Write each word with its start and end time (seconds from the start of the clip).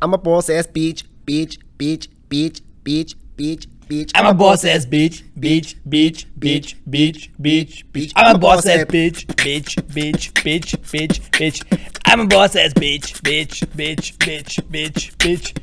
I'm 0.00 0.14
a 0.14 0.18
boss 0.18 0.48
ass 0.48 0.68
bitch, 0.68 1.02
bitch, 1.26 1.58
bitch, 1.76 2.06
bitch, 2.28 2.60
bitch, 2.84 3.16
bitch, 3.36 3.66
bitch. 3.88 4.12
I'm 4.14 4.26
a 4.26 4.34
boss 4.34 4.64
ass 4.64 4.86
bitch, 4.86 5.24
bitch, 5.36 5.74
bitch, 5.88 6.24
bitch, 6.38 6.76
bitch, 6.88 7.30
bitch, 7.40 7.84
bitch. 7.90 8.12
I'm 8.14 8.36
a 8.36 8.38
boss 8.38 8.64
ass 8.66 8.84
bitch, 8.84 9.26
bitch, 9.34 9.74
bitch, 9.82 10.30
bitch, 10.34 10.78
bitch, 10.78 11.20
bitch. 11.30 11.64
I'm 12.06 12.20
a 12.20 12.26
boss 12.26 12.54
ass 12.54 12.74
bitch, 12.74 13.20
bitch, 13.22 13.66
bitch, 13.74 14.16
bitch, 14.18 14.62
bitch, 14.70 15.16
bitch. 15.16 15.60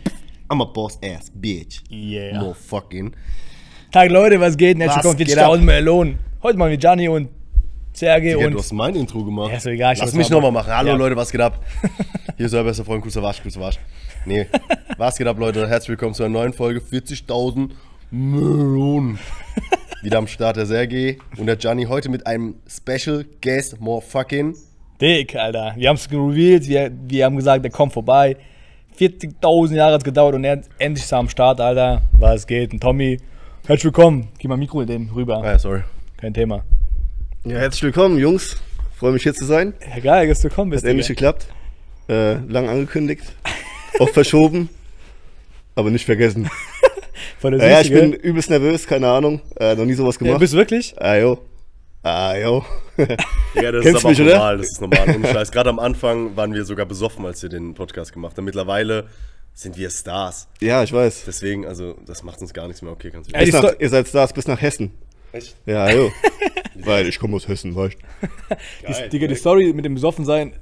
I'm 0.49 0.59
a 0.59 0.65
boss 0.65 0.99
ass 1.01 1.31
bitch. 1.31 1.79
Yeah. 1.87 2.41
Motherfucking. 2.41 3.13
Tag 3.93 4.11
Leute, 4.11 4.37
was 4.41 4.57
geht? 4.57 4.77
Herzlich 4.77 4.97
willkommen, 4.97 5.17
geht 5.17 5.29
40.000 5.29 5.61
Melonen. 5.61 6.19
Heute 6.43 6.57
mal 6.57 6.69
mit 6.69 6.81
Gianni 6.81 7.07
und 7.07 7.29
Sergej 7.93 8.37
Ja, 8.37 8.47
und... 8.47 8.51
du 8.51 8.59
hast 8.59 8.73
mein 8.73 8.95
Intro 8.95 9.23
gemacht. 9.23 9.51
Ja, 9.51 9.57
ist 9.57 9.65
egal, 9.65 9.93
ich 9.93 10.01
Lass 10.01 10.13
mich 10.13 10.29
mal 10.29 10.35
nochmal 10.35 10.51
machen. 10.51 10.73
Hallo 10.75 10.89
Ja. 10.89 10.95
Leute, 10.97 11.15
was 11.15 11.31
geht 11.31 11.39
ab? 11.39 11.63
Hier 12.35 12.47
ist 12.47 12.53
euer 12.53 12.65
bester 12.65 12.83
Freund, 12.83 13.01
Grüße 13.01 13.23
Wasch, 13.23 13.41
Grüße 13.41 13.61
Wasch. 13.61 13.79
Nee, 14.27 14.47
was 14.97 15.17
geht 15.19 15.27
ab, 15.27 15.37
Leute? 15.37 15.67
Herzlich 15.69 15.89
willkommen 15.89 16.15
zu 16.15 16.23
einer 16.23 16.33
neuen 16.33 16.51
Folge 16.51 16.79
40.000 16.79 17.69
Melonen. 18.09 19.19
Wieder 20.01 20.17
am 20.17 20.25
Start 20.25 20.57
der 20.57 20.65
Sergej 20.65 21.19
und 21.37 21.45
der 21.45 21.57
Gianni 21.57 21.83
heute 21.85 22.09
mit 22.09 22.25
einem 22.25 22.55
Special 22.67 23.23
Guest, 23.43 23.79
Motherfucking. 23.79 24.55
Dick, 24.99 25.35
Alter. 25.35 25.73
Wir 25.77 25.89
haben 25.89 25.97
es 25.97 26.09
revealed, 26.11 26.67
wir, 26.67 26.91
wir 27.07 27.25
haben 27.25 27.35
gesagt, 27.35 27.63
der 27.63 27.71
kommt 27.71 27.93
vorbei. 27.93 28.35
40.000 28.99 29.75
Jahre 29.75 29.93
hat 29.93 30.01
es 30.01 30.05
gedauert 30.05 30.33
und 30.33 30.43
er 30.43 30.63
endlich 30.79 31.05
ist 31.05 31.11
er 31.11 31.19
am 31.19 31.29
Start, 31.29 31.61
Alter. 31.61 32.01
Was 32.17 32.47
geht? 32.47 32.73
Und 32.73 32.79
Tommy, 32.79 33.19
herzlich 33.67 33.85
willkommen. 33.85 34.29
Gib 34.39 34.49
mal 34.49 34.57
Mikro 34.57 34.83
den 34.85 35.11
rüber. 35.11 35.43
Ah 35.43 35.51
ja, 35.51 35.59
sorry. 35.59 35.83
Kein 36.17 36.33
Thema. 36.33 36.63
Ja, 37.43 37.57
herzlich 37.57 37.83
willkommen, 37.83 38.17
Jungs. 38.17 38.57
Freue 38.95 39.11
mich 39.11 39.21
hier 39.21 39.35
zu 39.35 39.45
sein. 39.45 39.75
Ja, 39.87 39.99
geil, 40.01 40.27
dass 40.27 40.41
du 40.41 40.49
gekommen 40.49 40.71
bist. 40.71 40.83
Hat 40.83 40.89
endlich 40.89 41.09
geklappt. 41.09 41.45
Äh, 42.09 42.37
lang 42.47 42.67
angekündigt. 42.69 43.21
Oft 43.99 44.13
verschoben. 44.13 44.69
Aber 45.75 45.89
nicht 45.89 46.05
vergessen. 46.05 46.49
Voll 47.39 47.51
der 47.51 47.59
Ja, 47.61 47.67
ja, 47.75 47.81
ich 47.81 47.89
bin 47.91 48.13
übelst 48.13 48.49
nervös, 48.49 48.87
keine 48.87 49.07
Ahnung. 49.09 49.41
Äh, 49.59 49.75
noch 49.75 49.85
nie 49.85 49.93
sowas 49.93 50.15
Ja, 50.15 50.25
gemacht. 50.25 50.39
bist 50.39 50.53
du 50.53 50.57
wirklich? 50.57 50.95
ah, 51.01 51.15
jo. 51.17 51.39
Ah, 52.03 52.35
jo. 52.37 52.63
Ja, 53.55 53.71
das 53.71 53.83
Kennst 53.83 53.99
ist 53.99 54.05
aber 54.05 54.09
mich, 54.09 54.19
auch 54.21 54.25
oder? 54.25 54.33
normal, 54.35 54.57
das 54.57 54.67
ist 54.71 54.81
normal. 54.81 55.15
Ohne 55.15 55.27
Scheiß. 55.27 55.51
Gerade 55.51 55.69
am 55.69 55.79
Anfang 55.79 56.35
waren 56.35 56.53
wir 56.53 56.65
sogar 56.65 56.85
besoffen, 56.85 57.25
als 57.25 57.41
wir 57.41 57.49
den 57.49 57.73
Podcast 57.73 58.13
gemacht 58.13 58.37
haben. 58.37 58.45
Mittlerweile 58.45 59.07
sind 59.53 59.77
wir 59.77 59.89
Stars. 59.89 60.47
ja, 60.59 60.83
ich 60.83 60.91
weiß. 60.93 61.23
Deswegen, 61.25 61.65
also, 61.65 61.95
das 62.05 62.21
macht 62.23 62.41
uns 62.41 62.53
gar 62.53 62.67
nichts 62.67 62.81
mehr. 62.81 62.91
Okay, 62.91 63.11
kannst 63.11 63.31
du 63.31 63.33
Ja, 63.37 63.71
ihr 63.79 63.89
seid 63.89 64.07
Stars 64.07 64.33
bis 64.33 64.45
nach 64.47 64.61
Hessen. 64.61 64.91
Echt? 65.31 65.55
Ja, 65.65 65.89
jo. 65.89 66.11
Weil 66.75 67.07
ich 67.07 67.17
komme 67.19 67.37
aus 67.37 67.47
Hessen, 67.47 67.73
weißt 67.75 67.95
Geil. 68.83 69.09
Digga, 69.09 69.27
die 69.27 69.35
Story 69.35 69.71
mit 69.73 69.85
dem 69.85 69.95
Besoffensein. 69.95 70.53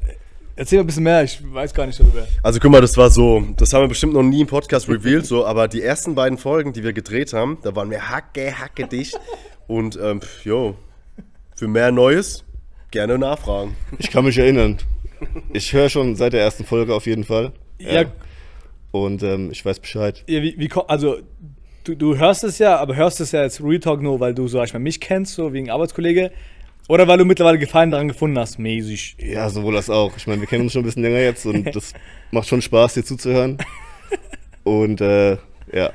Erzähl 0.55 0.77
mal 0.77 0.83
ein 0.83 0.87
bisschen 0.87 1.03
mehr, 1.03 1.23
ich 1.23 1.39
weiß 1.41 1.73
gar 1.73 1.87
nicht 1.87 1.99
darüber. 1.99 2.27
Also 2.43 2.59
guck 2.59 2.69
mal, 2.71 2.81
das 2.81 2.95
war 2.95 3.09
so, 3.09 3.43
das 3.57 3.73
haben 3.73 3.81
wir 3.81 3.87
bestimmt 3.87 4.13
noch 4.13 4.21
nie 4.21 4.41
im 4.41 4.47
Podcast 4.47 4.87
revealed, 4.87 5.25
so, 5.25 5.45
aber 5.45 5.67
die 5.67 5.81
ersten 5.81 6.13
beiden 6.13 6.37
Folgen, 6.37 6.73
die 6.73 6.83
wir 6.83 6.93
gedreht 6.93 7.33
haben, 7.33 7.57
da 7.63 7.75
waren 7.75 7.89
wir 7.89 8.09
hacke, 8.09 8.59
hacke 8.59 8.87
dicht. 8.87 9.19
Und 9.67 9.97
ähm, 10.01 10.19
jo, 10.43 10.75
für 11.55 11.67
mehr 11.67 11.91
Neues 11.91 12.43
gerne 12.91 13.17
nachfragen. 13.17 13.75
Ich 13.97 14.11
kann 14.11 14.25
mich 14.25 14.37
erinnern. 14.37 14.77
Ich 15.53 15.73
höre 15.73 15.89
schon 15.89 16.15
seit 16.15 16.33
der 16.33 16.41
ersten 16.41 16.65
Folge 16.65 16.93
auf 16.93 17.07
jeden 17.07 17.23
Fall. 17.23 17.53
Ja, 17.79 18.03
Und 18.91 19.23
ähm, 19.23 19.49
ich 19.51 19.65
weiß 19.65 19.79
Bescheid. 19.79 20.23
ja 20.27 20.41
wie, 20.43 20.55
wie, 20.59 20.69
also, 20.87 21.17
du, 21.83 21.95
du 21.95 22.17
hörst 22.17 22.43
es 22.43 22.59
ja, 22.59 22.77
aber 22.77 22.95
hörst 22.95 23.19
es 23.21 23.31
ja 23.31 23.41
jetzt 23.41 23.63
Real 23.63 23.79
Talk 23.79 24.01
nur, 24.03 24.19
weil 24.19 24.35
du, 24.35 24.47
sag 24.47 24.65
ich 24.65 24.73
mal, 24.73 24.79
mich 24.79 24.99
kennst, 24.99 25.33
so 25.33 25.51
wegen 25.51 25.71
Arbeitskollege. 25.71 26.31
Oder 26.87 27.07
weil 27.07 27.17
du 27.17 27.25
mittlerweile 27.25 27.57
Gefallen 27.57 27.91
daran 27.91 28.09
gefunden 28.09 28.37
hast, 28.37 28.59
mäßig. 28.59 29.15
Ja, 29.19 29.49
sowohl 29.49 29.73
das 29.73 29.89
auch. 29.89 30.17
Ich 30.17 30.27
meine, 30.27 30.41
wir 30.41 30.47
kennen 30.47 30.63
uns 30.63 30.73
schon 30.73 30.81
ein 30.81 30.85
bisschen 30.85 31.03
länger 31.03 31.19
jetzt 31.19 31.45
und 31.45 31.73
das 31.75 31.93
macht 32.31 32.47
schon 32.47 32.61
Spaß, 32.61 32.95
dir 32.95 33.03
zuzuhören. 33.03 33.57
Und 34.63 35.01
äh, 35.01 35.37
ja, 35.71 35.91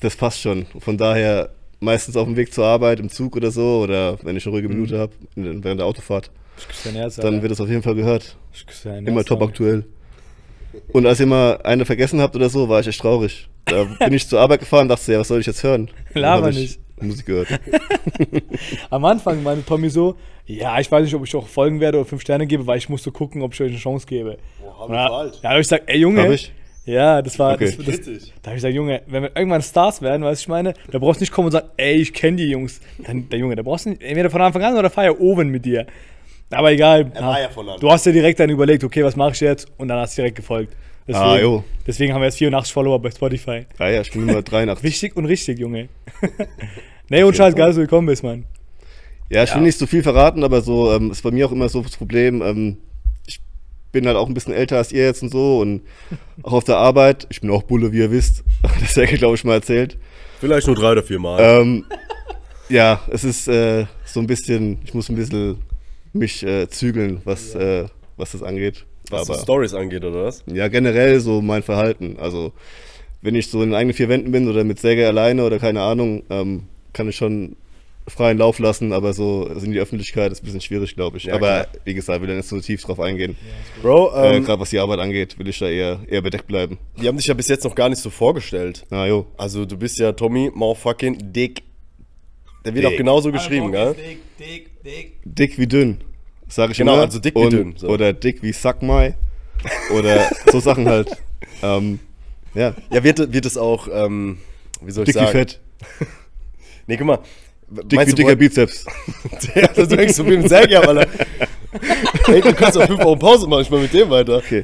das 0.00 0.16
passt 0.16 0.40
schon. 0.40 0.66
Von 0.78 0.98
daher 0.98 1.50
meistens 1.80 2.16
auf 2.16 2.26
dem 2.26 2.36
Weg 2.36 2.52
zur 2.52 2.66
Arbeit, 2.66 2.98
im 3.00 3.10
Zug 3.10 3.36
oder 3.36 3.50
so, 3.50 3.80
oder 3.82 4.18
wenn 4.22 4.36
ich 4.36 4.44
eine 4.46 4.54
ruhige 4.54 4.68
Minute 4.68 4.98
habe, 4.98 5.12
während 5.36 5.80
der 5.80 5.86
Autofahrt, 5.86 6.30
Herz, 6.92 7.16
dann 7.16 7.42
wird 7.42 7.52
das 7.52 7.60
auf 7.60 7.68
jeden 7.68 7.82
Fall 7.82 7.94
gehört. 7.94 8.36
Immer 8.84 9.24
top 9.24 9.42
aktuell. 9.42 9.84
Und 10.92 11.06
als 11.06 11.20
ihr 11.20 11.26
mal 11.26 11.60
eine 11.62 11.84
vergessen 11.84 12.20
habt 12.20 12.34
oder 12.34 12.48
so, 12.48 12.68
war 12.68 12.80
ich 12.80 12.86
echt 12.86 13.00
traurig. 13.00 13.48
Da 13.64 13.84
bin 13.98 14.12
ich 14.12 14.28
zur 14.28 14.40
Arbeit 14.40 14.60
gefahren 14.60 14.82
und 14.82 14.88
dachte, 14.88 15.12
ja, 15.12 15.20
was 15.20 15.28
soll 15.28 15.40
ich 15.40 15.46
jetzt 15.46 15.62
hören? 15.62 15.90
Laber 16.14 16.50
nicht. 16.50 16.80
Musik 17.00 17.26
gehört. 17.26 17.48
Am 18.90 19.04
Anfang 19.04 19.42
meinte 19.42 19.64
Tommy 19.64 19.90
so, 19.90 20.16
ja, 20.46 20.78
ich 20.78 20.90
weiß 20.90 21.04
nicht, 21.04 21.14
ob 21.14 21.24
ich 21.24 21.34
auch 21.34 21.46
folgen 21.46 21.80
werde 21.80 21.98
oder 21.98 22.06
fünf 22.06 22.22
Sterne 22.22 22.46
gebe, 22.46 22.66
weil 22.66 22.78
ich 22.78 22.88
musste 22.88 23.10
gucken, 23.10 23.42
ob 23.42 23.54
ich 23.54 23.60
euch 23.60 23.70
eine 23.70 23.78
Chance 23.78 24.06
gebe. 24.06 24.38
hab 24.62 24.88
Und 24.88 24.94
da, 24.94 25.26
ja, 25.42 25.50
habe 25.50 25.60
ich 25.60 25.66
gesagt, 25.66 25.84
ey 25.86 25.98
Junge. 25.98 26.22
Hab 26.22 26.30
ich? 26.30 26.52
Ja, 26.86 27.22
das 27.22 27.38
war. 27.38 27.54
Okay. 27.54 27.74
Das, 27.76 27.76
das, 27.76 27.96
da 27.96 28.10
habe 28.10 28.24
ich 28.26 28.54
gesagt, 28.56 28.74
Junge, 28.74 29.02
wenn 29.06 29.22
wir 29.22 29.34
irgendwann 29.34 29.62
Stars 29.62 30.02
werden, 30.02 30.22
weißt 30.22 30.42
du, 30.42 30.44
ich 30.44 30.48
meine, 30.48 30.74
da 30.90 30.98
brauchst 30.98 31.20
du 31.20 31.22
nicht 31.22 31.32
kommen 31.32 31.46
und 31.46 31.52
sagen, 31.52 31.68
ey, 31.78 31.94
ich 31.94 32.12
kenne 32.12 32.36
die 32.36 32.50
Jungs. 32.50 32.80
Dann, 32.98 33.28
der 33.30 33.38
Junge, 33.38 33.56
da 33.56 33.62
brauchst 33.62 33.86
du 33.86 33.90
nicht, 33.90 34.02
entweder 34.02 34.28
von 34.28 34.42
Anfang 34.42 34.62
an 34.62 34.76
oder 34.76 34.90
fahr 34.90 35.04
ja 35.04 35.12
oben 35.12 35.48
mit 35.48 35.64
dir. 35.64 35.86
Aber 36.50 36.70
egal. 36.72 37.10
Er 37.14 37.22
war 37.22 37.40
ja 37.40 37.48
von 37.48 37.66
Anfang 37.66 37.80
Du 37.80 37.90
hast 37.90 38.04
dir 38.04 38.12
direkt 38.12 38.38
dann 38.38 38.50
überlegt, 38.50 38.84
okay, 38.84 39.02
was 39.02 39.16
mache 39.16 39.32
ich 39.32 39.40
jetzt? 39.40 39.66
Und 39.78 39.88
dann 39.88 39.98
hast 39.98 40.16
du 40.18 40.22
direkt 40.22 40.36
gefolgt. 40.36 40.76
Deswegen, 41.06 41.24
Ah, 41.24 41.38
jo. 41.38 41.64
deswegen 41.86 42.14
haben 42.14 42.22
wir 42.22 42.26
jetzt 42.26 42.38
84 42.38 42.72
Follower 42.72 42.98
bei 43.00 43.10
Spotify. 43.10 43.66
Ah 43.78 43.88
ja, 43.88 44.00
ich 44.00 44.10
bin 44.10 44.26
immer 44.28 44.40
83. 44.42 44.82
Wichtig 44.82 45.16
und 45.16 45.26
richtig, 45.26 45.58
Junge. 45.58 45.88
nee, 47.10 47.22
und 47.22 47.36
scheiß 47.36 47.54
geil, 47.54 47.66
dass 47.66 47.76
du 47.76 47.82
gekommen 47.82 48.06
bist, 48.06 48.22
Mann. 48.22 48.46
Ja, 49.28 49.42
ich 49.44 49.54
will 49.54 49.62
nicht 49.62 49.78
so 49.78 49.86
viel 49.86 50.02
verraten, 50.02 50.44
aber 50.44 50.62
so 50.62 50.92
ähm, 50.92 51.10
ist 51.10 51.22
bei 51.22 51.30
mir 51.30 51.46
auch 51.46 51.52
immer 51.52 51.68
so 51.68 51.82
das 51.82 51.96
Problem. 51.96 52.40
Ähm, 52.42 52.78
ich 53.26 53.40
bin 53.92 54.06
halt 54.06 54.16
auch 54.16 54.28
ein 54.28 54.34
bisschen 54.34 54.54
älter 54.54 54.78
als 54.78 54.92
ihr 54.92 55.04
jetzt 55.04 55.22
und 55.22 55.30
so 55.30 55.60
und 55.60 55.82
auch 56.42 56.52
auf 56.54 56.64
der 56.64 56.76
Arbeit. 56.76 57.26
Ich 57.30 57.40
bin 57.40 57.50
auch 57.50 57.62
Bulle, 57.64 57.92
wie 57.92 57.98
ihr 57.98 58.10
wisst. 58.10 58.42
Das 58.80 58.96
hat 58.96 59.08
glaube 59.18 59.34
ich, 59.34 59.44
mal 59.44 59.54
erzählt. 59.54 59.98
Vielleicht 60.40 60.66
nur 60.66 60.76
drei 60.76 60.92
oder 60.92 61.02
vier 61.02 61.18
Mal. 61.18 61.38
Ähm, 61.40 61.84
ja, 62.68 63.00
es 63.10 63.24
ist 63.24 63.46
äh, 63.48 63.86
so 64.04 64.20
ein 64.20 64.26
bisschen, 64.26 64.78
ich 64.84 64.94
muss 64.94 65.08
ein 65.08 65.16
bisschen 65.16 65.58
mich 66.12 66.42
äh, 66.44 66.68
zügeln, 66.68 67.20
was, 67.24 67.54
äh, 67.54 67.86
was 68.16 68.32
das 68.32 68.42
angeht. 68.42 68.86
Was 69.10 69.26
so 69.26 69.34
Stories 69.34 69.74
angeht, 69.74 70.04
oder 70.04 70.24
was? 70.24 70.42
ja, 70.46 70.68
generell 70.68 71.20
so 71.20 71.40
mein 71.42 71.62
Verhalten. 71.62 72.16
Also, 72.18 72.52
wenn 73.22 73.34
ich 73.34 73.48
so 73.48 73.62
in 73.62 73.74
eigenen 73.74 73.94
vier 73.94 74.08
Wänden 74.08 74.32
bin 74.32 74.48
oder 74.48 74.64
mit 74.64 74.78
Säge 74.78 75.06
alleine 75.06 75.44
oder 75.44 75.58
keine 75.58 75.80
Ahnung, 75.82 76.22
ähm, 76.30 76.64
kann 76.92 77.08
ich 77.08 77.16
schon 77.16 77.56
freien 78.06 78.36
Lauf 78.36 78.58
lassen, 78.58 78.92
aber 78.92 79.14
so 79.14 79.46
also 79.48 79.64
in 79.64 79.72
die 79.72 79.78
Öffentlichkeit 79.78 80.30
ist 80.30 80.42
ein 80.42 80.44
bisschen 80.44 80.60
schwierig, 80.60 80.94
glaube 80.94 81.16
ich. 81.16 81.24
Ja, 81.24 81.34
aber 81.34 81.64
klar. 81.64 81.66
wie 81.84 81.94
gesagt, 81.94 82.20
will 82.20 82.28
da 82.28 82.34
nicht 82.34 82.46
so 82.46 82.60
tief 82.60 82.82
drauf 82.82 83.00
eingehen. 83.00 83.34
Bro, 83.80 84.12
Äh, 84.14 84.36
ähm, 84.36 84.44
Gerade 84.44 84.60
was 84.60 84.68
die 84.70 84.78
Arbeit 84.78 84.98
angeht, 85.00 85.38
will 85.38 85.48
ich 85.48 85.58
da 85.58 85.68
eher, 85.68 86.00
eher 86.06 86.20
bedeckt 86.20 86.46
bleiben. 86.46 86.76
die 87.00 87.08
haben 87.08 87.16
dich 87.16 87.26
ja 87.26 87.32
bis 87.34 87.48
jetzt 87.48 87.64
noch 87.64 87.74
gar 87.74 87.88
nicht 87.88 88.02
so 88.02 88.10
vorgestellt. 88.10 88.84
Na 88.90 89.06
jo. 89.06 89.26
Also 89.38 89.64
du 89.64 89.78
bist 89.78 89.98
ja 89.98 90.12
Tommy 90.12 90.50
motherfucking 90.52 91.32
Dick. 91.32 91.62
Der 92.66 92.74
wird 92.74 92.84
Dick. 92.84 92.92
auch 92.92 92.96
genauso 92.98 93.32
geschrieben, 93.32 93.72
gell? 93.72 93.94
Dick, 93.94 94.18
dick, 94.38 94.82
dick. 94.84 95.12
Dick 95.24 95.58
wie 95.58 95.66
dünn, 95.66 95.98
sage 96.54 96.72
ich 96.72 96.78
Genau, 96.78 96.94
immer. 96.94 97.02
also 97.02 97.18
dick 97.18 97.34
wie 97.34 97.38
Und- 97.40 97.52
dünn, 97.52 97.74
so. 97.76 97.88
Oder 97.88 98.12
dick 98.12 98.42
wie 98.42 98.52
Sackmai. 98.52 99.14
Oder 99.96 100.28
so 100.52 100.60
Sachen 100.60 100.88
halt. 100.88 101.10
Ähm, 101.62 101.98
ja, 102.54 102.74
Ja, 102.90 103.02
wird, 103.04 103.32
wird 103.32 103.46
es 103.46 103.56
auch, 103.56 103.88
ähm, 103.92 104.38
wie 104.82 104.90
soll 104.92 105.02
ich 105.04 105.06
dick 105.14 105.16
wie 105.16 105.26
sagen? 105.26 105.32
fett. 105.32 105.60
Nee, 106.86 106.98
guck 106.98 107.06
mal. 107.06 107.18
Dick 107.70 107.94
Meinst 107.96 108.12
wie 108.12 108.16
du, 108.16 108.22
dicker 108.28 108.36
Bizeps. 108.36 108.84
Ja, 109.54 109.66
das 109.68 109.88
du 109.88 109.96
denkst 109.96 110.14
so 110.14 110.24
viel 110.24 110.36
mit 110.36 110.48
Sergej, 110.50 110.76
ab, 110.76 110.86
Alter. 110.86 111.08
Ey, 112.28 112.40
du 112.42 112.52
kannst 112.52 112.76
auch 112.78 112.86
fünf 112.86 113.02
Wochen 113.02 113.18
Pause 113.18 113.46
machen, 113.48 113.62
ich 113.62 113.70
mal 113.70 113.80
mit 113.80 113.92
dem 113.94 114.10
weiter. 114.10 114.36
Okay. 114.36 114.62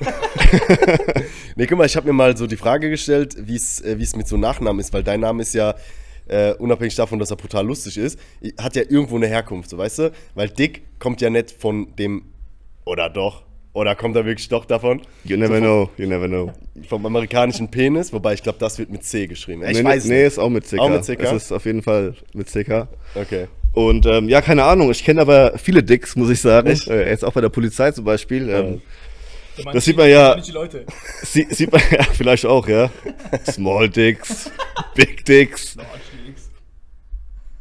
Nee, 1.56 1.66
guck 1.66 1.78
mal, 1.78 1.86
ich 1.86 1.96
habe 1.96 2.06
mir 2.06 2.12
mal 2.12 2.36
so 2.36 2.46
die 2.46 2.56
Frage 2.56 2.90
gestellt, 2.90 3.36
wie 3.38 3.56
es 3.56 3.80
äh, 3.80 3.98
wie 3.98 4.02
es 4.02 4.14
mit 4.14 4.28
so 4.28 4.36
Nachnamen 4.36 4.80
ist, 4.80 4.92
weil 4.92 5.02
dein 5.02 5.20
Name 5.20 5.42
ist 5.42 5.54
ja, 5.54 5.74
äh, 6.30 6.54
unabhängig 6.58 6.94
davon, 6.94 7.18
dass 7.18 7.30
er 7.30 7.36
brutal 7.36 7.66
lustig 7.66 7.96
ist, 7.96 8.18
hat 8.58 8.76
ja 8.76 8.82
irgendwo 8.88 9.16
eine 9.16 9.26
Herkunft, 9.26 9.70
so 9.70 9.78
weißt 9.78 9.98
du? 9.98 10.12
Weil 10.34 10.48
Dick 10.48 10.82
kommt 10.98 11.20
ja 11.20 11.30
nicht 11.30 11.50
von 11.50 11.94
dem, 11.96 12.24
oder 12.84 13.10
doch, 13.10 13.42
oder 13.72 13.94
kommt 13.94 14.16
er 14.16 14.24
wirklich 14.24 14.48
doch 14.48 14.64
davon? 14.64 15.02
You 15.24 15.36
never 15.36 15.58
know, 15.58 15.90
you 15.96 16.06
never 16.06 16.26
know. 16.26 16.52
Vom 16.88 17.04
amerikanischen 17.06 17.70
Penis, 17.70 18.12
wobei 18.12 18.34
ich 18.34 18.42
glaube, 18.42 18.58
das 18.58 18.78
wird 18.78 18.90
mit 18.90 19.04
C 19.04 19.26
geschrieben. 19.26 19.62
Ich 19.64 19.78
nee, 19.78 19.84
weiß 19.84 20.06
nee, 20.06 20.16
nicht. 20.18 20.26
ist 20.26 20.38
auch 20.38 20.48
mit 20.48 20.64
CK. 20.66 20.78
Auch 20.78 20.88
mit 20.88 21.04
CK? 21.04 21.20
Es 21.22 21.32
ist 21.44 21.52
auf 21.52 21.64
jeden 21.66 21.82
Fall 21.82 22.14
mit 22.32 22.48
CK. 22.48 22.88
Okay. 23.14 23.46
Und 23.72 24.06
ähm, 24.06 24.28
ja, 24.28 24.40
keine 24.40 24.64
Ahnung, 24.64 24.90
ich 24.90 25.04
kenne 25.04 25.20
aber 25.20 25.56
viele 25.56 25.82
Dicks, 25.82 26.16
muss 26.16 26.30
ich 26.30 26.40
sagen. 26.40 26.68
Echt? 26.68 26.88
Äh, 26.88 27.08
jetzt 27.08 27.24
auch 27.24 27.32
bei 27.32 27.40
der 27.40 27.48
Polizei 27.50 27.92
zum 27.92 28.04
Beispiel. 28.04 28.48
Ähm, 28.48 28.82
meinst 29.64 29.76
Das 29.76 29.84
sieht 29.84 29.96
man 29.96 30.10
ja- 30.10 30.34
nicht 30.34 30.48
die 30.48 30.52
Leute. 30.52 30.84
sie, 31.22 31.46
sieht 31.50 31.70
man 31.70 31.80
ja 31.90 32.02
vielleicht 32.02 32.46
auch, 32.46 32.66
ja. 32.66 32.90
Small 33.48 33.88
Dicks, 33.88 34.50
Big 34.96 35.24
Dicks, 35.24 35.76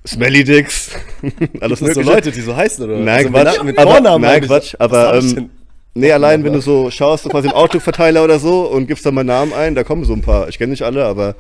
Smelly 0.08 0.44
Dicks. 0.44 0.92
Alles 1.60 1.80
Das 1.80 1.80
sind 1.80 1.94
so 1.94 2.00
mögliche. 2.00 2.02
Leute, 2.04 2.32
die 2.32 2.42
so 2.42 2.56
heißen, 2.56 2.84
oder? 2.86 2.98
Nein, 2.98 3.28
also 3.28 3.30
mit 3.32 3.34
Quatsch. 3.44 3.56
Na- 3.58 3.64
Mit 3.64 3.78
aber, 3.78 3.92
Vornamen 3.92 4.22
nein. 4.22 4.42
Quatsch. 4.42 4.76
Aber 4.80 5.16
ähm, 5.16 5.50
nee, 5.94 6.12
allein 6.12 6.44
wenn 6.44 6.54
du 6.54 6.62
so 6.62 6.90
schaust, 6.90 7.28
quasi 7.30 7.48
im 7.50 7.54
Outlook-Verteiler 7.54 8.24
oder 8.24 8.40
so 8.40 8.62
und 8.70 8.88
gibst 8.88 9.06
da 9.06 9.12
mal 9.12 9.24
Namen 9.24 9.54
ein, 9.54 9.76
da 9.76 9.84
kommen 9.84 10.06
so 10.06 10.14
ein 10.14 10.22
paar. 10.22 10.48
Ich 10.50 10.58
kenne 10.58 10.72
nicht 10.72 10.84
alle, 10.84 11.06
aber 11.06 11.36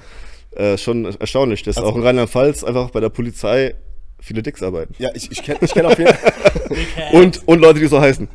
äh, 0.55 0.77
schon 0.77 1.05
erstaunlich. 1.19 1.63
Das 1.63 1.75
ist 1.75 1.77
Also 1.77 1.91
auch 1.91 1.95
in 1.95 2.03
Rheinland-Pfalz 2.03 2.63
einfach 2.63 2.89
bei 2.91 2.99
der 2.99 3.09
Polizei 3.09 3.75
viele 4.21 4.43
Dicks 4.43 4.61
arbeiten. 4.61 4.93
Ja, 4.99 5.09
ich, 5.13 5.31
ich 5.31 5.41
kenne 5.41 5.59
ich 5.61 5.73
kenn 5.73 5.85
auf 5.85 5.97
jeden 5.97 6.13
Fall. 6.13 6.33
Und, 7.13 7.47
und 7.47 7.59
Leute, 7.61 7.79
die 7.79 7.87
so 7.87 7.99
heißen. 7.99 8.27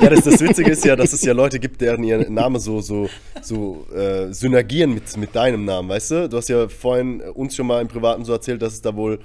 Ja, 0.00 0.10
das, 0.10 0.22
das 0.22 0.40
Witzige 0.40 0.70
ist 0.70 0.84
ja, 0.84 0.94
dass 0.94 1.12
es 1.12 1.24
ja 1.24 1.32
Leute 1.32 1.58
gibt, 1.58 1.80
deren 1.80 2.04
ihr 2.04 2.30
Name 2.30 2.60
so, 2.60 2.80
so, 2.80 3.08
so 3.42 3.84
äh, 3.92 4.32
synergieren 4.32 4.94
mit, 4.94 5.16
mit 5.16 5.34
deinem 5.34 5.64
Namen, 5.64 5.88
weißt 5.88 6.10
du? 6.12 6.28
Du 6.28 6.36
hast 6.36 6.48
ja 6.48 6.68
vorhin 6.68 7.20
uns 7.20 7.56
schon 7.56 7.66
mal 7.66 7.80
im 7.82 7.88
Privaten 7.88 8.24
so 8.24 8.32
erzählt, 8.32 8.62
dass 8.62 8.74
es 8.74 8.80
da 8.82 8.94
wohl 8.94 9.18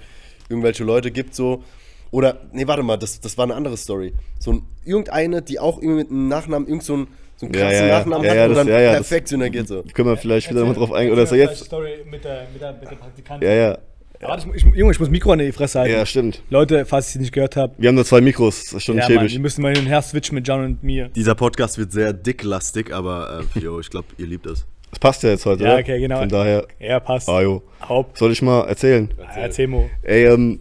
irgendwelche 0.49 0.83
Leute 0.83 1.11
gibt, 1.11 1.35
so. 1.35 1.63
Oder, 2.11 2.37
nee, 2.53 2.65
warte 2.67 2.83
mal, 2.83 2.97
das, 2.97 3.19
das 3.19 3.37
war 3.37 3.43
eine 3.45 3.55
andere 3.55 3.77
Story. 3.77 4.13
So 4.39 4.53
ein, 4.53 4.61
irgendeine, 4.85 5.41
die 5.41 5.59
auch 5.59 5.77
irgendwie 5.77 6.03
mit 6.03 6.09
einem 6.11 6.27
Nachnamen, 6.27 6.67
irgend 6.67 6.83
so 6.83 6.97
ein 6.97 7.07
so 7.37 7.47
einen 7.47 7.53
krassen 7.53 7.71
ja, 7.73 7.87
ja. 7.87 7.99
Nachnamen 7.99 8.23
Ja, 8.23 8.29
hat 8.31 8.37
ja, 8.37 8.43
und 8.45 8.49
das- 8.55 8.57
dann 8.59 8.67
ja, 8.83 8.91
perfekt 8.93 9.27
synergiert 9.27 9.67
so. 9.67 9.83
Können 9.93 10.07
wir 10.07 10.15
vielleicht 10.17 10.49
wieder 10.49 10.61
nochmal 10.61 10.75
drauf 10.75 10.93
eingehen. 10.93 11.11
Oder 11.13 11.23
ist 11.23 11.31
er 11.33 11.37
mal 11.37 11.43
jetzt? 11.49 11.59
die 11.61 11.65
Story 11.65 11.91
mit 12.09 12.23
der, 12.23 12.47
mit 12.53 12.61
der, 12.61 12.73
mit 12.73 12.89
der 12.89 12.95
Praktikantin. 12.95 13.47
Ja, 13.49 13.53
ja. 13.55 13.77
Warte, 14.21 14.47
ich, 14.55 14.65
ich, 14.65 14.73
Junge, 14.73 14.93
ich 14.93 14.99
muss 14.99 15.09
Mikro 15.09 15.33
an 15.33 15.39
die 15.39 15.51
Fresse 15.51 15.79
halten. 15.79 15.93
Ja, 15.93 16.05
stimmt. 16.05 16.41
Leute, 16.49 16.85
falls 16.85 17.09
ihr 17.09 17.13
sie 17.13 17.19
nicht 17.19 17.33
gehört 17.33 17.57
habt, 17.57 17.75
Wir 17.77 17.89
haben 17.89 17.95
nur 17.95 18.05
zwei 18.05 18.21
Mikros, 18.21 18.63
das 18.63 18.73
ist 18.75 18.83
schon 18.83 18.95
ja, 18.97 19.03
Mann, 19.03 19.17
schäbig. 19.19 19.33
wir 19.33 19.39
müssen 19.41 19.61
mal 19.61 19.73
hin 19.73 19.83
und 19.83 19.87
her 19.87 20.01
switchen 20.01 20.35
mit 20.35 20.47
John 20.47 20.63
und 20.63 20.83
mir. 20.83 21.09
Dieser 21.09 21.35
Podcast 21.35 21.77
wird 21.77 21.91
sehr 21.91 22.13
dicklastig, 22.13 22.93
aber 22.93 23.43
äh, 23.55 23.59
yo, 23.63 23.81
ich 23.81 23.89
glaube, 23.89 24.07
ihr 24.17 24.27
liebt 24.27 24.45
das. 24.45 24.65
Das 24.91 24.99
passt 24.99 25.23
ja 25.23 25.29
jetzt 25.31 25.45
heute, 25.45 25.63
Ja, 25.63 25.73
oder? 25.73 25.79
okay, 25.81 25.99
genau. 25.99 26.19
Von 26.19 26.29
daher, 26.29 26.65
Ja, 26.79 26.99
passt. 26.99 27.27
ah 27.29 27.41
jo. 27.41 27.61
Haupt. 27.87 28.17
Soll 28.17 28.31
ich 28.31 28.41
mal 28.41 28.61
erzählen? 28.67 29.09
Erzähl 29.35 29.67
Mo. 29.67 29.89
Ey, 30.03 30.25
ähm, 30.25 30.59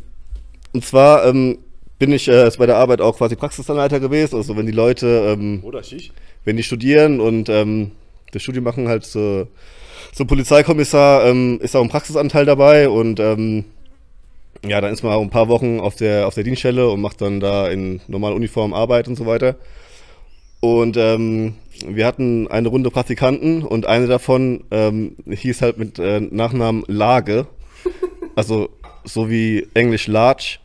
und 0.73 0.85
zwar 0.85 1.25
ähm, 1.27 1.59
bin 1.99 2.13
ich 2.13 2.27
äh, 2.29 2.51
bei 2.59 2.67
der 2.67 2.77
Arbeit 2.77 3.01
auch 3.01 3.17
quasi 3.17 3.37
Praxisanleiter 3.37 4.01
gewesen. 4.01 4.37
Also 4.37 4.57
wenn 4.57 4.67
die 4.67 4.73
Leute, 4.73 5.35
ähm, 5.39 5.61
Oder 5.63 5.83
Schicht? 5.83 6.13
wenn 6.45 6.57
die 6.57 6.63
studieren 6.65 7.21
und 7.21 7.49
ähm, 7.49 7.93
das 8.33 8.43
Studium 8.43 8.65
machen 8.65 8.89
halt 8.89 9.05
so, 9.05 9.47
so 10.13 10.25
Polizeikommissar, 10.25 11.25
ähm, 11.27 11.61
ist 11.63 11.77
auch 11.77 11.83
ein 11.83 11.89
Praxisanteil 11.89 12.45
dabei 12.45 12.89
und 12.89 13.21
ähm, 13.21 13.65
ja, 14.67 14.81
dann 14.81 14.93
ist 14.93 15.03
man 15.03 15.13
auch 15.13 15.23
ein 15.23 15.31
paar 15.31 15.49
Wochen 15.49 15.79
auf 15.79 15.95
der, 15.95 16.27
auf 16.27 16.35
der 16.35 16.43
Dienststelle 16.45 16.89
und 16.91 17.01
macht 17.01 17.21
dann 17.21 17.39
da 17.39 17.69
in 17.69 18.01
normaler 18.09 18.35
Uniform 18.35 18.75
Arbeit 18.75 19.07
und 19.09 19.17
so 19.17 19.27
weiter. 19.27 19.57
Und 20.61 20.97
ähm, 20.97 21.55
wir 21.87 22.07
hatten 22.07 22.49
eine 22.49 22.69
Runde 22.69 22.91
Praktikanten 22.91 23.63
und 23.63 23.87
eine 23.87 24.07
davon 24.07 24.65
ähm, 24.71 25.17
hieß 25.29 25.63
halt 25.63 25.79
mit 25.79 25.99
äh, 25.99 26.21
Nachnamen 26.21 26.85
Lage. 26.87 27.47
Also 28.37 28.71
so 29.05 29.31
wie 29.31 29.67
Englisch 29.75 30.07
Large. 30.07 30.59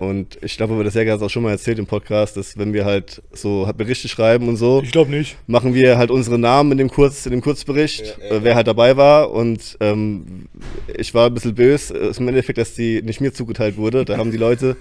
Und 0.00 0.38
ich 0.42 0.58
glaube, 0.58 0.76
wir 0.76 0.84
das 0.84 0.92
ja 0.94 1.16
auch 1.16 1.30
schon 1.30 1.42
mal 1.42 1.52
erzählt 1.52 1.78
im 1.78 1.86
Podcast, 1.86 2.36
dass 2.36 2.58
wenn 2.58 2.74
wir 2.74 2.84
halt 2.84 3.22
so 3.32 3.66
halt 3.66 3.78
Berichte 3.78 4.06
schreiben 4.06 4.48
und 4.48 4.56
so, 4.56 4.82
Ich 4.84 4.92
glaube 4.92 5.10
nicht. 5.10 5.36
machen 5.46 5.72
wir 5.72 5.96
halt 5.96 6.10
unsere 6.10 6.38
Namen 6.38 6.72
in 6.72 6.78
dem, 6.78 6.90
Kurz, 6.90 7.24
in 7.24 7.32
dem 7.32 7.40
Kurzbericht, 7.40 8.18
äh, 8.20 8.42
wer 8.42 8.54
halt 8.54 8.66
dabei 8.66 8.98
war. 8.98 9.30
Und 9.30 9.78
ähm, 9.80 10.46
ich 10.94 11.14
war 11.14 11.28
ein 11.28 11.34
bisschen 11.34 11.54
böse, 11.54 11.94
äh, 11.94 12.12
im 12.18 12.28
Endeffekt, 12.28 12.58
dass 12.58 12.74
die 12.74 13.00
nicht 13.00 13.22
mir 13.22 13.32
zugeteilt 13.32 13.78
wurde. 13.78 14.04
Da 14.04 14.18
haben 14.18 14.30
die 14.30 14.36
Leute, 14.36 14.76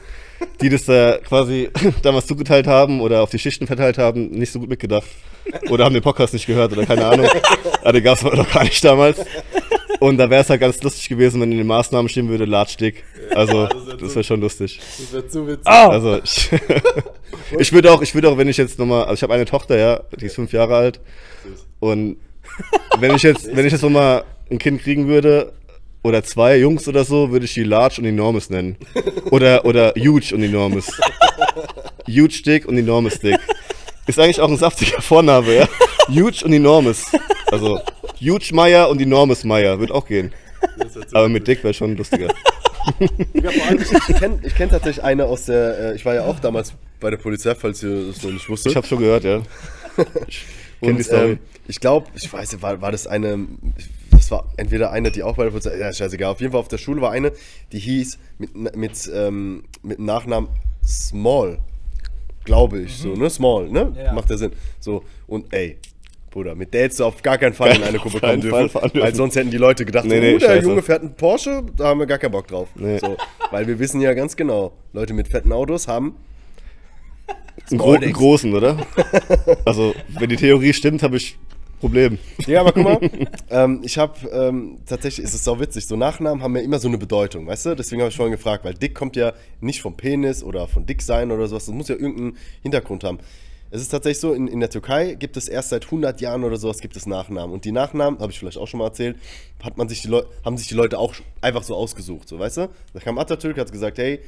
die 0.60 0.68
das 0.68 0.84
da 0.84 1.20
quasi 1.20 1.70
damals 2.02 2.28
zugeteilt 2.28 2.68
haben 2.68 3.00
oder 3.00 3.22
auf 3.22 3.30
die 3.30 3.40
Schichten 3.40 3.68
verteilt 3.68 3.98
haben, 3.98 4.32
nicht 4.32 4.52
so 4.52 4.60
gut 4.60 4.68
mitgedacht. 4.70 5.08
Oder 5.70 5.86
haben 5.86 5.94
den 5.94 6.04
Podcast 6.04 6.34
nicht 6.34 6.48
gehört 6.48 6.74
oder 6.74 6.86
keine 6.86 7.06
Ahnung. 7.06 7.28
Aber 7.82 7.94
den 7.94 8.04
gab 8.04 8.18
es 8.18 8.24
noch 8.24 8.52
gar 8.52 8.64
nicht 8.64 8.84
damals. 8.84 9.20
Und 10.00 10.18
da 10.18 10.30
wäre 10.30 10.42
es 10.42 10.50
halt 10.50 10.62
ganz 10.62 10.82
lustig 10.82 11.10
gewesen, 11.10 11.42
wenn 11.42 11.52
in 11.52 11.58
den 11.58 11.68
Maßnahmen 11.68 12.10
stehen 12.10 12.30
würde, 12.30 12.46
Latschdick. 12.46 13.04
Also, 13.34 13.68
das 13.68 14.16
wäre 14.16 14.24
schon 14.24 14.42
lustig. 14.42 14.80
Das 14.98 15.12
wird 15.12 15.32
zu 15.32 15.48
witzig. 15.48 15.66
Ah! 15.66 15.90
Also 15.90 16.20
ich, 16.24 16.50
ich 17.60 17.74
würde 17.74 17.92
auch, 17.92 18.02
ich 18.02 18.14
würde 18.14 18.30
auch, 18.30 18.38
wenn 18.38 18.48
ich 18.48 18.58
jetzt 18.58 18.78
nochmal, 18.80 19.04
also 19.04 19.14
ich 19.14 19.24
habe 19.24 19.34
eine 19.34 19.46
Tochter, 19.46 19.78
ja, 19.78 20.02
die 20.20 20.26
ist 20.26 20.36
fünf 20.36 20.54
Jahre 20.54 20.76
alt. 20.76 21.00
Und 21.80 22.18
wenn 23.00 23.16
ich 23.16 23.24
jetzt, 23.24 23.56
wenn 23.56 23.66
ich 23.66 23.72
jetzt 23.72 23.82
nochmal 23.82 24.24
ein 24.50 24.60
Kind 24.60 24.82
kriegen 24.82 25.08
würde, 25.08 25.54
oder 26.06 26.24
zwei 26.24 26.58
Jungs 26.58 26.88
oder 26.88 27.04
so, 27.04 27.32
würde 27.32 27.46
ich 27.46 27.56
die 27.56 27.64
Large 27.64 27.96
und 27.98 28.06
Enormous 28.06 28.52
nennen. 28.52 28.78
Oder, 29.32 29.66
oder 29.66 29.92
Huge 29.98 30.36
und 30.36 30.44
Enormous. 30.44 30.92
Huge 32.08 32.44
Dick 32.46 32.68
und 32.68 32.78
Enormous 32.78 33.20
Dick. 33.20 33.40
Ist 34.08 34.20
eigentlich 34.20 34.40
auch 34.42 34.50
ein 34.50 34.58
saftiger 34.58 35.02
Vorname, 35.02 35.56
ja. 35.56 35.68
Huge 36.08 36.44
und 36.46 36.54
Enormous. 36.54 37.06
Also 37.52 37.80
Huge 38.22 38.50
Meier 38.54 38.90
und 38.90 39.02
Enormous 39.02 39.44
Meier 39.44 39.80
wird 39.80 39.92
auch 39.92 40.06
gehen. 40.08 40.32
Aber 41.14 41.28
mit 41.30 41.48
Dick 41.48 41.64
wäre 41.64 41.74
schon 41.74 41.96
lustiger. 41.98 42.28
Ja, 43.34 43.50
vor 43.50 43.66
allem, 43.66 43.82
ich, 43.82 43.92
ich 43.92 44.16
kenne 44.16 44.40
ich 44.44 44.54
kenn 44.56 44.70
tatsächlich 44.70 45.04
eine 45.04 45.26
aus 45.26 45.46
der, 45.46 45.80
äh, 45.80 45.96
ich 45.96 46.06
war 46.06 46.14
ja 46.14 46.24
auch 46.24 46.40
damals 46.40 46.72
bei 47.00 47.10
der 47.10 47.18
Polizei, 47.18 47.56
falls 47.56 47.82
ihr 47.82 48.10
das 48.10 48.22
noch 48.22 48.32
nicht 48.32 48.48
wusstet. 48.48 48.74
Ich 48.74 48.76
habe 48.76 48.86
schon 48.86 49.00
gehört, 49.00 49.24
ja. 49.24 49.42
Ich 50.28 50.46
kenn 50.82 50.92
Und 50.92 50.98
die 50.98 51.04
Story. 51.04 51.32
ähm, 51.32 51.40
ich 51.68 51.80
glaube, 51.80 52.06
ich 52.14 52.32
weiß 52.32 52.52
nicht, 52.52 52.62
war, 52.62 52.80
war 52.82 52.92
das 52.92 53.08
eine, 53.08 53.48
das 54.12 54.30
war 54.30 54.46
entweder 54.58 54.92
eine, 54.92 55.10
die 55.10 55.24
auch 55.24 55.36
bei 55.36 55.46
der 55.46 55.50
Polizei, 55.50 55.80
ja, 55.80 55.92
scheißegal, 55.92 56.32
auf 56.32 56.42
jeden 56.42 56.52
Fall 56.52 56.62
auf 56.62 56.68
der 56.68 56.78
Schule 56.78 57.02
war 57.02 57.10
eine, 57.12 57.32
die 57.72 57.80
hieß 57.80 58.20
mit, 58.38 58.76
mit, 58.76 59.10
ähm, 59.12 59.64
mit 59.82 59.98
dem 59.98 60.06
Nachnamen 60.06 60.50
Small, 60.86 61.58
glaube 62.46 62.80
ich, 62.82 62.98
so, 62.98 63.10
ne, 63.10 63.30
Small, 63.30 63.70
ne, 63.70 63.92
Ja. 63.98 64.14
macht 64.14 64.30
ja 64.30 64.38
Sinn, 64.38 64.52
so, 64.80 65.04
und 65.28 65.52
ey, 65.54 65.78
Bruder, 66.32 66.54
mit 66.54 66.74
der 66.74 66.84
hättest 66.84 67.00
du 67.00 67.06
auf 67.06 67.22
gar 67.22 67.38
keinen 67.38 67.54
Fall 67.54 67.76
in 67.78 67.84
eine 67.84 67.98
Gruppe 67.98 68.20
kommen 68.20 68.42
Fall 68.42 68.52
dürfen, 68.52 68.70
fahren 68.70 68.90
dürfen. 68.92 69.02
weil 69.08 69.16
sonst 69.16 69.36
hätten 69.38 69.52
die 69.52 69.58
Leute 69.58 69.86
gedacht, 69.86 70.06
Nee, 70.06 70.20
nee, 70.20 70.36
oh, 70.36 70.40
der. 70.40 70.62
Junge 70.62 70.82
fährt 70.82 71.02
einen 71.02 71.16
Porsche, 71.16 71.64
da 71.78 71.86
haben 71.88 72.00
wir 72.00 72.06
gar 72.08 72.18
keinen 72.18 72.32
Bock 72.32 72.48
drauf, 72.48 72.68
Nee. 72.76 72.98
so, 73.00 73.16
weil 73.52 73.66
wir 73.68 73.80
wissen 73.80 74.02
ja 74.02 74.14
ganz 74.14 74.36
genau, 74.36 74.74
Leute 74.94 75.14
mit 75.14 75.28
fetten 75.30 75.52
Autos 75.54 75.88
haben 75.88 76.16
Einen, 77.72 77.78
gro 77.80 77.94
einen 77.94 78.12
großen, 78.14 78.54
oder? 78.54 78.78
Also, 79.64 79.94
wenn 80.20 80.30
die 80.30 80.36
Theorie 80.36 80.74
stimmt, 80.74 81.04
habe 81.04 81.16
ich 81.18 81.38
Problem. 81.80 82.18
Ja, 82.48 82.62
aber 82.62 82.72
guck 82.74 82.84
mal, 82.84 83.00
ähm, 83.50 83.82
ich 83.84 83.98
habe 83.98 84.28
ähm, 84.30 84.78
tatsächlich, 84.86 85.26
ist 85.26 85.34
es 85.34 85.44
sau 85.44 85.60
witzig, 85.60 85.88
so 85.88 85.96
Nachnamen 85.96 86.44
haben 86.44 86.56
ja 86.56 86.62
immer 86.62 86.80
so 86.80 86.88
eine 86.88 86.98
Bedeutung, 86.98 87.48
weißt 87.48 87.68
du? 87.68 87.76
Deswegen 87.76 88.02
habe 88.02 88.10
ich 88.10 88.16
vorhin 88.16 88.34
gefragt, 88.34 88.64
weil 88.66 88.74
dick 88.74 88.94
kommt 88.94 89.16
ja 89.16 89.34
nicht 89.62 89.82
vom 89.82 89.98
Penis 89.98 90.44
oder 90.44 90.68
von 90.68 90.86
dick 90.86 91.02
sein 91.02 91.32
oder 91.32 91.48
sowas, 91.48 91.66
das 91.66 91.74
muss 91.74 91.88
ja 91.88 91.96
irgendeinen 91.96 92.38
Hintergrund 92.62 93.04
haben. 93.04 93.20
Es 93.72 93.82
ist 93.82 93.90
tatsächlich 93.90 94.20
so, 94.20 94.34
in, 94.34 94.48
in 94.48 94.60
der 94.60 94.70
Türkei 94.70 95.16
gibt 95.16 95.38
es 95.38 95.48
erst 95.48 95.70
seit 95.70 95.86
100 95.86 96.22
Jahren 96.22 96.44
oder 96.44 96.58
sowas 96.58 96.80
gibt 96.80 96.96
es 96.96 97.08
Nachnamen. 97.08 97.54
Und 97.54 97.66
die 97.66 97.72
Nachnamen, 97.72 98.20
habe 98.20 98.32
ich 98.32 98.40
vielleicht 98.40 98.58
auch 98.58 98.68
schon 98.68 98.78
mal 98.78 98.86
erzählt, 98.86 99.18
hat 99.64 99.78
man 99.78 99.90
sich 99.90 100.02
die 100.02 100.08
Leu 100.08 100.24
haben 100.44 100.58
sich 100.58 100.68
die 100.68 100.76
Leute 100.76 101.00
auch 101.00 101.16
einfach 101.42 101.64
so 101.64 101.76
ausgesucht, 101.76 102.30
so 102.30 102.38
weißt 102.38 102.58
du? 102.58 102.70
Da 102.94 103.00
kam 103.00 103.18
Atatürk, 103.18 103.58
hat 103.58 103.72
gesagt, 103.72 103.98
hey, 103.98 104.20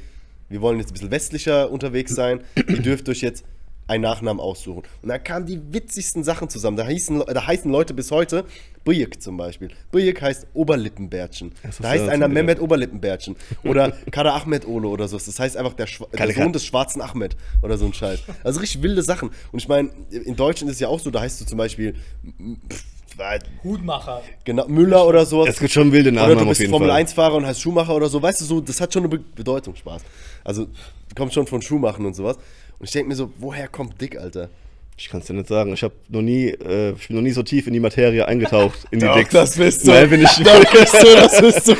wir 0.48 0.60
wollen 0.60 0.78
jetzt 0.78 0.90
ein 0.90 0.94
bisschen 0.94 1.10
westlicher 1.10 1.70
unterwegs 1.70 2.14
sein, 2.14 2.40
ihr 2.56 2.82
dürft 2.82 3.08
euch 3.08 3.20
jetzt 3.20 3.44
einen 3.88 4.02
Nachnamen 4.02 4.40
aussuchen. 4.40 4.82
Und 5.02 5.08
da 5.08 5.18
kamen 5.18 5.46
die 5.46 5.60
witzigsten 5.72 6.22
Sachen 6.22 6.48
zusammen. 6.48 6.76
Da, 6.76 6.86
hießen, 6.86 7.24
da 7.26 7.46
heißen 7.46 7.70
Leute 7.70 7.94
bis 7.94 8.10
heute 8.10 8.44
Bıyık 8.84 9.20
zum 9.20 9.36
Beispiel. 9.36 9.70
Bıyık 9.92 10.20
heißt 10.20 10.46
Oberlippenbärtchen. 10.54 11.52
Das 11.62 11.78
Da 11.78 11.88
heißt 11.88 12.08
einer 12.08 12.28
Mehmet 12.28 12.60
Oberlippenbärtchen. 12.60 13.36
Oder 13.64 13.92
Kara 14.10 14.36
Ahmed 14.36 14.66
Olo 14.66 14.90
oder 14.90 15.08
so. 15.08 15.18
Das 15.18 15.38
heißt 15.38 15.56
einfach 15.56 15.74
der, 15.74 15.86
Schwa 15.86 16.06
der 16.16 16.32
Sohn 16.32 16.52
des 16.52 16.64
schwarzen 16.64 17.02
Ahmed 17.02 17.36
oder 17.62 17.76
so 17.76 17.86
ein 17.86 17.92
Scheiß. 17.94 18.20
Also 18.44 18.60
richtig 18.60 18.82
wilde 18.82 19.02
Sachen. 19.02 19.30
Und 19.52 19.58
ich 19.58 19.68
meine, 19.68 19.90
in 20.10 20.36
Deutschland 20.36 20.70
ist 20.70 20.76
es 20.76 20.80
ja 20.80 20.88
auch 20.88 21.00
so, 21.00 21.10
da 21.10 21.20
heißt 21.20 21.40
du 21.40 21.44
zum 21.46 21.58
Beispiel 21.58 21.94
pff, 22.70 22.84
Hutmacher. 23.64 24.22
genau, 24.44 24.68
Müller 24.68 25.06
oder 25.06 25.26
sowas. 25.26 25.48
Es 25.48 25.58
gibt 25.58 25.72
schon 25.72 25.90
wilde 25.90 26.10
Oder 26.10 26.20
Nachnamen 26.20 26.44
du 26.44 26.48
bist 26.50 26.60
jeden 26.60 26.70
Formel 26.70 26.88
Fall. 26.88 27.02
1-Fahrer 27.02 27.34
und 27.34 27.46
heißt 27.46 27.60
Schumacher 27.60 27.94
oder 27.94 28.08
so. 28.08 28.22
Weißt 28.22 28.40
du, 28.40 28.44
so, 28.44 28.60
das 28.60 28.80
hat 28.80 28.92
schon 28.92 29.02
eine 29.02 29.08
Be 29.08 29.18
Bedeutung, 29.18 29.74
Spaß. 29.74 30.02
Also, 30.44 30.68
kommt 31.16 31.32
schon 31.34 31.46
von 31.46 31.60
Schuhmachen 31.60 32.06
und 32.06 32.14
sowas. 32.14 32.36
Und 32.78 32.86
ich 32.86 32.92
denke 32.92 33.08
mir 33.08 33.16
so, 33.16 33.32
woher 33.38 33.68
kommt 33.68 34.00
Dick, 34.00 34.18
Alter? 34.18 34.48
Ich 34.96 35.08
kann 35.08 35.20
es 35.20 35.26
dir 35.26 35.34
nicht 35.34 35.48
sagen. 35.48 35.72
Ich 35.72 35.82
habe 35.84 35.94
noch 36.08 36.22
nie, 36.22 36.48
äh, 36.48 36.92
ich 36.92 37.06
bin 37.06 37.16
noch 37.16 37.22
nie 37.22 37.30
so 37.30 37.44
tief 37.44 37.68
in 37.68 37.72
die 37.72 37.80
Materie 37.80 38.26
eingetaucht, 38.26 38.86
in 38.90 38.98
die 38.98 39.06
Doch, 39.06 39.16
Dicks. 39.16 39.30
das 39.30 39.56
bist 39.56 39.86
du. 39.86 39.92
Nein, 39.92 40.10
bin 40.10 40.22
ich 40.22 40.28
Das 40.44 40.70
bist 40.72 40.94
du, 40.94 41.14
das 41.14 41.40
bist 41.40 41.68
du. 41.68 41.76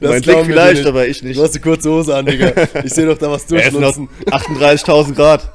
mein 0.08 0.22
Dick 0.22 0.46
vielleicht, 0.46 0.86
aber 0.86 1.06
ich 1.06 1.22
nicht. 1.22 1.38
Du 1.38 1.42
hast 1.42 1.52
eine 1.52 1.60
kurze 1.60 1.90
Hose 1.90 2.16
an, 2.16 2.24
Digga. 2.24 2.52
Ich 2.84 2.94
sehe 2.94 3.04
doch 3.04 3.18
da 3.18 3.30
was 3.30 3.48
noch 3.50 3.58
38.000 3.58 5.14
Grad. 5.14 5.52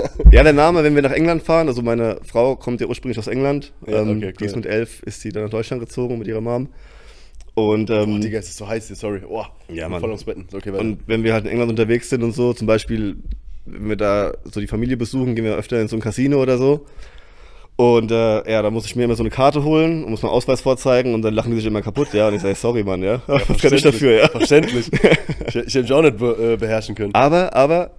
ja, 0.32 0.42
der 0.42 0.52
Name, 0.52 0.82
wenn 0.82 0.94
wir 0.94 1.02
nach 1.02 1.12
England 1.12 1.42
fahren, 1.44 1.68
also 1.68 1.82
meine 1.82 2.18
Frau 2.24 2.56
kommt 2.56 2.80
ja 2.80 2.86
ursprünglich 2.88 3.18
aus 3.18 3.28
England. 3.28 3.72
Ja, 3.86 4.02
ähm, 4.02 4.18
okay, 4.18 4.32
Die 4.38 4.44
ist 4.44 4.52
cool. 4.52 4.58
mit 4.62 4.66
elf, 4.66 5.02
ist 5.04 5.20
sie 5.20 5.30
dann 5.30 5.44
nach 5.44 5.50
Deutschland 5.50 5.80
gezogen 5.80 6.18
mit 6.18 6.26
ihrer 6.26 6.40
Mom. 6.40 6.68
Und, 7.54 7.90
ähm, 7.90 8.16
Oh, 8.16 8.18
Digga, 8.18 8.38
es 8.38 8.48
ist 8.48 8.56
so 8.56 8.68
heiß 8.68 8.86
hier, 8.86 8.96
sorry. 8.96 9.22
Oh, 9.28 9.44
Ja, 9.68 9.88
Mann. 9.88 10.00
Voll 10.00 10.10
ums 10.10 10.24
Betten. 10.24 10.46
Okay, 10.52 10.72
weiter. 10.72 10.80
Und 10.80 11.00
wenn 11.06 11.24
wir 11.24 11.32
halt 11.32 11.44
in 11.44 11.50
England 11.50 11.70
unterwegs 11.70 12.08
sind 12.08 12.22
und 12.22 12.32
so, 12.32 12.52
zum 12.52 12.66
Beispiel, 12.66 13.16
wenn 13.66 13.88
wir 13.88 13.96
da 13.96 14.32
so 14.44 14.60
die 14.60 14.66
Familie 14.66 14.96
besuchen, 14.96 15.34
gehen 15.34 15.44
wir 15.44 15.56
öfter 15.56 15.80
in 15.80 15.88
so 15.88 15.96
ein 15.96 16.00
Casino 16.00 16.40
oder 16.40 16.58
so. 16.58 16.86
Und 17.76 18.10
äh, 18.10 18.50
ja, 18.50 18.60
da 18.60 18.70
muss 18.70 18.84
ich 18.84 18.94
mir 18.94 19.04
immer 19.04 19.16
so 19.16 19.22
eine 19.22 19.30
Karte 19.30 19.64
holen 19.64 20.04
und 20.04 20.10
muss 20.10 20.22
meinen 20.22 20.32
Ausweis 20.32 20.60
vorzeigen 20.60 21.14
und 21.14 21.22
dann 21.22 21.32
lachen 21.32 21.50
die 21.50 21.56
sich 21.56 21.66
immer 21.66 21.80
kaputt, 21.80 22.12
ja. 22.12 22.28
Und 22.28 22.34
ich 22.34 22.42
sage, 22.42 22.54
sorry, 22.54 22.84
Mann, 22.84 23.02
ja. 23.02 23.22
Was 23.26 23.58
kann 23.58 23.72
ich 23.72 23.82
dafür, 23.82 24.12
ja. 24.20 24.28
Verständlich. 24.28 24.90
ich, 25.46 25.56
ich 25.56 25.74
hätte 25.74 25.82
mich 25.82 25.92
auch 25.92 26.02
nicht 26.02 26.18
be 26.18 26.52
äh, 26.52 26.56
beherrschen 26.58 26.94
können. 26.94 27.14
Aber, 27.14 27.54
aber, 27.54 27.92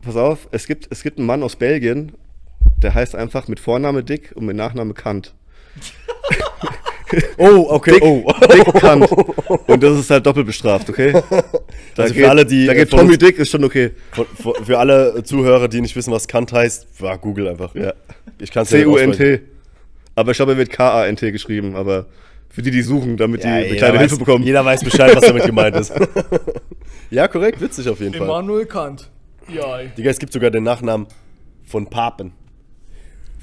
pass 0.00 0.16
auf, 0.16 0.48
es 0.50 0.66
gibt, 0.66 0.88
es 0.90 1.02
gibt 1.02 1.18
einen 1.18 1.26
Mann 1.26 1.42
aus 1.42 1.56
Belgien, 1.56 2.12
der 2.78 2.94
heißt 2.94 3.14
einfach 3.14 3.48
mit 3.48 3.60
Vorname 3.60 4.02
Dick 4.02 4.32
und 4.34 4.46
mit 4.46 4.56
Nachname 4.56 4.94
Kant. 4.94 5.34
Oh, 7.38 7.66
okay. 7.70 7.92
Dick, 7.92 8.02
oh. 8.02 8.32
Dick 8.52 8.72
Kant. 8.74 9.10
Und 9.10 9.82
das 9.82 9.98
ist 9.98 10.10
halt 10.10 10.26
doppelt 10.26 10.46
bestraft, 10.46 10.88
okay? 10.90 11.12
Da 11.12 12.02
Also 12.02 12.14
für 12.14 12.20
geht, 12.20 12.28
alle, 12.28 12.44
die, 12.44 12.66
Da 12.66 12.72
äh, 12.72 12.76
geht 12.76 12.90
von 12.90 12.98
Tommy 13.00 13.10
uns- 13.14 13.18
Dick, 13.18 13.38
ist 13.38 13.50
schon 13.50 13.64
okay. 13.64 13.92
Für, 14.12 14.24
für, 14.26 14.64
für 14.64 14.78
alle 14.78 15.22
Zuhörer, 15.24 15.68
die 15.68 15.80
nicht 15.80 15.96
wissen, 15.96 16.12
was 16.12 16.28
Kant 16.28 16.52
heißt, 16.52 16.86
ja, 17.00 17.16
Google 17.16 17.48
einfach. 17.48 17.74
Ja. 17.74 17.92
Ich 18.40 18.50
kann 18.50 18.64
es 18.64 18.70
ja. 18.70 18.80
C-U-N-T. 18.80 19.40
Aber 20.14 20.30
ich 20.32 20.36
glaube, 20.36 20.52
er 20.52 20.58
wird 20.58 20.70
K-A-N-T 20.70 21.30
geschrieben, 21.32 21.76
aber 21.76 22.06
Für 22.50 22.62
die, 22.62 22.70
die 22.70 22.82
suchen, 22.82 23.16
damit 23.16 23.42
die 23.44 23.46
Ja, 23.46 23.54
eine 23.54 23.64
jeder 23.66 23.76
kleine 23.76 23.94
weiß, 23.94 24.00
Hilfe 24.00 24.16
bekommen. 24.18 24.44
Jeder 24.44 24.64
weiß 24.64 24.82
Bescheid, 24.84 25.14
was 25.14 25.26
damit 25.26 25.44
gemeint 25.44 25.76
ist. 25.76 25.92
ja, 27.10 27.28
korrekt, 27.28 27.60
witzig 27.60 27.88
auf 27.88 28.00
jeden 28.00 28.14
Fall. 28.14 28.26
Emanuel 28.26 28.66
Kant. 28.66 29.10
Ja. 29.48 29.78
Digga, 29.96 30.10
es 30.10 30.18
gibt 30.18 30.32
sogar 30.32 30.50
den 30.50 30.64
Nachnamen 30.64 31.06
von 31.64 31.86
Papen. 31.86 32.32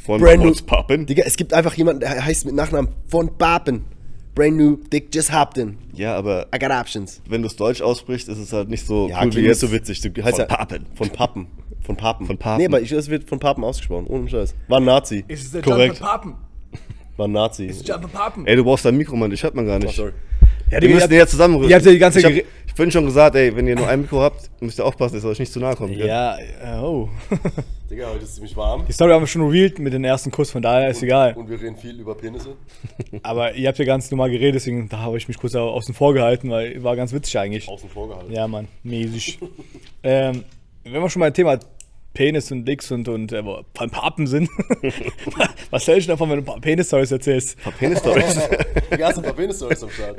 Von 0.05 0.21
Brand 0.21 0.43
new- 0.43 0.53
Pappen. 0.65 1.05
Digga, 1.05 1.24
es 1.25 1.35
gibt 1.38 1.53
einfach 1.53 1.74
jemanden, 1.75 2.01
der 2.01 2.24
heißt 2.24 2.45
mit 2.45 2.55
Nachnamen 2.55 2.89
von 3.07 3.38
Papen. 3.38 3.85
Brand 4.35 4.57
new, 4.57 4.75
Dick 4.91 5.13
just 5.15 5.33
hopped 5.33 5.57
in. 5.57 5.77
Ja, 5.93 6.15
aber 6.15 6.47
I 6.53 6.59
got 6.59 6.69
options. 6.71 7.21
wenn 7.29 7.41
du 7.41 7.47
es 7.47 7.55
deutsch 7.55 7.81
aussprichst, 7.81 8.27
ist 8.27 8.38
es 8.38 8.51
halt 8.53 8.69
nicht 8.69 8.85
so 8.85 9.07
Ja, 9.07 9.15
cool 9.24 9.29
klingt 9.29 9.35
wie 9.45 9.47
jetzt. 9.47 9.62
so 9.62 9.71
witzig. 9.71 10.01
Du 10.01 10.09
heißt 10.24 10.35
Von 10.38 10.39
ja 10.50 10.55
Papen. 10.55 10.85
Von 10.93 11.09
Pappen. 11.09 11.47
Von 11.81 11.95
Papen. 11.95 12.27
Von 12.27 12.38
Papen. 12.38 12.57
Nee, 12.59 12.67
aber 12.67 12.81
ich, 12.81 12.91
es 12.91 13.09
wird 13.09 13.29
von 13.29 13.39
Papen 13.39 13.63
ausgesprochen. 13.63 14.07
Ohne 14.07 14.27
Scheiß. 14.29 14.53
War 14.67 14.79
ein 14.79 14.85
Nazi. 14.85 15.24
Ist 15.27 15.45
es 15.45 15.51
der 15.51 15.62
Korrekt. 15.62 16.00
Papen? 16.00 16.33
War 17.17 17.27
ein 17.27 17.31
Nazi. 17.31 17.67
Jumper 17.67 18.07
Papen? 18.09 18.45
Ey, 18.45 18.55
du 18.57 18.63
brauchst 18.65 18.83
dein 18.83 18.97
Mikro, 18.97 19.15
Mann, 19.15 19.31
ich 19.31 19.41
hört 19.43 19.55
man 19.55 19.65
gar 19.65 19.79
nicht. 19.79 19.89
Oh, 19.89 20.03
sorry. 20.03 20.12
Ja, 20.69 20.81
Wir 20.81 20.89
müssen 20.89 21.09
näher 21.09 21.27
zusammenrücken. 21.27 21.69
ihr 21.69 21.75
habt 21.75 21.85
ja 21.85 21.91
die 21.93 22.00
ganze 22.00 22.19
ich, 22.29 22.45
ich 22.75 22.77
bin 22.77 22.91
schon 22.91 23.05
gesagt, 23.05 23.38
ey, 23.38 23.55
wenn 23.55 23.65
ihr 23.67 23.75
nur 23.77 23.88
ein 23.88 24.01
Mikro 24.01 24.20
habt, 24.22 24.50
müsst 24.60 24.77
ihr 24.79 24.86
aufpassen, 24.86 25.15
dass 25.15 25.24
ihr 25.24 25.29
euch 25.29 25.39
nicht 25.39 25.53
zu 25.53 25.62
nahe 25.62 25.77
kommt. 25.77 25.96
gell? 25.96 26.08
Ja, 26.08 26.38
äh, 26.38 26.77
oh. 26.84 27.08
Digga, 27.89 28.10
heute 28.10 28.25
ist 28.25 28.36
ziemlich 28.36 28.53
warm. 28.58 28.84
Die 28.86 28.91
Story 28.91 29.13
haben 29.13 29.22
wir 29.22 29.27
schon 29.27 29.44
revealed 29.44 29.79
mit 29.79 29.94
dem 29.94 30.03
ersten 30.03 30.29
Kuss, 30.29 30.51
von 30.51 30.62
daher 30.62 30.89
ist 30.89 31.01
egal. 31.01 31.36
Und 31.36 31.50
wir 31.50 31.62
reden 31.62 31.77
viel 31.77 31.98
über 31.98 32.15
Penisse. 32.15 32.58
Aber 33.24 33.53
ihr 33.53 33.70
habt 33.70 33.77
ja 33.79 33.86
ganz 33.86 34.12
normal 34.12 34.29
geredet, 34.29 34.55
deswegen 34.55 34.89
da 34.89 35.00
habe 35.00 35.15
ich 35.17 35.29
mich 35.29 35.38
kurz 35.38 35.55
au- 35.55 35.70
außen 35.70 35.94
vor 35.96 36.13
gehalten, 36.13 36.50
weil 36.50 36.84
war 36.84 36.98
ganz 36.98 37.13
witzig 37.13 37.39
eigentlich. 37.39 37.70
Außen 37.70 37.88
vor 37.89 38.10
gehalten. 38.10 38.34
Ja, 38.34 38.46
Mann, 38.46 38.67
mäßig. 38.84 39.39
ähm, 40.03 40.44
wenn 40.84 41.01
wir 41.01 41.10
schon 41.10 41.22
mal 41.22 41.27
ein 41.27 41.34
Thema 41.34 41.58
Penis 42.13 42.51
und 42.51 42.65
Dicks 42.65 42.91
und, 42.91 43.08
und 43.08 43.32
äh, 43.32 43.41
von 43.74 43.89
Papen 43.89 44.27
sind, 44.27 44.50
was 45.70 45.88
hältst 45.88 46.10
du 46.10 46.12
davon, 46.12 46.29
wenn 46.29 46.39
du 46.39 46.41
ein 46.41 46.46
paar 46.46 46.60
Penis-Stories 46.60 47.12
erzählst? 47.13 47.55
Penis-Stories. 47.79 48.38
Digga, 48.91 49.08
hast 49.08 49.17
ein 49.20 49.24
paar 49.24 49.34
Penis-Stories 49.34 49.82
am 49.82 49.89
Start? 49.91 50.17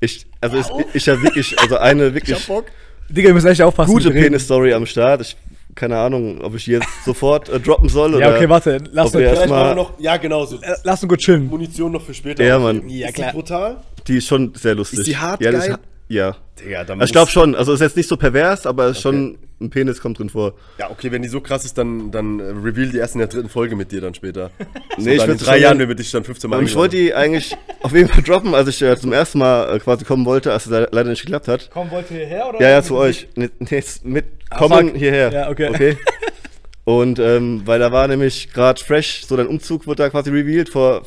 Ich, 0.00 0.26
also 0.40 0.56
ich, 0.58 0.66
ich 0.94 1.08
habe 1.08 1.22
wirklich, 1.22 1.58
also 1.58 1.76
eine 1.78 2.14
wirklich 2.14 2.46
Bock. 2.46 2.66
Digga, 3.08 3.28
ihr 3.28 3.34
müsst 3.34 3.46
echt 3.46 3.62
aufpassen. 3.62 3.92
gute. 3.92 4.10
Penis-Story 4.10 4.72
am 4.74 4.84
Start. 4.86 5.22
Ich, 5.22 5.36
keine 5.74 5.96
Ahnung, 5.98 6.40
ob 6.42 6.54
ich 6.54 6.64
die 6.64 6.72
jetzt 6.72 6.88
sofort 7.04 7.48
äh, 7.48 7.58
droppen 7.58 7.88
soll 7.88 8.14
oder. 8.14 8.28
Ja, 8.30 8.36
okay, 8.36 8.48
warte, 8.48 8.78
lass 8.92 9.06
ob 9.08 9.20
wir 9.20 9.20
uns, 9.20 9.26
erst 9.28 9.32
Vielleicht 9.42 9.50
mal- 9.50 9.56
machen 9.64 9.76
wir 9.76 9.82
noch, 9.82 10.00
ja 10.00 10.16
genau, 10.16 10.44
so 10.44 10.58
lass 10.84 11.02
uns 11.02 11.08
gut 11.08 11.18
chillen. 11.20 11.46
Munition 11.46 11.92
noch 11.92 12.02
für 12.02 12.14
später. 12.14 12.44
Ja. 12.44 12.58
Mann. 12.58 12.88
Ja, 12.88 13.08
ist 13.08 13.14
klar. 13.14 13.30
Die 13.30 13.34
brutal? 13.36 13.76
Die 14.06 14.16
ist 14.18 14.26
schon 14.26 14.52
sehr 14.54 14.74
lustig. 14.74 15.00
Ist 15.00 15.08
die 15.08 15.16
hart 15.16 15.40
ja, 15.40 15.50
geil? 15.52 15.78
Ja. 16.08 16.36
Digga, 16.60 16.82
dann 16.84 17.00
ich 17.02 17.12
glaube 17.12 17.30
schon. 17.30 17.54
Also 17.54 17.72
ist 17.72 17.80
jetzt 17.80 17.96
nicht 17.96 18.08
so 18.08 18.16
pervers, 18.16 18.66
aber 18.66 18.86
es 18.86 18.96
ist 18.96 19.02
schon 19.02 19.38
ein 19.60 19.70
Penis 19.70 20.00
kommt 20.00 20.18
drin 20.18 20.28
vor. 20.28 20.54
Ja, 20.78 20.90
okay, 20.90 21.10
wenn 21.12 21.22
die 21.22 21.28
so 21.28 21.40
krass 21.40 21.64
ist, 21.64 21.78
dann, 21.78 22.10
dann 22.10 22.40
äh, 22.40 22.44
reveal 22.44 22.88
die 22.90 22.98
erst 22.98 23.14
in 23.14 23.18
der 23.20 23.28
dritten 23.28 23.48
Folge 23.48 23.76
mit 23.76 23.92
dir 23.92 24.00
dann 24.00 24.14
später. 24.14 24.50
So, 24.96 25.04
Nee, 25.04 25.14
ich 25.16 25.26
würd's 25.28 25.44
drei 25.44 25.58
Jahren, 25.58 25.78
wenn 25.78 25.86
wir 25.88 25.94
dich 25.94 26.10
dann 26.10 26.24
15 26.24 26.50
Mal 26.50 26.58
Und 26.58 26.64
ich 26.66 26.74
wollte 26.74 26.96
die 26.96 27.14
eigentlich 27.14 27.56
auf 27.82 27.92
jeden 27.92 28.08
Fall 28.08 28.22
droppen, 28.24 28.52
als 28.54 28.68
ich 28.68 28.82
äh, 28.82 28.96
zum 28.96 29.12
ersten 29.12 29.38
Mal 29.38 29.76
äh, 29.76 29.78
quasi 29.78 30.04
kommen 30.04 30.24
wollte, 30.26 30.52
als 30.52 30.66
es 30.66 30.72
le- 30.72 30.88
leider 30.90 31.10
nicht 31.10 31.20
geklappt 31.22 31.46
hat. 31.46 31.70
Komm, 31.72 31.90
wollt 31.92 32.10
ihr 32.10 32.16
hierher 32.18 32.48
oder? 32.48 32.60
Ja, 32.60 32.70
ja, 32.70 32.82
zu 32.82 32.96
euch. 32.96 33.28
Nee, 33.36 33.50
nee, 33.60 33.68
jetzt 33.70 34.04
mit 34.04 34.24
Ah, 34.50 34.58
kommen 34.58 34.88
fuck. 34.88 34.96
hierher. 34.96 35.30
Ja, 35.32 35.50
okay. 35.50 35.96
Und 36.84 37.18
ähm, 37.18 37.62
weil 37.66 37.78
da 37.78 37.92
war 37.92 38.08
nämlich 38.08 38.52
gerade 38.52 38.82
fresh, 38.82 39.24
so 39.26 39.36
dein 39.36 39.46
Umzug 39.46 39.86
wurde 39.86 40.02
da 40.04 40.10
quasi 40.10 40.30
revealed 40.30 40.68
vor 40.70 41.02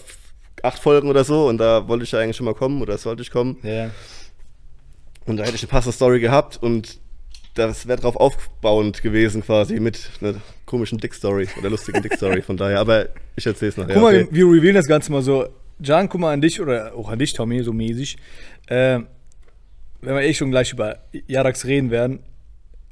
acht 0.64 0.78
Folgen 0.80 1.10
oder 1.10 1.24
so 1.24 1.48
und 1.48 1.58
da 1.58 1.88
wollte 1.88 2.04
ich 2.04 2.12
ja 2.12 2.20
eigentlich 2.20 2.38
schon 2.38 2.46
mal 2.46 2.54
kommen 2.54 2.82
oder 2.84 2.98
sollte 3.00 3.24
ich 3.24 3.32
kommen. 3.32 3.58
Ja. 3.64 3.90
Und 5.32 5.38
da 5.38 5.46
hätte 5.46 5.56
ich 5.56 5.64
eine 5.64 5.70
passende 5.70 5.96
Story 5.96 6.20
gehabt 6.20 6.62
und 6.62 7.00
das 7.54 7.88
wäre 7.88 8.02
drauf 8.02 8.18
aufbauend 8.18 9.02
gewesen 9.02 9.42
quasi 9.42 9.80
mit 9.80 10.10
einer 10.20 10.36
komischen 10.66 10.98
Dick-Story 10.98 11.48
oder 11.58 11.70
lustigen 11.70 12.02
Dick-Story 12.02 12.42
von 12.42 12.58
daher. 12.58 12.82
Aber 12.82 13.08
ich 13.38 13.46
erzähl's 13.46 13.78
nachher. 13.78 13.94
Guck 13.94 14.04
mal, 14.04 14.22
okay. 14.24 14.28
wir 14.30 14.46
revealen 14.46 14.76
das 14.76 14.88
Ganze 14.88 15.10
mal 15.10 15.22
so. 15.22 15.48
Jan, 15.80 16.10
guck 16.10 16.20
mal 16.20 16.34
an 16.34 16.42
dich 16.42 16.60
oder 16.60 16.94
auch 16.96 17.10
an 17.10 17.18
dich, 17.18 17.32
Tommy, 17.32 17.64
so 17.64 17.72
mäßig. 17.72 18.18
Ähm, 18.68 19.08
wenn 20.02 20.16
wir 20.16 20.22
eh 20.22 20.34
schon 20.34 20.52
gleich 20.52 20.74
über 20.74 20.98
Jarax 21.28 21.66
reden 21.66 21.92
werden, 21.92 22.20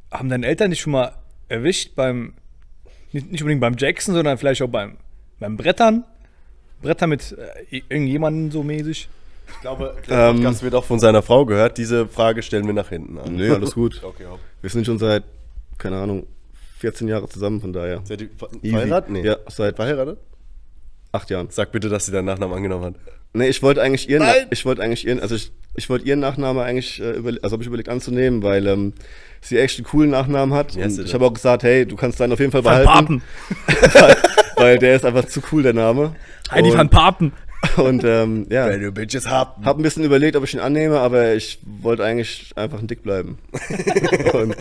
haben 0.10 0.29
deine 0.29 0.48
Eltern 0.48 0.72
dich 0.72 0.79
schon 0.79 0.93
mal 0.93 1.12
erwischt 1.50 1.93
beim, 1.96 2.36
nicht, 3.12 3.29
nicht 3.34 3.41
unbedingt 3.41 3.62
beim 3.62 3.75
Jackson, 3.77 4.15
sondern 4.15 4.38
vielleicht 4.38 4.62
auch 4.62 4.69
beim, 4.69 4.96
beim 5.39 5.58
Brettern? 5.58 6.05
Bretter 6.81 7.08
mit 7.08 7.36
äh, 7.69 7.81
irgendjemandem 7.89 8.50
so 8.50 8.63
mäßig? 8.63 9.10
Ich 9.56 9.62
glaube, 9.62 9.96
der 10.08 10.34
Podcast 10.34 10.63
wird 10.63 10.75
auch 10.75 10.84
von 10.86 11.00
seiner 11.00 11.22
Frau 11.22 11.46
gehört. 11.46 11.77
Diese 11.77 12.08
Frage 12.08 12.41
stellen 12.44 12.65
wir 12.65 12.74
nach 12.74 12.89
hinten 12.89 13.18
an. 13.18 13.36
Nee, 13.36 13.50
alles 13.50 13.74
gut. 13.74 14.01
Okay, 14.03 14.25
hopp. 14.29 14.39
Wir 14.62 14.70
sind 14.70 14.86
schon 14.86 14.98
seit, 15.00 15.24
keine 15.77 15.98
Ahnung, 15.98 16.27
14 16.79 17.08
Jahre 17.08 17.27
zusammen, 17.27 17.60
von 17.62 17.74
daher. 17.74 18.01
Seid 18.06 18.22
ihr 18.22 18.29
ver- 18.38 18.50
Easy. 18.62 18.70
verheiratet? 18.72 19.10
Nee. 19.12 19.25
Ja, 19.25 19.38
seit 19.48 19.75
Verheiratet? 19.75 20.18
acht 21.12 21.29
Jahren. 21.29 21.48
Sag 21.50 21.72
bitte, 21.72 21.89
dass 21.89 22.06
sie 22.06 22.12
deinen 22.12 22.25
Nachnamen 22.25 22.56
angenommen 22.56 22.86
hat. 22.86 22.94
Nee, 23.34 23.48
ich 23.48 23.62
wollte 23.62 23.82
eigentlich 23.82 24.10
ihren, 24.10 24.24
Nein! 24.24 24.48
ich 24.51 24.65
wollte 24.65 24.82
eigentlich 24.82 25.06
ihren, 25.06 25.20
also 25.20 25.36
ich, 25.36 25.51
ich 25.75 25.89
wollte 25.89 26.06
ihren 26.06 26.20
Nachnamen 26.20 26.62
eigentlich, 26.63 27.00
äh, 27.00 27.15
also 27.41 27.53
habe 27.53 27.63
ich 27.63 27.68
überlegt 27.68 27.89
anzunehmen, 27.89 28.41
weil 28.44 28.65
ähm, 28.68 28.94
sie 29.41 29.58
echt 29.58 29.77
einen 29.77 29.86
coolen 29.86 30.10
Nachnamen 30.12 30.56
hat. 30.56 30.75
Heißt 30.75 31.00
Und 31.00 31.06
ich 31.06 31.13
habe 31.13 31.25
auch 31.25 31.34
gesagt, 31.34 31.63
hey, 31.63 31.86
du 31.86 31.96
kannst 31.96 32.20
deinen 32.20 32.34
auf 32.34 32.39
jeden 32.39 32.51
Fall 32.51 32.63
Van 32.63 32.84
behalten, 32.84 33.22
Papen. 33.68 33.94
weil, 33.94 34.18
weil 34.56 34.79
der 34.79 34.96
ist 34.96 35.06
einfach 35.06 35.25
zu 35.25 35.41
cool, 35.51 35.63
der 35.63 35.74
Name. 35.74 36.15
Heidi 36.51 36.72
und, 36.72 36.77
van 36.77 36.89
Papen. 36.89 37.34
Und 37.78 38.04
ähm, 38.04 38.48
ja, 38.50 38.68
Wenn 38.68 38.82
du 38.82 38.92
Bitches 38.92 39.30
habt. 39.30 39.66
habe 39.66 39.82
ein 39.82 39.84
bisschen 39.84 40.04
überlegt, 40.04 40.36
ob 40.36 40.44
ich 40.44 40.54
ihn 40.54 40.60
annehme, 40.60 41.00
aber 41.00 41.34
ich 41.36 41.60
wollte 41.66 42.04
eigentlich 42.04 42.51
einfach 42.56 42.80
ein 42.80 42.88
Dick 42.88 43.04
bleiben. 43.04 43.38
und 44.34 44.56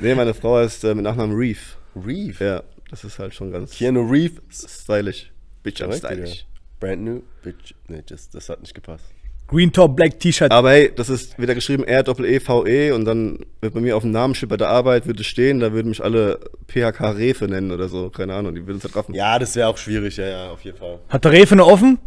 nee, 0.00 0.14
meine 0.14 0.34
Frau 0.34 0.56
heißt 0.56 0.84
äh, 0.84 0.94
mit 0.94 1.04
Nachnamen 1.04 1.34
Reef. 1.36 1.76
Reef. 1.96 2.40
Ja, 2.40 2.62
das 2.90 3.04
ist 3.04 3.18
halt 3.18 3.34
schon 3.34 3.50
ganz 3.50 3.72
Keanu 3.72 4.02
Reeves. 4.08 4.66
stylisch. 4.82 5.30
Bitch, 5.62 5.82
I'm 5.82 5.92
stylish. 5.96 6.46
Brand 6.80 7.02
new. 7.02 7.22
Bitch. 7.42 7.74
Nee, 7.88 8.02
das, 8.06 8.28
das 8.30 8.48
hat 8.48 8.60
nicht 8.60 8.74
gepasst. 8.74 9.04
Green 9.52 9.70
Top, 9.70 9.96
Black 9.96 10.18
T-Shirt. 10.18 10.50
Aber 10.50 10.70
hey, 10.70 10.90
das 10.94 11.10
ist 11.10 11.38
wieder 11.38 11.54
geschrieben 11.54 11.84
R-E-E-V-E 11.84 12.92
und 12.92 13.04
dann 13.04 13.40
wird 13.60 13.74
bei 13.74 13.80
mir 13.80 13.96
auf 13.96 14.02
dem 14.02 14.10
Namensschild 14.10 14.48
bei 14.48 14.56
der 14.56 14.68
Arbeit 14.68 15.06
würde 15.06 15.22
stehen, 15.24 15.60
da 15.60 15.72
würden 15.72 15.90
mich 15.90 16.02
alle 16.02 16.40
PHK 16.68 17.16
Refe 17.16 17.44
nennen 17.48 17.70
oder 17.70 17.88
so. 17.88 18.08
Keine 18.08 18.34
Ahnung, 18.34 18.54
die 18.54 18.66
würden 18.66 18.78
es 18.78 18.84
halt 18.84 18.96
raffen. 18.96 19.14
Ja, 19.14 19.38
das 19.38 19.54
wäre 19.54 19.68
auch 19.68 19.76
schwierig, 19.76 20.16
ja, 20.16 20.26
ja, 20.26 20.50
auf 20.50 20.64
jeden 20.64 20.78
Fall. 20.78 21.00
Hat 21.08 21.24
der 21.24 21.32
Refe 21.32 21.54
noch 21.54 21.66
offen? 21.66 21.98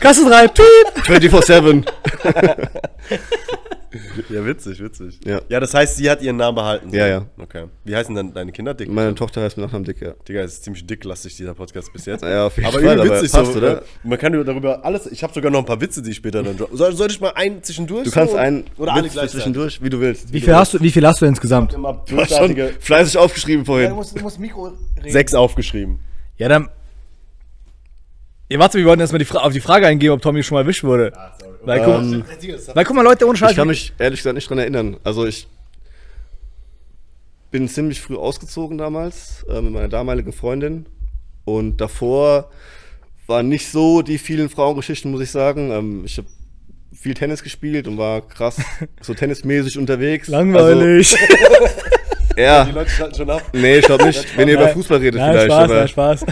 Kasse 0.00 0.24
3, 0.28 0.48
piep. 0.48 0.64
24-7. 1.04 1.84
Ja, 4.30 4.44
witzig, 4.46 4.80
witzig. 4.82 5.20
Ja. 5.24 5.40
Ja, 5.48 5.60
das 5.60 5.72
heißt, 5.74 5.96
sie 5.96 6.10
hat 6.10 6.22
ihren 6.22 6.36
Namen 6.36 6.54
behalten. 6.54 6.90
Ja, 6.92 7.06
ja. 7.06 7.26
Okay. 7.38 7.64
Wie 7.84 7.94
heißen 7.94 8.14
dann 8.14 8.32
deine 8.34 8.52
Kinder? 8.52 8.74
Dick? 8.74 8.88
Meine 8.90 9.14
Tochter 9.14 9.42
heißt 9.42 9.56
mit 9.56 9.64
Nachnamen 9.66 9.84
Dick, 9.84 10.00
ja. 10.00 10.12
Digga, 10.28 10.40
es 10.42 10.54
ist 10.54 10.64
ziemlich 10.64 10.86
dicklastig, 10.86 11.36
dieser 11.36 11.54
Podcast 11.54 11.92
bis 11.92 12.06
jetzt. 12.06 12.24
Ja, 12.34 12.46
auf 12.46 12.56
jeden 12.56 12.66
aber 12.68 12.80
Fall, 12.80 12.82
übel 12.96 13.00
aber 13.10 13.16
witzig, 13.20 13.32
passt, 13.32 13.52
so, 13.52 13.58
oder? 13.58 13.78
äh, 13.78 13.84
Man 14.02 14.18
kann 14.18 14.34
über- 14.34 14.44
darüber 14.44 14.84
alles. 14.84 15.06
Ich 15.06 15.22
habe 15.22 15.32
sogar 15.32 15.50
noch 15.50 15.60
ein 15.60 15.64
paar 15.66 15.80
Witze, 15.80 16.02
die 16.02 16.10
ich 16.10 16.16
später 16.16 16.42
dann 16.42 16.56
droppen. 16.56 16.76
Soll, 16.76 16.94
soll 16.94 17.10
ich 17.10 17.20
mal 17.20 17.30
einen 17.34 17.62
zwischendurch? 17.62 18.04
Du 18.04 18.10
kannst 18.10 18.32
so? 18.32 18.38
einen 18.38 18.64
Oder 18.78 18.94
alle 18.94 19.04
Witz 19.04 19.12
gleich 19.12 19.30
zwischendurch, 19.30 19.82
wie 19.82 19.90
du 19.90 20.00
willst. 20.00 20.32
Wie 20.32 20.40
viel, 20.40 20.54
hast 20.54 20.74
du, 20.74 20.80
wie 20.80 20.90
viel 20.90 21.06
hast 21.06 21.20
du 21.20 21.26
insgesamt? 21.26 21.72
Du 21.74 22.16
hast 22.16 22.36
schon 22.36 22.56
fleißig 22.80 23.16
aufgeschrieben 23.18 23.64
vorhin. 23.64 23.92
musst, 23.92 24.16
du 24.18 24.22
musst 24.22 24.38
Mikro 24.40 24.72
reden. 24.98 25.10
sechs 25.12 25.34
aufgeschrieben. 25.34 26.00
Ja, 26.36 26.48
dann. 26.48 26.68
Ja, 28.50 28.58
warte, 28.58 28.78
wir 28.78 28.84
wollten 28.84 29.00
erstmal 29.00 29.18
die 29.24 29.30
auf 29.30 29.52
die 29.52 29.60
Frage 29.60 29.86
eingehen, 29.86 30.10
ob 30.10 30.20
Tommy 30.20 30.42
schon 30.42 30.56
mal 30.56 30.62
erwischt 30.62 30.84
wurde. 30.84 31.12
Weil, 31.64 31.80
guck, 31.84 31.94
Ähm, 31.94 32.24
weil 32.74 32.84
guck 32.84 32.96
mal, 32.96 33.02
Leute, 33.02 33.26
ohne 33.26 33.36
Scheiß. 33.36 33.50
Ich 33.52 33.56
kann 33.56 33.68
mich 33.68 33.92
ehrlich 33.98 34.20
gesagt 34.20 34.34
nicht 34.34 34.48
dran 34.48 34.58
erinnern. 34.58 34.96
Also 35.04 35.24
ich 35.26 35.46
bin 37.50 37.68
ziemlich 37.68 38.00
früh 38.00 38.16
ausgezogen 38.16 38.78
damals 38.78 39.44
äh, 39.48 39.60
mit 39.60 39.72
meiner 39.72 39.88
damaligen 39.88 40.32
Freundin. 40.32 40.86
Und 41.44 41.80
davor 41.80 42.50
waren 43.26 43.48
nicht 43.48 43.70
so 43.70 44.02
die 44.02 44.18
vielen 44.18 44.48
Frauengeschichten, 44.48 45.10
muss 45.10 45.20
ich 45.22 45.30
sagen. 45.30 45.70
Ähm, 45.70 46.02
ich 46.04 46.18
habe 46.18 46.28
viel 46.92 47.14
Tennis 47.14 47.42
gespielt 47.42 47.86
und 47.88 47.98
war 47.98 48.22
krass 48.22 48.56
so 49.00 49.14
tennismäßig 49.14 49.78
unterwegs. 49.78 50.28
Langweilig. 50.28 51.14
Also, 51.14 51.66
ja, 52.36 52.64
Die 52.64 52.72
Leute 52.72 52.90
schalten 52.90 53.14
schon 53.16 53.30
ab. 53.30 53.42
nee, 53.52 53.78
ich 53.78 53.84
glaube 53.86 54.04
nicht, 54.06 54.36
wenn 54.36 54.48
ihr 54.48 54.54
über 54.54 54.68
Fußball 54.68 54.98
redet 54.98 55.20
Nein, 55.20 55.32
vielleicht. 55.32 55.46
Spaß, 55.52 55.64
aber, 55.64 55.74
nein, 55.78 55.88
Spaß. 55.88 56.26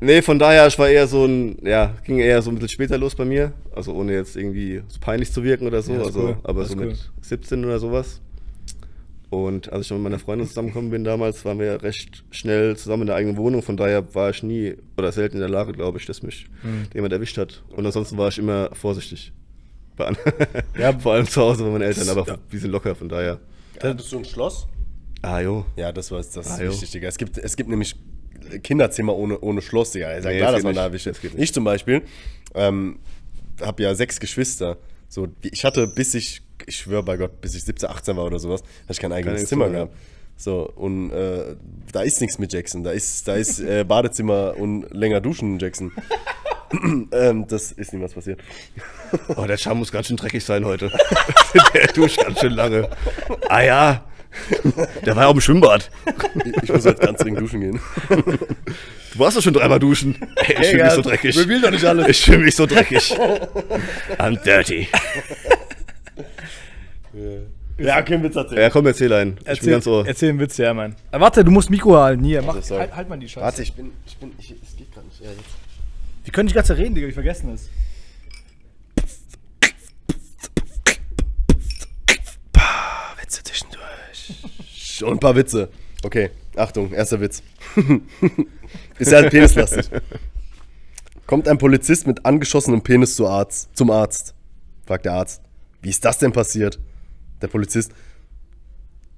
Nee, 0.00 0.20
von 0.22 0.38
daher, 0.38 0.66
ich 0.66 0.78
war 0.78 0.88
eher 0.88 1.06
so 1.06 1.24
ein, 1.24 1.56
ja, 1.66 1.94
ging 2.04 2.18
eher 2.18 2.42
so 2.42 2.50
ein 2.50 2.54
bisschen 2.56 2.68
später 2.68 2.98
los 2.98 3.14
bei 3.14 3.24
mir. 3.24 3.52
Also 3.74 3.92
ohne 3.94 4.12
jetzt 4.12 4.36
irgendwie 4.36 4.82
so 4.88 4.98
peinlich 5.00 5.32
zu 5.32 5.42
wirken 5.42 5.66
oder 5.66 5.80
so. 5.82 5.92
Ja, 5.94 6.02
also, 6.02 6.20
cool. 6.20 6.36
aber 6.44 6.60
Das 6.62 6.72
so 6.72 6.80
ist 6.80 6.86
mit 6.86 7.10
17 7.24 7.64
oder 7.64 7.78
sowas. 7.78 8.20
Und 9.30 9.72
als 9.72 9.82
ich 9.82 9.88
dann 9.88 9.98
mit 9.98 10.04
meiner 10.04 10.18
Freundin 10.20 10.46
zusammengekommen 10.46 10.90
bin 10.90 11.02
damals, 11.02 11.44
waren 11.44 11.58
wir 11.58 11.82
recht 11.82 12.24
schnell 12.30 12.76
zusammen 12.76 13.02
in 13.02 13.06
der 13.08 13.16
eigenen 13.16 13.36
Wohnung. 13.36 13.62
Von 13.62 13.76
daher 13.76 14.14
war 14.14 14.30
ich 14.30 14.42
nie 14.42 14.76
oder 14.96 15.10
selten 15.12 15.36
in 15.36 15.40
der 15.40 15.48
Lage, 15.48 15.72
glaube 15.72 15.98
ich, 15.98 16.06
dass 16.06 16.22
mich 16.22 16.46
Hm. 16.62 16.86
jemand 16.94 17.12
erwischt 17.12 17.36
hat. 17.38 17.62
Und 17.70 17.84
ansonsten 17.84 18.16
war 18.18 18.28
ich 18.28 18.38
immer 18.38 18.70
vorsichtig. 18.74 19.32
Ja, 20.78 20.92
vor 20.98 21.14
allem 21.14 21.26
zu 21.26 21.40
Hause 21.40 21.64
bei 21.64 21.70
meinen 21.70 21.82
Eltern, 21.82 22.08
aber 22.10 22.38
die 22.52 22.58
sind 22.58 22.70
locker, 22.70 22.94
von 22.94 23.08
daher. 23.08 23.40
Hattest 23.82 24.12
du 24.12 24.18
ein 24.18 24.24
Schloss? 24.26 24.66
Ah, 25.22 25.40
jo. 25.40 25.64
Ja, 25.76 25.90
das 25.90 26.10
war 26.10 26.18
das 26.18 26.36
ist 26.36 26.46
Ah, 26.50 26.60
wichtig, 26.60 26.90
Digga. 26.90 27.08
Es 27.08 27.16
gibt, 27.16 27.38
es 27.38 27.56
gibt 27.56 27.70
nämlich 27.70 27.96
Kinderzimmer 28.62 29.14
ohne, 29.14 29.38
ohne 29.40 29.62
Schloss, 29.62 29.92
Digga. 29.92 30.12
Ist 30.12 30.24
ja 30.24 30.30
Nee, 30.30 30.38
klar, 30.38 30.52
das 30.52 30.58
dass 30.58 30.64
man 30.64 30.72
geht 30.72 30.78
da 30.78 30.88
nicht. 30.88 31.06
erwischt 31.06 31.22
wird. 31.22 31.34
nicht. 31.34 31.42
Ich 31.44 31.52
zum 31.52 31.64
Beispiel 31.64 32.02
ähm, 32.54 32.98
habe 33.60 33.82
ja 33.82 33.94
sechs 33.94 34.20
Geschwister. 34.20 34.76
So, 35.08 35.28
ich 35.42 35.64
hatte, 35.64 35.86
bis 35.86 36.14
ich, 36.14 36.42
ich 36.66 36.76
schwöre 36.76 37.02
bei 37.02 37.16
Gott, 37.16 37.40
bis 37.40 37.54
ich 37.54 37.64
17, 37.64 37.88
18 37.88 38.16
war 38.16 38.24
oder 38.24 38.38
sowas, 38.38 38.62
hatte 38.62 38.92
ich 38.92 38.98
kein 39.00 39.12
eigenes 39.12 39.34
eigenes 39.34 39.48
Zimmer 39.48 39.68
gehabt. 39.70 39.94
So, 40.36 40.70
und 40.74 41.10
äh, 41.12 41.56
da 41.92 42.02
ist 42.02 42.20
nichts 42.20 42.38
mit 42.38 42.52
Jackson. 42.52 42.82
Da 42.84 42.90
ist, 42.90 43.26
da 43.26 43.34
ist 43.34 43.58
äh, 43.60 43.84
Badezimmer 43.84 44.54
und 44.58 44.86
länger 44.92 45.20
duschen 45.20 45.58
Jackson. 45.58 45.92
ähm, 47.12 47.46
das 47.48 47.72
ist 47.72 47.92
niemals 47.92 48.12
passiert. 48.12 48.40
Oh, 49.36 49.44
der 49.46 49.56
Charme 49.56 49.78
muss 49.78 49.92
ganz 49.92 50.08
schön 50.08 50.16
dreckig 50.16 50.44
sein 50.44 50.64
heute. 50.64 50.90
der 51.74 51.86
duscht 51.88 52.18
ganz 52.22 52.40
schön 52.40 52.52
lange. 52.52 52.90
Ah 53.48 53.62
ja, 53.62 54.04
der 55.04 55.16
war 55.16 55.24
ja 55.24 55.28
auch 55.28 55.34
im 55.34 55.40
Schwimmbad. 55.40 55.90
Ich 56.62 56.68
muss 56.70 56.84
jetzt 56.84 57.00
ganz 57.00 57.20
dringend 57.20 57.40
duschen 57.40 57.60
gehen. 57.60 57.80
Du 58.08 59.18
warst 59.18 59.36
doch 59.36 59.42
schon 59.42 59.54
dreimal 59.54 59.78
duschen. 59.78 60.16
Ey, 60.36 60.56
ich 60.60 60.68
fühle 60.68 60.84
mich 60.84 60.92
so 60.92 61.02
dreckig. 61.02 61.48
will 61.48 61.60
doch 61.60 61.70
nicht 61.70 61.84
alles. 61.84 62.08
Ich 62.08 62.24
fühle 62.24 62.38
mich 62.38 62.54
so 62.54 62.66
dreckig. 62.66 63.16
I'm 64.18 64.42
dirty. 64.42 64.88
Ja, 67.78 67.98
okay, 68.00 68.22
Witz 68.22 68.36
erzählen. 68.36 68.62
Ja, 68.62 68.70
komm, 68.70 68.86
erzähl 68.86 69.12
einen. 69.12 69.32
Ich 69.32 69.36
bin 69.36 69.46
Erzähl, 69.48 69.72
ganz 69.72 69.86
ohr. 69.86 70.06
erzähl 70.06 70.30
einen 70.30 70.40
Witz, 70.40 70.56
ja, 70.56 70.72
Mann. 70.72 70.96
Ah, 71.12 71.20
warte, 71.20 71.44
du 71.44 71.50
musst 71.50 71.68
Mikro 71.68 71.96
halten. 71.96 72.24
Hier, 72.24 72.40
mach, 72.40 72.62
sorry. 72.62 72.80
halt, 72.80 72.96
halt 72.96 73.08
mal 73.08 73.18
die 73.18 73.28
Scheiße. 73.28 73.44
Warte, 73.44 73.62
ich 73.62 73.72
bin, 73.74 73.92
ich 74.06 74.16
bin, 74.16 74.32
ich, 74.38 74.54
es 74.62 74.76
geht 74.76 74.92
gerade 74.92 75.06
nicht. 75.06 75.20
Ja, 75.20 75.28
jetzt. 75.30 75.40
Wir 76.24 76.32
können 76.32 76.46
nicht 76.46 76.54
ganz 76.54 76.70
reden, 76.70 76.94
Digga, 76.94 77.06
ich 77.06 77.14
vergessen 77.14 77.52
es. 77.52 77.68
Witze 83.20 83.42
zwischendurch. 83.42 83.75
Und 85.02 85.14
ein 85.14 85.20
paar 85.20 85.36
Witze. 85.36 85.68
Okay, 86.02 86.30
Achtung, 86.56 86.92
erster 86.92 87.20
Witz. 87.20 87.42
ist 88.98 89.12
ja 89.12 89.18
halt 89.18 89.30
penislastig. 89.30 89.90
Kommt 91.26 91.48
ein 91.48 91.58
Polizist 91.58 92.06
mit 92.06 92.24
angeschossenem 92.24 92.82
Penis 92.82 93.16
zu 93.16 93.26
Arzt, 93.26 93.76
zum 93.76 93.90
Arzt. 93.90 94.34
Fragt 94.86 95.04
der 95.06 95.14
Arzt. 95.14 95.42
Wie 95.82 95.90
ist 95.90 96.04
das 96.04 96.18
denn 96.18 96.32
passiert? 96.32 96.78
Der 97.42 97.48
Polizist. 97.48 97.92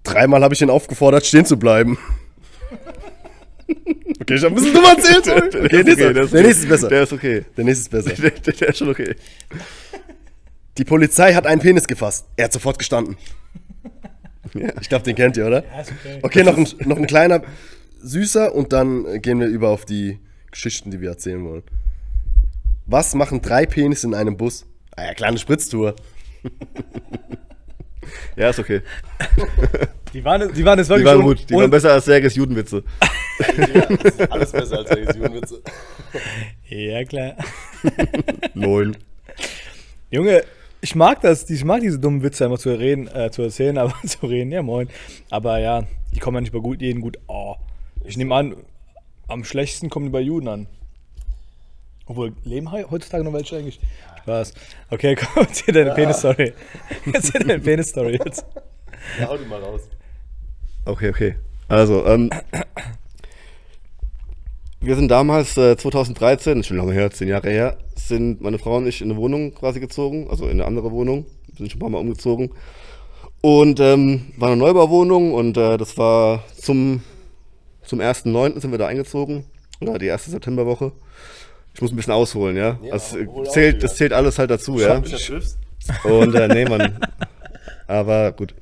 Dreimal 0.02 0.42
habe 0.42 0.54
ich 0.54 0.62
ihn 0.62 0.70
aufgefordert, 0.70 1.26
stehen 1.26 1.44
zu 1.44 1.58
bleiben. 1.58 1.99
Okay, 4.20 4.35
ich 4.35 4.42
hab 4.42 4.50
ein 4.50 4.54
bisschen 4.54 4.73
dumm 4.73 4.85
erzählt. 4.85 5.26
Der 5.54 5.85
der 5.85 6.23
ist 6.25 6.32
der 6.32 6.42
nächste 6.42 6.62
ist 6.64 6.68
besser. 6.68 6.88
Der 6.88 7.02
ist 7.02 7.12
okay. 7.12 7.44
Der 7.56 7.64
nächste 7.64 7.82
ist 7.82 7.90
besser. 7.90 8.23
Der, 8.23 8.30
der, 8.30 8.52
der 8.54 8.68
ist 8.68 8.78
schon 8.78 8.88
okay. 8.88 9.14
Die 10.78 10.85
Polizei 10.85 11.35
hat 11.35 11.47
einen 11.47 11.61
Penis 11.61 11.87
gefasst. 11.87 12.26
Er 12.37 12.47
hat 12.47 12.52
sofort 12.52 12.78
gestanden. 12.78 13.16
Ja. 14.54 14.68
Ich 14.80 14.88
glaube, 14.88 15.04
den 15.04 15.16
kennt 15.16 15.37
ihr, 15.37 15.47
oder? 15.47 15.64
Ja, 15.64 15.80
ist 15.80 15.92
okay. 15.92 16.18
Okay, 16.23 16.42
noch 16.45 16.57
ein, 16.57 16.66
noch 16.87 16.97
ein 16.97 17.07
kleiner 17.07 17.42
süßer 18.00 18.54
und 18.54 18.73
dann 18.73 19.04
äh, 19.07 19.18
gehen 19.18 19.40
wir 19.40 19.47
über 19.49 19.68
auf 19.71 19.85
die 19.85 20.18
Geschichten, 20.50 20.90
die 20.90 21.00
wir 21.00 21.11
erzählen 21.11 21.45
wollen. 21.45 21.62
Was 22.87 23.14
machen 23.14 23.42
drei 23.42 23.66
Penisse 23.66 24.07
in 24.07 24.14
einem 24.14 24.37
Bus? 24.37 24.64
Ah 24.97 25.04
ja, 25.07 25.14
kleine 25.14 25.38
Spritztour. 25.38 25.95
Ja, 28.37 28.50
ist 28.50 28.59
okay. 28.59 28.80
Die 30.14 30.25
waren, 30.25 30.52
die 30.54 30.64
waren 30.64 30.78
jetzt 30.78 30.87
Die 30.87 30.90
wirklich 30.90 31.07
waren 31.07 31.18
ohne- 31.18 31.35
gut. 31.37 31.50
Die 31.50 31.54
waren 31.54 31.71
besser 31.71 31.92
als 31.92 32.04
Serges 32.07 32.37
Judenwitze. 32.37 32.83
Alles 34.30 34.52
besser 34.52 34.78
als 34.78 34.88
der 34.88 35.02
Judenwitze. 35.14 35.61
Ja, 36.68 37.04
klar. 37.04 37.35
Neun. 38.54 38.97
Junge, 40.11 40.42
ich 40.80 40.94
mag 40.94 41.20
das, 41.23 41.49
ich 41.50 41.64
mag 41.64 41.80
diese 41.80 41.99
dummen 41.99 42.23
Witze 42.23 42.44
einfach 42.44 42.58
zu 42.58 42.70
reden, 42.78 43.08
äh, 43.08 43.30
zu 43.30 43.42
erzählen, 43.42 43.78
aber 43.78 43.94
zu 44.06 44.26
reden, 44.26 44.52
ja 44.52 44.62
moin. 44.62 44.88
Aber 45.30 45.58
ja, 45.58 45.85
die 46.14 46.18
kommen 46.20 46.37
ja 46.37 46.40
nicht 46.42 46.52
bei 46.52 46.61
gut, 46.61 46.80
jeden 46.80 47.00
gut. 47.00 47.18
Oh. 47.26 47.56
Ich 48.04 48.16
nehme 48.16 48.35
an, 48.35 48.56
am 49.26 49.44
schlechtesten 49.44 49.90
kommen 49.90 50.06
die 50.06 50.12
bei 50.12 50.20
Juden 50.20 50.49
an. 50.49 50.66
Obwohl, 52.06 52.32
leben 52.44 52.73
he- 52.73 52.87
heutzutage 52.90 53.23
noch 53.23 53.35
welche 53.35 53.56
eigentlich? 53.56 53.80
Spaß. 54.23 54.54
Okay, 54.90 55.14
komm, 55.35 55.44
erzähl 55.47 55.75
deine 55.75 55.92
Penis-Story. 55.94 56.54
Erzähl 57.12 57.40
deine 57.42 57.58
Penis-Story 57.61 58.18
jetzt. 58.25 58.47
Ja, 59.20 59.28
hau 59.28 59.37
die 59.37 59.44
mal 59.44 59.61
raus. 59.62 59.82
Okay, 60.87 61.11
okay. 61.11 61.35
Also, 61.68 62.06
ähm, 62.06 62.30
wir 64.80 64.94
sind 64.94 65.08
damals, 65.08 65.56
äh, 65.56 65.76
2013, 65.76 66.62
schon 66.62 66.76
lange 66.76 66.92
her, 66.92 67.11
zehn 67.11 67.28
Jahre 67.28 67.50
her, 67.50 67.78
sind 67.97 68.40
meine 68.40 68.58
Frau 68.58 68.76
und 68.76 68.87
ich 68.87 69.00
in 69.00 69.11
eine 69.11 69.18
Wohnung 69.18 69.54
quasi 69.54 69.80
gezogen, 69.80 70.28
also 70.30 70.44
in 70.44 70.52
eine 70.52 70.66
andere 70.66 70.92
Wohnung. 70.92 71.26
Wir 71.47 71.56
sind 71.56 71.70
schon 71.70 71.78
ein 71.78 71.80
paar 71.80 71.90
Mal 71.90 71.99
umgezogen. 71.99 72.50
Und 73.40 73.80
ähm, 73.80 74.32
war 74.37 74.49
eine 74.49 74.56
Neubauwohnung 74.56 75.32
und 75.32 75.56
äh, 75.56 75.76
das 75.76 75.97
war 75.97 76.44
zum, 76.56 77.02
zum 77.82 78.00
1.9. 78.00 78.61
sind 78.61 78.70
wir 78.70 78.78
da 78.78 78.87
eingezogen. 78.87 79.44
Oder 79.80 79.99
die 79.99 80.06
erste 80.06 80.30
Septemberwoche. 80.30 80.92
Ich 81.75 81.80
muss 81.80 81.92
ein 81.92 81.97
bisschen 81.97 82.12
ausholen, 82.12 82.56
ja. 82.56 82.78
Ja, 82.82 82.92
also, 82.92 83.16
zählt, 83.44 83.82
das 83.82 83.95
zählt 83.95 84.12
alles 84.12 84.38
halt 84.38 84.50
dazu, 84.50 84.80
ja. 84.80 84.99
Mich 85.00 85.26
triffst. 85.26 85.58
Und 86.02 86.34
äh, 86.34 86.49
nee, 86.49 86.64
Mann. 86.64 86.99
Aber 87.86 88.32
gut. 88.32 88.54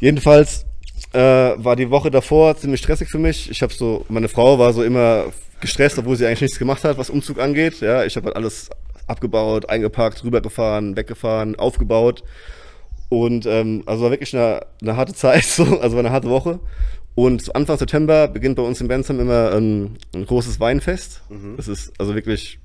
Jedenfalls 0.00 0.66
äh, 1.12 1.18
war 1.18 1.76
die 1.76 1.90
Woche 1.90 2.10
davor 2.10 2.56
ziemlich 2.56 2.80
stressig 2.80 3.08
für 3.08 3.18
mich. 3.18 3.50
Ich 3.50 3.62
habe 3.62 3.72
so, 3.72 4.04
meine 4.08 4.28
Frau 4.28 4.58
war 4.58 4.72
so 4.72 4.82
immer 4.82 5.26
gestresst, 5.60 5.98
obwohl 5.98 6.16
sie 6.16 6.26
eigentlich 6.26 6.42
nichts 6.42 6.58
gemacht 6.58 6.84
hat, 6.84 6.98
was 6.98 7.10
Umzug 7.10 7.38
angeht. 7.38 7.80
Ja, 7.80 8.04
ich 8.04 8.16
habe 8.16 8.26
halt 8.26 8.36
alles 8.36 8.70
abgebaut, 9.06 9.68
eingepackt, 9.68 10.24
rübergefahren, 10.24 10.96
weggefahren, 10.96 11.56
aufgebaut. 11.56 12.24
Und 13.08 13.44
ähm, 13.46 13.82
also 13.86 14.04
war 14.04 14.10
wirklich 14.10 14.34
eine, 14.34 14.60
eine 14.80 14.96
harte 14.96 15.14
Zeit, 15.14 15.44
so, 15.44 15.64
also 15.80 15.96
war 15.96 16.04
eine 16.04 16.12
harte 16.12 16.30
Woche. 16.30 16.60
Und 17.14 17.54
Anfang 17.54 17.76
September 17.76 18.26
beginnt 18.26 18.56
bei 18.56 18.62
uns 18.62 18.80
in 18.80 18.88
Bensheim 18.88 19.20
immer 19.20 19.52
ähm, 19.52 19.96
ein 20.14 20.24
großes 20.24 20.60
Weinfest. 20.60 21.22
Das 21.56 21.68
ist 21.68 21.92
also 21.98 22.14
wirklich 22.14 22.58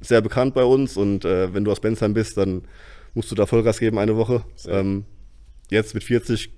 sehr 0.00 0.20
bekannt 0.20 0.54
bei 0.54 0.64
uns 0.64 0.96
und 0.96 1.24
äh, 1.24 1.54
wenn 1.54 1.64
du 1.64 1.70
aus 1.70 1.80
Bensheim 1.80 2.14
bist, 2.14 2.36
dann 2.36 2.62
musst 3.14 3.30
du 3.30 3.34
da 3.34 3.46
Vollgas 3.46 3.78
geben 3.78 3.98
eine 3.98 4.16
Woche. 4.16 4.42
Ähm, 4.66 5.04
jetzt 5.70 5.94
mit 5.94 6.02
40 6.02 6.50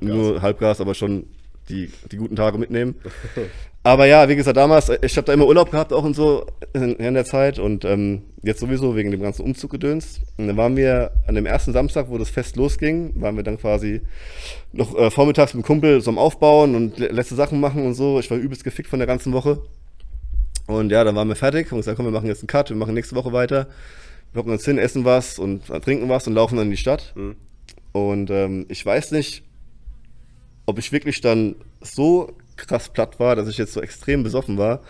nur 0.00 0.42
Halbgas, 0.42 0.80
aber 0.80 0.94
schon 0.94 1.26
die, 1.68 1.90
die 2.10 2.16
guten 2.16 2.36
Tage 2.36 2.58
mitnehmen. 2.58 2.94
aber 3.82 4.06
ja, 4.06 4.28
wie 4.28 4.36
gesagt, 4.36 4.56
damals, 4.56 4.88
äh, 4.90 4.98
ich 5.02 5.16
habe 5.16 5.26
da 5.26 5.32
immer 5.32 5.46
Urlaub 5.46 5.70
gehabt 5.70 5.92
auch 5.92 6.04
und 6.04 6.14
so 6.14 6.46
in, 6.74 6.96
in 6.96 7.14
der 7.14 7.24
Zeit 7.24 7.58
und 7.58 7.84
ähm, 7.84 8.22
jetzt 8.42 8.60
sowieso 8.60 8.96
wegen 8.96 9.10
dem 9.10 9.22
ganzen 9.22 9.42
Umzug 9.44 9.70
gedönst. 9.70 10.20
Und 10.36 10.46
dann 10.48 10.56
waren 10.56 10.76
wir 10.76 11.12
an 11.26 11.34
dem 11.34 11.46
ersten 11.46 11.72
Samstag, 11.72 12.10
wo 12.10 12.18
das 12.18 12.28
Fest 12.30 12.56
losging, 12.56 13.12
waren 13.20 13.36
wir 13.36 13.42
dann 13.44 13.58
quasi 13.58 14.02
noch 14.72 14.94
äh, 14.98 15.10
vormittags 15.10 15.54
mit 15.54 15.62
dem 15.64 15.66
Kumpel 15.66 16.00
so 16.02 16.10
am 16.10 16.18
Aufbauen 16.18 16.74
und 16.74 16.98
le- 16.98 17.08
letzte 17.08 17.34
Sachen 17.34 17.60
machen 17.60 17.86
und 17.86 17.94
so. 17.94 18.20
Ich 18.20 18.30
war 18.30 18.36
übelst 18.36 18.64
gefickt 18.64 18.88
von 18.88 18.98
der 18.98 19.06
ganzen 19.06 19.32
Woche. 19.32 19.62
Und 20.66 20.90
ja, 20.90 21.04
dann 21.04 21.14
waren 21.14 21.28
wir 21.28 21.36
fertig 21.36 21.70
und 21.72 21.78
gesagt, 21.78 21.96
komm, 21.96 22.06
wir 22.06 22.12
machen 22.12 22.26
jetzt 22.26 22.40
einen 22.40 22.46
Cut, 22.48 22.70
wir 22.70 22.76
machen 22.76 22.94
nächste 22.94 23.14
Woche 23.16 23.32
weiter. 23.32 23.68
Wir 24.32 24.40
hocken 24.40 24.52
uns 24.52 24.64
hin, 24.64 24.78
essen 24.78 25.04
was 25.04 25.38
und 25.38 25.68
äh, 25.70 25.78
trinken 25.80 26.08
was 26.08 26.26
und 26.26 26.34
laufen 26.34 26.56
dann 26.56 26.66
in 26.66 26.70
die 26.70 26.76
Stadt. 26.78 27.14
Und 27.92 28.30
ähm, 28.30 28.66
ich 28.68 28.84
weiß 28.84 29.12
nicht, 29.12 29.44
ob 30.66 30.78
ich 30.78 30.92
wirklich 30.92 31.20
dann 31.20 31.56
so 31.80 32.32
krass 32.56 32.88
platt 32.88 33.18
war, 33.20 33.36
dass 33.36 33.48
ich 33.48 33.58
jetzt 33.58 33.72
so 33.72 33.80
extrem 33.80 34.22
besoffen 34.22 34.58
war. 34.58 34.80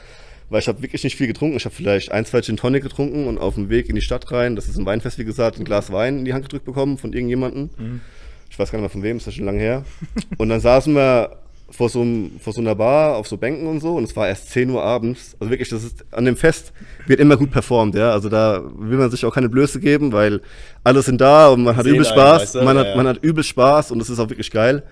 Weil 0.50 0.60
ich 0.60 0.68
habe 0.68 0.82
wirklich 0.82 1.02
nicht 1.02 1.16
viel 1.16 1.26
getrunken. 1.26 1.56
Ich 1.56 1.64
habe 1.64 1.74
vielleicht 1.74 2.12
ein, 2.12 2.26
zwei 2.26 2.42
Gin 2.42 2.56
Tonic 2.56 2.82
getrunken 2.82 3.26
und 3.26 3.38
auf 3.38 3.54
dem 3.54 3.70
Weg 3.70 3.88
in 3.88 3.94
die 3.94 4.02
Stadt 4.02 4.30
rein, 4.30 4.56
das 4.56 4.68
ist 4.68 4.76
ein 4.76 4.86
Weinfest, 4.86 5.18
wie 5.18 5.24
gesagt, 5.24 5.58
ein 5.58 5.64
Glas 5.64 5.90
Wein 5.90 6.18
in 6.18 6.24
die 6.24 6.34
Hand 6.34 6.44
gedrückt 6.44 6.66
bekommen 6.66 6.98
von 6.98 7.12
irgendjemandem. 7.12 7.70
Ich 8.50 8.58
weiß 8.58 8.70
gar 8.70 8.78
nicht 8.78 8.82
mehr 8.82 8.90
von 8.90 9.02
wem, 9.02 9.16
ist 9.16 9.26
ja 9.26 9.32
schon 9.32 9.46
lange 9.46 9.58
her. 9.58 9.84
Und 10.38 10.50
dann 10.50 10.60
saßen 10.60 10.94
wir 10.94 11.38
vor 11.70 11.88
so, 11.88 12.02
einem, 12.02 12.38
vor 12.40 12.52
so 12.52 12.60
einer 12.60 12.74
Bar 12.74 13.16
auf 13.16 13.26
so 13.26 13.36
Bänken 13.36 13.66
und 13.66 13.80
so 13.80 13.96
und 13.96 14.04
es 14.04 14.14
war 14.14 14.28
erst 14.28 14.50
10 14.50 14.70
Uhr 14.70 14.82
abends. 14.82 15.34
Also 15.40 15.50
wirklich, 15.50 15.70
das 15.70 15.82
ist 15.82 16.04
an 16.12 16.24
dem 16.24 16.36
Fest 16.36 16.72
wird 17.06 17.18
immer 17.18 17.36
gut 17.36 17.50
performt, 17.50 17.96
ja. 17.96 18.12
Also 18.12 18.28
da 18.28 18.62
will 18.78 18.98
man 18.98 19.10
sich 19.10 19.24
auch 19.24 19.34
keine 19.34 19.48
Blöße 19.48 19.80
geben, 19.80 20.12
weil 20.12 20.40
alle 20.84 21.02
sind 21.02 21.20
da 21.20 21.48
und 21.48 21.64
man 21.64 21.74
hat 21.74 21.86
übel 21.86 21.96
einen, 21.96 22.04
Spaß. 22.04 22.42
weißt 22.42 22.54
du? 22.56 22.62
man, 22.62 22.76
Ja, 22.76 22.82
hat, 22.82 22.88
ja. 22.90 22.96
man 22.96 23.08
hat 23.08 23.24
übel 23.24 23.42
Spaß 23.42 23.90
und 23.90 24.00
es 24.00 24.08
ist 24.08 24.20
auch 24.20 24.28
wirklich 24.28 24.50
geil. 24.52 24.84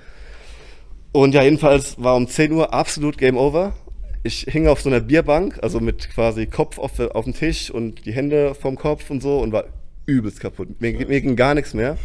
Und 1.13 1.35
ja, 1.35 1.43
jedenfalls 1.43 2.03
war 2.03 2.17
um 2.17 2.27
10 2.27 2.53
Uhr 2.53 2.73
absolut 2.73 3.19
Game 3.19 3.37
Over. 3.37 3.75
Ich 4.23 4.47
hing 4.49 4.67
auf 4.67 4.81
so 4.81 4.89
einer 4.89 5.01
Bierbank, 5.01 5.59
also 5.63 5.79
mit 5.81 6.09
quasi 6.11 6.47
Kopf 6.47 6.79
auf, 6.79 6.99
auf 6.99 7.25
dem 7.25 7.35
Tisch 7.35 7.71
und 7.71 8.07
die 8.07 8.13
Hände 8.13 8.55
vom 8.55 8.77
Kopf 8.77 9.11
und 9.11 9.23
so 9.23 9.41
und 9.41 9.53
war 9.53 9.65
übelst 10.07 10.41
kaputt. 10.41 10.81
Mir, 10.81 10.93
mir 11.07 11.21
ging 11.21 11.37
gar 11.37 11.55
nichts 11.55 11.75
mehr. 11.75 11.99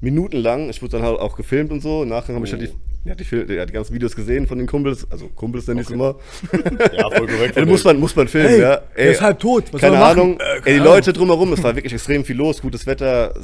Minutenlang, 0.00 0.70
ich 0.70 0.80
wurde 0.80 0.92
dann 0.92 1.02
halt 1.02 1.18
auch 1.18 1.36
gefilmt 1.36 1.70
und 1.70 1.80
so. 1.80 2.04
Nachher 2.04 2.34
habe 2.34 2.46
ich 2.46 2.52
halt 2.52 2.62
die, 2.62 2.70
ja, 3.04 3.14
die, 3.14 3.52
ja, 3.54 3.66
die 3.66 3.72
ganzen 3.72 3.94
Videos 3.94 4.14
gesehen 4.16 4.46
von 4.46 4.58
den 4.58 4.66
Kumpels, 4.66 5.06
also 5.10 5.28
Kumpels 5.28 5.66
nenne 5.66 5.82
ich 5.82 5.88
es 5.88 5.92
immer. 5.92 6.16
Ja, 6.96 7.10
voll 7.10 7.26
korrekt. 7.26 7.66
Muss 7.66 7.84
man, 7.84 7.98
muss 7.98 8.14
man 8.16 8.28
filmen, 8.28 8.54
Ey, 8.54 8.60
ja. 8.60 8.80
der 8.96 9.10
ist 9.10 9.20
halb 9.20 9.38
tot, 9.40 9.64
was 9.72 9.80
keine 9.80 9.96
er? 9.96 10.06
Ahnung. 10.06 10.34
Äh, 10.34 10.36
keine 10.38 10.56
Ey, 10.56 10.62
die 10.64 10.80
Ahnung. 10.80 10.94
Leute 10.94 11.12
drumherum, 11.12 11.52
es 11.52 11.62
war 11.62 11.74
wirklich 11.76 11.92
extrem 11.92 12.24
viel 12.24 12.36
los, 12.36 12.62
gutes 12.62 12.86
Wetter, 12.86 13.34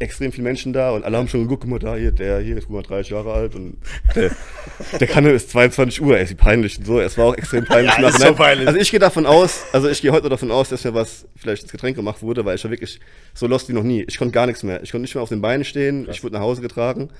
extrem 0.00 0.32
viele 0.32 0.44
Menschen 0.44 0.72
da 0.72 0.90
und 0.90 1.04
alle 1.04 1.18
haben 1.18 1.28
schon 1.28 1.42
geguckt, 1.42 1.62
guck 1.62 1.70
mal 1.70 1.78
da, 1.78 1.94
hier, 1.94 2.10
der 2.10 2.40
hier 2.40 2.56
ist 2.56 2.66
guck 2.66 2.76
mal 2.76 2.82
30 2.82 3.12
Jahre 3.12 3.32
alt 3.32 3.54
und 3.54 3.76
der, 4.16 4.30
der 4.98 5.06
kann 5.06 5.26
ist 5.26 5.50
22 5.50 6.00
Uhr, 6.00 6.16
ey, 6.16 6.24
ist 6.24 6.36
peinlich 6.38 6.78
und 6.78 6.86
so. 6.86 7.00
Es 7.00 7.18
war 7.18 7.26
auch 7.26 7.36
extrem 7.36 7.64
peinlich. 7.64 7.92
Ja, 8.00 8.10
schon 8.10 8.34
peinlich. 8.34 8.66
Also 8.66 8.80
ich 8.80 8.90
gehe 8.90 8.98
davon 8.98 9.26
aus, 9.26 9.62
also 9.72 9.88
ich 9.88 10.00
gehe 10.00 10.10
heute 10.10 10.28
davon 10.30 10.50
aus, 10.50 10.70
dass 10.70 10.84
mir 10.84 10.94
was 10.94 11.26
vielleicht 11.36 11.64
ins 11.64 11.72
Getränk 11.72 11.96
gemacht 11.96 12.22
wurde, 12.22 12.44
weil 12.44 12.56
ich 12.56 12.64
war 12.64 12.70
wirklich 12.70 12.98
so 13.34 13.46
lost 13.46 13.68
wie 13.68 13.74
noch 13.74 13.82
nie. 13.82 14.04
Ich 14.08 14.16
konnte 14.16 14.32
gar 14.32 14.46
nichts 14.46 14.62
mehr. 14.62 14.82
Ich 14.82 14.90
konnte 14.90 15.02
nicht 15.02 15.14
mehr 15.14 15.22
auf 15.22 15.28
den 15.28 15.42
Beinen 15.42 15.64
stehen, 15.64 16.08
ich 16.10 16.24
wurde 16.24 16.34
nach 16.34 16.42
Hause 16.42 16.62
getragen. 16.62 17.10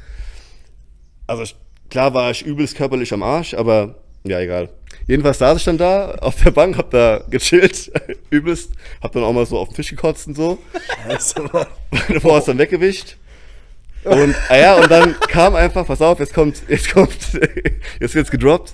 Also 1.27 1.43
ich, 1.43 1.55
klar 1.91 2.15
war 2.15 2.31
ich 2.31 2.45
übelst 2.45 2.77
körperlich 2.77 3.13
am 3.13 3.23
Arsch, 3.23 3.53
aber 3.53 3.97
ja, 4.25 4.41
egal. 4.41 4.69
Jedenfalls 5.07 5.39
saß 5.39 5.59
ich 5.59 5.65
dann 5.65 5.79
da 5.79 6.13
auf 6.21 6.43
der 6.43 6.51
Bank, 6.51 6.77
hab 6.77 6.91
da 6.91 7.23
gechillt, 7.29 7.91
übelst, 8.31 8.73
hab 9.03 9.13
dann 9.13 9.25
auch 9.25 9.33
mal 9.33 9.47
so 9.47 9.59
auf 9.59 9.69
den 9.69 9.77
Tisch 9.77 9.91
gekotzt 9.91 10.27
und 10.29 10.37
so. 10.37 10.59
Meine 11.91 12.21
Frau 12.21 12.37
hat's 12.37 12.47
dann 12.47 12.59
weggewischt. 12.59 13.17
Und, 14.05 14.35
ah 14.49 14.57
ja, 14.57 14.75
und 14.77 14.91
dann 14.91 15.15
kam 15.21 15.55
einfach, 15.55 15.87
pass 15.87 16.01
auf, 16.01 16.21
jetzt 16.21 16.33
kommt, 16.33 16.63
jetzt 16.69 16.91
kommt, 16.91 17.15
jetzt 18.01 18.15
wird's 18.15 18.31
gedroppt, 18.31 18.73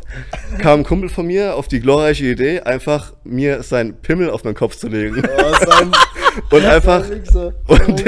kam 0.60 0.80
ein 0.80 0.84
Kumpel 0.84 1.08
von 1.08 1.26
mir 1.26 1.56
auf 1.56 1.66
die 1.66 1.80
glorreiche 1.80 2.26
Idee, 2.26 2.60
einfach 2.60 3.12
mir 3.24 3.64
seinen 3.64 4.00
Pimmel 4.00 4.30
auf 4.30 4.44
meinen 4.44 4.54
Kopf 4.54 4.76
zu 4.76 4.86
legen. 4.86 5.24
Oh, 5.26 5.54
sein, 5.64 5.90
Und 6.50 6.64
einfach, 6.64 7.08
und 7.08 7.56
Oh 7.66 7.76
Gott. 7.76 8.04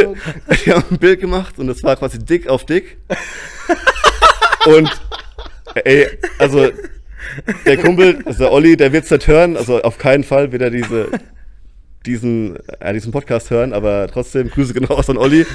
die 0.65 0.73
haben 0.73 0.85
ein 0.91 0.99
Bild 0.99 1.21
gemacht 1.21 1.59
und 1.59 1.67
das 1.67 1.83
war 1.83 1.97
quasi 1.97 2.19
dick 2.19 2.47
auf 2.49 2.65
dick. 2.67 2.99
Und, 4.67 4.91
ey, 5.75 6.07
also, 6.39 6.71
der 7.67 7.77
Kumpel, 7.77 8.19
also 8.25 8.39
der 8.45 8.53
Olli, 8.53 8.77
der 8.77 8.93
wird's 8.93 9.11
nicht 9.11 9.27
hören, 9.27 9.57
also 9.57 9.83
auf 9.83 9.99
keinen 9.99 10.25
Fall 10.25 10.53
wird 10.53 10.63
er 10.63 10.71
diese, 10.71 11.09
diesen, 12.07 12.57
äh, 12.81 12.93
diesen 12.93 13.13
Podcast 13.13 13.51
hören, 13.51 13.73
aber 13.73 14.09
trotzdem, 14.13 14.51
Grüße 14.51 14.75
genau 14.75 14.95
aus 14.95 15.11
an 15.11 15.19
Olli. 15.19 15.47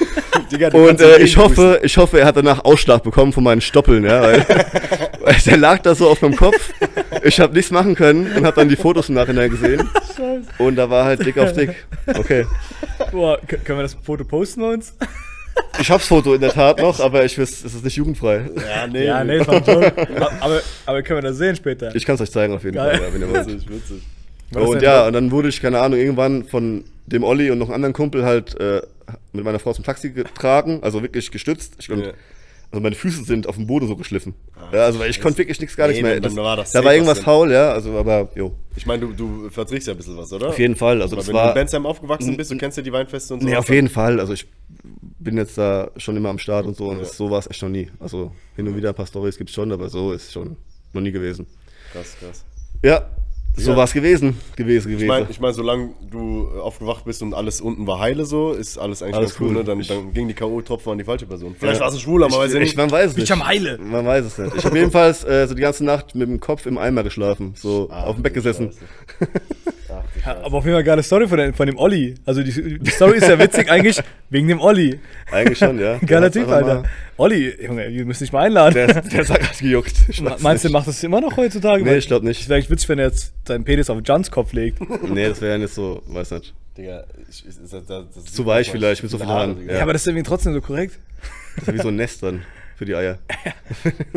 Digga, 0.51 0.69
Und 0.69 1.01
äh, 1.01 1.19
ich 1.19 1.37
hoffe, 1.37 1.79
ich 1.83 1.97
hoffe, 1.97 2.19
er 2.19 2.27
hat 2.27 2.37
danach 2.37 2.63
Ausschlag 2.63 3.03
bekommen 3.03 3.33
von 3.33 3.43
meinen 3.43 3.61
Stoppeln, 3.61 4.03
ja, 4.03 4.21
weil, 4.21 4.39
weil 5.21 5.35
der 5.45 5.57
lag 5.57 5.79
da 5.79 5.95
so 5.95 6.09
auf 6.09 6.21
meinem 6.21 6.35
Kopf. 6.35 6.73
Ich 7.23 7.39
habe 7.39 7.53
nichts 7.53 7.71
machen 7.71 7.95
können 7.95 8.31
und 8.35 8.45
habe 8.45 8.55
dann 8.55 8.69
die 8.69 8.75
Fotos 8.75 9.09
im 9.09 9.15
Nachhinein 9.15 9.49
gesehen. 9.49 9.89
Und 10.57 10.75
da 10.75 10.89
war 10.89 11.05
halt 11.05 11.25
dick 11.25 11.37
auf 11.37 11.53
dick. 11.53 11.85
Okay. 12.07 12.45
Boah, 13.11 13.39
können 13.47 13.79
wir 13.79 13.83
das 13.83 13.95
Foto 13.95 14.23
posten 14.23 14.61
bei 14.61 14.73
uns? 14.73 14.93
Ich 15.79 15.89
hab's 15.89 16.07
Foto 16.07 16.33
in 16.33 16.41
der 16.41 16.51
Tat 16.51 16.79
noch, 16.79 16.99
aber 16.99 17.25
ich 17.25 17.37
weiß, 17.37 17.63
es 17.63 17.73
ist 17.73 17.83
nicht 17.83 17.95
jugendfrei. 17.95 18.49
Ja, 18.55 18.87
nee. 18.87 19.05
Ja, 19.05 19.23
nee, 19.23 19.39
war 19.45 19.55
Joke. 19.55 20.07
aber, 20.39 20.61
aber 20.85 21.01
können 21.03 21.17
wir 21.23 21.29
das 21.29 21.37
sehen 21.37 21.55
später? 21.55 21.93
Ich 21.95 22.05
kann 22.05 22.15
es 22.15 22.21
euch 22.21 22.31
zeigen 22.31 22.53
auf 22.53 22.63
jeden 22.63 22.75
Geil. 22.75 22.97
Fall, 22.97 23.07
ja, 23.07 23.13
wenn 23.13 23.21
ihr 23.21 23.29
wollt. 23.29 23.47
Witzig, 23.47 23.69
witzig. 23.69 24.03
Das 24.51 24.69
Und 24.69 24.81
ja, 24.81 25.07
und 25.07 25.13
dann 25.13 25.31
wurde 25.31 25.49
ich, 25.49 25.61
keine 25.61 25.79
Ahnung, 25.79 25.99
irgendwann 25.99 26.43
von 26.45 26.83
dem 27.07 27.23
Olli 27.23 27.49
und 27.51 27.57
noch 27.57 27.67
einem 27.67 27.75
anderen 27.75 27.93
Kumpel 27.93 28.23
halt 28.23 28.59
äh, 28.59 28.81
mit 29.33 29.43
meiner 29.43 29.59
Frau 29.59 29.73
zum 29.73 29.83
Taxi 29.83 30.11
getragen, 30.11 30.79
also 30.83 31.01
wirklich 31.01 31.31
gestützt. 31.31 31.73
Ich, 31.79 31.89
und, 31.89 32.05
Ja. 32.05 32.13
Also 32.73 32.81
meine 32.81 32.95
Füße 32.95 33.23
sind 33.23 33.45
auf 33.47 33.55
dem 33.55 33.67
Boden 33.67 33.87
so 33.87 33.95
geschliffen. 33.95 34.33
ja, 34.71 34.79
also 34.85 34.97
weil 34.97 35.11
ich 35.11 35.21
konnte 35.21 35.37
wirklich 35.37 35.59
nichts, 35.61 35.75
gar 35.77 35.87
nichts 35.87 36.01
Nee, 36.01 36.09
mehr. 36.09 36.19
dann 36.19 36.35
war 36.37 36.55
das 36.57 36.71
da 36.71 36.83
war 36.83 36.91
irgendwas 36.91 37.19
was 37.19 37.23
faul, 37.23 37.51
ja, 37.51 37.71
also 37.71 37.95
aber 37.99 38.29
jo. 38.33 38.55
Ich 38.75 38.87
meine, 38.87 39.05
du, 39.05 39.13
du 39.13 39.49
verträgst 39.51 39.87
ja 39.87 39.93
ein 39.93 39.97
bisschen 39.97 40.17
was, 40.17 40.33
oder? 40.33 40.49
Auf 40.49 40.57
jeden 40.57 40.75
Fall. 40.75 40.99
Also 41.03 41.15
das 41.15 41.27
wenn 41.27 41.33
du 41.35 41.39
war. 41.39 41.49
in 41.49 41.53
Bensheim 41.53 41.85
aufgewachsen 41.85 42.35
bist, 42.35 42.49
du 42.49 42.57
kennst 42.57 42.75
ja 42.77 42.81
die 42.81 42.91
Weinfeste 42.91 43.35
und 43.35 43.41
so. 43.41 43.47
Nee, 43.47 43.55
auf 43.57 43.69
jeden 43.69 43.89
Fall. 43.89 44.19
Also 44.19 44.33
ich 44.33 44.47
bin 45.19 45.37
jetzt 45.37 45.55
da 45.55 45.91
schon 45.97 46.17
immer 46.17 46.29
am 46.29 46.39
Start 46.39 46.65
und 46.65 46.75
so 46.75 46.87
und 46.87 46.95
Ja. 46.97 47.03
das, 47.03 47.15
so 47.15 47.29
war 47.29 47.37
es 47.37 47.47
echt 47.47 47.61
noch 47.61 47.69
nie. 47.69 47.91
Also 47.99 48.31
hin 48.55 48.67
und 48.67 48.75
wieder 48.75 48.89
ein 48.89 48.95
paar 48.95 49.05
Storys 49.05 49.37
gibt's 49.37 49.53
schon, 49.53 49.71
aber 49.71 49.87
so 49.89 50.11
ist 50.11 50.33
schon 50.33 50.57
noch 50.93 51.01
nie 51.01 51.11
gewesen. 51.11 51.45
Krass, 51.91 52.17
krass. 52.19 52.43
Ja, 52.83 53.07
so 53.55 53.71
Ja. 53.71 53.77
war 53.77 53.83
es 53.83 53.93
gewesen. 53.93 54.37
Gewesen, 54.55 54.87
gewesen. 54.91 55.03
Ich 55.03 55.07
meine, 55.07 55.27
ich 55.29 55.39
mein, 55.39 55.53
solange 55.53 55.89
du 56.09 56.47
aufgewacht 56.59 57.05
bist 57.05 57.21
und 57.21 57.33
alles 57.33 57.61
unten 57.61 57.85
war 57.85 57.99
heile 57.99 58.25
so, 58.25 58.51
ist 58.51 58.77
alles 58.77 59.03
eigentlich 59.03 59.15
Alles 59.15 59.29
ganz 59.31 59.41
cool, 59.41 59.47
cool. 59.49 59.53
ne? 59.55 59.63
Dann, 59.63 59.79
Ich- 59.79 59.87
dann 59.87 60.11
ging 60.13 60.27
die 60.27 60.33
K.O.-Tropfen 60.33 60.91
an 60.91 60.97
die 60.97 61.03
falsche 61.03 61.25
Person. 61.27 61.55
Vielleicht 61.59 61.79
Ja. 61.79 61.85
warst 61.85 61.97
du 61.97 62.01
schwul, 62.01 62.23
aber 62.23 62.37
weiß 62.37 62.49
ich 62.51 62.55
ich, 62.57 62.61
nicht. 62.63 62.77
man 62.77 62.89
weiß 62.91 63.11
es 63.11 63.17
nicht. 63.17 63.27
Bitch 63.27 63.31
am 63.31 63.45
Heile. 63.47 63.77
Man 63.77 64.05
weiß 64.05 64.25
es 64.25 64.37
nicht. 64.37 64.55
Ich 64.57 64.65
habe 64.65 64.77
jedenfalls 64.77 65.23
äh, 65.23 65.47
so 65.47 65.53
die 65.53 65.61
ganze 65.61 65.85
Nacht 65.85 66.15
mit 66.15 66.27
dem 66.27 66.39
Kopf 66.39 66.65
im 66.65 66.77
Eimer 66.77 67.03
geschlafen, 67.03 67.53
so 67.55 67.89
Ach, 67.91 68.05
auf 68.07 68.15
dem 68.15 68.23
Bett 68.23 68.33
gesessen. 68.33 68.71
Ja, 70.25 70.37
aber 70.43 70.57
auf 70.57 70.63
jeden 70.65 70.75
Fall 70.75 70.83
geile 70.83 71.03
Story 71.03 71.27
von, 71.27 71.37
dem- 71.37 71.53
von 71.53 71.67
dem 71.67 71.77
Olli. 71.77 72.15
Also 72.25 72.43
die, 72.43 72.79
die 72.79 72.89
Story 72.91 73.17
ist 73.17 73.27
ja 73.27 73.37
witzig 73.37 73.69
eigentlich 73.69 73.99
wegen 74.29 74.47
dem 74.47 74.61
Olli. 74.61 74.99
Eigentlich 75.31 75.57
schon, 75.57 75.79
ja. 75.79 75.97
Geiler 76.05 76.31
Typ, 76.31 76.47
Alter. 76.47 76.83
Olli, 77.17 77.53
Junge, 77.61 77.87
ihr 77.87 78.05
müsst 78.05 78.21
dich 78.21 78.31
mal 78.31 78.41
einladen. 78.45 78.73
Der, 78.73 78.87
der 78.87 78.95
hat 78.95 79.09
gerade 79.09 79.57
gejuckt. 79.59 79.93
Ich 80.07 80.21
Meinst 80.21 80.63
du, 80.63 80.67
nicht. 80.67 80.73
macht 80.73 80.87
das 80.87 81.03
immer 81.03 81.19
noch 81.21 81.35
heutzutage? 81.37 81.83
Nee, 81.83 81.97
ich 81.97 82.07
glaube 82.07 82.25
nicht. 82.25 82.41
Es 82.41 82.49
wäre 82.49 82.59
echt 82.59 82.69
witzig, 82.69 82.89
wenn 82.89 82.99
er 82.99 83.07
jetzt 83.07 83.33
seinen 83.47 83.63
Penis 83.65 83.89
auf 83.89 83.99
Jans 84.05 84.31
Kopf 84.31 84.53
legt. 84.53 84.79
Nee, 85.09 85.27
das 85.27 85.41
wäre 85.41 85.53
ja 85.53 85.57
nicht 85.57 85.73
so, 85.73 86.01
weiß 86.07 86.31
nicht. 86.31 86.53
Digga, 86.77 87.03
ich, 87.29 87.45
ist, 87.45 87.59
ist, 87.59 87.73
das, 87.73 87.83
das 87.87 88.25
Zu 88.33 88.45
weich 88.45 88.71
vielleicht, 88.71 89.03
mit 89.03 89.11
so 89.11 89.17
vielen 89.17 89.29
Haaren. 89.29 89.59
Digga. 89.59 89.73
Ja, 89.75 89.81
aber 89.83 89.93
das 89.93 90.03
ist 90.03 90.07
irgendwie 90.07 90.23
trotzdem 90.23 90.53
so 90.53 90.61
korrekt. 90.61 90.97
Das 91.57 91.67
ist 91.67 91.73
wie 91.75 91.81
so 91.81 91.89
ein 91.89 91.95
Nest 91.97 92.23
dann 92.23 92.41
für 92.75 92.85
die 92.85 92.95
Eier. 92.95 93.17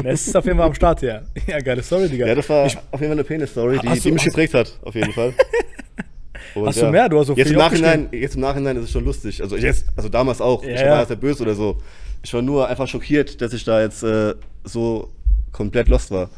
Das 0.02 0.26
ist 0.26 0.36
auf 0.36 0.44
jeden 0.44 0.58
Fall 0.58 0.66
am 0.66 0.74
Start, 0.74 1.02
ja. 1.02 1.22
Ja, 1.46 1.58
geile 1.60 1.82
Story, 1.82 2.08
Digga. 2.08 2.26
Ja, 2.26 2.34
das 2.34 2.48
war 2.48 2.66
Ich, 2.66 2.76
auf 2.76 3.00
jeden 3.00 3.04
Fall 3.04 3.12
eine 3.12 3.24
Penis-Story, 3.24 3.78
die, 3.82 4.00
die 4.00 4.12
mich 4.12 4.24
geprägt 4.24 4.54
hat, 4.54 4.78
auf 4.82 4.94
jeden 4.94 5.12
Fall. 5.12 5.32
Und 6.54 6.66
Hast 6.68 6.80
du 6.80 6.90
mehr? 6.90 7.08
Du 7.08 7.18
hast 7.18 7.26
so 7.26 7.34
jetzt 7.34 7.48
viel 7.48 7.56
im 7.56 7.62
Nachhinein, 7.62 8.08
Jetzt 8.12 8.34
im 8.34 8.40
Nachhinein 8.40 8.76
ist 8.76 8.84
es 8.84 8.90
schon 8.90 9.04
lustig. 9.04 9.42
Also, 9.42 9.56
jetzt, 9.56 9.84
also 9.94 10.08
damals 10.08 10.40
auch. 10.40 10.64
Ja, 10.64 10.70
ich 10.70 10.80
ja. 10.80 10.90
war 10.90 11.00
jetzt 11.00 11.10
nicht 11.10 11.20
böse 11.20 11.42
oder 11.42 11.54
so. 11.54 11.82
Ich 12.22 12.32
war 12.32 12.40
nur 12.40 12.66
einfach 12.66 12.88
schockiert, 12.88 13.40
dass 13.42 13.52
ich 13.52 13.62
da 13.64 13.82
jetzt 13.82 14.02
äh, 14.02 14.34
so 14.64 15.12
komplett 15.52 15.88
lost 15.88 16.10
war. 16.10 16.30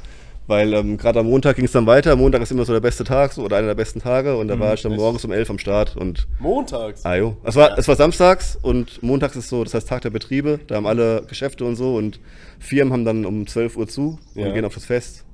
Weil 0.49 0.73
ähm, 0.75 0.97
gerade 0.97 1.21
am 1.21 1.27
Montag 1.27 1.57
ging 1.57 1.67
es 1.67 1.73
dann 1.73 1.87
weiter. 1.87 2.17
Montag 2.17 2.41
ist 2.43 2.51
immer 2.51 2.65
so 2.65 2.73
der 2.73 2.81
beste 2.81 3.05
Tag 3.05 3.33
so, 3.35 3.43
oder 3.45 3.59
einer 3.59 3.67
der 3.69 3.75
besten 3.75 4.01
Tage. 4.01 4.37
Und 4.37 4.49
da 4.49 4.57
Mhm. 4.57 4.61
war 4.61 4.75
ich 4.75 4.83
dann 4.83 4.97
morgens 4.97 5.25
um 5.25 5.31
elf 5.31 5.49
am 5.51 5.59
Start. 5.59 5.97
Und 5.97 6.27
Montags. 6.41 7.05
ah, 7.05 7.15
jo. 7.17 7.37
Es 7.45 7.55
war, 7.55 7.79
es 7.79 7.87
war 7.87 7.95
samstags 7.97 8.59
und 8.61 9.03
montags 9.03 9.37
ist 9.37 9.51
so, 9.51 9.63
das 9.63 9.75
heißt 9.75 9.89
Tag 9.89 10.03
der 10.03 10.11
Betriebe. 10.11 10.59
Da 10.67 10.77
haben 10.77 10.87
alle 10.87 11.23
Geschäfte 11.29 11.65
und 11.67 11.77
so. 11.77 11.95
Und 11.97 12.19
Firmen 12.59 12.93
haben 12.95 13.05
dann 13.05 13.27
um 13.27 13.47
12 13.47 13.77
Uhr 13.77 13.87
zu 13.87 14.19
und 14.35 14.43
Ja. 14.43 14.53
gehen 14.53 14.65
auf 14.65 14.75
das 14.75 14.87
Fest. 14.87 15.25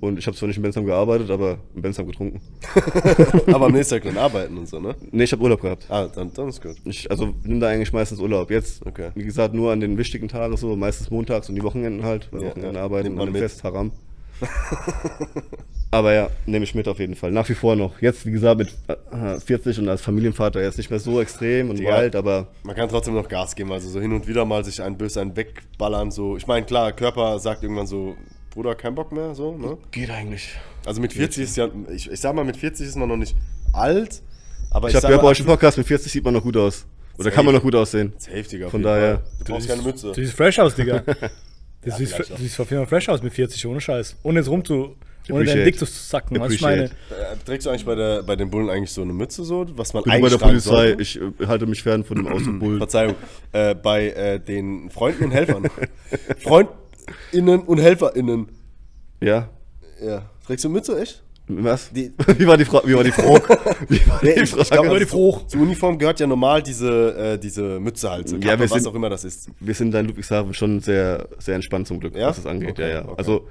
Und 0.00 0.18
ich 0.18 0.26
habe 0.26 0.36
zwar 0.36 0.46
nicht 0.46 0.56
in 0.58 0.62
Bensheim 0.62 0.84
gearbeitet, 0.84 1.30
aber 1.30 1.58
in 1.74 1.80
Bensheim 1.82 2.06
getrunken. 2.06 2.40
aber 3.52 3.66
am 3.66 3.72
nächsten 3.72 3.94
Tag 3.94 4.04
dann 4.04 4.18
arbeiten 4.22 4.56
und 4.58 4.68
so, 4.68 4.78
ne? 4.80 4.94
Nee, 5.10 5.24
ich 5.24 5.32
habe 5.32 5.42
Urlaub 5.42 5.60
gehabt. 5.62 5.84
Ah, 5.90 6.06
dann, 6.14 6.32
dann 6.34 6.48
ist 6.48 6.62
gut. 6.62 6.76
Ich, 6.84 7.10
also 7.10 7.34
nimm 7.44 7.60
da 7.60 7.68
eigentlich 7.68 7.92
meistens 7.92 8.20
Urlaub. 8.20 8.50
Jetzt, 8.50 8.84
Okay. 8.86 9.10
wie 9.14 9.24
gesagt, 9.24 9.54
nur 9.54 9.72
an 9.72 9.80
den 9.80 9.96
wichtigen 9.98 10.28
Tagen 10.28 10.56
so, 10.56 10.76
meistens 10.76 11.10
montags 11.10 11.48
und 11.48 11.54
die 11.56 11.62
Wochenenden 11.62 12.04
halt, 12.04 12.28
weil 12.30 12.42
Ja, 12.42 12.48
Wochenenden 12.48 12.76
ja. 12.76 12.82
arbeiten 12.82 13.18
an 13.18 13.26
mit. 13.26 13.34
dem 13.36 13.40
Fest 13.40 13.62
Haram. 13.64 13.90
Aber 15.90 16.12
ja, 16.12 16.28
nehme 16.46 16.64
ich 16.64 16.74
mit 16.74 16.88
auf 16.88 16.98
jeden 16.98 17.14
Fall. 17.14 17.30
Nach 17.30 17.48
wie 17.48 17.54
vor 17.54 17.76
noch. 17.76 18.00
Jetzt, 18.02 18.26
wie 18.26 18.32
gesagt, 18.32 18.58
mit 18.58 18.68
äh, 19.12 19.38
40 19.40 19.78
und 19.78 19.88
als 19.88 20.02
Familienvater 20.02 20.60
jetzt 20.60 20.76
nicht 20.78 20.90
mehr 20.90 20.98
so 20.98 21.20
extrem 21.20 21.70
und 21.70 21.78
Ja. 21.78 22.00
wild, 22.02 22.16
aber 22.16 22.48
Man 22.64 22.74
kann 22.76 22.88
trotzdem 22.88 23.14
noch 23.14 23.28
Gas 23.28 23.54
geben, 23.54 23.72
also 23.72 23.88
so 23.88 24.00
hin 24.00 24.12
und 24.12 24.26
wieder 24.26 24.44
mal 24.44 24.64
sich 24.64 24.82
ein 24.82 24.98
böse 24.98 25.20
einen 25.20 25.36
wegballern, 25.36 26.10
so. 26.10 26.36
Ich 26.36 26.46
meine, 26.46 26.66
klar, 26.66 26.92
Körper 26.92 27.38
sagt 27.38 27.62
irgendwann 27.62 27.86
so, 27.86 28.16
Bruder, 28.50 28.74
kein 28.74 28.94
Bock 28.94 29.12
mehr, 29.12 29.34
so, 29.34 29.56
ne? 29.56 29.78
geht 29.90 30.10
eigentlich. 30.10 30.56
Also 30.84 31.00
mit 31.00 31.12
40 31.12 31.44
ist 31.44 31.56
ja, 31.56 31.68
ich, 31.94 32.10
ich 32.10 32.20
sag 32.20 32.34
mal, 32.34 32.44
mit 32.44 32.56
40 32.56 32.86
ist 32.88 32.96
man 32.96 33.08
noch 33.08 33.16
nicht 33.16 33.36
alt, 33.72 34.22
aber 34.70 34.88
Ich, 34.88 34.94
habe 34.94 35.02
sag 35.02 35.10
ja 35.10 35.16
mal, 35.16 35.22
bei 35.22 35.28
euch 35.28 35.40
im 35.40 35.46
Podcast, 35.46 35.78
mit 35.78 35.86
40 35.86 36.10
sieht 36.12 36.24
man 36.24 36.34
noch 36.34 36.42
gut 36.42 36.56
aus. 36.56 36.84
Oder 37.14 37.24
Safe. 37.24 37.36
kann 37.36 37.46
man 37.46 37.54
noch 37.54 37.62
gut 37.62 37.74
aussehen. 37.74 38.12
Safe, 38.18 38.42
Digga. 38.42 38.68
Von 38.68 38.82
daher- 38.82 39.18
Fall. 39.18 39.22
Du 39.46 39.52
brauchst 39.52 39.68
keine 39.68 39.82
Mütze. 39.82 40.08
Du 40.08 40.14
siehst 40.14 40.34
fresh 40.34 40.58
aus, 40.58 40.74
Digga. 40.74 41.02
Du 41.86 41.96
siehst, 41.96 42.12
vielleicht 42.14 42.32
auch. 42.32 42.36
du 42.36 42.42
siehst 42.42 42.60
auf 42.60 42.70
jeden 42.70 42.82
Fall 42.86 42.88
fresh 43.00 43.08
aus 43.08 43.22
mit 43.22 43.32
40, 43.32 43.66
ohne 43.66 43.80
Scheiß. 43.80 44.16
Ohne 44.22 44.40
jetzt 44.40 44.48
rum 44.48 44.64
zu, 44.64 44.96
ohne 45.30 45.44
deinen. 45.44 45.64
Dick 45.64 45.78
zu 45.78 45.84
sacken, 45.86 46.38
was 46.40 46.52
ich 46.52 46.60
meine. 46.60 46.84
Äh, 46.84 46.88
Trägst 47.44 47.66
du 47.66 47.70
eigentlich 47.70 47.84
bei, 47.84 47.94
der, 47.94 48.22
bei 48.22 48.36
den 48.36 48.50
Bullen 48.50 48.68
eigentlich 48.70 48.90
so 48.90 49.02
eine 49.02 49.12
Mütze, 49.12 49.44
so, 49.44 49.66
was 49.76 49.94
man 49.94 50.02
Bin 50.02 50.10
bei 50.10 50.16
eigentlich 50.16 50.30
der 50.32 50.38
tragen 50.38 50.52
Polizei, 50.52 50.70
sollte? 50.70 51.02
ich 51.02 51.20
äh, 51.20 51.46
halte 51.46 51.66
mich 51.66 51.82
fern 51.82 52.04
von 52.04 52.16
dem 52.16 52.26
Außenbull. 52.26 52.78
Verzeihung. 52.78 53.14
Äh, 53.52 53.74
bei 53.74 54.08
äh, 54.10 54.40
den 54.40 54.90
Freunden 54.90 55.24
und 55.24 55.30
Helfern. 55.30 55.68
FreundInnen 56.38 57.60
und 57.62 57.78
HelferInnen. 57.78 58.48
Ja. 59.22 59.48
Ja. 60.04 60.28
Trägst 60.46 60.64
du 60.64 60.68
Mütze, 60.68 61.00
echt? 61.00 61.22
Was? 61.48 61.90
Die- 61.92 62.12
wie 62.38 62.46
war 62.46 62.56
die 62.56 62.64
Frage? 62.64 62.86
Wie 62.88 62.94
war 62.94 63.04
die 63.04 63.12
Frage? 63.12 63.58
Wie 63.88 64.06
war 64.08 64.20
die 64.20 64.28
ich, 64.30 64.42
ich 64.42 64.50
Frage? 64.50 64.68
glaub, 64.70 64.84
Leute, 64.86 65.04
also, 65.04 65.06
Fruch. 65.06 65.46
Zur 65.46 65.60
Uniform 65.62 65.98
gehört 65.98 66.18
ja 66.18 66.26
normal 66.26 66.62
diese, 66.62 67.14
äh, 67.34 67.38
diese 67.38 67.78
Mütze 67.78 68.10
halt. 68.10 68.28
So 68.28 68.36
Ja, 68.36 68.42
Kappe, 68.42 68.60
wir 68.60 68.70
was 68.70 68.82
sind- 68.82 68.90
auch 68.90 68.94
immer 68.96 69.10
das 69.10 69.24
ist. 69.24 69.48
wir 69.60 69.74
sind 69.74 69.92
da 69.92 70.00
in 70.00 70.06
Ludwigshafen 70.06 70.54
schon 70.54 70.80
sehr, 70.80 71.28
sehr 71.38 71.54
entspannt 71.54 71.86
zum 71.86 72.00
Glück, 72.00 72.16
Ja? 72.16 72.28
was 72.28 72.36
das 72.36 72.46
angeht. 72.46 72.70
Okay, 72.70 72.82
ja, 72.82 72.88
ja. 72.88 73.02
okay. 73.04 73.14
Also, 73.16 73.46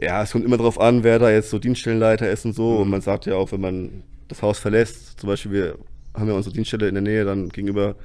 ja, 0.00 0.22
es 0.22 0.32
kommt 0.32 0.44
immer 0.44 0.56
drauf 0.56 0.80
an, 0.80 1.04
wer 1.04 1.18
da 1.18 1.30
jetzt 1.30 1.50
so 1.50 1.58
Dienststellenleiter 1.58 2.30
ist 2.30 2.44
und 2.46 2.54
so. 2.54 2.70
Mhm. 2.72 2.80
Und 2.82 2.90
man 2.90 3.00
sagt 3.00 3.26
ja 3.26 3.34
auch, 3.36 3.52
wenn 3.52 3.60
man 3.60 4.02
das 4.28 4.40
Haus 4.42 4.58
verlässt, 4.58 5.20
zum 5.20 5.28
Beispiel, 5.28 5.52
wir 5.52 5.78
haben 6.14 6.28
ja 6.28 6.34
unsere 6.34 6.54
Dienststelle 6.54 6.88
in 6.88 6.94
der 6.94 7.02
Nähe 7.02 7.24
dann 7.24 7.50
gegenüber 7.50 7.96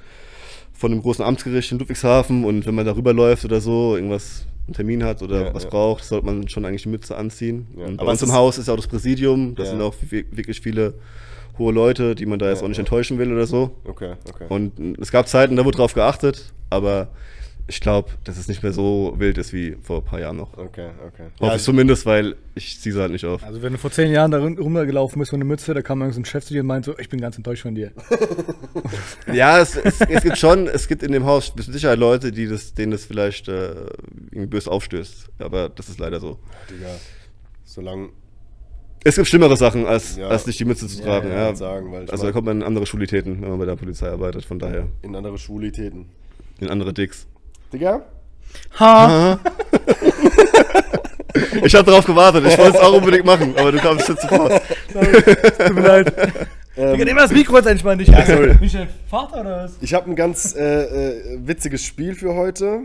von 0.73 0.91
dem 0.91 1.01
großen 1.01 1.23
Amtsgericht 1.23 1.71
in 1.71 1.79
Ludwigshafen 1.79 2.43
und 2.45 2.65
wenn 2.65 2.75
man 2.75 2.85
darüber 2.85 3.13
läuft 3.13 3.43
oder 3.45 3.59
so, 3.61 3.95
irgendwas 3.95 4.45
einen 4.69 4.75
Termin 4.75 5.03
hat 5.03 5.21
oder 5.21 5.47
Ja, 5.47 5.53
was 5.53 5.63
ja. 5.63 5.69
braucht, 5.69 6.03
sollte 6.03 6.25
man 6.25 6.47
schon 6.47 6.63
eigentlich 6.65 6.83
die 6.83 6.89
Mütze 6.89 7.15
anziehen. 7.17 7.67
Ja. 7.77 7.85
Und 7.85 7.97
bei 7.97 8.01
Aber 8.03 8.11
uns 8.11 8.21
im 8.21 8.31
Haus 8.33 8.57
ist 8.57 8.67
ja 8.67 8.73
auch 8.73 8.77
das 8.77 8.87
Präsidium, 8.87 9.55
da 9.55 9.63
Ja. 9.63 9.69
sind 9.71 9.81
auch 9.81 9.93
wi- 10.09 10.25
wirklich 10.31 10.61
viele 10.61 10.93
hohe 11.57 11.73
Leute, 11.73 12.15
die 12.15 12.25
man 12.25 12.39
da 12.39 12.49
jetzt 12.49 12.63
auch 12.63 12.67
nicht 12.67 12.79
enttäuschen 12.79 13.17
will 13.17 13.33
oder 13.33 13.45
so. 13.45 13.71
Okay, 13.85 14.13
okay. 14.29 14.45
Und 14.49 14.97
es 14.99 15.11
gab 15.11 15.27
Zeiten, 15.27 15.55
da 15.57 15.65
wurde 15.65 15.77
drauf 15.77 15.93
geachtet, 15.93 16.53
aber 16.69 17.09
ich 17.69 17.79
glaube, 17.81 18.09
dass 18.25 18.37
es 18.37 18.47
nicht 18.49 18.63
mehr 18.63 18.73
so 18.73 19.13
wild 19.17 19.37
ist 19.37 19.53
wie 19.53 19.77
vor 19.81 19.99
ein 19.99 20.03
paar 20.03 20.19
Jahren 20.19 20.35
noch. 20.37 20.57
okay, 20.57 20.89
okay. 21.07 21.27
Hoffe 21.39 21.45
Ja, 21.51 21.55
ich 21.55 21.61
zumindest, 21.63 22.05
weil 22.05 22.35
ich 22.55 22.79
ziehe 22.81 22.93
sie 22.93 22.99
halt 22.99 23.11
nicht 23.11 23.23
auf. 23.25 23.43
Also 23.43 23.61
wenn 23.61 23.71
du 23.73 23.77
vor 23.79 23.91
zehn 23.91 24.11
Jahren 24.11 24.31
da 24.31 24.39
rum- 24.39 24.57
rumgelaufen 24.57 25.19
bist 25.19 25.31
mit 25.31 25.39
einer 25.39 25.45
Mütze, 25.47 25.73
da 25.73 25.81
kam 25.81 26.01
irgend 26.01 26.15
so 26.15 26.21
ein 26.21 26.25
Chef 26.25 26.43
zu 26.43 26.53
dir 26.53 26.61
und 26.61 26.67
meint 26.67 26.83
so, 26.85 26.97
ich 26.99 27.07
bin 27.07 27.21
ganz 27.21 27.37
enttäuscht 27.37 27.61
von 27.61 27.75
dir. 27.75 27.91
Ja, 29.33 29.59
es, 29.59 29.75
es, 29.75 30.01
es 30.01 30.23
gibt 30.23 30.37
schon, 30.37 30.67
es 30.67 30.87
gibt 30.87 31.03
in 31.03 31.11
dem 31.11 31.25
Haus 31.25 31.53
mit 31.55 31.65
Sicherheit 31.65 31.99
Leute, 31.99 32.31
die 32.31 32.47
das, 32.47 32.73
denen 32.73 32.91
das 32.91 33.05
vielleicht 33.05 33.47
äh, 33.47 33.71
irgendwie 34.31 34.47
böse 34.47 34.71
aufstößt. 34.71 35.29
Aber 35.39 35.69
das 35.69 35.89
ist 35.89 35.99
leider 35.99 36.19
so. 36.19 36.39
Digga. 36.69 36.89
Solange. 37.65 38.09
Es 39.03 39.15
gibt 39.15 39.27
schlimmere 39.27 39.55
Sachen, 39.55 39.85
als, 39.85 40.17
Ja. 40.17 40.27
als 40.27 40.45
nicht 40.45 40.59
die 40.59 40.65
Mütze 40.65 40.87
zu 40.87 41.01
tragen. 41.01 41.29
ja, 41.29 41.49
Ja, 41.49 41.55
sagen, 41.55 41.93
also 42.09 42.25
da 42.25 42.31
kommt 42.31 42.47
man 42.47 42.57
in 42.57 42.63
andere 42.63 42.85
Schulitäten, 42.85 43.41
wenn 43.41 43.49
man 43.49 43.59
bei 43.59 43.65
der 43.65 43.75
Polizei 43.75 44.09
arbeitet. 44.09 44.43
Von 44.45 44.59
daher 44.59 44.87
In 45.03 45.15
andere 45.15 45.37
Schwulitäten. 45.37 46.07
in 46.59 46.69
andere 46.69 46.93
Dicks. 46.93 47.27
Digga? 47.73 48.01
Ha! 48.79 49.39
Ich 51.63 51.75
habe 51.75 51.85
darauf 51.85 52.05
gewartet. 52.05 52.43
Ich 52.47 52.57
wollte 52.57 52.77
es 52.77 52.83
auch 52.83 52.93
unbedingt 52.93 53.25
machen, 53.25 53.53
aber 53.57 53.71
du 53.71 53.77
kamst 53.77 54.07
schon 54.07 54.17
zuvor. 54.17 54.49
Tut 54.91 55.73
mir 55.75 55.81
leid. 55.81 56.07
Digga, 56.75 56.93
Ähm, 56.93 56.97
nimm 56.99 57.15
mal 57.15 57.21
das 57.23 57.31
Mikro 57.31 57.57
jetzt 57.57 57.65
endlich 57.67 57.83
mal 57.83 57.95
nicht. 57.95 58.09
Ja, 58.11 58.25
sorry. 58.25 58.53
Bin 58.55 58.63
ich 58.63 58.73
dein 58.73 58.87
Vater 59.09 59.41
oder 59.41 59.63
was? 59.65 59.73
ich 59.81 59.93
habe 59.93 60.09
ein 60.09 60.15
ganz 60.15 60.55
äh, 60.55 60.61
äh, 60.83 61.39
witziges 61.45 61.83
Spiel 61.85 62.15
für 62.15 62.35
heute. 62.35 62.81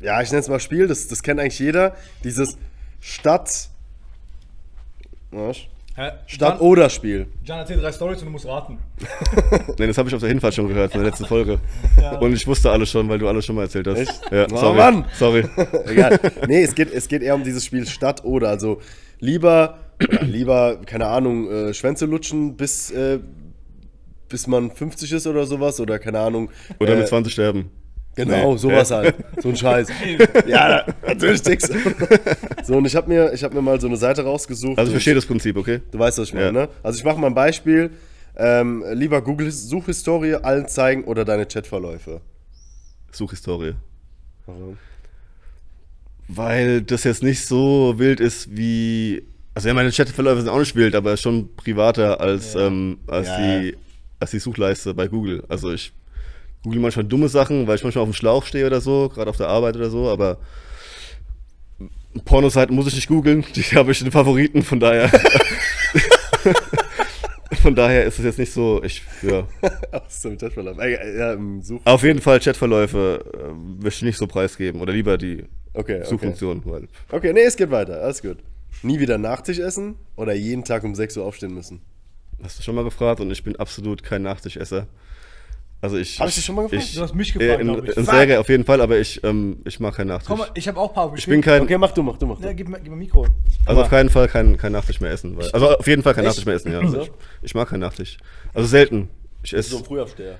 Ja, 0.00 0.20
ich 0.20 0.30
nenne 0.30 0.40
es 0.40 0.48
mal 0.48 0.58
Spiel, 0.60 0.88
das, 0.88 1.06
das 1.08 1.22
kennt 1.22 1.38
eigentlich 1.40 1.58
jeder. 1.58 1.94
Dieses 2.24 2.56
Stadt. 3.00 3.68
Was? 5.30 5.58
Hä? 5.96 6.10
Stadt 6.26 6.60
oder 6.60 6.90
Spiel. 6.90 7.26
Jan 7.44 7.58
erzählt 7.58 7.82
drei 7.82 7.90
Stories 7.90 8.18
und 8.20 8.26
du 8.26 8.32
musst 8.32 8.46
raten. 8.46 8.78
Nee, 9.78 9.86
das 9.86 9.96
habe 9.98 10.08
ich 10.08 10.14
auf 10.14 10.20
der 10.20 10.28
Hinfahrt 10.28 10.54
schon 10.54 10.68
gehört 10.68 10.92
von 10.92 11.00
der 11.00 11.10
letzten 11.10 11.24
Folge. 11.26 11.58
Und 12.20 12.32
ich 12.34 12.46
wusste 12.46 12.70
alles 12.70 12.90
schon, 12.90 13.08
weil 13.08 13.18
du 13.18 13.28
alles 13.28 13.44
schon 13.46 13.56
mal 13.56 13.62
erzählt 13.62 13.86
hast. 13.86 13.98
Echt? 13.98 14.20
Ja, 14.30 14.46
Oh, 14.52 14.56
sorry. 14.56 14.76
Mann. 14.76 15.04
Sorry. 15.14 15.44
Egal. 15.86 16.18
Nee, 16.46 16.62
es 16.62 16.74
geht, 16.74 16.92
es 16.92 17.08
geht 17.08 17.22
eher 17.22 17.34
um 17.34 17.42
dieses 17.44 17.64
Spiel 17.64 17.86
Stadt 17.86 18.24
oder. 18.24 18.48
Also 18.50 18.80
lieber, 19.20 19.78
ja, 20.10 20.22
lieber, 20.22 20.76
keine 20.84 21.06
Ahnung, 21.06 21.50
äh, 21.50 21.74
Schwänze 21.74 22.04
lutschen, 22.06 22.56
bis, 22.56 22.90
äh, 22.90 23.18
bis 24.28 24.46
man 24.46 24.70
50 24.70 25.12
ist 25.12 25.26
oder 25.26 25.46
sowas. 25.46 25.80
Oder 25.80 25.98
keine 25.98 26.20
Ahnung. 26.20 26.50
Oder 26.78 26.92
äh, 26.94 26.96
mit 26.98 27.08
20 27.08 27.32
sterben. 27.32 27.70
Genau, 28.16 28.52
Nee. 28.54 28.58
sowas 28.58 28.88
Ja. 28.90 28.96
halt. 28.96 29.14
So 29.42 29.50
ein 29.50 29.56
Scheiß. 29.56 29.88
ja, 30.48 30.84
natürlich 31.06 31.42
Dicks. 31.42 31.70
So, 32.64 32.76
und 32.78 32.86
ich 32.86 32.96
habe 32.96 33.08
mir, 33.08 33.32
ich 33.32 33.44
hab 33.44 33.52
mir 33.54 33.60
mal 33.62 33.78
so 33.80 33.86
eine 33.86 33.96
Seite 33.98 34.22
rausgesucht. 34.24 34.78
Also 34.78 34.88
ich 34.90 34.94
verstehe 34.94 35.14
das 35.14 35.26
Prinzip, 35.26 35.56
okay? 35.56 35.80
Du 35.92 35.98
weißt, 35.98 36.18
was 36.18 36.28
ich 36.28 36.34
meine, 36.34 36.46
Ja. 36.46 36.52
ne? 36.52 36.68
Also 36.82 36.98
ich 36.98 37.04
mache 37.04 37.18
mal 37.18 37.28
ein 37.28 37.34
Beispiel. 37.34 37.90
Ähm, 38.38 38.84
lieber 38.92 39.22
Google-Suchhistorie 39.22 40.34
allen 40.36 40.66
zeigen 40.68 41.04
oder 41.04 41.24
deine 41.24 41.46
Chatverläufe. 41.46 42.20
Suchhistorie. 43.12 43.74
Warum? 44.46 44.76
Weil 46.28 46.82
das 46.82 47.04
jetzt 47.04 47.22
nicht 47.22 47.46
so 47.46 47.94
wild 47.98 48.20
ist 48.20 48.54
wie. 48.56 49.22
Also 49.54 49.68
ja, 49.68 49.74
meine 49.74 49.90
Chatverläufe 49.90 50.40
sind 50.42 50.50
auch 50.50 50.58
nicht 50.58 50.74
wild, 50.74 50.94
aber 50.94 51.16
schon 51.16 51.54
privater 51.56 52.20
als, 52.20 52.54
ähm, 52.54 52.98
als, 53.06 53.28
Ja. 53.28 53.60
die, 53.60 53.76
als 54.20 54.30
die 54.32 54.38
Suchleiste 54.38 54.92
bei 54.92 55.06
Google. 55.08 55.44
Also 55.48 55.72
ich 55.72 55.92
google 56.66 56.80
manchmal 56.80 57.04
dumme 57.04 57.28
Sachen, 57.28 57.68
weil 57.68 57.76
ich 57.76 57.84
manchmal 57.84 58.02
auf 58.02 58.10
dem 58.10 58.14
Schlauch 58.14 58.44
stehe 58.44 58.66
oder 58.66 58.80
so, 58.80 59.08
gerade 59.08 59.30
auf 59.30 59.36
der 59.36 59.46
Arbeit 59.46 59.76
oder 59.76 59.88
so, 59.88 60.08
aber 60.08 60.38
Pornoseiten 62.24 62.74
muss 62.74 62.88
ich 62.88 62.96
nicht 62.96 63.06
googeln, 63.06 63.44
die 63.54 63.62
habe 63.62 63.92
ich 63.92 64.00
in 64.00 64.06
den 64.06 64.12
Favoriten, 64.12 64.64
von 64.64 64.80
daher. 64.80 65.08
von 67.62 67.76
daher 67.76 68.04
ist 68.04 68.18
es 68.18 68.24
jetzt 68.24 68.40
nicht 68.40 68.52
so, 68.52 68.82
ich, 68.82 69.04
ja. 69.22 69.46
Mit 70.24 70.40
Chatverlauf? 70.40 70.76
Äh, 70.78 71.16
ja, 71.16 71.34
im 71.34 71.62
Such. 71.62 71.82
Auf 71.84 72.02
jeden 72.02 72.20
Fall 72.20 72.40
Chatverläufe 72.40 73.24
äh, 73.32 73.52
möchte 73.84 73.98
ich 73.98 74.02
nicht 74.02 74.18
so 74.18 74.26
preisgeben 74.26 74.80
oder 74.80 74.92
lieber 74.92 75.18
die 75.18 75.44
Okay, 75.72 75.98
okay. 75.98 76.04
Suchfunktion, 76.04 76.62
weil 76.64 76.88
Okay, 77.12 77.32
nee, 77.32 77.42
es 77.42 77.56
geht 77.56 77.70
weiter. 77.70 78.02
Alles 78.02 78.22
gut. 78.22 78.38
Nie 78.82 78.98
wieder 78.98 79.18
Nachtisch 79.18 79.60
essen 79.60 79.94
oder 80.16 80.34
jeden 80.34 80.64
Tag 80.64 80.82
um 80.82 80.96
6 80.96 81.16
Uhr 81.18 81.24
aufstehen 81.24 81.54
müssen? 81.54 81.80
Hast 82.42 82.58
du 82.58 82.62
schon 82.64 82.74
mal 82.74 82.82
gefragt 82.84 83.20
und 83.20 83.30
ich 83.30 83.44
bin 83.44 83.54
absolut 83.56 84.02
kein 84.02 84.22
Nachtischesser. 84.22 84.88
Also 85.80 85.98
ich. 85.98 86.18
Hab 86.18 86.28
ich 86.28 86.34
dich 86.36 86.44
schon 86.44 86.54
mal 86.54 86.66
gefragt? 86.68 86.96
Du 86.96 87.00
hast 87.02 87.14
mich 87.14 87.32
gefragt, 87.32 87.60
in, 87.60 87.66
glaub 87.68 87.88
ich. 87.88 87.96
in 87.96 88.04
Serie 88.04 88.40
auf 88.40 88.48
jeden 88.48 88.64
Fall, 88.64 88.80
aber 88.80 88.98
ich, 88.98 89.22
ähm, 89.22 89.58
ich 89.64 89.78
mag 89.78 89.94
keinen 89.94 90.08
Nachtisch. 90.08 90.26
Komm 90.28 90.38
mal, 90.38 90.48
ich 90.54 90.66
habe 90.66 90.80
auch 90.80 90.88
ein 90.88 90.94
paar 90.94 91.12
ich 91.14 91.26
bin 91.26 91.40
kein, 91.42 91.62
Okay, 91.62 91.76
mach 91.78 91.92
du, 91.92 92.02
mach 92.02 92.16
du, 92.16 92.26
mach 92.26 92.38
du. 92.40 92.46
Ja, 92.46 92.52
gib 92.54 92.68
mir, 92.68 92.80
gib 92.80 92.90
mir 92.90 92.96
Mikro. 92.96 93.26
also 93.66 93.82
auf 93.82 93.90
keinen 93.90 94.08
Fall 94.08 94.26
kein, 94.28 94.56
kein 94.56 94.72
Nachtisch 94.72 95.00
mehr 95.00 95.10
essen. 95.10 95.36
Weil, 95.36 95.50
also 95.50 95.76
auf 95.76 95.86
jeden 95.86 96.02
Fall 96.02 96.14
kein 96.14 96.24
Echt? 96.24 96.30
Nachtisch 96.32 96.46
mehr 96.46 96.54
essen, 96.54 96.72
ja. 96.72 96.78
Also 96.80 96.92
So? 96.96 97.02
ich, 97.02 97.10
ich 97.42 97.54
mag 97.54 97.68
keinen 97.68 97.80
Nachtisch. 97.80 98.16
Also 98.54 98.66
selten. 98.68 99.10
Ich 99.42 99.50
So 99.50 99.56
esse 99.58 99.76
ein 99.76 99.84
Frühaufsteher. 99.84 100.38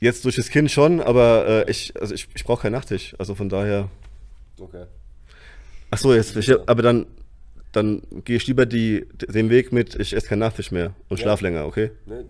jetzt 0.00 0.24
durch 0.24 0.36
das 0.36 0.50
Kind 0.50 0.70
schon, 0.70 1.00
aber 1.00 1.64
äh, 1.66 1.70
ich, 1.70 1.94
also 1.98 2.12
ich, 2.12 2.26
ich 2.34 2.44
brauche 2.44 2.62
keinen 2.62 2.72
Nachtisch. 2.72 3.14
Also 3.18 3.34
von 3.36 3.48
daher. 3.48 3.88
Okay. 4.60 4.84
Ach 5.90 5.98
so, 5.98 6.12
jetzt, 6.12 6.34
ich, 6.36 6.50
aber 6.68 6.82
dann, 6.82 7.06
dann 7.72 8.02
gehe 8.24 8.36
ich 8.36 8.46
lieber 8.48 8.66
die, 8.66 9.06
den 9.28 9.50
Weg 9.50 9.72
mit, 9.72 9.94
ich 9.94 10.14
esse 10.16 10.26
keinen 10.26 10.40
Nachtisch 10.40 10.72
mehr 10.72 10.94
und 11.08 11.20
schlaf 11.20 11.40
länger, 11.42 11.64
okay? 11.64 11.92
Ne, 12.06 12.24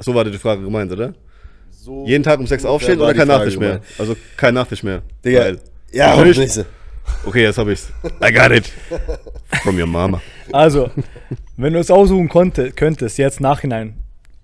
So 0.00 0.12
war 0.14 0.24
die 0.24 0.36
Frage 0.38 0.62
gemeint, 0.62 0.90
oder? 0.90 1.14
So 1.86 2.04
Jeden 2.04 2.24
Tag 2.24 2.38
um 2.40 2.46
sechs 2.46 2.64
aufstehen 2.64 3.00
oder 3.00 3.14
kein 3.14 3.28
Nachtisch 3.28 3.56
mehr? 3.56 3.74
gemeint. 3.74 3.84
Also 3.98 4.16
kein 4.36 4.54
Nachtisch 4.54 4.82
mehr. 4.82 5.02
Digga, 5.24 5.40
Weil- 5.40 5.60
ja, 5.92 6.16
nächste. 6.22 6.66
Okay, 7.24 7.44
jetzt 7.44 7.56
hab 7.58 7.68
ich's. 7.68 7.88
I 8.22 8.32
got 8.32 8.50
it. 8.50 8.70
From 9.62 9.78
your 9.78 9.86
mama. 9.86 10.20
Also, 10.52 10.90
wenn 11.56 11.72
du 11.72 11.78
es 11.78 11.90
aussuchen 11.90 12.28
konnte, 12.28 12.72
könntest, 12.72 13.16
jetzt 13.18 13.40
nachhinein, 13.40 13.94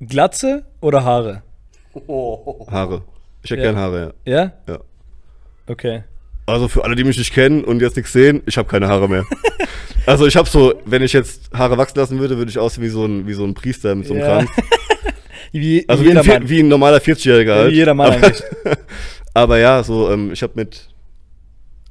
Glatze 0.01 0.65
oder 0.81 1.03
Haare? 1.05 1.43
Haare. 2.71 3.03
Ich 3.43 3.51
hätte 3.51 3.63
Ja. 3.63 3.73
gern 3.73 3.77
Haare, 3.77 4.15
Ja? 4.25 4.35
ja. 4.43 4.53
ja. 4.69 4.79
Okay. 5.67 6.05
Also 6.47 6.69
für 6.69 6.85
alle, 6.85 6.95
die 6.97 7.05
mich 7.05 7.19
nicht 7.19 7.35
kennen 7.35 7.65
und 7.65 7.83
jetzt 7.83 7.97
nichts 7.97 8.13
sehen, 8.13 8.43
ich 8.47 8.57
habe 8.57 8.69
keine 8.69 8.87
Haare 8.89 9.09
mehr. 9.09 9.25
Also 10.07 10.27
ich 10.27 10.37
habe 10.37 10.49
so, 10.49 10.75
wenn 10.85 11.03
ich 11.03 11.13
jetzt 11.13 11.51
Haare 11.53 11.79
wachsen 11.79 11.99
lassen 11.99 12.19
würde, 12.19 12.37
würde 12.37 12.51
ich 12.51 12.59
aussehen 12.59 12.83
wie 12.85 12.89
so 12.89 13.05
ein, 13.05 13.27
wie 13.27 13.35
so 13.35 13.45
ein 13.45 13.55
Priester 13.55 13.95
mit 13.95 14.07
so 14.07 14.15
einem 14.15 14.23
Ja. 14.23 14.29
Kranz. 14.39 14.51
Wie, 15.53 15.87
Also 15.89 16.03
wie 16.03 16.07
wie 16.07 16.11
ein, 16.11 16.17
jeder 16.25 16.39
Vier- 16.41 16.49
wie 16.49 16.61
ein 16.61 16.69
normaler 16.69 16.99
40-Jähriger 16.99 17.47
Mann. 17.47 17.59
halt. 17.59 17.71
Wie 17.73 17.77
jeder 17.77 17.95
Mann 17.95 18.13
aber, 18.13 18.17
eigentlich. 18.27 18.43
aber 19.35 19.59
ja, 19.59 19.83
so, 19.83 20.11
ähm, 20.11 20.33
ich 20.33 20.43
habe 20.43 20.53
mit 20.57 20.89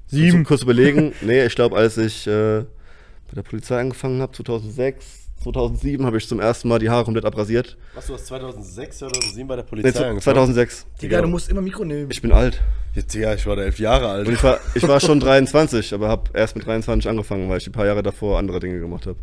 Sieben. 0.08 0.44
Kurz 0.44 0.64
überlegen. 0.64 1.14
Nee, 1.22 1.46
ich 1.46 1.56
glaube, 1.56 1.78
als 1.78 1.98
ich 1.98 2.28
äh, 2.28 2.60
bei 2.62 3.36
der 3.36 3.44
Polizei 3.44 3.80
angefangen 3.80 4.20
habe, 4.22 4.34
2006, 4.34 5.06
2007, 5.44 6.06
habe 6.06 6.18
ich 6.18 6.28
zum 6.28 6.40
ersten 6.42 6.68
Mal 6.68 6.80
die 6.80 6.90
Haare 6.90 7.06
komplett 7.06 7.24
abrasiert. 7.24 7.78
Was, 7.96 8.08
du 8.08 8.14
hast 8.16 8.26
2006, 8.28 8.98
2007 8.98 9.48
bei 9.48 9.56
der 9.56 9.64
Nee, 9.64 9.70
Polizei 9.70 9.92
z- 9.92 10.02
angefangen? 10.02 10.22
2006. 10.36 10.86
Digga, 11.02 11.22
du 11.22 11.28
musst 11.30 11.50
immer 11.50 11.62
Mikro 11.62 11.86
nehmen. 11.86 12.12
Ich 12.12 12.22
bin 12.22 12.32
alt. 12.34 12.60
Jetzt, 12.94 13.14
ja, 13.16 13.34
ich 13.34 13.46
war 13.46 13.56
da 13.56 13.64
elf 13.64 13.80
Jahre 13.80 14.10
alt. 14.10 14.28
Und 14.28 14.34
ich 14.34 14.44
war, 14.44 14.60
ich 14.76 14.86
war 14.86 15.00
schon 15.00 15.20
23, 15.22 15.94
aber 15.94 16.10
habe 16.10 16.30
erst 16.34 16.56
mit 16.58 16.66
23 16.66 17.10
angefangen, 17.10 17.48
weil 17.50 17.60
ich 17.60 17.68
ein 17.68 17.72
paar 17.72 17.86
Jahre 17.86 18.04
davor 18.04 18.38
andere 18.38 18.60
Dinge 18.60 18.80
gemacht 18.82 19.06
habe, 19.08 19.18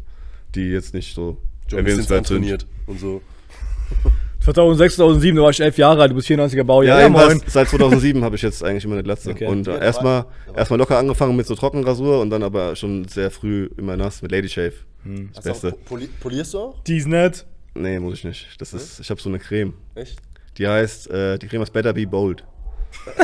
die 0.54 0.70
jetzt 0.70 0.94
nicht 0.94 1.14
so 1.14 1.36
ein 1.70 1.76
erwähnenswert 1.78 2.26
sind. 2.26 2.38
trainiert 2.38 2.66
und 2.86 2.98
so. 2.98 3.20
2006, 4.54 4.96
2007, 4.96 5.36
da 5.36 5.42
war 5.42 5.50
ich 5.50 5.60
elf 5.60 5.78
Jahre 5.78 6.02
alt, 6.02 6.10
du 6.10 6.14
bist 6.16 6.28
94er 6.28 6.64
Baujahr. 6.64 6.98
Ja, 7.00 7.06
jedenfalls 7.06 7.40
seit 7.52 7.68
2007 7.68 8.22
habe 8.24 8.36
ich 8.36 8.42
jetzt 8.42 8.62
eigentlich 8.64 8.84
immer 8.84 8.94
eine 8.94 9.02
Glatze. 9.02 9.30
Okay. 9.30 9.46
Und 9.46 9.66
äh, 9.68 9.72
Ja, 9.72 9.78
erstmal 9.78 10.24
erstmal 10.56 10.78
locker 10.78 10.98
angefangen 10.98 11.36
mit 11.36 11.46
so 11.46 11.54
Trockenrasur 11.54 12.20
und 12.20 12.30
dann 12.30 12.42
aber 12.42 12.76
schon 12.76 13.06
sehr 13.08 13.30
früh 13.30 13.68
immer 13.76 13.96
nass 13.96 14.22
mit 14.22 14.32
Lady 14.32 14.48
Shave. 14.48 14.72
Hm. 15.04 15.30
Das 15.34 15.44
Hast 15.46 15.62
du 15.64 15.68
auch, 15.68 15.72
Beste. 15.72 15.84
poli 15.84 16.08
polierst 16.20 16.54
du 16.54 16.58
auch? 16.58 16.82
Die 16.86 16.96
ist 16.96 17.06
nett. 17.08 17.46
Nee, 17.74 17.98
muss 18.00 18.14
ich 18.14 18.24
nicht. 18.24 18.46
Das 18.58 18.72
ist, 18.74 18.98
ich 19.00 19.10
habe 19.10 19.20
so 19.20 19.28
eine 19.28 19.38
Creme. 19.38 19.74
Echt? 19.94 20.16
Die 20.56 20.66
heißt, 20.66 21.10
äh, 21.10 21.38
die 21.38 21.46
Creme 21.46 21.60
heißt 21.62 21.72
Better 21.72 21.92
Be 21.92 22.06
Bold. 22.06 22.42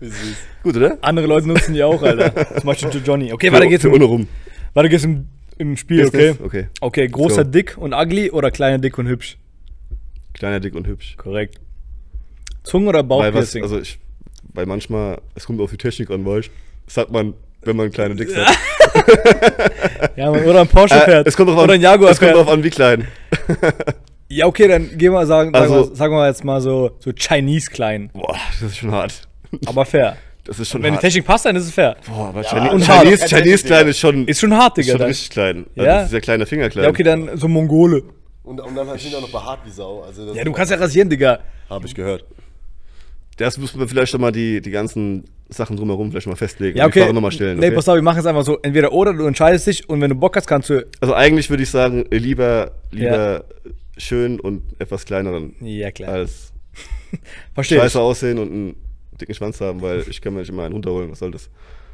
Wie 0.00 0.06
süß. 0.08 0.36
Gut, 0.62 0.76
oder? 0.76 0.98
Andere 1.00 1.26
Leute 1.26 1.48
nutzen 1.48 1.74
die 1.74 1.82
auch, 1.82 2.02
Alter. 2.02 2.32
Zum 2.56 2.66
Beispiel 2.66 2.90
zu 2.90 2.98
Johnny. 2.98 3.32
Okay, 3.32 3.52
weiter 3.52 3.66
geht's 3.66 3.82
für 3.82 3.88
im, 3.88 3.94
ohne 3.94 4.04
rum. 4.04 4.28
weiter 4.74 4.88
geht's 4.88 5.04
im, 5.04 5.26
im 5.56 5.76
Spiel, 5.76 6.06
okay? 6.06 6.34
Okay. 6.42 6.66
Okay, 6.80 7.06
großer 7.08 7.44
go. 7.44 7.50
Dick 7.50 7.76
und 7.78 7.94
ugly 7.94 8.30
oder 8.30 8.50
kleiner 8.50 8.78
Dick 8.78 8.98
und 8.98 9.08
hübsch? 9.08 9.38
Kleiner, 10.34 10.60
dick 10.60 10.74
und 10.74 10.86
hübsch. 10.86 11.16
Korrekt. 11.16 11.58
Zunge 12.62 12.88
oder 12.88 12.98
Weil 13.08 13.08
was, 13.34 13.52
Bauchpiercing? 13.52 13.62
also 13.62 13.78
ich, 13.80 13.98
weil 14.54 14.66
manchmal, 14.66 15.18
es 15.34 15.46
kommt 15.46 15.60
auf 15.60 15.70
die 15.70 15.76
Technik 15.76 16.10
an, 16.10 16.24
weißt 16.24 16.50
Das 16.86 16.94
sagt 16.94 17.10
man, 17.10 17.34
wenn 17.62 17.76
man 17.76 17.90
kleine 17.90 18.14
Dicks 18.14 18.34
hat. 18.36 18.54
ja, 20.16 20.30
Mann, 20.30 20.44
oder 20.44 20.60
ein 20.60 20.68
Porsche 20.68 20.94
Äh, 20.94 21.00
fährt. 21.04 21.26
es 21.26 21.36
kommt 21.36 21.48
drauf 21.50 21.58
an, 21.58 21.64
oder 21.64 21.74
ein 21.74 21.80
Jaguar 21.80 22.10
es 22.10 22.18
kommt 22.18 22.32
fährt. 22.32 22.40
drauf 22.46 22.52
an, 22.52 22.62
wie 22.64 22.70
klein. 22.70 23.06
Ja, 24.30 24.44
okay, 24.44 24.68
dann 24.68 24.98
gehen 24.98 25.12
wir 25.14 25.24
sagen, 25.24 25.52
sagen, 25.54 25.72
Also- 25.72 25.88
wir, 25.90 25.96
sagen 25.96 26.12
wir 26.14 26.26
jetzt 26.26 26.44
mal 26.44 26.60
so, 26.60 26.90
so 26.98 27.12
Chinese 27.14 27.70
klein. 27.70 28.10
Boah, 28.12 28.36
das 28.60 28.72
ist 28.72 28.76
schon 28.76 28.92
hart. 28.92 29.26
Aber 29.64 29.86
fair. 29.86 30.18
Das 30.44 30.58
ist 30.60 30.68
schon 30.68 30.82
Wenn 30.82 30.90
die 30.92 30.96
hart. 30.96 31.00
Technik 31.00 31.24
passt, 31.24 31.46
dann 31.46 31.56
ist 31.56 31.64
es 31.64 31.70
fair. 31.70 31.96
Boah, 32.06 32.28
aber 32.28 32.42
Ja, 32.42 32.48
Chinese, 32.50 32.74
und 32.74 32.84
Chinese. 32.84 33.26
Chinese, 33.26 33.64
klein 33.66 33.88
ist 33.88 33.98
schon, 33.98 34.28
Ist 34.28 34.40
schon 34.40 34.54
hart, 34.54 34.76
ist 34.76 34.84
Digga. 34.84 34.92
schon 34.92 34.98
Dann. 34.98 35.08
richtig 35.08 35.30
klein. 35.30 35.66
Also 35.74 35.88
Ja? 35.88 35.96
Das 35.96 36.06
ist 36.08 36.12
ja 36.12 36.20
kleiner 36.20 36.44
Finger 36.44 36.68
klein. 36.68 36.84
Ja, 36.84 36.90
okay, 36.90 37.04
dann 37.04 37.38
so 37.38 37.48
Mongole. 37.48 38.02
Und, 38.48 38.60
und 38.60 38.74
dann 38.74 38.98
sind 38.98 39.12
die 39.12 39.16
auch 39.16 39.20
noch 39.20 39.30
behaart 39.30 39.60
wie 39.66 39.70
Sau. 39.70 40.02
Also 40.02 40.26
das 40.26 40.36
Ja, 40.36 40.42
du 40.42 40.52
kannst 40.52 40.72
ja 40.72 40.78
rasieren, 40.78 41.10
Digga. 41.10 41.40
Habe 41.68 41.86
ich 41.86 41.94
gehört. 41.94 42.24
Das 43.36 43.58
müssen 43.58 43.78
wir 43.78 43.86
vielleicht 43.86 44.10
schon 44.10 44.22
mal 44.22 44.32
die, 44.32 44.62
die 44.62 44.70
ganzen 44.70 45.24
Sachen 45.50 45.76
drumherum 45.76 46.10
vielleicht 46.10 46.26
mal 46.26 46.34
festlegen. 46.34 46.78
Ja, 46.78 46.86
und 46.86 46.94
die 46.94 46.98
okay. 46.98 47.04
Frage 47.06 47.14
nochmal 47.14 47.30
stellen. 47.30 47.58
Nee, 47.58 47.66
okay? 47.66 47.74
pass 47.76 47.88
auf, 47.88 47.94
wir 47.94 48.02
machen 48.02 48.20
es 48.20 48.26
einfach 48.26 48.44
so. 48.44 48.58
Entweder 48.62 48.92
oder, 48.92 49.12
du 49.12 49.26
entscheidest 49.26 49.66
dich 49.66 49.88
und 49.88 50.00
wenn 50.00 50.08
du 50.08 50.16
Bock 50.16 50.34
hast, 50.34 50.46
kannst 50.46 50.70
du. 50.70 50.86
Also 51.00 51.14
eigentlich 51.14 51.50
würde 51.50 51.62
ich 51.62 51.70
sagen, 51.70 52.06
lieber, 52.10 52.72
lieber 52.90 53.44
schön 53.98 54.40
und 54.40 54.62
etwas 54.78 55.04
kleineren 55.04 55.54
Ja, 55.60 55.90
klar. 55.90 56.14
als 56.14 56.52
Verstehe 57.54 57.78
ich. 57.78 57.84
scheiße 57.84 58.00
aussehen 58.00 58.38
und 58.38 58.50
einen 58.50 58.76
dicken 59.20 59.34
Schwanz 59.34 59.60
haben, 59.60 59.82
weil 59.82 60.04
ich 60.08 60.22
kann 60.22 60.32
mir 60.32 60.40
nicht 60.40 60.50
immer 60.50 60.64
einen 60.64 60.72
runterholen. 60.72 61.10
Was 61.10 61.18
soll 61.18 61.32
das? 61.32 61.50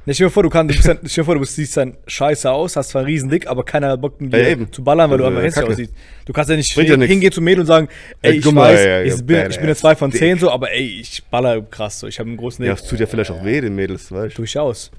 Nee, 0.07 0.13
stell 0.13 0.27
dir 0.27 0.31
vor, 0.31 0.43
du 0.43 0.51
kannst, 0.51 0.71
du 0.71 0.77
bist 0.77 1.17
dann, 1.19 1.25
vor, 1.25 1.35
du 1.35 1.45
siehst 1.45 1.77
dann 1.79 1.97
scheiße 2.07 2.51
aus, 2.51 2.77
hast 2.77 2.91
zwar 2.91 3.01
einen 3.01 3.07
riesen 3.07 3.31
Dick, 3.31 3.47
aber 3.47 3.65
keiner 3.65 3.89
hat 3.91 4.03
Bock, 4.03 4.19
dir 4.19 4.51
Ja, 4.59 4.71
zu 4.71 4.85
ballern, 4.85 5.11
weil 5.11 5.17
du 5.17 5.25
einfach 5.25 5.43
hässlich 5.43 5.67
aussiehst. 5.67 5.95
Du 6.27 6.33
kannst 6.35 6.51
ja 6.51 6.57
nicht 6.57 6.77
ja 6.77 6.97
hingehen 6.97 7.33
zu 7.33 7.41
Mädel 7.41 7.61
und 7.61 7.67
sagen, 7.67 7.89
ey, 8.21 8.35
ich 8.35 8.45
guck 8.45 8.55
weiß, 8.55 8.85
ja, 8.85 9.03
ich, 9.03 9.25
bin, 9.25 9.51
ich 9.51 9.57
bin 9.57 9.61
eine 9.61 9.69
badass 9.69 9.79
2 9.79 9.97
von 9.97 10.11
Dick. 10.11 10.19
10 10.21 10.39
so, 10.41 10.51
aber 10.51 10.73
ey, 10.73 11.01
ich 11.01 11.25
baller 11.25 11.63
krass 11.63 12.01
so, 12.01 12.07
ich 12.07 12.19
habe 12.19 12.29
einen 12.29 12.37
großen 12.37 12.63
Dick. 12.63 12.69
Ja, 12.69 12.75
es 12.75 12.87
tut 12.87 13.01
ja 13.01 13.07
vielleicht 13.07 13.31
auch 13.31 13.43
weh, 13.43 13.61
den 13.63 13.75
Mädels, 13.75 14.13
weißt 14.13 14.35
du? 14.35 14.43
Durchaus. 14.43 14.91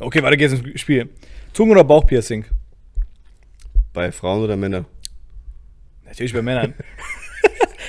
Okay, 0.00 0.22
weiter 0.22 0.36
geht's 0.36 0.52
ins 0.52 0.80
Spiel. 0.80 1.08
Zunge- 1.54 1.70
oder 1.72 1.84
Bauchpiercing? 1.84 2.44
Bei 3.94 4.12
Frauen 4.12 4.44
oder 4.44 4.56
Männern? 4.56 4.84
Natürlich 6.04 6.34
bei 6.34 6.42
Männern. 6.42 6.74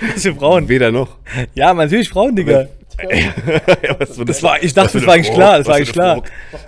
Das 0.02 0.22
sind 0.22 0.38
Frauen. 0.38 0.70
Weder 0.70 0.94
noch. 0.94 1.18
Ja, 1.56 1.74
natürlich 1.74 2.08
Frauen, 2.08 2.34
Digga. 2.34 2.70
Ja, 3.10 3.94
Das 4.00 4.20
eine- 4.20 4.42
war, 4.44 4.64
ich 4.64 4.74
dachte, 4.74 4.98
das 4.98 5.08
war 5.08 5.14
eigentlich 5.16 5.34
klar, 5.34 5.58
das 5.60 5.68
war 5.68 5.76
eigentlich 5.76 5.94
klar. 5.94 6.24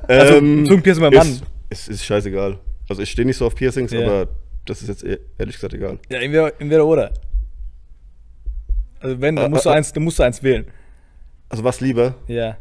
Also, 0.08 0.36
Ähm, 0.38 0.66
Zungenpiercing 0.66 1.04
beim 1.04 1.14
Mann. 1.14 1.28
Ist, 1.28 1.44
ist, 1.70 1.90
ist 1.90 2.06
scheißegal. 2.06 2.58
Also 2.90 3.02
ich 3.02 3.12
stehe 3.12 3.26
nicht 3.26 3.38
so 3.38 3.46
auf 3.48 3.56
Piercings, 3.56 3.92
Ja. 3.92 4.06
aber 4.06 4.28
Das 4.66 4.82
ist 4.82 4.88
jetzt 4.90 5.04
eh- 5.04 5.20
ehrlich 5.38 5.56
gesagt 5.56 5.74
egal. 5.74 5.98
Ja, 6.10 6.20
entweder, 6.20 6.54
entweder 6.62 6.86
oder. 6.86 7.12
Also 9.00 9.20
wenn, 9.20 9.36
dann 9.36 9.46
Ah, 9.46 9.50
musst, 9.50 9.66
du 9.66 9.70
ah, 9.70 9.74
ah. 9.74 9.78
eins, 9.78 9.92
dann 9.94 10.04
musst 10.04 10.20
du 10.20 10.24
eins 10.24 10.44
wählen. 10.44 10.66
Also 11.50 11.64
was 11.64 11.82
lieber? 11.82 12.16
Ja. 12.28 12.58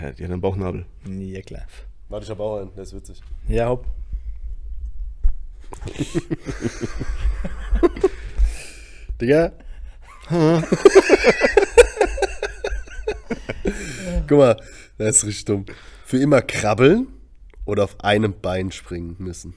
Ja, 0.00 0.10
die 0.12 0.24
haben 0.24 0.32
einen 0.32 0.40
Bauchnabel. 0.40 0.86
Ja, 1.08 1.40
klar. 1.42 1.62
Warte, 2.08 2.24
ich 2.24 2.30
hab 2.30 2.40
auch 2.40 2.60
einen, 2.60 2.74
der 2.74 2.82
ist 2.84 2.94
witzig. 2.94 3.20
Ja, 3.48 3.68
hopp. 3.68 3.84
Digga. 9.20 9.52
Guck 14.28 14.38
mal, 14.38 14.56
das 14.98 15.18
ist 15.18 15.26
richtig 15.26 15.44
dumm. 15.46 15.66
Für 16.04 16.18
immer 16.18 16.42
krabbeln 16.42 17.08
oder 17.64 17.84
auf 17.84 18.00
einem 18.02 18.34
Bein 18.40 18.72
springen 18.72 19.16
müssen. 19.18 19.54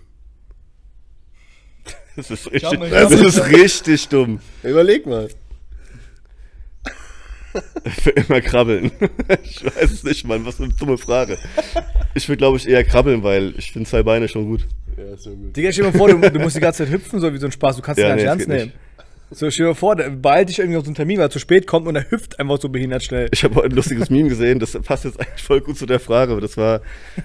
Das 2.15 2.31
ist 2.31 2.51
richtig, 2.51 2.79
mal, 2.79 2.89
das 2.89 3.11
mal. 3.11 3.27
ist 3.27 3.45
richtig 3.47 4.07
dumm. 4.07 4.39
Überleg 4.63 5.05
mal. 5.05 5.29
Für 7.85 8.09
immer 8.11 8.41
krabbeln. 8.41 8.91
Ich 9.43 9.63
weiß 9.63 9.91
es 9.91 10.03
nicht, 10.03 10.25
Mann. 10.25 10.45
Was 10.45 10.55
für 10.55 10.63
eine 10.63 10.73
dumme 10.73 10.97
Frage. 10.97 11.37
Ich 12.13 12.27
würde, 12.27 12.37
glaube 12.37 12.57
ich, 12.57 12.67
eher 12.67 12.83
krabbeln, 12.83 13.23
weil 13.23 13.53
ich 13.57 13.71
finde 13.71 13.89
zwei 13.89 14.03
Beine 14.03 14.27
schon 14.27 14.45
gut. 14.45 14.67
Ja, 14.97 15.13
ist 15.13 15.25
ja 15.25 15.31
gut. 15.31 15.55
Digga, 15.55 15.71
stell 15.71 15.85
dir 15.85 15.91
mal 15.91 15.97
vor, 15.97 16.09
du, 16.09 16.19
du 16.31 16.39
musst 16.39 16.55
die 16.55 16.59
ganze 16.59 16.83
Zeit 16.83 16.93
hüpfen, 16.93 17.19
so 17.19 17.33
wie 17.33 17.37
so 17.37 17.45
ein 17.45 17.51
Spaß. 17.51 17.77
Du 17.77 17.81
kannst 17.81 17.99
Ja, 17.99 18.09
gar 18.09 18.15
nicht 18.15 18.23
nee, 18.23 18.29
ernst 18.29 18.47
nehmen. 18.47 18.73
So, 19.29 19.51
stell 19.51 19.65
dir 19.65 19.69
mal 19.71 19.75
vor, 19.75 19.95
der 19.97 20.09
beeilt 20.09 20.47
dich 20.47 20.59
irgendwie 20.59 20.77
auf 20.77 20.85
so 20.85 20.89
einen 20.89 20.95
Termin, 20.95 21.17
weil 21.17 21.25
er 21.25 21.29
zu 21.29 21.39
spät 21.39 21.67
kommt 21.67 21.85
und 21.85 21.95
er 21.97 22.09
hüpft 22.09 22.39
einfach 22.39 22.61
so 22.61 22.69
behindert 22.69 23.03
schnell. 23.03 23.27
Ich 23.33 23.43
habe 23.43 23.55
heute 23.55 23.67
ein 23.67 23.75
lustiges 23.75 24.09
Meme 24.09 24.29
gesehen, 24.29 24.59
das 24.59 24.71
passt 24.83 25.03
jetzt 25.03 25.19
eigentlich 25.19 25.43
voll 25.43 25.59
gut 25.59 25.77
zu 25.77 25.85
der 25.85 25.99
Frage. 25.99 26.39
Das 26.39 26.55
war, 26.55 26.79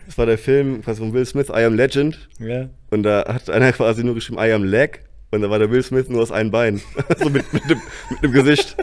das 0.07 0.19
war 0.19 0.27
der 0.27 0.37
Film 0.39 0.83
von 0.83 1.13
Will 1.13 1.25
Smith, 1.25 1.49
I 1.49 1.63
Am 1.65 1.75
Legend. 1.77 2.29
Ja. 2.41 2.69
Und 2.91 3.05
da 3.05 3.25
hat 3.33 3.49
einer 3.51 3.73
quasi 3.73 4.03
nur 4.03 4.17
geschrieben, 4.17 4.39
I 4.41 4.53
am 4.53 4.65
leg. 4.65 5.05
Und 5.31 5.43
da 5.43 5.49
war 5.51 5.61
der 5.61 5.71
Will 5.71 5.83
Smith 5.83 6.09
nur 6.09 6.23
aus 6.23 6.33
einem 6.33 6.51
Bein. 6.51 6.81
so 7.19 7.31
mit, 7.31 7.51
mit, 7.53 7.71
dem, 7.71 7.81
mit 8.11 8.23
dem 8.23 8.33
Gesicht. 8.33 8.77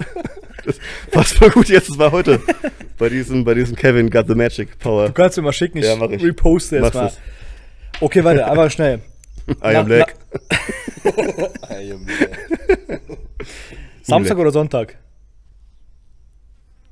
Das 0.66 0.78
passt 1.12 1.34
voll 1.38 1.50
gut 1.50 1.68
jetzt, 1.68 1.90
das 1.90 1.98
war 1.98 2.12
heute. 2.14 2.40
Bei 2.98 3.10
diesem, 3.10 3.44
bei 3.44 3.54
diesem 3.54 3.76
Kevin 3.76 4.10
Got 4.10 4.28
the 4.28 4.36
Magic 4.36 4.80
Power. 4.80 5.08
Du 5.08 5.14
kannst 5.14 5.36
mir 5.38 5.44
mal 5.44 5.52
schicken, 5.54 5.80
ich, 5.80 5.86
Ja, 5.86 5.96
mach 5.98 6.10
ich. 6.10 6.24
reposte 6.24 6.78
jetzt 6.78 6.84
Mach's 6.84 6.96
mal. 6.96 7.06
es. 7.08 7.18
Okay, 8.00 8.24
warte, 8.24 8.48
aber 8.48 8.70
schnell. 8.70 9.02
I 9.62 9.76
am 9.76 9.88
Na- 9.90 9.96
leg. 9.98 10.16
Ey, 10.50 10.56
Junge. 10.56 10.64
Samstag 14.04 14.38
oder 14.38 14.52
Sonntag? 14.52 14.98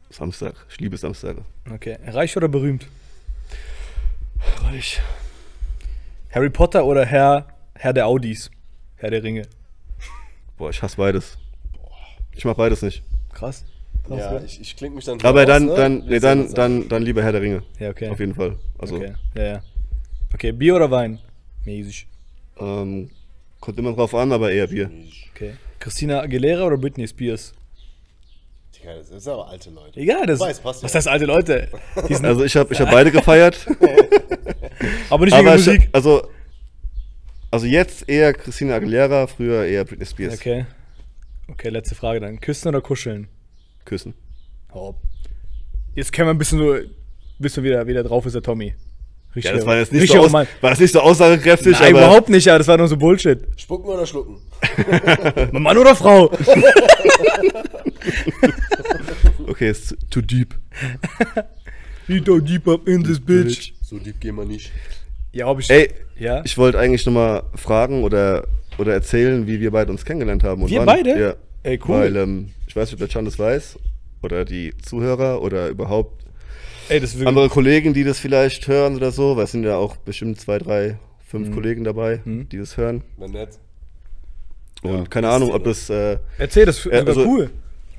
Samstag. 0.09 0.55
Ich 0.69 0.79
liebe 0.79 0.97
Samstage. 0.97 1.43
Okay. 1.73 1.97
Reich 2.07 2.35
oder 2.37 2.47
berühmt? 2.47 2.87
Reich. 4.63 5.01
Harry 6.31 6.49
Potter 6.49 6.85
oder 6.85 7.05
Herr, 7.05 7.47
Herr 7.75 7.93
der 7.93 8.07
Audis? 8.07 8.49
Herr 8.95 9.11
der 9.11 9.23
Ringe. 9.23 9.43
Boah, 10.57 10.69
ich 10.69 10.81
hasse 10.81 10.97
beides. 10.97 11.37
Ich 12.33 12.45
mach 12.45 12.55
beides 12.55 12.81
nicht. 12.81 13.03
Krass. 13.33 13.65
Krass 14.05 14.19
Ja, 14.19 14.39
ich, 14.41 14.61
ich 14.61 14.75
kling 14.75 14.93
mich 14.95 15.05
dann 15.05 15.19
Aber 15.21 15.41
raus, 15.41 15.47
dann, 15.47 15.65
ne? 15.65 15.75
dann, 15.75 15.97
nee, 16.05 16.19
dann, 16.19 16.53
dann, 16.53 16.87
dann 16.89 17.03
lieber 17.03 17.21
Herr 17.23 17.31
der 17.31 17.41
Ringe. 17.41 17.63
ja, 17.79 17.89
okay. 17.89 18.09
Auf 18.09 18.19
jeden 18.19 18.33
Fall. 18.35 18.57
Also, 18.79 18.95
Okay, 18.95 19.13
ja, 19.35 19.43
ja. 19.43 19.63
Okay, 20.33 20.51
Bier 20.51 20.75
oder 20.75 20.89
Wein? 20.91 21.19
Mäßig. 21.65 22.07
ähm, 22.59 23.09
kommt 23.67 23.79
immer 23.79 23.91
drauf 23.91 24.15
an, 24.15 24.31
aber 24.31 24.49
eher 24.49 24.67
Bier. 24.67 24.89
Okay. 25.35 25.55
Christina 25.79 26.21
Aguilera 26.21 26.63
oder 26.63 26.77
Britney 26.77 27.05
Spears? 27.05 27.53
Digga, 28.73 28.95
das 28.95 29.09
sind 29.09 29.27
aber 29.27 29.49
alte 29.49 29.71
Leute. 29.71 29.99
Egal, 29.99 30.25
das. 30.25 30.39
Weiß, 30.39 30.61
passt 30.61 30.83
was 30.83 30.93
ja. 30.93 30.99
heißt 30.99 31.09
alte 31.09 31.25
Leute? 31.25 31.67
Also 32.23 32.45
ich 32.45 32.55
habe 32.55 32.73
ich 32.73 32.79
hab 32.79 32.89
beide 32.89 33.11
gefeiert. 33.11 33.67
aber 35.09 35.25
nicht 35.25 35.35
wegen 35.35 35.47
aber 35.47 35.57
ich, 35.57 35.65
Musik. 35.65 35.89
also, 35.91 36.29
also 37.51 37.65
jetzt 37.65 38.07
eher 38.07 38.33
Christina 38.33 38.75
Aguilera, 38.75 39.27
früher 39.27 39.65
eher 39.65 39.83
Britney 39.83 40.05
Spears. 40.05 40.35
Okay. 40.35 40.65
Okay, 41.49 41.67
letzte 41.67 41.95
Frage 41.95 42.21
dann. 42.21 42.39
Küssen 42.39 42.69
oder 42.69 42.79
kuscheln? 42.79 43.27
Küssen. 43.83 44.13
Hopp. 44.73 45.01
Jetzt 45.93 46.13
können 46.13 46.29
wir 46.29 46.33
ein 46.33 46.37
bisschen 46.37 46.59
so, 46.59 46.77
bisschen 47.37 47.65
wieder, 47.65 47.85
wieder 47.85 48.03
drauf 48.03 48.25
ist 48.25 48.33
der 48.33 48.41
Tommy. 48.41 48.75
Richtig, 49.35 49.51
Ja, 49.51 49.57
das 49.57 49.65
war 49.65 49.77
jetzt 49.77 49.93
nicht, 49.93 50.11
so, 50.11 50.19
aus, 50.19 50.33
war 50.33 50.45
das 50.61 50.79
nicht 50.79 50.93
so 50.93 50.99
aussagekräftig, 50.99 51.73
Nein, 51.73 51.95
aber 51.95 52.05
überhaupt 52.05 52.29
nicht, 52.29 52.45
ja, 52.45 52.57
das 52.57 52.67
war 52.67 52.77
nur 52.77 52.87
so 52.87 52.97
Bullshit. 52.97 53.39
Spucken 53.55 53.89
oder 53.89 54.05
schlucken? 54.05 54.37
Mann 55.51 55.77
oder 55.77 55.95
Frau? 55.95 56.31
okay, 59.47 59.69
ist 59.69 59.95
too 60.09 60.21
deep. 60.21 60.55
You 62.07 62.17
don't 62.17 62.41
deep 62.41 62.67
up 62.67 62.87
in 62.87 63.03
this 63.03 63.19
bitch. 63.19 63.73
So 63.81 63.97
deep 63.99 64.19
gehen 64.19 64.35
wir 64.35 64.45
nicht. 64.45 64.71
Ja, 65.33 65.47
ob 65.47 65.59
ich. 65.59 65.69
Ey, 65.69 65.89
ja? 66.17 66.41
ich 66.45 66.57
wollte 66.57 66.79
eigentlich 66.79 67.05
nochmal 67.05 67.43
fragen 67.55 68.03
oder, 68.03 68.47
oder 68.77 68.93
erzählen, 68.93 69.45
wie 69.45 69.59
wir 69.59 69.71
beide 69.71 69.91
uns 69.91 70.05
kennengelernt 70.05 70.43
haben. 70.43 70.63
Und 70.63 70.69
Wir 70.69 70.79
wann. 70.79 70.85
beide? 70.85 71.19
Ja. 71.19 71.35
Ey, 71.63 71.79
cool. 71.87 71.99
Weil, 71.99 72.15
ähm, 72.15 72.49
ich 72.67 72.75
weiß 72.75 72.87
nicht, 72.87 72.93
ob 72.93 72.99
der 72.99 73.09
Chan 73.09 73.25
das 73.25 73.37
weiß 73.37 73.77
oder 74.23 74.45
die 74.45 74.73
Zuhörer 74.77 75.41
oder 75.41 75.67
überhaupt 75.69 76.23
Ey, 76.89 76.99
das 76.99 77.09
ist 77.11 77.15
wirklich. 77.15 77.27
andere 77.27 77.49
Kollegen, 77.49 77.93
die 77.93 78.03
das 78.03 78.19
vielleicht 78.19 78.67
hören 78.67 78.95
oder 78.95 79.11
so, 79.11 79.35
weil 79.35 79.43
es 79.45 79.51
sind 79.51 79.63
ja 79.63 79.75
auch 79.75 79.97
bestimmt 79.97 80.39
zwei, 80.39 80.57
drei, 80.57 80.89
Mhm. 80.91 80.97
fünf 81.25 81.53
Kollegen 81.53 81.83
dabei, 81.83 82.21
die 82.25 82.57
das 82.57 82.77
hören. 82.77 83.03
Wenn 83.17 83.31
nett. 83.31 83.49
Und 84.83 84.91
Ja, 84.93 85.03
keine 85.05 85.27
das 85.27 85.35
Ahnung, 85.35 85.51
ob 85.53 85.63
das. 85.63 85.89
Äh, 85.89 86.17
Erzähl, 86.37 86.65
das 86.65 86.77
ist 86.79 86.85
Ja, 86.85 86.99
sogar 86.99 87.17
also- 87.17 87.25
cool. 87.29 87.49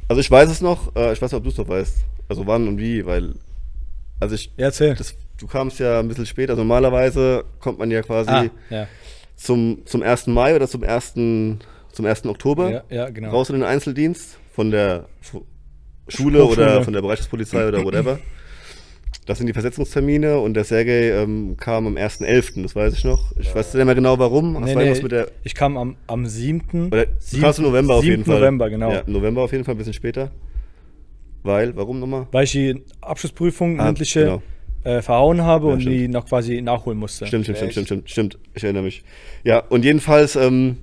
also 0.09 0.21
ich 0.21 0.31
weiß 0.31 0.49
es 0.51 0.61
noch, 0.61 0.95
äh, 0.97 1.13
ich 1.13 1.21
weiß 1.21 1.33
nicht, 1.33 1.39
ob 1.39 1.45
du 1.45 1.51
es 1.51 1.57
noch 1.59 1.69
weißt. 1.69 1.97
Also 2.29 2.47
wann 2.47 2.67
und 2.69 2.79
wie, 2.79 3.05
weil. 3.05 3.35
Also 4.21 4.35
ich. 4.37 4.47
Ja, 4.57 4.67
erzähl. 4.67 4.95
Das, 4.95 5.15
du 5.39 5.47
kamst 5.47 5.79
ja 5.81 6.01
ein 6.01 6.09
bisschen 6.09 6.27
später. 6.27 6.53
Also 6.53 6.63
normalerweise 6.63 7.45
kommt 7.61 7.79
man 7.79 7.91
ja 7.91 8.01
quasi 8.03 8.31
ah, 8.31 8.47
ja. 8.71 8.87
zum, 9.37 9.83
zum 9.85 10.03
1. 10.03 10.29
Mai 10.29 10.55
oder 10.57 10.67
zum 10.69 10.83
1. 10.83 11.15
zum 11.93 12.07
1. 12.07 12.25
Oktober 12.27 12.71
ja. 12.71 12.83
Ja, 12.89 13.11
genau. 13.11 13.31
raus 13.31 13.51
in 13.51 13.57
den 13.57 13.65
Einzeldienst 13.65 14.39
von 14.53 14.71
der 14.71 15.07
Schule 16.09 16.43
Hochschule. 16.43 16.47
oder 16.47 16.83
von 16.85 16.93
der 16.95 17.03
Bereichspolizei 17.03 17.67
oder 17.69 17.85
whatever. 17.85 18.19
Das 19.29 19.37
sind 19.37 19.47
die 19.47 19.53
Versetzungstermine 19.53 20.39
und 20.39 20.55
der 20.55 20.65
Sergej 20.65 21.11
ähm, 21.11 21.55
kam 21.59 21.87
am 21.87 21.97
1.11., 21.97 22.63
das 22.63 22.75
weiß 22.75 22.95
ich 22.95 23.05
noch. 23.05 23.31
Ich 23.39 23.55
weiß 23.55 23.75
nicht 23.75 23.85
mehr 23.85 23.95
genau 23.95 24.19
warum. 24.19 24.55
Das 24.55 24.63
Nee, 24.65 24.75
war 24.75 24.83
nee, 24.83 25.03
mit 25.03 25.13
der. 25.13 25.29
ich 25.45 25.55
kam 25.55 25.77
am, 25.77 25.97
am 26.07 26.25
7. 26.25 26.87
Oder, 26.87 27.05
du 27.05 27.13
7. 27.19 27.43
kamst 27.43 27.59
im 27.59 27.67
November 27.67 27.97
auf 27.97 28.05
jeden 28.05 28.23
7. 28.25 28.25
Fall. 28.25 28.41
November, 28.41 28.71
genau. 28.71 28.91
Ja, 28.91 29.03
November 29.07 29.43
auf 29.43 29.53
jeden 29.53 29.65
Fall, 29.65 29.75
ein 29.75 29.79
bisschen 29.79 29.93
später. 29.93 30.31
Weil, 31.43 31.77
warum 31.77 32.01
nochmal? 32.01 32.27
Weil 32.33 32.45
ich 32.45 32.53
die 32.53 32.83
Abschlussprüfung, 33.03 33.79
Ah, 33.79 33.85
mündliche, 33.85 34.21
genau. 34.25 34.43
äh, 34.85 35.03
verhauen 35.03 35.43
habe 35.43 35.67
Ja, 35.69 35.73
und 35.75 35.81
stimmt. 35.83 35.95
die 35.97 36.09
noch 36.09 36.25
quasi 36.27 36.63
nachholen 36.63 36.99
musste. 36.99 37.27
Stimmt, 37.27 37.45
stimmt, 37.45 37.59
stimmt, 37.59 37.69
Echt? 37.77 37.87
stimmt, 37.87 38.09
stimmt, 38.09 38.33
stimmt. 38.33 38.39
Ich 38.55 38.65
erinnere 38.65 38.85
mich. 38.85 39.05
Ja, 39.45 39.59
und 39.59 39.85
jedenfalls, 39.85 40.37
ähm, 40.37 40.79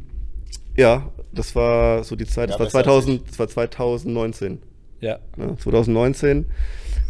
ja, 0.77 1.09
das 1.33 1.55
war 1.55 2.03
so 2.03 2.15
die 2.15 2.27
Zeit, 2.27 2.49
das 2.49 2.57
Ja, 2.57 2.59
war 2.59 2.65
besser 2.67 2.77
als 2.77 2.85
2000, 2.85 3.21
das 3.27 3.39
war 3.39 3.47
2019. 3.47 4.59
Ja. 5.01 5.17
Ne? 5.35 5.55
2019. 5.57 6.45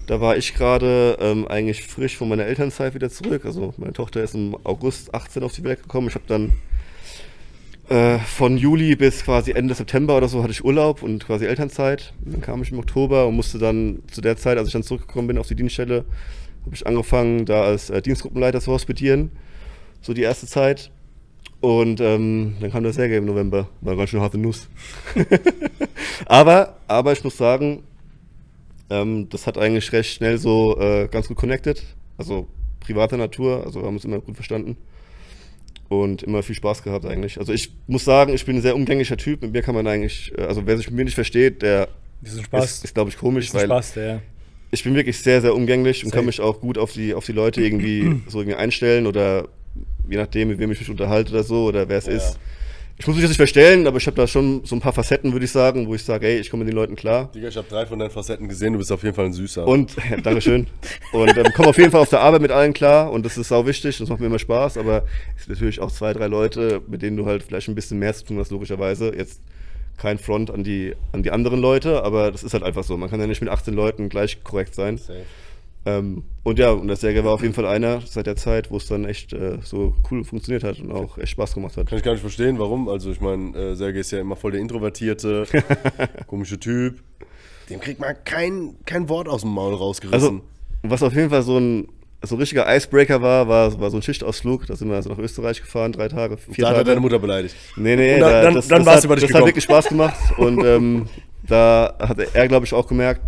Da 0.08 0.22
war 0.22 0.38
ich 0.38 0.54
gerade 0.54 1.18
ähm, 1.20 1.48
eigentlich 1.48 1.84
frisch 1.84 2.18
von 2.18 2.30
meiner 2.30 2.46
Elternzeit 2.46 2.94
wieder 2.94 3.10
zurück. 3.10 3.46
Also 3.46 3.74
meine 3.78 3.94
Tochter 3.94 4.24
ist 4.24 4.36
im 4.36 4.56
August 4.64 5.14
18 5.14 5.44
auf 5.44 5.54
die 5.54 5.64
Welt 5.64 5.82
gekommen. 5.82 6.08
Ich 6.08 6.16
habe 6.16 6.26
dann 6.28 6.54
äh, 7.90 8.20
von 8.20 8.58
Juli 8.58 8.96
bis 8.96 9.24
quasi 9.24 9.52
Ende 9.52 9.74
September 9.74 10.18
oder 10.18 10.28
so 10.28 10.44
hatte 10.44 10.52
ich 10.52 10.64
Urlaub 10.64 11.02
und 11.02 11.26
quasi 11.26 11.46
Elternzeit. 11.46 12.14
Und 12.24 12.34
dann 12.34 12.42
kam 12.42 12.62
ich 12.62 12.72
im 12.72 12.80
Oktober 12.80 13.28
und 13.28 13.36
musste 13.36 13.58
dann 13.58 14.04
zu 14.12 14.22
der 14.22 14.38
Zeit, 14.38 14.58
als 14.58 14.68
ich 14.68 14.74
dann 14.74 14.84
zurückgekommen 14.84 15.28
bin 15.28 15.38
auf 15.38 15.48
die 15.48 15.56
Dienststelle, 15.56 16.06
habe 16.66 16.76
ich 16.76 16.86
angefangen, 16.86 17.46
da 17.46 17.64
als 17.64 17.90
äh, 17.90 18.02
Dienstgruppenleiter 18.02 18.62
zu 18.62 18.72
hospitieren. 18.72 19.32
So 20.02 20.14
die 20.14 20.22
erste 20.22 20.46
Zeit. 20.46 20.92
Und 21.62 22.00
ähm, 22.00 22.56
dann 22.60 22.72
kam 22.72 22.84
der 22.84 22.94
Sergei 22.94 23.18
im 23.18 23.26
November. 23.26 23.70
War 23.82 23.96
ganz 23.96 24.12
schön 24.12 24.22
harte 24.22 24.38
Nuss. 24.38 24.68
aber, 26.26 26.78
aber 26.88 27.12
ich 27.14 27.24
muss 27.24 27.38
sagen, 27.38 27.84
ähm, 28.90 29.28
das 29.30 29.48
hat 29.48 29.58
eigentlich 29.58 29.92
recht 29.92 30.14
schnell 30.14 30.38
so 30.38 30.80
äh, 30.80 31.08
ganz 31.10 31.28
gut 31.28 31.38
connected. 31.38 31.82
Also 32.18 32.48
privater 32.80 33.18
Natur, 33.18 33.64
also 33.66 33.82
wir 33.82 33.88
haben 33.88 33.96
uns 33.96 34.06
immer 34.06 34.20
gut 34.20 34.36
verstanden. 34.36 34.78
Und 35.88 36.24
immer 36.24 36.42
viel 36.42 36.56
Spaß 36.56 36.82
gehabt 36.82 37.06
eigentlich. 37.06 37.38
Also 37.40 37.54
ich 37.54 37.72
muss 37.86 38.04
sagen, 38.06 38.34
ich 38.34 38.44
bin 38.46 38.56
ein 38.58 38.62
sehr 38.62 38.76
umgänglicher 38.76 39.18
Typ. 39.18 39.44
Mit 39.44 39.54
mir 39.54 39.62
kann 39.62 39.76
man 39.76 39.86
eigentlich, 39.86 40.34
äh, 40.38 40.42
also 40.42 40.66
wer 40.66 40.78
sich 40.78 40.88
mit 40.88 40.96
mir 40.96 41.06
nicht 41.06 41.14
versteht, 41.14 41.62
der 41.62 41.88
Spaß. 42.26 42.66
ist, 42.66 42.86
ist 42.86 42.94
glaube 42.96 43.12
ich, 43.12 43.18
komisch, 43.18 43.54
weil 43.54 43.66
Spaß, 43.66 43.96
ja. 43.96 44.22
ich 44.72 44.84
bin 44.84 44.96
wirklich 44.96 45.20
sehr, 45.20 45.42
sehr 45.42 45.54
umgänglich 45.54 46.04
und 46.04 46.10
Safe. 46.10 46.18
kann 46.20 46.26
mich 46.26 46.42
auch 46.42 46.60
gut 46.60 46.80
auf 46.80 46.94
die, 46.94 47.14
auf 47.14 47.26
die 47.26 47.34
Leute 47.34 47.62
irgendwie 47.62 48.20
so 48.28 48.40
irgendwie 48.40 48.58
einstellen 48.58 49.06
oder 49.06 49.48
je 50.10 50.18
nachdem, 50.18 50.48
mit 50.48 50.58
wem 50.58 50.72
ich 50.72 50.80
mich 50.80 50.90
unterhalte 50.90 51.32
oder 51.34 51.44
so 51.44 51.66
oder 51.66 51.88
wer 51.88 51.98
es 52.00 52.08
Ja. 52.08 52.14
ist. 52.14 52.40
Ich 52.98 53.08
muss 53.08 53.18
mich 53.18 53.24
jetzt 53.24 53.32
nicht 53.32 53.38
verstellen, 53.38 53.88
aber 53.88 53.98
ich 53.98 54.08
habe 54.08 54.16
da 54.16 54.26
schon 54.26 54.64
so 54.64 54.74
ein 54.74 54.80
paar 54.80 54.94
Facetten, 54.94 55.34
würde 55.34 55.44
ich 55.44 55.52
sagen, 55.52 55.86
wo 55.88 55.96
ich 55.96 56.04
sage, 56.04 56.28
ey, 56.28 56.40
ich 56.40 56.50
komme 56.50 56.64
mit 56.64 56.72
den 56.72 56.78
Leuten 56.78 56.96
klar. 56.96 57.30
Digga, 57.36 57.50
ich 57.50 57.58
habe 57.58 57.68
drei 57.68 57.86
von 57.86 58.00
deinen 58.00 58.10
Facetten 58.10 58.48
gesehen, 58.48 58.72
du 58.72 58.80
bist 58.80 58.90
auf 58.92 59.04
jeden 59.04 59.14
Fall 59.14 59.26
ein 59.26 59.34
Süßer. 59.34 59.68
Und, 59.68 59.96
ja, 60.10 60.18
Dankeschön. 60.18 60.68
Und 61.12 61.36
ähm, 61.36 61.52
komme 61.54 61.70
auf 61.70 61.78
jeden 61.78 61.92
Fall 61.92 62.00
auf 62.00 62.10
der 62.10 62.22
Arbeit 62.22 62.42
mit 62.42 62.52
allen 62.52 62.74
klar 62.74 63.12
und 63.12 63.26
das 63.26 63.38
ist 63.38 63.50
sau 63.50 63.66
wichtig, 63.66 63.98
das 63.98 64.08
macht 64.08 64.22
mir 64.22 64.28
immer 64.28 64.40
Spaß, 64.40 64.78
aber 64.78 65.04
es 65.36 65.44
sind 65.44 65.54
natürlich 65.56 65.82
auch 65.82 65.92
zwei, 65.92 66.14
drei 66.14 66.28
Leute, 66.28 66.82
mit 66.88 67.02
denen 67.02 67.18
du 67.18 67.26
halt 67.26 67.44
vielleicht 67.44 67.68
ein 67.68 67.76
bisschen 67.76 68.00
mehr 68.00 68.14
zu 68.14 68.26
tun 68.26 68.40
hast, 68.40 68.52
logischerweise. 68.52 69.14
Jetzt 69.14 69.42
kein 69.98 70.18
Front 70.18 70.50
an 70.52 70.64
die, 70.64 70.96
an 71.12 71.24
die 71.24 71.32
anderen 71.32 71.60
Leute, 71.60 72.04
aber 72.04 72.32
das 72.32 72.44
ist 72.44 72.54
halt 72.54 72.64
einfach 72.64 72.84
so. 72.84 72.96
Man 72.96 73.10
kann 73.10 73.20
ja 73.20 73.28
nicht 73.28 73.42
mit 73.42 73.50
18 73.50 73.74
Leuten 73.74 74.08
gleich 74.10 74.44
korrekt 74.44 74.74
sein. 74.74 74.98
Safe. 74.98 75.24
Ähm, 75.88 76.24
und 76.44 76.58
ja, 76.58 76.72
und 76.72 76.88
der 76.88 76.96
Sergei 76.98 77.24
war 77.24 77.34
auf 77.34 77.42
jeden 77.44 77.54
Fall 77.54 77.66
einer 77.68 78.02
seit 78.02 78.26
der 78.26 78.36
Zeit, 78.36 78.72
wo 78.72 78.78
es 78.78 78.88
dann 78.88 79.06
echt 79.06 79.34
äh, 79.34 79.60
so 79.64 79.94
cool 80.10 80.24
funktioniert 80.24 80.64
hat 80.64 80.80
und 80.80 80.92
auch 80.92 81.18
echt 81.20 81.30
Spaß 81.32 81.54
gemacht 81.54 81.78
hat. 81.78 81.88
Kann 81.88 81.98
ich 82.00 82.04
gar 82.04 82.14
nicht 82.14 82.22
verstehen, 82.22 82.58
warum. 82.58 82.90
Also 82.90 83.12
ich 83.12 83.22
meine, 83.22 83.56
äh, 83.56 83.76
Sergej 83.76 84.02
ist 84.02 84.12
ja 84.12 84.20
immer 84.20 84.36
voll 84.36 84.52
der 84.54 84.62
introvertierte, 84.62 85.46
komische 86.28 86.60
Typ. 86.60 87.02
Dem 87.70 87.80
kriegt 87.80 88.00
man 88.00 88.16
kein, 88.26 88.76
kein 88.86 89.10
Wort 89.10 89.28
aus 89.28 89.42
dem 89.42 89.52
Maul 89.52 89.74
rausgerissen. 89.76 90.22
Also, 90.22 90.42
was 90.84 91.04
auf 91.04 91.14
jeden 91.14 91.30
Fall 91.30 91.44
so 91.44 91.58
ein 91.60 91.88
so 92.24 92.36
ein 92.36 92.40
richtiger 92.40 92.66
Icebreaker 92.76 93.22
war, 93.22 93.48
war, 93.48 93.80
war 93.80 93.92
so 93.92 93.98
ein 93.98 94.02
Schichtausflug. 94.02 94.66
Da 94.66 94.76
sind 94.76 94.90
wir 94.90 94.96
also 94.96 95.10
nach 95.12 95.20
Österreich 95.20 95.62
gefahren, 95.62 95.92
drei 95.92 96.08
Tage, 96.08 96.38
vier 96.38 96.64
da 96.64 96.70
hat 96.70 96.76
Tage. 96.78 96.78
er 96.80 96.84
deine 96.96 97.02
Mutter 97.02 97.20
beleidigt. 97.20 97.56
Nee, 97.76 97.96
nee, 97.96 98.20
dann- 98.20 98.22
da, 98.32 98.42
dann- 98.42 98.56
das, 98.56 98.68
dann 98.68 98.80
das 98.80 98.86
war's 98.88 98.96
hat, 98.98 99.04
über 99.06 99.16
dich 99.16 99.28
Das 99.28 99.34
hat 99.36 99.46
wirklich 99.46 99.64
Spaß 99.64 99.90
gemacht 99.90 100.16
und 100.38 100.64
ähm, 100.64 101.08
da 101.48 101.96
hat 102.00 102.18
er, 102.34 102.48
glaube 102.48 102.66
ich, 102.66 102.74
auch 102.74 102.88
gemerkt, 102.88 103.22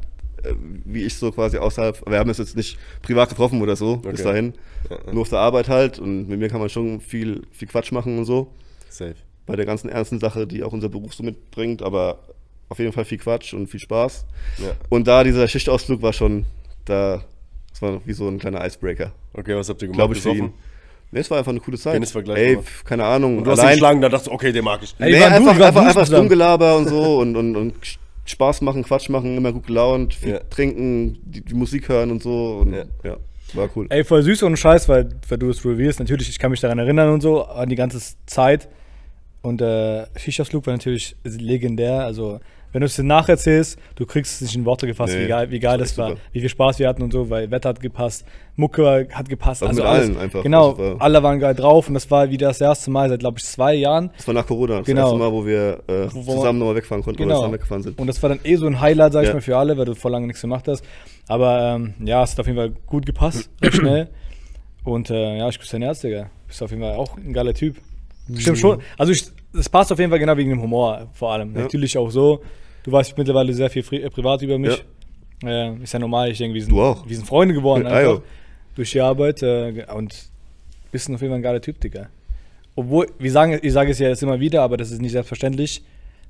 wie 0.86 1.04
ich 1.04 1.16
so 1.16 1.32
quasi 1.32 1.58
außerhalb, 1.58 2.04
wir 2.10 2.20
haben 2.20 2.30
uns 2.30 2.38
jetzt 2.38 2.56
nicht 2.56 2.78
privat 3.02 3.30
getroffen 3.30 3.62
oder 3.62 3.76
so 3.76 3.98
bis 3.98 4.22
Okay. 4.22 4.24
dahin, 4.24 4.54
nur 5.12 5.22
auf 5.22 5.30
der 5.30 5.39
Arbeit 5.39 5.70
halt 5.70 6.00
und 6.00 6.28
mit 6.30 6.39
mir 6.39 6.50
kann 6.50 6.60
man 6.60 6.70
schon 6.70 7.00
viel, 7.02 7.43
viel 7.52 7.68
Quatsch 7.68 7.91
machen 7.91 8.18
und 8.18 8.26
so, 8.26 8.48
Safe. 8.89 9.16
bei 9.45 9.56
der 9.56 9.66
ganzen 9.66 9.89
ernsten 9.89 10.20
Sache, 10.20 10.48
die 10.48 10.64
auch 10.64 10.74
unser 10.74 10.89
Beruf 10.89 11.14
so 11.14 11.24
mitbringt, 11.24 11.82
aber 11.82 12.20
auf 12.70 12.80
jeden 12.80 12.91
Fall 12.93 13.06
viel 13.06 13.18
Quatsch 13.18 13.54
und 13.54 13.68
viel 13.68 13.80
Spaß. 13.80 14.26
Ja. 14.58 14.72
Und 14.89 15.08
da 15.08 15.24
dieser 15.24 15.48
Schichtausflug 15.48 16.02
war 16.02 16.12
schon, 16.14 16.45
da, 16.86 17.24
das 17.70 17.82
war 17.82 18.02
wie 18.06 18.14
so 18.14 18.28
ein 18.28 18.39
kleiner 18.39 18.66
Icebreaker, 18.66 19.12
Okay, 19.34 19.56
was 19.56 19.70
habt 19.70 19.82
ihr 19.82 19.88
gemacht? 19.88 20.00
glaube 20.00 20.16
ich 20.16 20.22
für 20.22 20.32
Gesoffen? 20.32 20.50
ihn. 20.52 20.58
Nee, 21.12 21.22
es 21.22 21.32
war 21.32 21.38
einfach 21.38 21.52
eine 21.52 21.62
coole 21.62 21.78
Zeit. 21.78 21.93
Tennisvergleich 21.93 22.38
Ey, 22.38 22.58
pf, 22.58 22.84
keine 22.84 23.06
Ahnung. 23.06 23.38
Und 23.38 23.45
du 23.45 23.52
hast 23.52 23.64
ihn 23.64 23.70
geschlagen, 23.70 24.02
da 24.02 24.10
dachtest 24.10 24.28
du, 24.28 24.32
okay, 24.34 24.52
den 24.52 24.66
mag 24.66 24.82
ich. 24.84 24.93
Ey, 25.00 25.12
Nee, 25.14 25.22
waren 25.22 25.32
einfach, 25.34 25.54
einfach, 25.58 25.82
einfach 25.86 26.04
zusammen. 26.04 26.24
Dummgelaber 26.24 26.76
und 26.76 26.89
so 26.89 27.18
und, 27.22 27.36
und, 27.38 27.56
und 27.56 27.74
Spaß 28.30 28.61
machen, 28.61 28.84
Quatsch 28.84 29.09
machen, 29.09 29.38
immer 29.38 29.51
gut 29.53 29.67
gelaunt, 29.67 30.13
viel 30.13 30.32
Ja. 30.34 30.39
trinken, 30.49 31.17
die, 31.23 31.41
die 31.41 31.53
Musik 31.53 31.89
hören 31.89 32.11
und 32.11 32.21
so. 32.23 32.57
Und 32.61 32.73
Ja. 32.73 32.84
ja. 33.03 33.17
war 33.53 33.69
cool. 33.75 33.88
Ey, 33.89 34.03
voll 34.03 34.21
süß 34.23 34.43
und 34.43 34.57
Scheiß, 34.57 34.89
weil, 34.89 35.09
weil 35.30 35.38
du 35.38 35.49
es 35.49 35.63
revealst. 35.65 35.99
Natürlich, 35.99 36.30
ich 36.30 36.38
kann 36.39 36.51
mich 36.51 36.59
daran 36.59 36.80
erinnern 36.80 37.09
und 37.13 37.21
so, 37.21 37.43
an 37.45 37.69
die 37.69 37.75
ganze 37.75 37.99
Zeit. 38.25 38.67
Und 39.41 39.61
äh, 39.61 40.05
Shisha-Flug 40.17 40.65
war 40.67 40.73
natürlich 40.73 41.15
legendär. 41.23 42.01
Also, 42.03 42.39
wenn 42.78 42.82
du 42.82 42.86
es 42.86 42.95
dir 42.95 43.01
nacherzählst, 43.01 43.80
du 43.95 44.05
kriegst 44.05 44.36
es 44.36 44.41
nicht 44.41 44.55
in 44.55 44.63
Worte 44.63 44.86
gefasst, 44.86 45.11
Nee, 45.15 45.23
wie 45.23 45.28
geil, 45.30 45.49
wie 45.49 45.59
geil 45.59 45.80
das 45.80 45.89
das 45.89 45.97
war 45.97 46.09
super. 46.09 46.21
wie 46.32 46.41
viel 46.41 46.49
Spaß 46.49 46.78
wir 46.78 46.88
hatten 46.88 47.01
und 47.01 47.11
so, 47.11 47.28
weil 47.28 47.49
Wetter 47.49 47.69
hat 47.69 47.80
gepasst, 47.80 48.23
Mucke 48.55 49.07
hat 49.11 49.28
gepasst. 49.28 49.63
Auch 49.63 49.69
also 49.69 49.82
mit 49.82 49.89
alles. 49.89 50.05
allen 50.09 50.17
einfach. 50.19 50.43
Genau, 50.43 50.78
war- 50.78 50.95
alle 51.01 51.23
waren 51.23 51.39
geil 51.39 51.55
drauf 51.55 51.88
und 51.88 51.95
das 51.95 52.11
war 52.11 52.30
wieder 52.30 52.49
das 52.49 52.61
erste 52.61 52.91
Mal 52.91 53.09
seit, 53.09 53.21
glaube 53.21 53.39
ich, 53.39 53.45
zwei 53.45 53.73
Jahren. 53.73 54.11
Das 54.15 54.28
war 54.28 54.36
nach 54.36 54.45
Corona, 54.45 54.78
das 54.78 54.86
Genau. 54.86 55.05
erste 55.05 55.17
Mal, 55.17 55.32
wo 55.32 55.43
wir 55.43 55.80
äh, 55.88 56.07
Wo- 56.13 56.36
zusammen 56.36 56.59
nochmal 56.59 56.75
wegfahren 56.75 57.03
konnten 57.03 57.19
oder 57.19 57.25
Genau. 57.30 57.38
zusammen 57.39 57.53
weggefahren 57.55 57.82
sind. 57.82 57.97
Und 57.99 58.05
das 58.05 58.21
war 58.21 58.30
dann 58.30 58.39
eh 58.43 58.55
so 58.57 58.67
ein 58.67 58.80
Highlight, 58.80 59.13
sag 59.13 59.23
ich 59.23 59.30
Ja. 59.30 59.34
mal, 59.34 59.41
für 59.41 59.57
alle, 59.57 59.75
weil 59.75 59.86
du 59.86 59.95
vor 59.95 60.11
lange 60.11 60.28
nichts 60.28 60.41
gemacht 60.43 60.67
hast. 60.67 60.84
Aber 61.28 61.73
ähm, 61.78 61.95
ja, 62.05 62.21
es 62.21 62.34
hat 62.34 62.41
auf 62.41 62.45
jeden 62.45 62.59
Fall 62.59 62.73
gut 62.86 63.07
gepasst, 63.07 63.49
recht 63.63 63.73
schnell. 63.73 64.07
Und 64.84 65.09
äh, 65.09 65.38
ja, 65.39 65.49
ich 65.49 65.57
küsse 65.57 65.71
dein 65.73 65.82
Herz, 65.82 66.01
Digga. 66.01 66.30
Bist 66.45 66.61
auf 66.61 66.69
jeden 66.69 66.84
Fall 66.84 66.93
auch 66.95 67.17
ein 67.17 67.34
geiler 67.34 67.55
Typ. 67.55 67.78
Stimmt 68.38 68.57
schon. 68.59 68.82
Also 68.97 69.11
ich, 69.13 69.25
es 69.57 69.69
passt 69.69 69.91
auf 69.91 69.99
jeden 69.99 70.09
Fall 70.09 70.19
genau 70.19 70.36
wegen 70.36 70.49
dem 70.49 70.61
Humor 70.61 71.07
vor 71.13 71.32
allem. 71.32 71.55
Ja. 71.55 71.61
Natürlich 71.61 71.97
auch 71.97 72.09
so. 72.09 72.41
Du 72.88 72.94
weißt 72.94 73.18
mittlerweile 73.18 73.52
sehr 73.52 73.70
viel 73.70 73.84
äh, 73.94 74.10
privat 74.10 74.42
über 74.42 74.58
mich. 74.58 74.82
Äh, 75.44 75.76
ist 75.84 75.92
ja 75.92 76.00
normal, 76.00 76.32
ich 76.32 76.38
denke, 76.38 76.56
wir 76.56 76.64
sind, 76.64 76.74
wir 76.74 77.16
sind 77.18 77.28
Freunde 77.28 77.54
geworden 77.54 77.86
einfach. 77.86 78.14
ja. 78.16 78.22
Durch 78.76 78.92
die 78.92 79.02
Arbeit. 79.02 79.44
Äh, 79.44 79.86
und 79.94 80.16
bist 80.94 81.10
auf 81.10 81.20
jeden 81.22 81.32
Fall 81.32 81.40
ein 81.40 81.42
geiler 81.44 81.60
Typ, 81.62 81.82
Digga. 81.82 82.08
Obwohl, 82.76 83.08
wir 83.20 83.30
sagen, 83.32 83.60
ich 83.62 83.74
sage 83.74 83.92
es 83.92 84.00
ja 84.00 84.08
jetzt 84.08 84.24
immer 84.24 84.40
wieder, 84.40 84.62
aber 84.62 84.78
das 84.78 84.92
ist 84.92 85.02
nicht 85.02 85.12
selbstverständlich. 85.12 85.84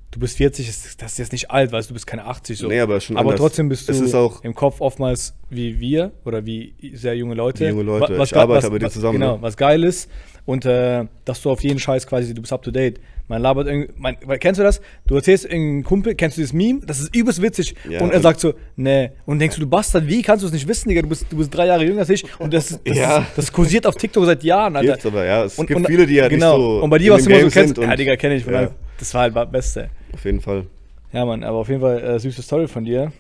Du 0.10 0.20
bist 0.20 0.38
40, 0.38 0.68
ist- 0.68 0.99
das 1.01 1.12
ist 1.12 1.18
jetzt 1.20 1.32
nicht 1.32 1.51
alt, 1.51 1.72
weißt 1.72 1.89
du, 1.91 1.93
bist 1.93 2.08
keine 2.08 2.26
80 2.26 2.58
so. 2.58 2.68
Nee, 2.70 2.80
aber 2.80 2.99
schon 3.01 3.18
aber 3.18 3.30
anders. 3.30 3.39
trotzdem 3.41 3.70
bist 3.70 3.88
du 3.89 4.32
im 4.41 4.55
Kopf 4.55 4.82
oftmals 4.82 5.36
wie 5.51 5.80
wir 5.80 6.12
oder 6.26 6.43
wie 6.45 6.74
sehr 6.93 7.14
junge 7.16 7.36
Leute. 7.36 7.66
Wie 7.66 7.70
junge 7.70 7.84
Leute. 7.84 8.18
Wa- 8.18 8.24
Ich 8.24 8.32
ge- 8.32 8.39
arbeite 8.39 8.72
mit 8.72 8.82
dir 8.82 8.89
zusammen, 8.89 9.20
Genau, 9.20 9.36
ne? 9.36 9.41
was 9.43 9.55
geil 9.58 9.84
ist. 9.84 10.10
Und 10.45 10.66
äh, 10.66 11.05
dass 11.26 11.41
du 11.43 11.51
auf 11.51 11.62
jeden 11.62 11.78
Scheiß 11.78 12.08
quasi, 12.08 12.34
du 12.34 12.41
bist 12.41 12.51
up 12.53 12.64
to 12.64 12.72
date. 12.72 12.99
Man 13.30 13.41
labert 13.41 13.67
irgendwie, 13.67 13.91
man, 13.97 14.15
kennst 14.39 14.57
du 14.59 14.63
das? 14.63 14.80
Du 15.05 15.15
erzählst 15.15 15.43
irgendeinen 15.43 15.84
Kumpel, 15.84 16.15
kennst 16.15 16.38
du 16.38 16.41
dieses 16.41 16.53
Meme? 16.53 16.80
Das 16.86 16.99
ist 17.01 17.13
übelst 17.13 17.41
witzig. 17.41 17.75
Ja, 17.89 17.99
und 18.01 18.11
er 18.11 18.17
und- 18.17 18.21
sagt 18.21 18.39
so, 18.39 18.53
nee. 18.78 19.11
Und 19.25 19.39
denkst 19.39 19.55
du, 19.57 19.61
du 19.61 19.67
Bastard, 19.67 20.07
wie 20.07 20.21
kannst 20.21 20.43
du 20.43 20.47
es 20.47 20.53
nicht 20.53 20.65
wissen, 20.67 20.88
Digga? 20.88 21.01
Du 21.01 21.09
bist, 21.09 21.25
du 21.30 21.36
bist 21.38 21.53
drei 21.53 21.65
Jahre 21.67 21.84
jünger 21.84 21.99
als 21.99 22.09
ich. 22.09 22.23
Und 22.39 22.53
das, 22.53 22.80
das, 22.86 22.97
Ja. 22.97 23.17
ist, 23.19 23.28
das 23.38 23.51
kursiert 23.51 23.86
auf 23.86 23.95
TikTok 23.95 24.25
seit 24.25 24.43
Jahren, 24.43 24.78
Alter. 24.78 24.93
Gibt's 24.93 25.05
aber, 25.05 25.25
ja. 25.25 25.43
Es 25.43 25.59
Und- 25.59 25.67
gibt 25.67 25.78
und- 25.80 25.88
viele, 25.88 26.05
die 26.05 26.15
ja 26.15 26.30
genau. 26.30 26.57
nicht 26.57 26.65
so 26.65 26.84
Und 26.84 26.89
bei 26.89 26.97
dir 26.99 27.11
warst 27.11 27.25
du 27.25 27.30
immer 27.32 27.49
so, 27.49 27.59
kennst, 27.59 27.78
ja, 27.78 27.95
Digga, 27.97 28.15
kenne 28.15 28.36
ich. 28.36 28.45
Ja. 28.45 28.71
Das 28.97 29.13
war 29.13 29.21
halt 29.23 29.36
das 29.36 29.51
Beste. 29.51 29.89
Auf 30.13 30.23
jeden 30.23 30.39
Fall. 30.39 30.65
Ja, 31.11 31.25
Mann, 31.25 31.43
aber 31.43 31.57
auf 31.57 31.67
jeden 31.69 31.82
Fall 31.82 32.01
äh, 32.01 32.19
süße 32.19 32.41
Story 32.41 32.67
von 32.67 32.86
dir. 32.86 33.11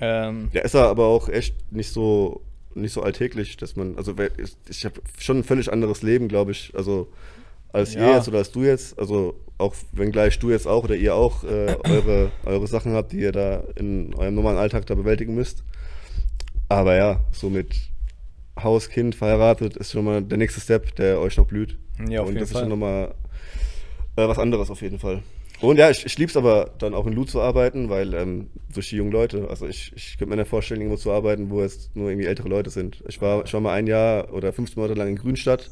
Ähm, 0.00 0.48
Ja, 0.52 0.62
ist 0.62 0.74
er 0.74 0.86
aber 0.86 1.06
auch 1.06 1.28
echt 1.28 1.54
nicht 1.70 1.92
so 1.92 2.42
nicht 2.74 2.92
so 2.92 3.02
alltäglich, 3.02 3.56
dass 3.56 3.74
man, 3.74 3.96
also 3.96 4.14
ich 4.68 4.84
habe 4.84 4.94
schon 5.18 5.38
ein 5.40 5.44
völlig 5.44 5.72
anderes 5.72 6.02
Leben, 6.02 6.28
glaube 6.28 6.52
ich, 6.52 6.72
also 6.76 7.08
als 7.72 7.94
ihr 7.94 8.02
Ja. 8.02 8.16
jetzt 8.16 8.28
oder 8.28 8.38
als 8.38 8.50
du 8.52 8.62
jetzt, 8.64 8.98
also 8.98 9.34
auch 9.58 9.74
wenngleich 9.92 10.38
du 10.38 10.50
jetzt 10.50 10.66
auch 10.66 10.84
oder 10.84 10.94
ihr 10.96 11.14
auch 11.14 11.44
äh, 11.44 11.76
eure, 11.88 12.30
eure 12.44 12.66
Sachen 12.66 12.92
habt, 12.92 13.12
die 13.12 13.18
ihr 13.20 13.32
da 13.32 13.62
in 13.76 14.14
eurem 14.14 14.34
normalen 14.34 14.58
Alltag 14.58 14.86
da 14.86 14.94
bewältigen 14.94 15.34
müsst. 15.34 15.64
Aber 16.68 16.94
ja, 16.96 17.20
so 17.32 17.50
mit 17.50 17.74
Haus, 18.60 18.88
Kind, 18.88 19.14
verheiratet 19.14 19.76
ist 19.76 19.92
schon 19.92 20.04
mal 20.04 20.22
der 20.22 20.38
nächste 20.38 20.60
Step, 20.60 20.94
der 20.96 21.20
euch 21.20 21.36
noch 21.36 21.46
blüht. 21.46 21.78
Ja, 22.08 22.20
auf 22.22 22.28
Und 22.28 22.34
jeden 22.34 22.40
das 22.40 22.52
Fall. 22.52 22.62
ist 22.62 22.68
schon 22.68 22.68
nochmal 22.70 23.14
äh, 24.16 24.28
was 24.28 24.38
anderes 24.38 24.70
auf 24.70 24.80
jeden 24.82 24.98
Fall. 24.98 25.22
Und 25.60 25.76
ja, 25.78 25.90
ich, 25.90 26.06
ich 26.06 26.16
liebe 26.16 26.30
es 26.30 26.36
aber 26.38 26.70
dann 26.78 26.94
auch 26.94 27.06
in 27.06 27.12
Lu 27.12 27.24
zu 27.24 27.40
arbeiten, 27.42 27.90
weil 27.90 28.14
ähm, 28.14 28.48
durch 28.72 28.88
die 28.88 28.96
jungen 28.96 29.12
Leute, 29.12 29.48
also 29.50 29.66
ich, 29.66 29.92
ich 29.94 30.16
könnte 30.16 30.30
mir 30.34 30.40
nicht 30.40 30.48
vorstellen, 30.48 30.80
irgendwo 30.80 30.96
zu 30.96 31.10
arbeiten, 31.12 31.50
wo 31.50 31.60
es 31.60 31.90
nur 31.92 32.08
irgendwie 32.08 32.26
ältere 32.28 32.48
Leute 32.48 32.70
sind. 32.70 33.02
Ich 33.08 33.20
war, 33.20 33.44
ich 33.44 33.52
war 33.52 33.60
mal 33.60 33.74
ein 33.74 33.86
Jahr 33.86 34.32
oder 34.32 34.54
15 34.54 34.80
Monate 34.80 34.98
lang 34.98 35.08
in 35.08 35.16
Grünstadt. 35.16 35.70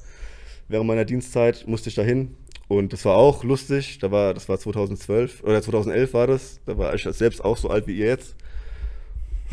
Während 0.68 0.86
meiner 0.86 1.04
Dienstzeit 1.04 1.64
musste 1.66 1.88
ich 1.88 1.94
da 1.94 2.02
hin 2.02 2.36
und 2.68 2.92
das 2.92 3.04
war 3.04 3.16
auch 3.16 3.42
lustig. 3.44 3.98
Da 4.00 4.10
war, 4.10 4.34
das 4.34 4.48
war 4.48 4.58
2012 4.58 5.42
oder 5.42 5.62
2011 5.62 6.12
war 6.14 6.26
das. 6.26 6.60
Da 6.66 6.76
war 6.76 6.94
ich 6.94 7.02
selbst 7.04 7.42
auch 7.44 7.56
so 7.56 7.70
alt 7.70 7.86
wie 7.86 7.96
ihr 7.96 8.06
jetzt. 8.06 8.34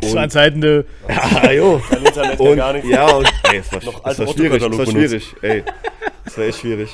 das 0.00 0.14
waren 0.14 0.28
Zeiten, 0.30 0.60
du. 0.60 0.84
Ah, 1.08 1.50
jo. 1.52 1.80
Internet, 2.04 2.38
Und, 2.38 2.56
gar 2.56 2.72
nichts. 2.74 2.88
ja, 2.90 3.10
und 3.14 3.26
ey, 3.50 3.58
es 3.58 3.72
war, 3.72 3.82
Noch 3.84 4.04
es 4.04 4.18
war 4.18 4.28
schwierig, 4.28 4.62
es 4.62 4.78
war 4.78 4.86
schwierig, 4.86 5.34
ey. 5.42 5.62
Es 6.26 6.36
war 6.36 6.44
echt 6.44 6.58
schwierig. 6.60 6.90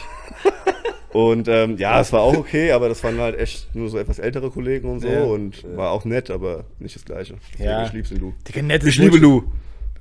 Und 1.13 1.47
ähm, 1.49 1.77
ja, 1.77 2.01
es 2.01 2.11
war 2.13 2.21
auch 2.23 2.35
okay, 2.37 2.73
aber 2.73 2.89
das 2.89 3.03
waren 3.05 3.19
halt 3.19 3.39
echt 3.39 3.75
nur 3.75 3.91
so 3.91 3.99
etwas 3.99 4.19
ältere 4.19 4.51
Kollegen 4.51 4.89
und 4.89 5.01
so 5.01 5.09
Ja. 5.09 5.25
und 5.25 5.63
war 5.77 5.91
auch 5.91 6.05
nett, 6.07 6.31
aber 6.31 6.65
nicht 6.79 6.95
das 6.97 7.05
Gleiche. 7.05 7.35
Deswegen, 7.53 7.69
Ja. 7.69 7.85
Ich 7.87 7.93
lieb's 7.93 8.11
in 8.13 8.19
Lu. 8.21 8.33
Digga, 8.49 8.63
nettes 8.63 8.89
Ich 8.89 8.97
liebe. 8.99 9.19
Lu. 9.19 9.43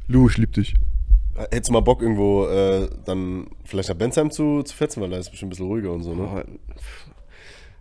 Lu, 0.08 0.30
ich 0.30 0.38
lieb 0.38 0.54
dich. 0.54 0.74
Hättest 1.38 1.70
du 1.70 1.74
mal 1.74 1.80
Bock, 1.82 2.02
irgendwo 2.02 2.46
äh, 2.48 2.88
dann 3.06 3.48
vielleicht 3.66 3.90
nach 3.90 3.96
Bensheim 3.96 4.32
zu, 4.32 4.64
zu 4.64 4.76
fetzen, 4.76 5.02
weil 5.02 5.10
da 5.10 5.18
ist 5.18 5.26
es 5.28 5.32
bestimmt 5.32 5.50
ein 5.50 5.52
bisschen 5.52 5.68
ruhiger 5.68 5.92
und 5.92 6.04
so, 6.04 6.14
ne? 6.14 6.44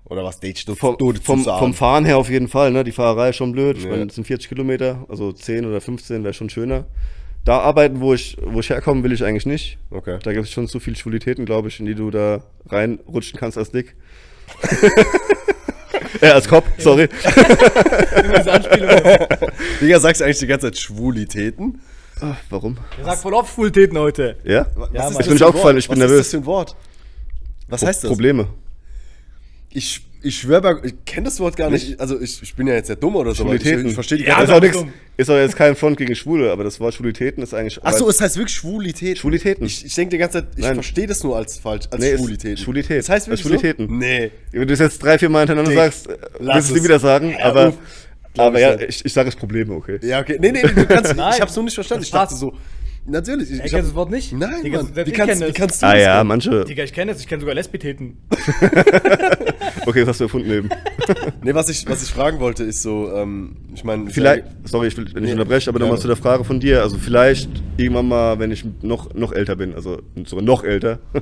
Oder 0.05 0.25
was 0.25 0.41
Date 0.41 0.67
du 0.67 0.75
Vom, 0.75 0.97
du- 0.99 1.13
vom, 1.23 1.45
vom 1.45 1.75
Fahren 1.75 2.05
her 2.05 2.19
auf 2.19 2.31
jeden 2.31 2.49
Fall, 2.49 2.71
ne? 2.73 2.83
Die 2.85 2.93
Fahrerei 2.93 3.31
ist 3.31 3.37
schon 3.37 3.53
blöd. 3.53 3.79
Ich 3.79 3.85
Ja. 3.85 3.91
meine, 3.91 4.07
das 4.07 4.15
sind 4.17 4.27
40 4.27 4.49
Kilometer, 4.49 5.05
also 5.09 5.33
10 5.33 5.67
oder 5.67 5.81
15 5.81 6.25
wäre 6.25 6.35
schon 6.35 6.51
schöner. 6.51 6.87
Da 7.45 7.59
arbeiten, 7.61 8.01
wo 8.01 8.13
ich, 8.15 8.37
wo 8.45 8.61
ich 8.61 8.69
herkomme, 8.71 9.03
will 9.03 9.13
ich 9.13 9.25
eigentlich 9.25 9.47
nicht. 9.47 9.79
Okay. 9.91 10.19
Da 10.23 10.33
gibt 10.33 10.45
es 10.47 10.53
schon 10.53 10.69
zu 10.69 10.79
viele 10.81 10.97
Schwulitäten, 10.97 11.47
glaube 11.47 11.69
ich, 11.69 11.81
in 11.81 11.87
die 11.87 11.95
du 11.95 12.11
da 12.11 12.43
reinrutschen 12.69 13.39
kannst 13.41 13.57
als 13.57 13.71
Dick. 13.71 13.95
ja, 16.21 16.33
als 16.33 16.49
Kopf, 16.49 16.67
sorry. 16.79 17.09
Digga, 19.81 20.01
sagst 20.01 20.21
du 20.21 20.25
eigentlich 20.25 20.39
die 20.39 20.47
ganze 20.47 20.67
Zeit 20.67 20.79
Schwulitäten? 20.79 21.81
Warum? 22.51 22.77
Er 22.99 23.05
sagt 23.05 23.23
voll 23.23 23.35
oft 23.35 23.55
Schwulitäten 23.55 23.99
heute. 23.99 24.37
Ja? 24.45 24.67
Was 24.75 24.91
Ja, 24.93 25.09
ist 25.09 25.27
für 25.27 25.31
ein 25.35 25.43
aufgefallen, 25.43 25.77
ich 25.79 25.89
bin 25.89 25.93
Was 26.01 26.09
nervös. 26.09 26.21
ist 26.21 26.27
das 26.27 26.31
für 26.33 26.37
ein 26.45 26.47
Wort? 26.47 26.77
Was 27.69 27.85
heißt 27.85 28.05
das? 28.05 28.09
Probleme. 28.11 28.49
Ich, 29.71 30.01
ich 30.23 30.37
schwöre, 30.39 30.61
bei- 30.61 30.81
ich 30.89 30.95
kenne 31.07 31.27
das 31.27 31.39
Wort 31.39 31.57
gar 31.57 31.71
nicht. 31.71 31.99
Also 32.01 32.21
ich, 32.21 32.43
ich 32.43 32.55
bin 32.57 32.67
ja 32.67 32.75
jetzt 32.75 32.89
sehr 32.89 32.97
dumm 32.97 33.15
oder 33.17 33.33
so, 33.35 33.45
ich, 33.45 33.49
Schwulitäten. 33.63 33.87
ich 33.87 33.95
verstehe 33.95 34.19
Ja, 34.27 34.43
ist, 34.43 34.51
auch 34.51 34.61
dumm. 34.61 34.93
ist 35.17 35.31
auch 35.31 35.37
jetzt 35.37 35.55
kein 35.57 35.77
Front 35.77 35.97
gegen 35.97 36.15
Schwule, 36.17 36.51
aber 36.51 36.65
das 36.65 36.81
Wort 36.81 36.95
Schwulitäten 36.95 37.43
ist 37.43 37.55
eigentlich. 37.55 37.79
Ach 37.83 37.93
so, 37.93 38.09
es 38.09 38.21
heißt 38.21 38.37
wirklich 38.37 38.57
Schwulität. 38.57 39.19
Schwulitäten. 39.19 39.65
Ich, 39.65 39.85
ich 39.85 39.95
denke 39.95 40.11
die 40.11 40.19
ganze 40.19 40.39
Zeit, 40.41 40.49
ich 40.57 40.67
verstehe 40.67 41.07
das 41.07 41.23
nur 41.23 41.37
als 41.37 41.59
falsch, 41.59 41.87
als 41.91 42.01
Nee, 42.03 42.11
es- 42.11 42.21
Schwulität. 42.21 42.59
Schwulität. 42.59 42.99
Das 42.99 43.09
heißt 43.09 43.29
wirklich 43.29 43.43
Schwulitäten. 43.43 43.87
So? 43.89 43.95
Nee. 43.95 44.31
Wenn 44.51 44.61
du 44.63 44.67
das 44.67 44.81
jetzt 44.81 44.99
drei, 45.03 45.17
vier 45.19 45.29
Mal 45.29 45.41
hintereinander 45.47 45.71
Dick, 45.71 45.79
sagst, 45.79 46.09
äh, 46.09 46.17
lass 46.41 46.55
willst 46.57 46.71
du 46.71 46.75
es. 46.75 46.81
nie 46.81 46.85
wieder 46.85 46.99
sagen, 46.99 47.35
Hör 47.39 47.45
aber, 47.47 47.69
auf. 47.69 47.75
Aber 48.39 48.57
ich 48.57 48.63
ja, 48.63 48.77
nicht. 48.77 48.89
ich, 48.89 49.05
ich 49.05 49.13
sage 49.13 49.29
es 49.29 49.37
Probleme, 49.37 49.75
okay. 49.75 49.99
Ja, 50.03 50.21
okay. 50.21 50.39
Nee, 50.41 50.53
nee, 50.53 50.63
du 50.63 50.87
kannst, 50.87 51.15
Nein. 51.17 51.35
ich 51.35 51.41
hab's 51.41 51.55
nur 51.57 51.65
nicht 51.65 51.75
verstanden. 51.75 52.03
Das 52.03 52.09
Ich 52.09 52.13
dachte 52.13 52.35
so, 52.35 52.57
natürlich. 53.07 53.51
Ich, 53.51 53.57
ich 53.57 53.63
kennt 53.63 53.75
hab, 53.75 53.81
das 53.83 53.95
Wort 53.95 54.11
nicht? 54.11 54.33
Nein, 54.33 54.63
Digga, 54.63 54.83
Mann. 54.83 54.97
Wie 54.97 55.01
ich 55.01 55.13
kannst, 55.15 55.47
wie 55.47 55.53
kannst 55.53 55.83
du 55.83 55.87
Ah 55.87 55.93
das 55.95 56.03
ja, 56.03 56.19
denn? 56.19 56.27
manche. 56.27 56.65
Digga, 56.65 56.85
ich 56.85 56.93
kenne 56.93 57.13
das, 57.13 57.21
ich 57.21 57.27
kenne 57.29 57.41
sogar 57.41 57.55
Lesbitäten. 57.55 58.17
Okay, 59.87 60.01
das 60.01 60.09
hast 60.11 60.21
du 60.21 60.25
erfunden 60.25 60.51
eben. 60.51 60.69
Nee, 61.43 61.55
was 61.55 61.69
ich, 61.69 61.89
was 61.89 62.03
ich 62.03 62.11
fragen 62.11 62.39
wollte, 62.39 62.63
ist 62.65 62.83
so, 62.83 63.11
ähm, 63.15 63.57
ich 63.75 63.83
meine, 63.83 64.11
Vielleicht, 64.11 64.45
sorry, 64.65 64.89
ich 64.89 64.97
will 64.97 65.07
wenn 65.13 65.25
ich 65.25 65.29
Nee, 65.29 65.33
unterbreche, 65.33 65.69
aber 65.71 65.79
nochmal 65.79 65.99
zu 65.99 66.07
der 66.07 66.17
Frage 66.17 66.45
von 66.45 66.61
dir. 66.61 66.83
Also 66.83 66.99
vielleicht 66.99 67.49
irgendwann 67.77 68.07
mal, 68.09 68.39
wenn 68.39 68.51
ich 68.51 68.65
noch, 68.83 69.13
noch 69.15 69.33
älter 69.33 69.57
bin, 69.57 69.75
also 69.75 70.03
sogar 70.25 70.45
noch 70.45 70.63
älter. 70.65 70.99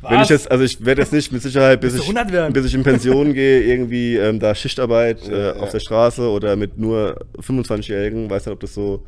Wenn 0.00 0.20
ich 0.20 0.28
jetzt, 0.28 0.48
also 0.48 0.62
ich 0.62 0.84
werde 0.84 1.02
jetzt 1.02 1.12
nicht 1.12 1.32
mit 1.32 1.42
Sicherheit, 1.42 1.80
bis 1.80 1.92
ich, 1.94 1.98
du 2.02 2.04
100 2.12 2.30
werden? 2.32 2.52
bis 2.52 2.64
ich 2.66 2.72
in 2.72 2.84
Pension 2.84 3.34
gehe, 3.34 3.62
irgendwie 3.62 4.14
ähm, 4.16 4.38
da 4.38 4.54
Schichtarbeit 4.54 5.28
äh, 5.28 5.46
Ja, 5.48 5.52
auf 5.56 5.66
ja. 5.66 5.70
der 5.72 5.80
Straße 5.80 6.22
oder 6.22 6.54
mit 6.54 6.78
nur 6.78 7.18
25-Jährigen, 7.42 8.30
weiß 8.30 8.46
nicht, 8.46 8.52
ob 8.52 8.60
das 8.60 8.74
so 8.74 9.04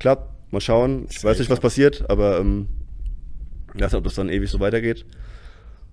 klappt. 0.00 0.30
Mal 0.52 0.60
schauen. 0.60 1.06
Ich 1.10 1.22
weiß 1.24 1.38
nicht, 1.38 1.50
was 1.50 1.60
passiert, 1.60 2.08
aber 2.08 2.38
ähm, 2.38 2.68
ich 3.74 3.80
weiß 3.80 3.92
nicht, 3.92 3.98
ob 3.98 4.04
das 4.04 4.14
dann 4.14 4.28
ewig 4.28 4.50
so 4.50 4.60
weitergeht. 4.60 5.04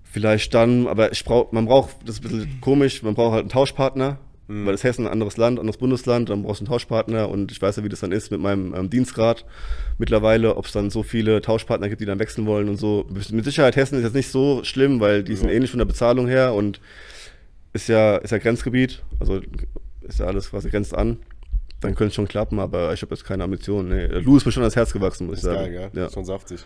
Vielleicht 0.02 0.54
dann, 0.54 0.86
aber 0.86 1.12
ich 1.12 1.24
brauch, 1.24 1.52
man 1.52 1.66
braucht, 1.66 1.96
das 2.04 2.16
ist 2.16 2.24
ein 2.24 2.28
bisschen 2.28 2.60
komisch, 2.60 3.02
man 3.02 3.14
braucht 3.14 3.32
halt 3.32 3.42
einen 3.42 3.48
Tauschpartner, 3.48 4.18
weil 4.48 4.72
das 4.72 4.82
Hessen 4.82 5.06
ein 5.06 5.12
anderes 5.12 5.36
Land, 5.36 5.60
anderes 5.60 5.76
Bundesland, 5.76 6.28
dann 6.28 6.42
brauchst 6.42 6.60
du 6.60 6.64
einen 6.64 6.72
Tauschpartner 6.72 7.28
und 7.28 7.52
ich 7.52 7.62
weiß 7.62 7.76
ja, 7.76 7.84
wie 7.84 7.88
das 7.88 8.00
dann 8.00 8.10
ist 8.10 8.32
mit 8.32 8.40
meinem 8.40 8.74
ähm, 8.74 8.90
Dienstgrad 8.90 9.44
mittlerweile, 9.98 10.56
ob 10.56 10.66
es 10.66 10.72
dann 10.72 10.90
so 10.90 11.04
viele 11.04 11.40
Tauschpartner 11.40 11.88
gibt, 11.88 12.00
die 12.00 12.06
dann 12.06 12.18
wechseln 12.18 12.46
wollen 12.46 12.68
und 12.68 12.76
so. 12.76 13.06
Mit 13.08 13.44
Sicherheit 13.44 13.76
Hessen 13.76 13.96
ist 13.98 14.04
jetzt 14.04 14.14
nicht 14.14 14.30
so 14.30 14.64
schlimm, 14.64 14.98
weil 14.98 15.22
die 15.22 15.36
sind 15.36 15.48
ähnlich 15.48 15.70
von 15.70 15.78
der 15.78 15.84
Bezahlung 15.84 16.26
her 16.26 16.54
und 16.54 16.80
ist 17.72 17.88
ja, 17.88 18.16
ist 18.16 18.32
ja 18.32 18.38
Grenzgebiet, 18.38 19.02
also 19.20 19.40
ist 20.02 20.18
ja 20.18 20.26
alles 20.26 20.50
quasi 20.50 20.70
grenzt 20.70 20.94
an. 20.94 21.18
Dann 21.80 21.94
könnte 21.94 22.08
es 22.10 22.14
schon 22.14 22.28
klappen, 22.28 22.58
aber 22.58 22.92
ich 22.92 23.02
habe 23.02 23.14
jetzt 23.14 23.24
keine 23.24 23.44
Ambitionen. 23.44 23.88
Nee. 23.88 24.06
Lou 24.20 24.36
ist 24.36 24.44
mir 24.46 24.52
schon 24.52 24.62
ans 24.62 24.76
Herz 24.76 24.92
gewachsen, 24.92 25.26
muss 25.26 25.38
ich 25.38 25.44
Ist 25.44 25.50
sagen. 25.50 25.72
geil, 25.72 25.90
gell? 25.92 26.02
Ja. 26.02 26.10
Schon 26.10 26.24
saftig. 26.24 26.60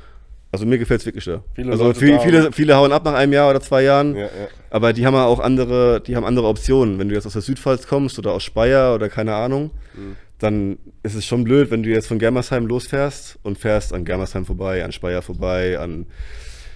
Also 0.51 0.67
mir 0.67 0.79
gefällt 0.79 1.01
es 1.01 1.07
wirklich 1.07 1.25
da. 1.25 1.43
Viele 1.55 1.73
also 1.73 1.85
Leute 1.85 2.07
da 2.07 2.19
viele, 2.21 2.53
viele 2.53 2.77
hauen 2.77 2.93
ab 2.93 3.05
nach 3.05 3.15
einem 3.15 3.33
Jahr 3.33 3.51
oder 3.51 3.61
zwei 3.61 3.83
Jahren, 3.83 4.15
Ja, 4.15 4.23
ja. 4.23 4.29
aber 4.71 4.93
die 4.93 5.05
haben 5.05 5.15
ja 5.15 5.25
auch 5.25 5.41
andere, 5.41 6.01
die 6.01 6.15
haben 6.15 6.25
andere 6.25 6.47
Optionen. 6.47 6.99
Wenn 7.01 7.09
du 7.09 7.15
jetzt 7.15 7.27
aus 7.27 7.33
der 7.33 7.43
Südpfalz 7.43 7.87
kommst 7.89 8.19
oder 8.21 8.33
aus 8.33 8.45
Speyer 8.45 8.95
oder 8.95 9.09
keine 9.09 9.35
Ahnung, 9.35 9.71
Mhm. 9.97 10.17
dann 10.39 10.79
ist 11.03 11.15
es 11.17 11.25
schon 11.27 11.43
blöd, 11.45 11.71
wenn 11.73 11.83
du 11.83 11.91
jetzt 11.91 12.07
von 12.07 12.19
Germersheim 12.21 12.67
losfährst 12.67 13.39
und 13.43 13.59
fährst 13.59 13.93
an 13.93 14.05
Germersheim 14.05 14.45
vorbei, 14.45 14.85
an 14.85 14.93
Speyer 14.93 15.23
vorbei, 15.23 15.79
an 15.79 16.07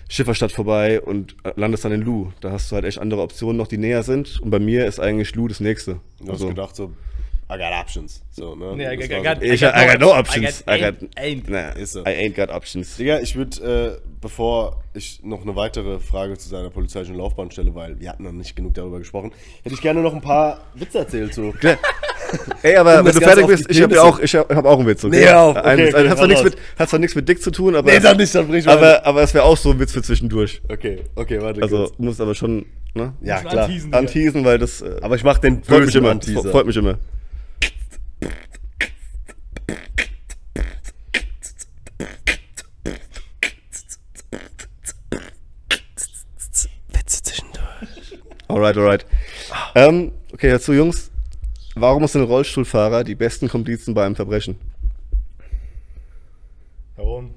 Schifferstadt 0.08 0.52
vorbei 0.52 1.00
und 1.00 1.36
landest 1.56 1.84
dann 1.84 1.92
in 1.92 2.00
Lu. 2.00 2.32
Da 2.40 2.50
hast 2.50 2.70
du 2.72 2.76
halt 2.76 2.84
echt 2.86 2.98
andere 2.98 3.20
Optionen 3.20 3.58
noch, 3.58 3.66
die 3.68 3.76
näher 3.78 4.02
sind. 4.02 4.40
Und 4.40 4.50
bei 4.50 4.58
mir 4.58 4.86
ist 4.86 4.98
eigentlich 4.98 5.34
Lu 5.34 5.48
das 5.48 5.60
nächste. 5.60 6.00
Du 6.24 6.32
hast 6.32 6.40
gedacht 6.46 6.74
so, 6.74 6.92
I 7.50 7.56
got 7.56 7.72
options. 7.72 8.22
So, 8.30 8.54
ne? 8.54 8.76
Nee, 8.76 8.92
I 8.92 8.96
Das 8.98 9.08
got- 9.08 9.16
war 9.16 9.20
I 9.20 9.24
got- 9.24 9.38
so. 9.40 9.52
ich, 9.54 9.62
I 9.62 9.86
got 9.90 10.00
no 10.00 10.12
options. 10.12 10.64
I 10.68 10.74
I 10.76 10.80
got 10.80 11.00
got, 11.00 11.08
ain't- 11.16 11.48
Nah, 11.48 11.70
Ist 11.70 11.92
so. 11.92 12.00
I 12.00 12.08
ain't 12.10 12.34
got 12.36 12.50
options. 12.50 12.96
Digga, 12.98 13.20
ich 13.20 13.36
würde, 13.36 13.98
äh, 13.98 14.08
bevor 14.20 14.82
ich 14.92 15.20
noch 15.22 15.40
eine 15.42 15.56
weitere 15.56 15.98
Frage 15.98 16.36
zu 16.36 16.48
seiner 16.48 16.68
polizeilichen 16.68 17.14
Laufbahn 17.16 17.50
stelle, 17.50 17.74
weil 17.74 17.98
wir 18.00 18.10
hatten 18.10 18.24
noch 18.24 18.32
nicht 18.32 18.54
genug 18.54 18.74
darüber 18.74 18.98
gesprochen, 18.98 19.32
hätte 19.62 19.74
ich 19.74 19.80
gerne 19.80 20.02
noch 20.02 20.12
ein 20.14 20.20
paar 20.20 20.60
Witze 20.74 20.98
erzählt. 20.98 21.32
So. 21.32 21.54
Ey, 22.62 22.76
aber 22.76 23.00
Um 23.00 23.06
wenn 23.06 23.14
du 23.14 23.20
fertig 23.22 23.46
bist, 23.46 23.70
ich 23.70 23.80
habe 23.80 23.94
ja 23.94 24.02
auch, 24.02 24.18
ich 24.20 24.34
hab, 24.34 24.54
hab 24.54 24.66
auch 24.66 24.78
einen 24.78 24.86
Witz. 24.88 25.02
Okay? 25.02 25.16
Nee, 25.24 25.30
auf. 25.30 25.56
Ein 25.56 25.78
Okay, 25.78 25.86
Witz. 25.86 25.94
okay, 25.94 26.08
hat, 26.10 26.18
zwar 26.18 26.26
nichts 26.26 26.44
mit, 26.44 26.56
hat 26.78 26.88
zwar 26.90 26.98
nichts 27.00 27.16
mit 27.16 27.26
Dick 27.28 27.42
zu 27.42 27.50
tun, 27.50 27.74
aber, 27.74 27.90
Nee, 27.90 28.00
dann 28.00 28.16
nicht, 28.18 28.34
dann 28.34 28.46
brich 28.48 28.66
ich 28.66 28.70
aber, 28.70 29.06
aber 29.06 29.22
es 29.22 29.32
wäre 29.32 29.44
auch 29.44 29.56
so 29.56 29.70
ein 29.70 29.78
Witz 29.80 29.92
für 29.92 30.02
zwischendurch. 30.02 30.60
Okay, 30.68 31.04
okay, 31.14 31.40
warte 31.40 31.62
Also 31.62 31.78
kurz. 31.86 31.98
muss 31.98 32.20
aber 32.20 32.34
schon 32.34 32.66
ne? 32.92 33.14
Ja, 33.22 33.40
klar. 33.40 33.64
anteasen, 33.64 33.94
anteasen, 33.94 34.44
weil 34.44 34.58
das 34.58 34.82
äh, 34.82 34.96
Aber 35.00 35.16
ich 35.16 35.24
mach 35.24 35.38
den 35.38 35.62
freut 35.64 35.86
mich 35.86 35.94
immer. 35.94 36.20
Freut 36.50 36.66
mich 36.66 36.76
immer. 36.76 36.98
Alright, 48.48 48.76
alright. 48.76 49.06
Ähm, 49.74 50.12
okay, 50.32 50.50
dazu 50.50 50.72
Jungs. 50.72 51.10
Warum 51.74 52.06
sind 52.08 52.22
Rollstuhlfahrer 52.22 53.04
die 53.04 53.14
besten 53.14 53.48
Komplizen 53.48 53.94
bei 53.94 54.04
einem 54.04 54.16
Verbrechen? 54.16 54.58
Warum? 56.96 57.34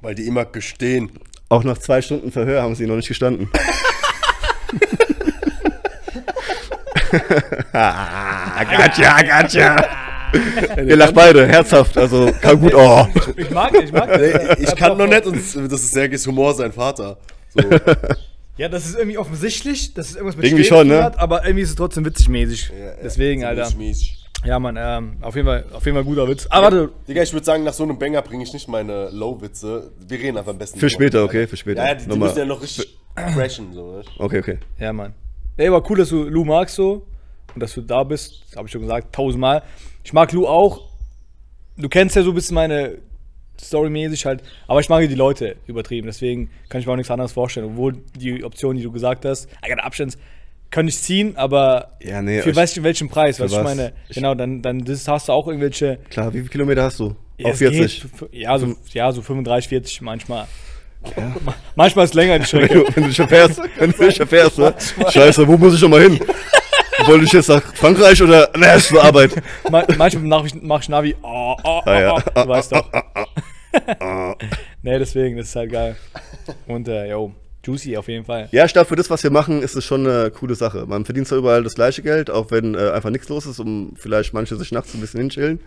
Weil 0.00 0.14
die 0.14 0.26
immer 0.26 0.44
gestehen. 0.46 1.10
Auch 1.48 1.64
nach 1.64 1.78
zwei 1.78 2.00
Stunden 2.00 2.32
Verhör 2.32 2.62
haben 2.62 2.74
sie 2.74 2.86
noch 2.86 2.96
nicht 2.96 3.08
gestanden. 3.08 3.50
gotcha, 7.72 9.22
gotcha. 9.22 9.76
Ihr 10.76 10.96
lacht 10.96 11.14
beide, 11.14 11.46
herzhaft, 11.46 11.96
also 11.96 12.30
kam 12.40 12.60
gut. 12.60 12.74
Oh. 12.74 13.06
Ich 13.36 13.50
mag, 13.50 13.72
ich 13.82 13.92
mag. 13.92 14.20
Ich 14.58 14.76
kann 14.76 14.96
noch 14.98 15.06
nicht, 15.06 15.26
und 15.26 15.36
das 15.72 15.80
ist 15.80 15.92
Sergis 15.92 16.26
Humor, 16.26 16.54
sein 16.54 16.72
Vater. 16.72 17.16
So. 17.54 17.60
Ja, 18.58 18.68
das 18.68 18.86
ist 18.86 18.96
irgendwie 18.96 19.18
offensichtlich, 19.18 19.94
dass 19.94 20.10
es 20.10 20.16
irgendwas 20.16 20.36
mit 20.36 20.46
Irgendwie 20.46 20.64
schon, 20.64 20.88
ne? 20.88 21.02
hat, 21.02 21.18
aber 21.18 21.44
irgendwie 21.44 21.62
ist 21.62 21.70
es 21.70 21.76
trotzdem 21.76 22.04
witzig 22.04 22.28
mäßig. 22.28 22.70
Ja, 22.70 22.86
ja, 22.86 22.92
Deswegen, 23.02 23.44
Alter. 23.44 23.70
mies. 23.76 24.10
Ja, 24.44 24.58
Mann, 24.58 24.76
ähm, 24.78 25.16
auf 25.20 25.34
jeden 25.34 25.46
Fall, 25.46 25.64
auf 25.72 25.84
jeden 25.84 25.96
Fall 25.96 26.04
guter 26.04 26.28
Witz. 26.28 26.46
Aber 26.50 26.64
warte, 26.64 26.90
Digga, 27.08 27.22
ich 27.22 27.32
würde 27.32 27.46
sagen, 27.46 27.64
nach 27.64 27.72
so 27.72 27.84
einem 27.84 27.98
Banger 27.98 28.22
bringe 28.22 28.42
ich 28.42 28.52
nicht 28.52 28.68
meine 28.68 29.10
Low-Witze. 29.10 29.92
Wir 30.06 30.18
reden 30.18 30.36
einfach 30.36 30.52
am 30.52 30.58
besten. 30.58 30.78
Für 30.78 30.90
später, 30.90 31.24
okay, 31.24 31.46
für 31.46 31.56
später. 31.56 31.82
Ja, 31.82 31.88
ja 31.88 31.94
die, 31.94 32.08
die 32.08 32.18
müssen 32.18 32.38
ja 32.38 32.44
noch 32.44 32.62
richtig 32.62 32.98
crashen, 33.14 33.72
so, 33.72 33.96
weißt? 33.96 34.10
Okay, 34.18 34.38
okay. 34.38 34.58
ja, 34.78 34.92
Mann. 34.92 35.14
Ey, 35.56 35.68
aber 35.68 35.88
cool, 35.90 35.98
dass 35.98 36.08
du 36.08 36.24
Lou 36.24 36.44
magst 36.44 36.76
so 36.76 37.06
und 37.54 37.60
dass 37.60 37.74
du 37.74 37.80
da 37.80 38.04
bist. 38.04 38.44
Das 38.48 38.56
habe 38.56 38.66
ich 38.66 38.72
schon 38.72 38.82
gesagt, 38.82 39.12
tausendmal. 39.12 39.62
Ich 40.04 40.12
mag 40.12 40.32
Lou 40.32 40.46
auch. 40.46 40.82
Du 41.76 41.88
kennst 41.88 42.14
ja 42.14 42.22
so 42.22 42.30
ein 42.30 42.34
bisschen 42.34 42.54
meine 42.54 42.98
Story-mäßig 43.60 44.24
halt, 44.26 44.42
aber 44.66 44.80
ich 44.80 44.88
mag 44.88 45.06
die 45.08 45.14
Leute 45.14 45.56
übertrieben. 45.66 46.06
Deswegen 46.06 46.50
kann 46.68 46.80
ich 46.80 46.86
mir 46.86 46.92
auch 46.92 46.96
nichts 46.96 47.10
anderes 47.10 47.32
vorstellen. 47.32 47.66
Obwohl 47.66 47.94
die 48.16 48.44
Option, 48.44 48.76
die 48.76 48.82
du 48.82 48.92
gesagt 48.92 49.24
hast, 49.24 49.48
got 49.66 49.84
options, 49.84 50.16
könnte 50.70 50.90
ich 50.90 50.98
ziehen, 51.00 51.36
aber 51.36 51.92
Ja, 52.02 52.20
nee, 52.22 52.42
für 52.42 52.50
ich- 52.50 52.56
weißt 52.56 52.76
du 52.76 52.82
welchen 52.82 53.08
Preis? 53.08 53.40
Weißt 53.40 53.52
du, 53.52 53.58
ich 53.58 53.64
was? 53.64 53.76
meine, 53.76 53.92
Ich- 54.08 54.16
genau, 54.16 54.34
dann, 54.34 54.60
dann 54.62 54.84
das 54.84 55.08
hast 55.08 55.28
du 55.28 55.32
auch 55.32 55.46
irgendwelche. 55.48 55.98
Klar, 56.10 56.32
wie 56.34 56.38
viele 56.38 56.50
Kilometer 56.50 56.82
hast 56.84 57.00
du? 57.00 57.16
Ja, 57.38 57.46
Auf 57.46 57.52
es 57.52 57.58
40. 57.58 58.02
geht. 58.02 58.10
Ja, 58.32 58.58
so, 58.58 58.74
ja, 58.92 59.10
so 59.12 59.22
35, 59.22 59.68
40 59.68 60.00
manchmal. 60.02 60.46
Ma- 61.44 61.54
Manchmal 61.76 62.04
ist 62.04 62.14
länger 62.14 62.38
die 62.38 62.40
Wenn 62.52 62.64
Strecke. 62.66 62.74
du, 62.74 62.84
wenn 62.96 63.02
du 63.04 63.08
dich 63.08 63.16
verfährst, 63.16 63.60
wenn 63.78 63.92
du 63.92 64.06
dich 64.06 64.16
verfährst, 64.16 64.58
ne? 64.58 64.74
Scheiße, 65.08 65.46
wo 65.48 65.56
muss 65.56 65.74
ich 65.74 65.80
schon 65.80 65.90
mal 65.90 66.02
hin? 66.02 66.18
Wollte 67.06 67.24
ich 67.24 67.32
jetzt 67.32 67.48
nach 67.48 67.62
Frankreich 67.76 68.20
oder? 68.20 68.50
Na, 68.58 68.72
ist 68.74 68.88
zur 68.88 69.02
Arbeit. 69.02 69.30
Ma 69.70 69.84
manchmal 69.96 70.24
mache 70.24 70.46
ich, 70.48 70.54
mach 70.60 70.82
ich 70.82 70.88
Navi. 70.88 71.14
Oh, 71.22 71.54
oh, 71.56 71.56
oh, 71.64 71.82
Ah, 71.86 72.00
ja. 72.00 72.12
oh, 72.14 72.20
du 72.42 72.48
weißt 72.48 72.72
doch. 72.72 72.90
nee, 74.82 74.98
deswegen, 74.98 75.36
das 75.36 75.48
ist 75.48 75.56
halt 75.56 75.72
geil. 75.72 75.96
Und, 76.66 76.88
äh, 76.88 77.10
yo, 77.10 77.34
juicy 77.64 77.96
auf 77.96 78.08
jeden 78.08 78.24
Fall. 78.24 78.48
Ja, 78.50 78.64
ich 78.64 78.72
glaube, 78.72 78.88
für 78.88 78.96
das, 78.96 79.10
was 79.10 79.22
wir 79.22 79.30
machen, 79.30 79.62
ist 79.62 79.76
es 79.76 79.84
schon 79.84 80.06
eine 80.06 80.30
coole 80.30 80.54
Sache. 80.54 80.86
Man 80.86 81.04
verdient 81.04 81.28
zwar 81.28 81.38
überall 81.38 81.62
das 81.62 81.74
gleiche 81.74 82.02
Geld, 82.02 82.30
auch 82.30 82.50
wenn 82.50 82.74
äh, 82.74 82.90
einfach 82.90 83.10
nichts 83.10 83.28
los 83.28 83.46
ist, 83.46 83.60
um 83.60 83.92
vielleicht 83.96 84.32
manche 84.32 84.56
sich 84.56 84.72
nachts 84.72 84.94
ein 84.94 85.00
bisschen 85.00 85.20
hinchillen. 85.20 85.60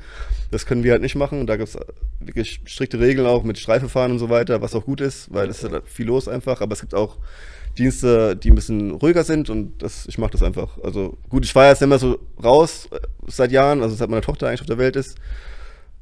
Das 0.49 0.65
können 0.65 0.83
wir 0.83 0.93
halt 0.93 1.01
nicht 1.01 1.15
machen. 1.15 1.45
Da 1.47 1.57
gibt 1.57 1.69
es 1.69 1.77
wirklich 2.19 2.61
strikte 2.65 2.99
Regeln 2.99 3.27
auch 3.27 3.43
mit 3.43 3.59
Streifefahren 3.59 4.11
und 4.11 4.19
so 4.19 4.29
weiter, 4.29 4.61
was 4.61 4.75
auch 4.75 4.85
gut 4.85 5.01
ist, 5.01 5.33
weil 5.33 5.49
es 5.49 5.63
ist 5.63 5.71
halt 5.71 5.87
viel 5.87 6.07
los 6.07 6.27
einfach. 6.27 6.61
Aber 6.61 6.73
es 6.73 6.81
gibt 6.81 6.95
auch 6.95 7.17
Dienste, 7.77 8.35
die 8.35 8.51
ein 8.51 8.55
bisschen 8.55 8.91
ruhiger 8.91 9.23
sind 9.23 9.49
und 9.49 9.81
das, 9.81 10.05
ich 10.07 10.17
mache 10.17 10.31
das 10.31 10.43
einfach. 10.43 10.77
Also 10.83 11.17
gut, 11.29 11.45
ich 11.45 11.53
fahre 11.53 11.69
jetzt 11.69 11.85
mehr 11.85 11.99
so 11.99 12.19
raus 12.43 12.89
äh, 12.91 12.99
seit 13.27 13.51
Jahren, 13.51 13.81
also 13.81 13.95
seit 13.95 14.09
meine 14.09 14.21
Tochter 14.21 14.47
eigentlich 14.47 14.61
auf 14.61 14.67
der 14.67 14.77
Welt 14.77 14.95
ist. 14.95 15.17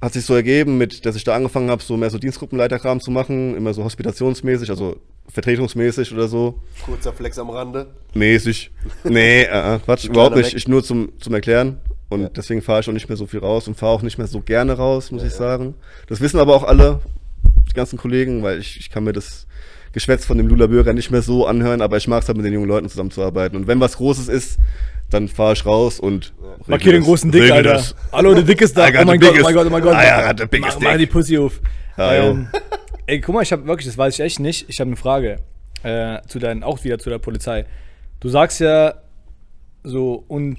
Hat 0.02 0.14
sich 0.14 0.24
so 0.26 0.34
ergeben, 0.34 0.78
mit, 0.78 1.06
dass 1.06 1.16
ich 1.18 1.26
da 1.26 1.36
angefangen 1.36 1.70
habe, 1.70 1.84
so 1.84 1.98
mehr 1.98 2.10
so 2.10 2.18
Dienstgruppenleiterkram 2.18 3.02
zu 3.02 3.12
machen, 3.12 3.56
immer 3.58 3.74
so 3.74 3.84
hospitationsmäßig, 3.84 4.70
also 4.70 4.96
vertretungsmäßig 5.28 6.14
oder 6.14 6.28
so. 6.28 6.62
Kurzer 6.86 7.12
Flex 7.14 7.38
am 7.38 7.50
Rande. 7.50 7.88
Mäßig. 8.14 8.72
Nee, 9.04 9.42
äh, 9.44 9.76
äh, 9.76 9.80
Quatsch, 9.80 10.06
überhaupt 10.06 10.36
nicht. 10.38 10.48
Mac. 10.54 10.56
Ich 10.56 10.68
nur 10.68 10.84
zum, 10.84 11.12
zum 11.20 11.34
Erklären. 11.34 11.80
Und 12.10 12.22
Ja. 12.22 12.30
deswegen 12.30 12.62
fahre 12.62 12.80
ich 12.80 12.88
auch 12.90 12.94
nicht 12.94 13.08
mehr 13.10 13.18
so 13.18 13.28
viel 13.28 13.40
raus 13.42 13.68
und 13.68 13.76
fahre 13.78 13.92
auch 13.92 14.02
nicht 14.02 14.18
mehr 14.18 14.28
so 14.28 14.42
gerne 14.42 14.74
raus, 14.74 15.12
muss 15.12 15.24
ich 15.24 15.34
sagen. 15.34 15.76
Das 16.08 16.22
wissen 16.22 16.40
aber 16.40 16.56
auch 16.56 16.64
alle, 16.64 17.02
die 17.70 17.74
ganzen 17.74 17.98
Kollegen, 18.00 18.42
weil 18.42 18.60
ich, 18.60 18.80
ich 18.80 18.90
kann 18.90 19.04
mir 19.04 19.14
das 19.14 19.46
Geschwätz 19.92 20.26
von 20.26 20.38
dem 20.38 20.48
Lula 20.48 20.68
Bürger 20.68 20.94
nicht 20.94 21.12
mehr 21.12 21.22
so 21.22 21.46
anhören, 21.46 21.82
aber 21.82 21.98
ich 21.98 22.08
mag 22.08 22.24
es 22.24 22.28
halt 22.28 22.38
mit 22.38 22.46
den 22.46 22.54
jungen 22.54 22.68
Leuten 22.68 22.90
zusammenzuarbeiten. 22.90 23.56
Und 23.58 23.68
wenn 23.68 23.80
was 23.80 23.98
Großes 23.98 24.28
ist, 24.28 24.58
dann 25.10 25.28
fahre 25.28 25.54
ich 25.54 25.66
raus 25.66 26.00
und. 26.00 26.34
Markier 26.68 26.94
den 26.94 27.04
großen 27.04 27.32
Dick, 27.32 27.52
Alter. 27.52 27.74
das. 27.74 27.96
Hallo, 28.12 28.34
der 28.34 28.44
Dick 28.44 28.62
ist 28.62 28.78
da. 28.78 28.90
Got 28.92 29.02
Oh 29.02 29.06
mein 29.06 29.20
Gott, 29.20 29.36
oh 29.40 29.44
mein 29.44 29.54
Gott, 29.54 29.68
oh 29.68 29.70
mein 29.70 29.82
Gott. 29.82 29.96
I 29.96 30.28
got 30.28 30.40
the 30.40 30.46
biggest 30.46 30.80
mach, 30.80 30.84
mach 30.84 30.92
dick. 30.98 31.00
die 31.00 31.06
Pussy 31.08 31.38
auf. 31.38 31.60
Ah, 31.98 32.14
ja. 32.14 32.24
ähm, 32.30 32.48
ey, 33.08 33.20
guck 33.20 33.36
mal, 33.36 33.42
ich 33.42 33.52
habe 33.52 33.66
wirklich, 33.66 33.88
das 33.88 33.98
weiß 33.98 34.14
ich 34.14 34.20
echt 34.20 34.40
nicht. 34.40 34.70
Ich 34.70 34.80
habe 34.80 34.90
eine 34.90 34.98
Frage 34.98 35.38
äh, 35.84 36.20
zu 36.28 36.40
deinen, 36.40 36.64
auch 36.64 36.84
wieder 36.84 37.00
zu 37.00 37.10
der 37.10 37.20
Polizei. 37.20 37.66
Du 38.20 38.30
sagst 38.30 38.60
ja 38.60 38.96
so 39.84 40.26
un, 40.28 40.58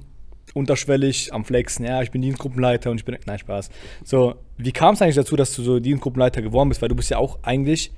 unterschwellig 0.54 1.32
am 1.32 1.44
Flexen, 1.44 1.84
ja, 1.84 2.02
ich 2.02 2.10
bin 2.10 2.22
Dienstgruppenleiter 2.22 2.90
und 2.90 2.98
ich 2.98 3.04
bin. 3.04 3.16
Nein, 3.26 3.38
Spaß. 3.38 3.70
So, 4.04 4.34
wie 4.56 4.72
kam 4.72 4.94
es 4.94 5.02
eigentlich 5.02 5.16
dazu, 5.16 5.36
dass 5.36 5.54
du 5.54 5.62
so 5.62 5.78
Dienstgruppenleiter 5.78 6.42
geworden 6.42 6.68
bist? 6.68 6.82
Weil 6.82 6.88
du 6.88 6.96
bist 6.96 7.10
ja 7.10 7.18
auch 7.18 7.38
eigentlich, 7.42 7.92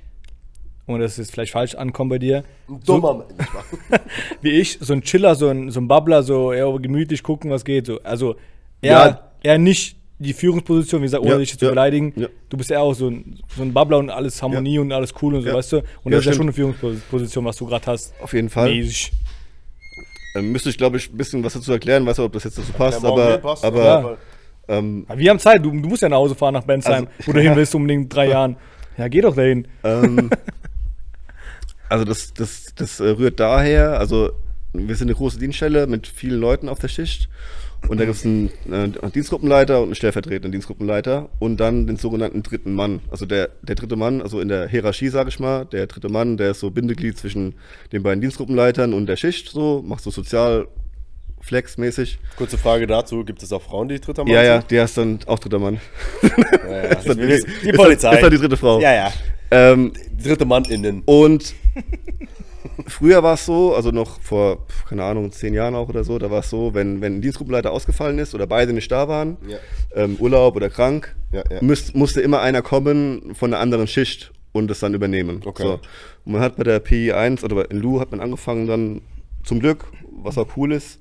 und 0.85 0.99
das 0.99 1.13
ist 1.13 1.17
jetzt 1.19 1.31
vielleicht 1.31 1.51
falsch 1.53 1.75
ankommen 1.75 2.09
bei 2.09 2.19
dir, 2.19 2.43
Ein 2.69 2.79
dummer 2.85 3.13
Mensch. 3.15 3.49
wie 4.41 4.51
ich, 4.51 4.77
so 4.81 4.93
ein 4.93 5.01
Chiller, 5.01 5.35
so 5.35 5.47
ein, 5.49 5.71
so 5.71 5.79
ein 5.79 5.87
Bubbler, 5.87 6.23
so 6.23 6.51
eher 6.51 6.71
gemütlich 6.79 7.23
gucken, 7.23 7.51
was 7.51 7.63
geht. 7.65 7.85
So. 7.85 7.99
Also 8.03 8.35
eher, 8.81 8.91
Ja. 8.91 9.19
eher 9.43 9.57
nicht 9.57 9.97
die 10.19 10.33
Führungsposition, 10.33 11.01
wie 11.01 11.05
gesagt, 11.05 11.23
ohne 11.23 11.33
Ja, 11.33 11.37
dich 11.39 11.57
zu 11.57 11.65
ja, 11.65 11.71
beleidigen. 11.71 12.13
ja. 12.15 12.27
Du 12.49 12.57
bist 12.57 12.69
ja 12.69 12.79
auch 12.79 12.93
so 12.93 13.07
ein, 13.09 13.39
so 13.55 13.61
ein 13.63 13.73
Bubbler 13.73 13.97
und 13.97 14.09
alles 14.09 14.41
Harmonie 14.41 14.79
und 14.79 14.91
alles 14.91 15.13
cool 15.21 15.35
und 15.35 15.41
so, 15.41 15.47
Ja. 15.49 15.55
weißt 15.55 15.71
du? 15.73 15.77
Und 15.77 15.85
Ja, 16.05 16.11
das 16.11 16.19
ist 16.19 16.25
ja 16.27 16.33
schon 16.33 16.43
eine 16.43 16.53
Führungsposition, 16.53 17.43
was 17.45 17.57
du 17.57 17.65
gerade 17.65 17.85
hast. 17.87 18.13
Auf 18.21 18.33
jeden 18.33 18.49
Fall. 18.49 18.69
Mäßig. 18.69 19.11
Ähm, 20.35 20.51
müsste 20.51 20.69
ich, 20.69 20.77
glaube 20.77 20.97
ich, 20.97 21.11
ein 21.11 21.17
bisschen 21.17 21.43
was 21.43 21.53
dazu 21.53 21.71
erklären, 21.71 22.05
weiß 22.05 22.17
nicht, 22.17 22.25
ob 22.25 22.33
das 22.33 22.43
jetzt 22.45 22.57
dazu 22.57 22.71
passt, 22.73 23.03
aber, 23.05 23.37
passt, 23.37 23.63
aber 23.63 23.83
ja. 23.83 24.17
ähm, 24.77 25.05
Aber 25.07 25.19
wir 25.19 25.29
haben 25.29 25.39
Zeit, 25.39 25.63
du, 25.63 25.69
du 25.71 25.87
musst 25.89 26.01
ja 26.01 26.09
nach 26.09 26.17
Hause 26.17 26.35
fahren 26.35 26.53
nach 26.55 26.63
Bensheim, 26.63 27.07
Also- 27.17 27.27
wo 27.27 27.33
du 27.33 27.41
hin 27.41 27.55
willst, 27.55 27.75
unbedingt 27.75 28.03
in 28.03 28.09
drei 28.09 28.29
Jahren. 28.29 28.55
Ja, 28.97 29.07
geh 29.07 29.21
doch 29.21 29.35
dahin. 29.35 29.67
Ähm, 29.83 30.29
also 31.89 32.05
das, 32.05 32.33
das, 32.33 32.73
das 32.75 32.99
äh, 32.99 33.09
rührt 33.09 33.39
daher, 33.39 33.99
also 33.99 34.31
wir 34.73 34.95
sind 34.95 35.07
eine 35.07 35.15
große 35.15 35.37
Dienststelle 35.39 35.85
mit 35.87 36.07
vielen 36.07 36.39
Leuten 36.39 36.67
auf 36.67 36.79
der 36.79 36.87
Schicht 36.87 37.29
Und 37.89 37.99
da 37.99 38.05
gibt 38.05 38.17
es 38.17 38.25
einen, 38.25 38.49
äh, 38.71 39.09
Dienstgruppenleiter 39.13 39.77
und 39.79 39.85
einen 39.85 39.95
stellvertretenden 39.95 40.51
Dienstgruppenleiter 40.51 41.29
und 41.39 41.57
dann 41.59 41.85
den 41.85 41.97
sogenannten 41.97 42.41
dritten 42.41 42.73
Mann. 42.73 43.01
Also 43.11 43.25
der, 43.25 43.49
der 43.61 43.75
dritte 43.75 43.95
Mann, 43.97 44.21
also 44.21 44.39
in 44.39 44.47
der 44.47 44.67
Hierarchie, 44.67 45.09
sage 45.09 45.29
ich 45.29 45.39
mal, 45.39 45.65
der 45.65 45.87
dritte 45.87 46.09
Mann, 46.09 46.37
der 46.37 46.51
ist 46.51 46.61
so 46.61 46.71
Bindeglied 46.71 47.17
zwischen 47.17 47.55
den 47.91 48.01
beiden 48.01 48.21
Dienstgruppenleitern 48.21 48.93
und 48.93 49.05
der 49.07 49.17
Schicht, 49.17 49.49
so, 49.49 49.83
macht 49.85 50.01
so 50.03 50.11
sozial 50.11 50.67
flexmäßig. 51.41 52.19
Kurze 52.37 52.57
Frage 52.57 52.87
dazu: 52.87 53.25
Gibt 53.25 53.43
es 53.43 53.51
auch 53.51 53.61
Frauen, 53.61 53.89
die 53.89 53.99
dritter 53.99 54.23
Mann 54.23 54.33
Ja, 54.33 54.43
ja, 54.43 54.59
sind? 54.61 54.71
der 54.71 54.85
ist 54.85 54.97
dann 54.97 55.19
auch 55.27 55.39
dritter 55.39 55.59
Mann. 55.59 55.79
ja, 56.67 56.83
ja. 56.83 56.95
Die 57.63 57.71
Polizei. 57.73 58.15
Ist 58.15 58.23
dann 58.23 58.31
die 58.31 58.37
dritte 58.37 58.55
Frau. 58.57 58.79
Ja, 58.79 58.93
ja. 58.93 59.13
Ähm, 59.51 59.91
Dritte 60.23 60.45
Mann 60.45 60.63
innen. 60.65 61.03
Und 61.05 61.53
früher 62.87 63.23
war 63.23 63.33
es 63.35 63.45
so, 63.45 63.75
also 63.75 63.91
noch 63.91 64.19
vor, 64.21 64.65
keine 64.87 65.03
Ahnung, 65.03 65.31
zehn 65.31 65.53
Jahren 65.53 65.75
auch 65.75 65.89
oder 65.89 66.03
so, 66.03 66.17
da 66.19 66.29
war 66.31 66.39
es 66.39 66.49
so, 66.49 66.73
wenn, 66.73 67.01
wenn 67.01 67.17
ein 67.17 67.21
Dienstgruppenleiter 67.21 67.71
ausgefallen 67.71 68.19
ist 68.19 68.33
oder 68.35 68.47
beide 68.47 68.73
nicht 68.73 68.91
da 68.91 69.07
waren, 69.07 69.37
Ja. 69.47 69.57
ähm, 69.95 70.15
Urlaub 70.19 70.55
oder 70.55 70.69
krank, 70.69 71.15
Ja, 71.31 71.43
ja. 71.49 71.61
müsst, 71.61 71.95
musste 71.95 72.21
immer 72.21 72.41
einer 72.41 72.61
kommen 72.61 73.35
von 73.35 73.53
einer 73.53 73.61
anderen 73.61 73.87
Schicht 73.87 74.31
und 74.51 74.67
das 74.69 74.79
dann 74.79 74.93
übernehmen. 74.93 75.41
Okay. 75.45 75.63
So. 75.63 75.73
Und 76.25 76.31
man 76.33 76.41
hat 76.41 76.55
bei 76.57 76.63
der 76.63 76.83
PI1 76.83 77.43
oder 77.43 77.69
in 77.69 77.79
Lu 77.79 77.99
hat 77.99 78.11
man 78.11 78.19
angefangen 78.19 78.67
dann 78.67 79.01
zum 79.43 79.59
Glück, 79.59 79.85
was 80.23 80.37
auch 80.37 80.55
cool 80.57 80.71
ist, 80.71 80.99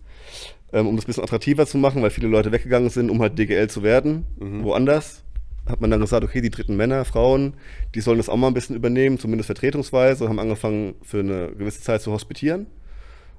ähm, 0.72 0.86
um 0.88 0.96
das 0.96 1.04
ein 1.04 1.08
bisschen 1.08 1.22
attraktiver 1.24 1.66
zu 1.66 1.78
machen, 1.78 2.02
weil 2.02 2.10
viele 2.10 2.28
Leute 2.28 2.50
weggegangen 2.50 2.90
sind, 2.90 3.10
um 3.10 3.20
halt 3.20 3.38
DGL 3.38 3.68
zu 3.68 3.82
werden, 3.82 4.24
Mhm. 4.38 4.64
woanders. 4.64 5.22
Hat 5.66 5.80
man 5.80 5.90
dann 5.90 6.00
gesagt, 6.00 6.24
okay, 6.24 6.40
die 6.40 6.50
dritten 6.50 6.76
Männer, 6.76 7.04
Frauen, 7.04 7.54
die 7.94 8.00
sollen 8.00 8.18
das 8.18 8.28
auch 8.28 8.36
mal 8.36 8.48
ein 8.48 8.54
bisschen 8.54 8.74
übernehmen, 8.74 9.18
zumindest 9.18 9.46
vertretungsweise, 9.46 10.24
und 10.24 10.30
haben 10.30 10.38
angefangen 10.40 10.94
für 11.02 11.20
eine 11.20 11.52
gewisse 11.52 11.82
Zeit 11.82 12.02
zu 12.02 12.10
hospitieren. 12.12 12.66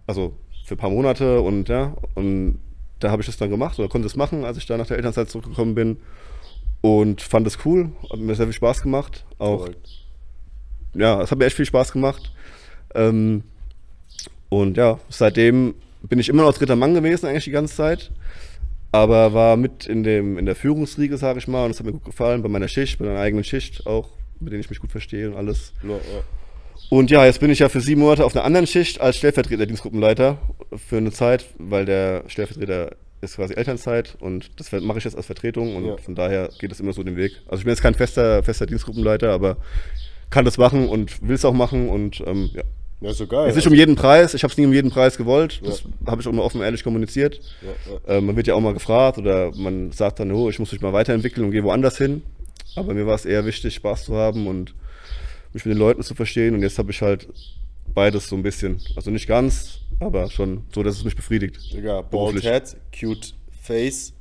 Also 0.08 0.34
für 0.66 0.76
ein 0.76 0.78
paar 0.78 0.90
Monate 0.90 1.42
und 1.42 1.68
ja, 1.68 1.96
und 2.16 2.60
da 3.00 3.12
habe 3.12 3.22
ich 3.22 3.26
das 3.26 3.38
dann 3.38 3.50
gemacht 3.50 3.78
oder 3.80 3.90
konnte 3.90 4.08
es 4.08 4.16
machen, 4.16 4.46
als 4.46 4.58
ich 4.58 4.66
da 4.66 4.78
nach 4.78 4.88
der 4.88 4.98
Elternzeit 4.98 5.30
zurückgekommen 5.30 5.76
bin. 5.76 5.98
Und 6.82 7.22
fand 7.22 7.48
es 7.48 7.66
cool, 7.66 7.92
hat 8.10 8.20
mir 8.20 8.36
sehr 8.36 8.46
viel 8.46 8.54
Spaß 8.54 8.82
gemacht. 8.82 9.26
Auch 9.38 9.60
Korrekt. 9.60 9.90
ja, 10.94 11.22
es 11.22 11.32
hat 11.32 11.38
mir 11.38 11.46
echt 11.46 11.56
viel 11.56 11.66
Spaß 11.66 11.92
gemacht. 11.92 12.32
Ähm, 12.96 13.44
und 14.50 14.78
ja, 14.78 15.00
seitdem 15.10 15.76
bin 16.04 16.20
ich 16.20 16.30
immer 16.30 16.44
noch 16.44 16.54
dritter 16.54 16.76
Mann 16.76 16.94
gewesen, 16.94 17.26
eigentlich 17.26 17.46
die 17.46 17.52
ganze 17.52 17.76
Zeit. 17.76 18.12
Aber 18.94 19.34
war 19.34 19.58
mit 19.58 19.88
in, 19.88 20.04
dem, 20.04 20.38
in 20.38 20.46
der 20.46 20.56
Führungsriege, 20.56 21.18
sage 21.18 21.40
ich 21.40 21.48
mal, 21.48 21.66
und 21.66 21.72
es 21.72 21.80
hat 21.80 21.86
mir 21.88 21.94
gut 21.94 22.06
gefallen, 22.06 22.44
bei 22.44 22.48
meiner 22.50 22.68
Schicht, 22.68 23.00
bei 23.00 23.06
meiner 23.06 23.20
eigenen 23.20 23.44
Schicht 23.44 23.88
auch, 23.88 24.10
mit 24.40 24.54
denen 24.54 24.62
ich 24.62 24.70
mich 24.70 24.80
gut 24.80 24.92
verstehe 24.92 25.30
und 25.32 25.36
alles. 25.36 25.74
Ja, 25.82 25.90
ja. 25.96 26.24
Und 26.90 27.10
ja, 27.10 27.26
jetzt 27.26 27.40
bin 27.40 27.50
ich 27.50 27.58
ja 27.60 27.70
für 27.70 27.82
sieben 27.82 28.02
Monate 28.02 28.24
auf 28.24 28.36
einer 28.36 28.46
anderen 28.46 28.68
Schicht 28.68 29.02
als 29.02 29.18
Stellvertreter 29.18 29.66
Dienstgruppenleiter 29.66 30.38
für 30.88 30.98
eine 30.98 31.12
Zeit, 31.12 31.46
weil 31.58 31.86
der 31.86 32.24
Stellvertreter 32.28 32.92
ist 33.22 33.38
quasi 33.38 33.56
Elternzeit 33.56 34.16
und 34.20 34.52
das 34.60 34.72
mache 34.72 35.00
ich 35.00 35.06
jetzt 35.06 35.16
als 35.16 35.26
Vertretung 35.26 35.76
und 35.76 35.86
Ja. 35.88 35.98
von 35.98 36.14
daher 36.14 36.50
geht 36.60 36.72
es 36.72 36.80
immer 36.80 36.94
so 36.94 37.02
den 37.02 37.16
Weg. 37.16 37.32
Also 37.48 37.62
ich 37.62 37.64
bin 37.66 37.72
jetzt 37.72 37.82
kein 37.82 37.96
fester, 37.96 38.44
fester 38.44 38.68
Dienstgruppenleiter, 38.68 39.32
aber 39.32 39.58
kann 40.30 40.46
das 40.46 40.60
machen 40.60 40.88
und 40.88 41.28
will 41.28 41.36
es 41.36 41.46
auch 41.46 41.54
machen 41.54 41.90
und 41.90 42.22
ähm, 42.28 42.52
ja. 42.54 42.62
Ja, 43.04 43.12
ist 43.12 43.18
so 43.18 43.28
geil. 43.28 43.46
Es 43.50 43.52
ist 43.52 43.58
nicht 43.58 43.68
um 43.68 43.74
jeden 43.74 43.96
Preis, 43.96 44.34
ich 44.34 44.44
habe 44.44 44.52
es 44.52 44.58
nie 44.58 44.66
um 44.66 44.74
jeden 44.74 44.90
Preis 44.90 45.18
gewollt, 45.18 45.62
das 45.64 45.82
Ja. 45.82 46.12
habe 46.12 46.22
ich 46.22 46.28
auch 46.28 46.32
immer 46.32 46.44
offen 46.44 46.60
und 46.60 46.64
ehrlich 46.64 46.84
kommuniziert. 46.84 47.40
ja, 47.62 47.92
ja. 48.08 48.18
Äh, 48.18 48.22
man 48.22 48.36
wird 48.36 48.48
ja 48.48 48.56
auch 48.56 48.62
mal 48.62 48.74
gefragt 48.74 49.18
oder 49.18 49.52
man 49.56 49.92
sagt 49.92 50.20
dann, 50.20 50.32
oh, 50.32 50.50
ich 50.50 50.58
muss 50.60 50.72
mich 50.72 50.82
mal 50.82 50.94
weiterentwickeln 50.94 51.46
und 51.46 51.52
gehe 51.52 51.64
woanders 51.64 51.98
hin. 51.98 52.24
Aber 52.76 52.94
mir 52.94 53.06
war 53.06 53.16
es 53.16 53.26
eher 53.26 53.46
wichtig, 53.46 53.76
Spaß 53.76 54.06
zu 54.06 54.16
haben 54.16 54.48
und 54.48 54.74
mich 55.54 55.66
mit 55.66 55.76
den 55.76 55.80
Leuten 55.80 56.02
zu 56.02 56.16
verstehen. 56.16 56.56
Und 56.56 56.62
jetzt 56.64 56.80
habe 56.80 56.90
ich 56.92 57.02
halt 57.02 57.28
beides 57.94 58.28
so 58.30 58.36
ein 58.36 58.42
bisschen. 58.42 58.80
Also 58.96 59.12
nicht 59.12 59.28
ganz, 59.28 59.80
aber 60.00 60.30
schon 60.32 60.64
so, 60.74 60.82
dass 60.82 60.96
es 60.98 61.04
mich 61.04 61.16
befriedigt. 61.16 61.60
Digga, 61.74 62.02
bald 62.02 62.42
head, 62.42 62.76
cute 62.98 63.34
face, 63.62 64.14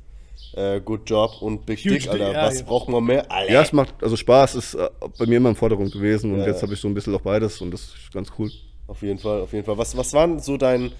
äh, 0.55 0.79
good 0.81 1.09
job 1.09 1.41
und 1.41 1.65
big 1.65 1.79
Huge 1.79 1.95
dick, 1.95 2.09
Alter. 2.09 2.25
dick, 2.25 2.33
ja, 2.35 2.45
Was 2.47 2.59
ja. 2.59 2.65
braucht 2.65 2.89
man 2.89 3.03
mehr? 3.03 3.31
Alter. 3.31 3.51
Ja, 3.51 3.61
es 3.63 3.73
macht, 3.73 3.95
also 4.03 4.15
Spaß 4.15 4.53
ist 4.55 4.75
äh, 4.75 4.87
bei 5.17 5.25
mir 5.25 5.37
immer 5.37 5.49
im 5.49 5.55
Vordergrund 5.55 5.91
gewesen 5.93 6.31
und 6.33 6.41
Ja, 6.41 6.47
jetzt 6.47 6.57
ja. 6.57 6.61
habe 6.63 6.73
ich 6.75 6.79
so 6.79 6.87
ein 6.87 6.93
bisschen 6.93 7.15
auch 7.15 7.21
beides 7.21 7.59
und 7.61 7.71
das 7.71 7.81
ist 7.81 8.13
ganz 8.13 8.29
cool. 8.37 8.51
Auf 8.87 9.01
jeden 9.01 9.19
Fall, 9.19 9.41
auf 9.41 9.53
jeden 9.53 9.65
Fall. 9.65 9.77
Was, 9.77 9.95
was 9.97 10.13
war 10.13 10.27
denn 10.27 10.39
so 10.39 10.57
dein, 10.57 10.91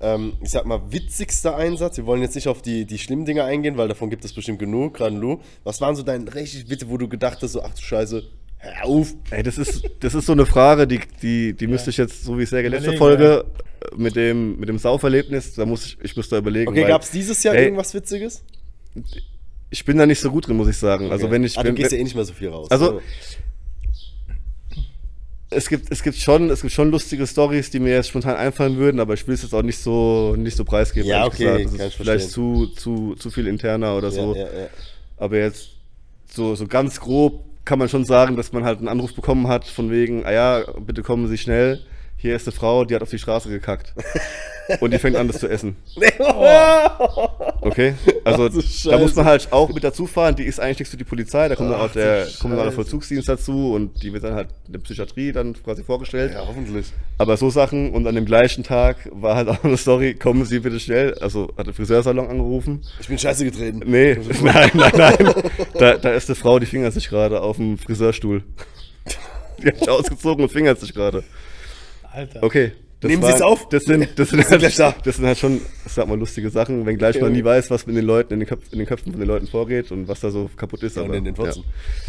ähm, 0.00 0.34
ich 0.42 0.50
sag 0.50 0.64
mal, 0.64 0.80
witzigster 0.90 1.56
Einsatz? 1.56 1.96
Wir 1.96 2.06
wollen 2.06 2.22
jetzt 2.22 2.34
nicht 2.34 2.48
auf 2.48 2.62
die, 2.62 2.84
die 2.86 2.98
schlimmen 2.98 3.24
Dinge 3.24 3.44
eingehen, 3.44 3.76
weil 3.76 3.88
davon 3.88 4.10
gibt 4.10 4.24
es 4.24 4.32
bestimmt 4.32 4.58
genug, 4.58 4.94
gerade 4.94 5.16
Lou. 5.16 5.40
Was 5.64 5.80
waren 5.80 5.94
so 5.96 6.02
dein 6.02 6.28
richtig 6.28 6.68
Witze, 6.70 6.88
wo 6.88 6.96
du 6.96 7.08
gedacht 7.08 7.38
hast, 7.42 7.52
so, 7.52 7.62
ach 7.62 7.74
du 7.74 7.82
Scheiße, 7.82 8.22
hör 8.58 8.84
auf. 8.84 9.14
Ey, 9.30 9.42
das 9.42 9.58
ist, 9.58 9.82
das 10.00 10.14
ist 10.14 10.26
so 10.26 10.32
eine 10.32 10.46
Frage, 10.46 10.86
die, 10.86 11.00
die, 11.22 11.52
die 11.52 11.66
müsste 11.66 11.90
ich 11.90 11.98
jetzt, 11.98 12.24
so 12.24 12.38
wie 12.38 12.44
ich 12.44 12.48
sage, 12.48 12.68
letzte 12.68 12.94
Überlegen, 12.94 12.98
Folge 12.98 13.44
äh, 13.92 13.96
mit 13.96 14.16
dem, 14.16 14.58
mit 14.58 14.68
dem 14.68 14.78
Sauferlebnis, 14.78 15.54
da 15.54 15.66
muss 15.66 15.86
ich, 15.86 15.98
ich 16.02 16.16
muss 16.16 16.28
da 16.28 16.38
überlegen. 16.38 16.70
Okay, 16.70 16.84
gab 16.84 17.02
es 17.02 17.10
dieses 17.10 17.42
Jahr 17.42 17.54
Ey, 17.54 17.64
irgendwas 17.64 17.92
Witziges? 17.94 18.42
Ich 19.68 19.84
bin 19.84 19.98
da 19.98 20.06
nicht 20.06 20.20
so 20.20 20.30
gut 20.30 20.46
drin, 20.46 20.56
muss 20.56 20.68
ich 20.68 20.76
sagen. 20.76 21.10
Also 21.10 21.26
Okay. 21.26 21.34
wenn 21.34 21.44
ich. 21.44 21.58
ah, 21.58 21.62
du 21.62 21.68
wenn, 21.68 21.74
gehst 21.74 21.92
ja 21.92 21.98
eh 21.98 22.04
nicht 22.04 22.14
mehr 22.14 22.24
so 22.24 22.32
viel 22.32 22.48
raus. 22.48 22.70
Also, 22.70 23.00
es 25.50 25.68
gibt, 25.68 25.90
es 25.92 26.02
gibt 26.02 26.16
schon, 26.16 26.50
es 26.50 26.62
gibt 26.62 26.72
schon 26.72 26.90
lustige 26.90 27.26
Stories, 27.26 27.70
die 27.70 27.78
mir 27.78 27.94
jetzt 27.94 28.08
spontan 28.08 28.36
einfallen 28.36 28.76
würden, 28.76 29.00
aber 29.00 29.14
ich 29.14 29.26
will 29.26 29.34
es 29.34 29.42
jetzt 29.42 29.54
auch 29.54 29.62
nicht 29.62 29.78
so, 29.78 30.34
nicht 30.36 30.56
so 30.56 30.64
preisgeben. 30.64 31.08
Ja, 31.08 31.24
okay, 31.24 31.62
gesagt. 31.62 31.80
Das 31.80 31.86
ist 31.86 31.94
vielleicht 31.94 32.30
zu, 32.30 32.66
zu, 32.68 33.14
zu 33.14 33.30
viel 33.30 33.46
interner 33.46 33.96
oder 33.96 34.08
ja, 34.08 34.14
so. 34.14 34.34
ja, 34.34 34.42
ja. 34.42 34.68
Aber 35.16 35.36
jetzt 35.36 35.70
so, 36.26 36.54
so 36.54 36.66
ganz 36.66 37.00
grob 37.00 37.44
kann 37.64 37.78
man 37.78 37.88
schon 37.88 38.04
sagen, 38.04 38.36
dass 38.36 38.52
man 38.52 38.64
halt 38.64 38.78
einen 38.78 38.88
Anruf 38.88 39.14
bekommen 39.14 39.48
hat 39.48 39.64
von 39.64 39.90
wegen, 39.90 40.24
ah 40.24 40.32
ja, 40.32 40.64
bitte 40.80 41.02
kommen 41.02 41.28
Sie 41.28 41.38
schnell. 41.38 41.80
Hier 42.18 42.34
ist 42.34 42.46
eine 42.46 42.56
Frau, 42.56 42.84
die 42.84 42.94
hat 42.94 43.02
auf 43.02 43.10
die 43.10 43.18
Straße 43.18 43.48
gekackt. 43.48 43.92
Und 44.80 44.92
die 44.92 44.98
fängt 44.98 45.16
an, 45.16 45.28
das 45.28 45.38
zu 45.38 45.48
essen. 45.48 45.76
Okay? 47.60 47.94
Also 48.24 48.48
da 48.48 48.98
muss 48.98 49.14
man 49.16 49.24
halt 49.24 49.48
auch 49.50 49.68
mit 49.72 49.82
dazu 49.82 50.06
fahren. 50.06 50.36
Die 50.36 50.44
ist 50.44 50.60
eigentlich 50.60 50.78
nichts 50.78 50.90
für 50.92 50.96
die 50.96 51.04
Polizei. 51.04 51.48
Da 51.48 51.56
kommt 51.56 51.70
dann 51.70 51.80
Ach 51.80 51.86
auch 51.86 51.92
der 51.92 52.26
kommunale. 52.40 52.70
Vollzugsdienst 52.70 53.28
dazu 53.28 53.72
und 53.74 54.02
die 54.02 54.12
wird 54.12 54.22
dann 54.22 54.34
halt 54.34 54.48
in 54.66 54.72
der 54.74 54.80
Psychiatrie 54.80 55.32
dann 55.32 55.54
quasi 55.62 55.82
vorgestellt. 55.82 56.32
ja, 56.32 56.46
hoffentlich. 56.46 56.86
Aber 57.18 57.36
so 57.36 57.50
Sachen 57.50 57.90
und 57.92 58.06
an 58.06 58.14
dem 58.14 58.24
gleichen 58.24 58.62
Tag 58.62 59.08
war 59.12 59.34
halt 59.36 59.48
auch 59.48 59.64
eine 59.64 59.76
Story, 59.76 60.14
kommen 60.14 60.44
Sie 60.44 60.60
bitte 60.60 60.78
schnell. 60.78 61.14
Also 61.14 61.52
hat 61.56 61.66
der 61.66 61.74
Friseursalon 61.74 62.28
angerufen. 62.28 62.82
Ich 63.00 63.08
bin 63.08 63.18
scheiße 63.18 63.44
getreten. 63.44 63.82
Nee, 63.84 64.16
nein, 64.42 64.70
nein, 64.74 64.92
nein. 64.96 65.32
Da, 65.74 65.96
da 65.96 66.10
ist 66.12 66.28
eine 66.28 66.36
Frau, 66.36 66.58
die 66.60 66.66
fingert 66.66 66.92
sich 66.94 67.08
gerade 67.08 67.40
auf 67.40 67.56
dem 67.56 67.78
Friseurstuhl. 67.78 68.44
Die 69.60 69.66
hat 69.66 69.78
sich 69.78 69.90
ausgezogen 69.90 70.44
und 70.44 70.50
fingert 70.52 70.78
sich 70.78 70.94
gerade. 70.94 71.24
Alter. 72.16 72.42
Okay. 72.42 72.72
das 73.00 73.10
Nehmen 73.10 73.22
Sie 73.22 73.30
es 73.30 73.42
auf? 73.42 73.68
Das 73.68 73.84
sind, 73.84 74.08
das 74.18 74.30
sind, 74.30 74.42
halt, 74.50 74.62
das 75.06 75.16
sind 75.16 75.26
halt 75.26 75.38
schon, 75.38 75.60
ich 75.84 75.92
sag 75.92 76.08
mal, 76.08 76.18
lustige 76.18 76.48
Sachen, 76.50 76.86
wenngleich 76.86 77.20
man 77.20 77.30
nie 77.32 77.44
weiß, 77.44 77.70
was 77.70 77.86
mit 77.86 77.94
den 77.94 78.04
Leuten 78.06 78.32
in 78.32 78.40
den, 78.40 78.48
Köpf, 78.48 78.72
in 78.72 78.78
den 78.78 78.86
Köpfen 78.88 79.12
von 79.12 79.20
den 79.20 79.28
Leuten 79.28 79.46
vorgeht 79.46 79.92
und 79.92 80.08
was 80.08 80.20
da 80.20 80.30
so 80.30 80.48
kaputt 80.56 80.82
ist. 80.82 80.96
Ja, 80.96 81.02
aber, 81.04 81.14
in 81.14 81.24
den 81.24 81.36
Fotzen. 81.36 81.62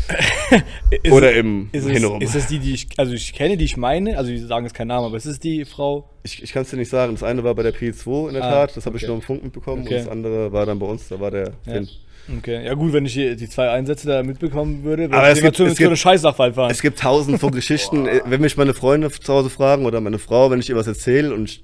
Ist 1.04 1.12
Oder 1.12 1.32
es- 1.34 1.38
im 1.40 1.70
ist 1.74 1.86
es, 1.86 2.02
ist 2.22 2.36
es 2.36 2.48
die, 2.48 2.60
die 2.60 2.74
ich, 2.74 2.88
also 2.96 3.14
ich 3.14 3.34
kenne, 3.34 3.58
die 3.58 3.66
ich 3.66 3.76
meine, 3.76 4.18
also 4.18 4.32
die 4.32 4.38
sagen 4.38 4.66
jetzt 4.66 4.74
keinen 4.74 4.88
Namen, 4.88 5.06
aber 5.08 5.18
ist 5.18 5.26
es 5.26 5.40
die 5.40 5.66
Frau? 5.66 6.10
Ich, 6.24 6.42
ich 6.42 6.54
kann 6.54 6.62
es 6.64 6.70
dir 6.70 6.78
nicht 6.78 6.90
sagen. 6.90 7.14
Das 7.14 7.24
eine 7.24 7.44
war 7.44 7.54
bei 7.56 7.64
der 7.64 7.74
P2 7.76 8.30
in 8.30 8.34
der 8.36 8.44
Ah, 8.46 8.52
Tat, 8.66 8.78
das 8.78 8.86
habe 8.86 8.96
ich 8.96 9.04
okay. 9.04 9.08
nur 9.08 9.16
im 9.18 9.22
Funk 9.22 9.44
mitbekommen. 9.44 9.84
Okay. 9.84 9.96
Und 9.96 10.00
das 10.06 10.08
andere 10.12 10.52
war 10.54 10.66
dann 10.66 10.80
bei 10.80 10.86
uns, 10.86 11.10
da 11.10 11.20
war 11.20 11.32
der 11.32 11.52
Ja. 11.66 11.74
Finn. 11.74 11.90
Okay, 12.38 12.66
ja 12.66 12.74
gut, 12.74 12.92
wenn 12.94 13.06
ich 13.06 13.14
die, 13.14 13.36
die 13.36 13.48
zwei 13.48 13.70
Einsätze 13.70 14.08
da 14.08 14.22
mitbekommen 14.24 14.84
würde, 14.84 15.04
würde 15.04 15.16
Aber 15.18 15.32
ich 15.32 15.38
es 15.38 15.42
gibt- 15.44 15.56
zu, 15.56 15.66
es 15.66 15.78
gibt- 15.78 15.98
Scheißsachwald 15.98 16.56
fahren. 16.56 16.72
Es 16.72 16.82
gibt 16.82 17.00
tausend 17.00 17.40
von 17.40 17.52
Geschichten. 17.52 18.06
Wenn 18.26 18.42
mich 18.42 18.58
meine 18.58 18.74
Freunde 18.74 19.10
zu 19.10 19.34
Hause 19.34 19.50
fragen 19.50 19.86
oder 19.86 20.02
meine 20.02 20.20
Frau, 20.20 20.52
wenn 20.52 20.60
ich 20.60 20.70
ihr 20.70 20.76
was 20.76 20.88
erzähle 20.88 21.34
und 21.34 21.46
ich 21.50 21.62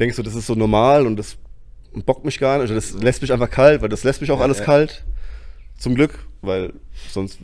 denke 0.00 0.14
so, 0.14 0.22
das 0.22 0.34
ist 0.34 0.46
so 0.46 0.54
normal 0.54 1.06
und 1.06 1.16
das 1.16 1.36
bockt 2.06 2.24
mich 2.24 2.38
gar 2.38 2.58
nicht, 2.58 2.66
oder 2.66 2.76
das 2.76 2.94
lässt 2.94 3.20
mich 3.22 3.32
einfach 3.32 3.50
kalt, 3.50 3.82
weil 3.82 3.88
das 3.88 4.04
lässt 4.04 4.20
mich 4.20 4.30
auch 4.30 4.40
alles 4.40 4.58
ja. 4.58 4.64
kalt. 4.64 5.04
Zum 5.78 5.94
Glück, 5.94 6.18
weil 6.40 6.72
sonst 7.10 7.40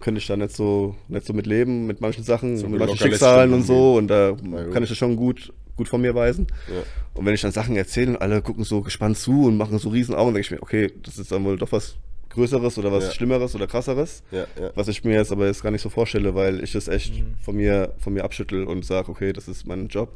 könnte 0.00 0.18
ich 0.18 0.26
da 0.26 0.36
nicht 0.36 0.52
so, 0.56 0.96
nicht 1.08 1.26
so 1.26 1.32
mit 1.32 1.46
leben, 1.46 1.86
mit 1.86 2.00
manchen 2.00 2.24
Sachen, 2.24 2.56
Zum 2.56 2.72
mit 2.72 2.80
manchen 2.80 2.98
Schicksalen 2.98 3.52
und 3.52 3.62
so 3.62 3.94
und 3.96 4.08
da 4.08 4.34
kann 4.72 4.82
ich 4.82 4.88
das 4.88 4.98
schon 4.98 5.16
gut, 5.16 5.52
gut 5.76 5.88
von 5.88 6.00
mir 6.00 6.14
weisen. 6.14 6.46
Ja. 6.68 6.82
Und 7.14 7.26
wenn 7.26 7.34
ich 7.34 7.40
dann 7.42 7.52
Sachen 7.52 7.76
erzähle 7.76 8.10
und 8.12 8.16
alle 8.18 8.42
gucken 8.42 8.64
so 8.64 8.80
gespannt 8.82 9.18
zu 9.18 9.44
und 9.46 9.56
machen 9.56 9.78
so 9.78 9.88
riesen 9.88 10.14
Augen, 10.14 10.34
denke 10.34 10.40
ich 10.46 10.50
mir, 10.50 10.62
okay, 10.62 10.92
das 11.02 11.18
ist 11.18 11.30
dann 11.32 11.44
wohl 11.44 11.56
doch 11.58 11.72
was 11.72 11.96
Größeres 12.30 12.78
oder 12.78 12.90
was 12.90 13.04
Ja. 13.04 13.10
Schlimmeres 13.12 13.54
oder 13.54 13.66
krasseres. 13.68 14.22
Ja, 14.32 14.46
ja. 14.60 14.70
Was 14.74 14.88
ich 14.88 15.04
mir 15.04 15.14
jetzt 15.14 15.30
aber 15.30 15.46
jetzt 15.46 15.62
gar 15.62 15.70
nicht 15.70 15.82
so 15.82 15.88
vorstelle, 15.90 16.34
weil 16.34 16.62
ich 16.64 16.72
das 16.72 16.88
echt 16.88 17.14
Mhm. 17.14 17.34
von 17.40 17.54
mir, 17.56 17.92
von 17.98 18.12
mir 18.12 18.24
abschüttel 18.24 18.64
und 18.64 18.84
sage, 18.84 19.08
okay, 19.10 19.32
das 19.32 19.46
ist 19.48 19.66
mein 19.66 19.86
Job. 19.88 20.10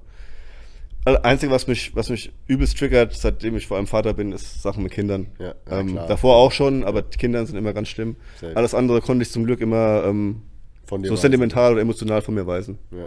Einzige, 1.22 1.50
was 1.52 1.66
mich, 1.66 1.94
was 1.96 2.10
mich 2.10 2.32
übelst 2.48 2.76
triggert, 2.76 3.14
seitdem 3.14 3.56
ich 3.56 3.66
vor 3.66 3.78
allem 3.78 3.86
Vater 3.86 4.12
bin, 4.12 4.32
ist 4.32 4.60
Sachen 4.62 4.82
mit 4.82 4.92
Kindern. 4.92 5.28
Ja, 5.38 5.54
ja, 5.70 5.80
ähm, 5.80 5.94
davor 5.94 6.36
auch 6.36 6.52
schon, 6.52 6.84
aber 6.84 7.00
die 7.00 7.16
Kinder 7.16 7.46
sind 7.46 7.56
immer 7.56 7.72
ganz 7.72 7.88
schlimm. 7.88 8.16
Safe. 8.40 8.54
Alles 8.54 8.74
andere 8.74 9.00
konnte 9.00 9.22
ich 9.22 9.30
zum 9.30 9.44
Glück 9.46 9.60
immer 9.62 10.04
ähm, 10.04 10.42
Von 10.84 11.00
dir 11.02 11.08
so 11.08 11.14
weisen. 11.14 11.22
sentimental 11.22 11.72
oder 11.72 11.80
emotional 11.80 12.20
von 12.20 12.34
mir 12.34 12.46
weisen. 12.46 12.76
Ja. 12.90 13.06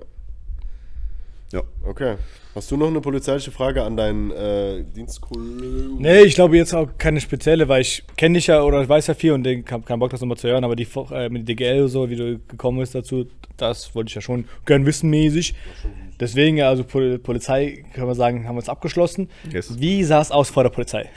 Ja. 1.51 1.63
Okay. 1.85 2.15
Hast 2.55 2.69
du 2.69 2.77
noch 2.77 2.87
eine 2.87 2.99
polizeiliche 2.99 3.51
Frage 3.51 3.83
an 3.83 3.95
deinen 3.95 4.31
äh, 4.31 4.83
Dienstkollegen? 4.83 5.97
Nee, 5.99 6.21
ich 6.23 6.35
glaube 6.35 6.57
jetzt 6.57 6.73
auch 6.73 6.87
keine 6.97 7.21
spezielle, 7.21 7.67
weil 7.69 7.81
ich 7.81 8.03
kenne 8.17 8.35
dich 8.35 8.47
ja 8.47 8.61
oder 8.61 8.81
ich 8.81 8.89
weiß 8.89 9.07
ja 9.07 9.13
viel 9.13 9.31
und 9.31 9.47
ich 9.47 9.65
habe 9.71 9.83
keinen 9.83 9.99
Bock, 9.99 10.09
das 10.09 10.19
nochmal 10.21 10.37
zu 10.37 10.49
hören, 10.49 10.63
aber 10.63 10.75
die 10.75 10.87
äh, 11.11 11.29
mit 11.29 11.47
DGL 11.47 11.87
so, 11.87 12.09
wie 12.09 12.15
du 12.15 12.39
gekommen 12.39 12.79
bist 12.79 12.93
dazu, 12.93 13.25
das 13.57 13.95
wollte 13.95 14.09
ich 14.09 14.15
ja 14.15 14.21
schon 14.21 14.45
gern 14.65 14.85
wissen 14.85 15.09
mäßig. 15.09 15.55
Deswegen, 16.19 16.61
also 16.61 16.83
Pol 16.83 17.17
Polizei, 17.19 17.83
können 17.93 18.07
wir 18.07 18.15
sagen, 18.15 18.47
haben 18.47 18.55
wir 18.55 18.61
es 18.61 18.69
abgeschlossen. 18.69 19.29
Yes. 19.51 19.79
Wie 19.79 20.03
sah 20.03 20.21
es 20.21 20.31
aus 20.31 20.49
vor 20.49 20.63
der 20.63 20.69
Polizei? 20.69 21.09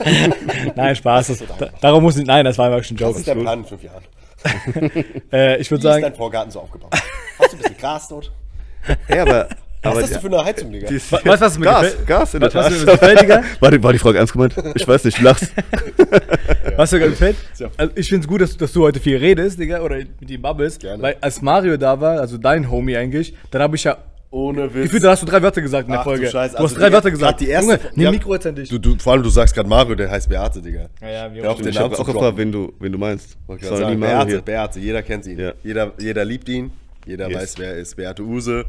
nein, 0.76 0.94
Spaß. 0.94 1.28
Das, 1.28 1.44
da, 1.58 1.70
darum 1.80 2.04
muss 2.04 2.16
ich, 2.16 2.24
nein, 2.26 2.44
das 2.44 2.56
war 2.56 2.70
wirklich 2.70 2.92
ein 2.92 2.96
Joke. 2.96 3.18
ist 3.18 3.26
dein 3.26 3.40
Plan 3.40 3.60
in 3.60 3.64
fünf 3.64 3.82
Jahren? 3.82 4.04
Äh, 5.32 5.60
ich 5.60 5.66
Wie 5.66 5.72
würde 5.72 5.76
ist 5.76 5.82
sagen, 5.82 6.02
dein 6.02 6.14
Vorgarten 6.14 6.52
so 6.52 6.60
aufgebaut? 6.60 6.92
Hast 7.38 7.52
du 7.52 7.56
ein 7.56 7.62
bisschen 7.62 7.76
Gras 7.76 8.08
dort? 8.08 8.30
Hey, 9.06 9.20
aber. 9.20 9.48
Was 9.80 9.92
aber 9.92 10.00
ist 10.02 10.14
das 10.16 10.20
für 10.22 10.26
eine 10.26 10.44
Heizung, 10.44 10.72
Digga? 10.72 10.88
die 10.88 10.96
ist- 10.96 11.12
Weißt 11.12 11.24
du, 11.24 11.30
was 11.40 11.58
mir 11.58 11.64
Gas, 11.66 11.82
gefällt? 11.82 12.06
Gas 12.08 12.34
in 12.34 12.40
der 12.40 12.48
Was- 12.48 12.54
was 12.56 12.64
Tasche. 12.72 12.84
mir 12.86 12.92
gefällt, 12.92 13.20
Digga? 13.22 13.42
war, 13.60 13.70
die, 13.70 13.82
war 13.82 13.92
die 13.92 13.98
Frage 14.00 14.18
ernst 14.18 14.32
gemeint? 14.32 14.54
Ich 14.74 14.88
weiß 14.88 15.04
nicht, 15.04 15.18
du 15.20 15.22
lachst. 15.22 15.52
Was 16.76 16.90
dir 16.90 16.98
gefällt? 16.98 17.36
Ja. 17.58 17.68
Also 17.76 17.92
ich 17.94 18.08
finde 18.08 18.24
es 18.24 18.28
gut, 18.28 18.40
dass, 18.40 18.56
dass 18.56 18.72
du 18.72 18.82
heute 18.82 18.98
viel 18.98 19.16
redest, 19.18 19.58
Digga, 19.58 19.80
oder 19.80 19.96
mit 19.96 20.30
ihm 20.30 20.42
babbelst. 20.42 20.80
Gerne. 20.80 21.00
Weil 21.02 21.16
als 21.20 21.40
Mario 21.42 21.76
da 21.76 22.00
war, 22.00 22.18
also 22.20 22.38
dein 22.38 22.68
Homie 22.70 22.96
eigentlich, 22.96 23.34
dann 23.52 23.62
habe 23.62 23.76
ich 23.76 23.84
ja 23.84 23.96
Ohne 24.30 24.74
Witz. 24.74 24.82
gefühlt, 24.84 25.04
da 25.04 25.10
hast 25.12 25.22
du 25.22 25.26
drei 25.26 25.40
Wörter 25.42 25.62
gesagt 25.62 25.86
in 25.86 25.92
der 25.92 26.00
Ach 26.00 26.04
du 26.04 26.10
Folge. 26.10 26.26
Scheiße, 26.28 26.56
du 26.56 26.62
also 26.62 26.74
hast 26.76 26.82
drei 26.82 26.92
Wörter 26.92 27.10
gesagt. 27.12 27.40
die 27.40 27.48
erste- 27.48 27.70
Junge, 27.72 27.80
nimm 27.94 28.04
ja. 28.04 28.10
Mikro 28.10 28.34
jetzt 28.34 28.46
endlich. 28.46 28.68
Du, 28.68 28.78
du, 28.78 28.96
vor 28.98 29.12
allem, 29.12 29.22
du 29.22 29.30
sagst 29.30 29.54
gerade 29.54 29.68
Mario, 29.68 29.94
der 29.94 30.10
heißt 30.10 30.28
Beate, 30.28 30.60
Digga. 30.60 30.88
ja, 31.00 31.08
ja, 31.32 31.44
auch 31.44 31.52
auf 31.52 31.58
den 31.58 31.68
Ich 31.68 31.78
habe 31.78 31.96
auch 31.96 32.04
gefragt, 32.04 32.36
wen 32.36 32.50
du, 32.50 32.72
wen 32.80 32.90
du 32.92 32.98
meinst. 32.98 33.36
Gerade 33.46 33.96
Mario 33.96 33.98
Beate, 34.00 34.30
hier. 34.30 34.40
Beate, 34.42 34.80
jeder 34.80 35.02
kennt 35.02 35.24
ihn. 35.26 35.38
Ja. 35.38 35.52
Jeder, 35.62 35.92
jeder 36.00 36.24
liebt 36.24 36.48
ihn, 36.48 36.72
jeder 37.08 37.28
Yes. 37.28 37.36
weiß, 37.40 37.58
wer 37.58 37.68
er 37.74 37.78
ist. 37.78 37.96
Beate 37.96 38.22
Use 38.22 38.64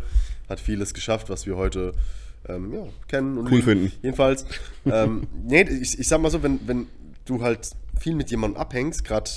hat 0.48 0.60
vieles 0.60 0.94
geschafft, 0.94 1.30
was 1.30 1.46
wir 1.46 1.56
heute 1.58 1.94
ähm, 2.48 2.74
ja, 2.74 2.84
kennen 3.08 3.38
und 3.38 3.46
Cool 3.46 3.58
lieben. 3.58 3.64
finden. 3.64 3.92
Jedenfalls, 4.02 4.46
ähm, 4.86 5.28
nee, 5.46 5.62
ich, 5.62 6.00
ich 6.00 6.08
sag 6.08 6.22
mal 6.22 6.32
so, 6.32 6.42
wenn, 6.42 6.60
wenn 6.68 6.88
du 7.26 7.42
halt 7.44 7.70
viel 8.00 8.16
mit 8.16 8.32
jemandem 8.32 8.60
abhängst, 8.60 9.04
gerade 9.04 9.30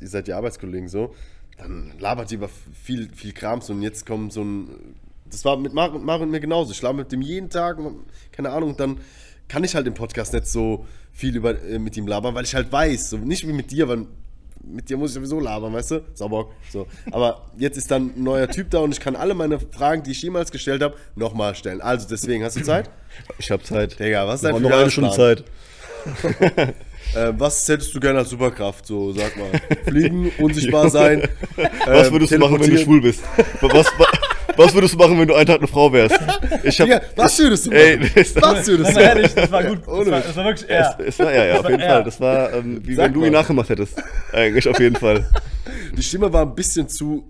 ihr 0.00 0.08
seid 0.08 0.28
ja 0.28 0.36
Arbeitskollegen 0.36 0.88
so, 0.88 1.14
dann 1.58 1.92
labert 1.98 2.30
ihr 2.32 2.38
über 2.38 2.48
viel, 2.82 3.08
viel 3.14 3.32
Krams 3.32 3.70
und 3.70 3.82
jetzt 3.82 4.06
kommt 4.06 4.32
so 4.32 4.42
ein. 4.42 4.68
Das 5.30 5.44
war 5.44 5.56
mit 5.56 5.72
Mario, 5.74 5.98
Mario 5.98 6.24
und 6.24 6.30
mir 6.30 6.40
genauso. 6.40 6.70
Ich 6.72 6.80
laber 6.82 6.98
mit 6.98 7.10
dem 7.12 7.22
jeden 7.22 7.50
Tag, 7.50 7.78
keine 8.30 8.50
Ahnung, 8.50 8.76
dann 8.76 8.98
kann 9.48 9.64
ich 9.64 9.74
halt 9.74 9.86
im 9.86 9.94
Podcast 9.94 10.32
nicht 10.32 10.46
so 10.46 10.86
viel 11.12 11.36
über, 11.36 11.60
äh, 11.64 11.78
mit 11.78 11.96
ihm 11.96 12.06
labern, 12.06 12.34
weil 12.34 12.44
ich 12.44 12.54
halt 12.54 12.70
weiß, 12.70 13.10
so 13.10 13.18
nicht 13.18 13.46
wie 13.46 13.52
mit 13.52 13.70
dir, 13.70 13.88
weil 13.88 14.06
mit 14.66 14.88
dir 14.88 14.96
muss 14.96 15.10
ich 15.10 15.14
sowieso 15.14 15.40
labern, 15.40 15.72
weißt 15.72 15.90
du? 15.92 16.04
Saubock. 16.14 16.52
So. 16.70 16.86
Aber 17.10 17.42
jetzt 17.56 17.76
ist 17.76 17.90
dann 17.90 18.12
ein 18.16 18.22
neuer 18.22 18.48
Typ 18.48 18.70
da 18.70 18.78
und 18.78 18.92
ich 18.92 19.00
kann 19.00 19.16
alle 19.16 19.34
meine 19.34 19.58
Fragen, 19.58 20.02
die 20.02 20.12
ich 20.12 20.22
jemals 20.22 20.50
gestellt 20.50 20.82
habe, 20.82 20.96
nochmal 21.14 21.54
stellen. 21.54 21.80
Also 21.80 22.06
deswegen, 22.08 22.44
hast 22.44 22.56
du 22.56 22.62
Zeit? 22.62 22.90
Ich 23.38 23.50
habe 23.50 23.62
Zeit. 23.62 23.98
Digga, 23.98 24.26
was 24.26 24.36
ist 24.36 24.44
dein 24.44 24.60
noch 24.60 24.70
eine 24.70 24.90
Stunde? 24.90 25.10
Zeit. 25.10 25.44
Äh, 27.14 27.32
was 27.36 27.68
hättest 27.68 27.94
du 27.94 28.00
gerne 28.00 28.20
als 28.20 28.30
Superkraft? 28.30 28.86
So, 28.86 29.12
sag 29.12 29.36
mal. 29.36 29.50
Fliegen, 29.84 30.32
unsichtbar 30.38 30.88
sein. 30.88 31.28
Was 31.86 32.08
ähm, 32.08 32.12
würdest 32.14 32.32
du 32.32 32.38
machen, 32.38 32.58
wenn 32.58 32.70
du 32.70 32.78
schwul 32.78 33.02
bist? 33.02 33.22
Was, 33.60 33.86
was, 34.56 34.74
würdest 34.74 34.94
du 34.94 34.98
machen, 34.98 35.18
wenn 35.18 35.28
du 35.28 35.34
einen 35.34 35.46
Tag 35.46 35.58
eine 35.58 35.66
Frau 35.66 35.92
wärst? 35.92 36.18
Ich 36.62 36.80
hab, 36.80 36.86
Digga, 36.86 37.00
was 37.16 37.38
würdest 37.38 37.66
du 37.66 37.70
Ey, 37.70 37.96
machen? 37.98 38.10
das- 38.14 38.36
was 38.36 38.66
würdest 38.66 38.96
du 38.96 39.00
ehrlich, 39.00 39.34
das 39.34 39.50
war 39.52 39.64
gut. 39.64 39.78
Das 39.86 40.10
war, 40.10 40.20
das 40.20 40.36
war 40.36 40.44
wirklich 40.44 40.70
er. 40.70 40.98
Es 41.06 41.18
war, 41.18 41.34
ja, 41.34 41.44
ja, 41.46 41.60
auf 41.60 41.68
jeden 41.68 41.80
war 41.80 41.88
Fall. 41.88 41.98
er. 41.98 42.02
Das 42.04 42.20
war, 42.20 42.52
ähm, 42.54 42.80
wie 42.84 42.94
Sag 42.94 43.04
wenn 43.06 43.12
du 43.14 43.24
ihn 43.24 43.32
nachgemacht 43.32 43.68
hättest. 43.68 44.02
Eigentlich 44.32 44.68
auf 44.68 44.78
jeden 44.80 44.96
Fall. 44.96 45.28
Die 45.96 46.02
Stimme 46.02 46.32
war 46.32 46.42
ein 46.46 46.54
bisschen 46.54 46.88
zu 46.88 47.24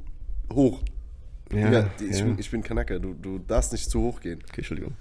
hoch. 0.53 0.81
Ja, 1.53 1.66
Digga, 1.66 1.91
die, 2.01 2.05
ich, 2.07 2.18
ja. 2.18 2.25
bin, 2.25 2.39
ich 2.39 2.51
bin 2.51 2.62
Kanaka, 2.62 2.99
du, 2.99 3.14
du 3.14 3.39
darfst 3.39 3.72
nicht 3.72 3.89
zu 3.91 4.01
hoch 4.01 4.20
gehen. 4.20 4.39
Okay, 4.49 4.59
Entschuldigung. 4.59 4.93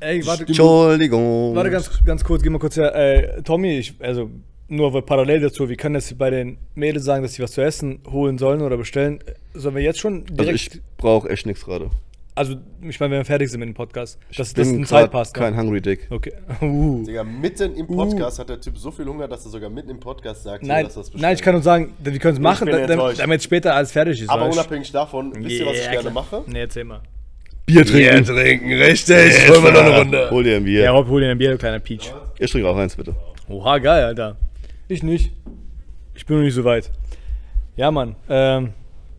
Ey, 0.00 0.24
warte, 0.26 0.44
Entschuldigung. 0.46 1.54
warte 1.54 1.70
ganz, 1.70 1.90
ganz 2.04 2.24
kurz, 2.24 2.42
geh 2.42 2.50
mal 2.50 2.58
kurz 2.58 2.76
her. 2.76 2.94
Äh, 2.94 3.42
Tommy, 3.42 3.78
ich, 3.78 3.94
also 4.00 4.30
nur 4.70 5.04
parallel 5.04 5.40
dazu, 5.40 5.68
wir 5.68 5.76
können 5.76 5.96
jetzt 5.96 6.16
bei 6.16 6.30
den 6.30 6.58
Mädels 6.74 7.04
sagen, 7.04 7.22
dass 7.22 7.34
sie 7.34 7.42
was 7.42 7.52
zu 7.52 7.60
essen 7.60 8.00
holen 8.10 8.38
sollen 8.38 8.62
oder 8.62 8.76
bestellen. 8.76 9.18
Sollen 9.54 9.74
wir 9.74 9.82
jetzt 9.82 9.98
schon 9.98 10.24
direkt. 10.26 10.40
Also 10.40 10.52
ich 10.52 10.80
brauche 10.96 11.28
echt 11.28 11.46
nichts 11.46 11.64
gerade. 11.64 11.90
Also, 12.36 12.54
ich 12.80 12.98
meine, 13.00 13.12
wenn 13.12 13.20
wir 13.20 13.24
fertig 13.24 13.50
sind 13.50 13.60
mit 13.60 13.68
dem 13.68 13.74
Podcast, 13.74 14.18
dass 14.36 14.54
das 14.54 14.66
bin 14.66 14.68
eine 14.68 14.78
grad 14.78 14.88
Zeit 14.88 15.10
passt. 15.10 15.34
kein 15.34 15.52
ne? 15.52 15.60
Hungry 15.60 15.80
Dick. 15.82 16.06
Okay. 16.08 16.32
Uh. 16.62 17.04
Digga, 17.04 17.24
mitten 17.24 17.74
im 17.74 17.86
Podcast 17.86 18.38
hat 18.38 18.48
der 18.48 18.60
Typ 18.60 18.78
so 18.78 18.90
viel 18.90 19.04
Hunger, 19.06 19.26
dass 19.26 19.44
er 19.44 19.50
sogar 19.50 19.68
mitten 19.68 19.90
im 19.90 20.00
Podcast 20.00 20.44
sagt, 20.44 20.64
Nein, 20.64 20.84
dass 20.84 20.96
er 20.96 21.02
das 21.02 21.14
nein, 21.14 21.34
ich 21.34 21.42
kann 21.42 21.54
nur 21.54 21.62
sagen, 21.62 21.92
wir 21.98 22.18
können 22.18 22.34
es 22.34 22.40
machen, 22.40 22.68
damit, 22.68 23.18
damit 23.18 23.42
später 23.42 23.74
alles 23.74 23.92
fertig 23.92 24.22
ist. 24.22 24.30
Aber 24.30 24.48
unabhängig 24.48 24.90
davon, 24.92 25.32
wisst 25.36 25.60
ihr, 25.60 25.66
was 25.66 25.76
ich 25.80 25.90
gerne 25.90 26.10
klar. 26.10 26.12
mache? 26.12 26.42
Nee, 26.46 26.60
erzähl 26.60 26.84
mal. 26.84 27.00
Bier 27.66 27.84
trinken. 27.84 28.24
trinken, 28.24 28.72
richtig. 28.72 29.48
Holen 29.48 29.64
wir 29.64 29.72
noch 29.72 29.80
eine 29.80 29.98
Runde. 29.98 30.30
Hol 30.30 30.44
dir 30.44 30.56
ein 30.56 30.64
Bier. 30.64 30.82
Ja, 30.84 30.92
Rob, 30.92 31.08
hol 31.08 31.20
dir 31.20 31.30
ein 31.30 31.38
Bier, 31.38 31.50
du 31.50 31.58
kleiner 31.58 31.80
Peach. 31.80 32.12
Ich 32.38 32.50
trinke 32.50 32.68
auch 32.68 32.76
eins, 32.76 32.96
bitte. 32.96 33.14
Oha, 33.48 33.78
geil, 33.78 34.04
Alter. 34.04 34.36
Ich 34.90 35.04
nicht. 35.04 35.30
Ich 36.16 36.26
bin 36.26 36.38
noch 36.38 36.42
nicht 36.42 36.54
so 36.54 36.64
weit. 36.64 36.90
Ja, 37.76 37.92
Mann. 37.92 38.16
Ähm, 38.28 38.70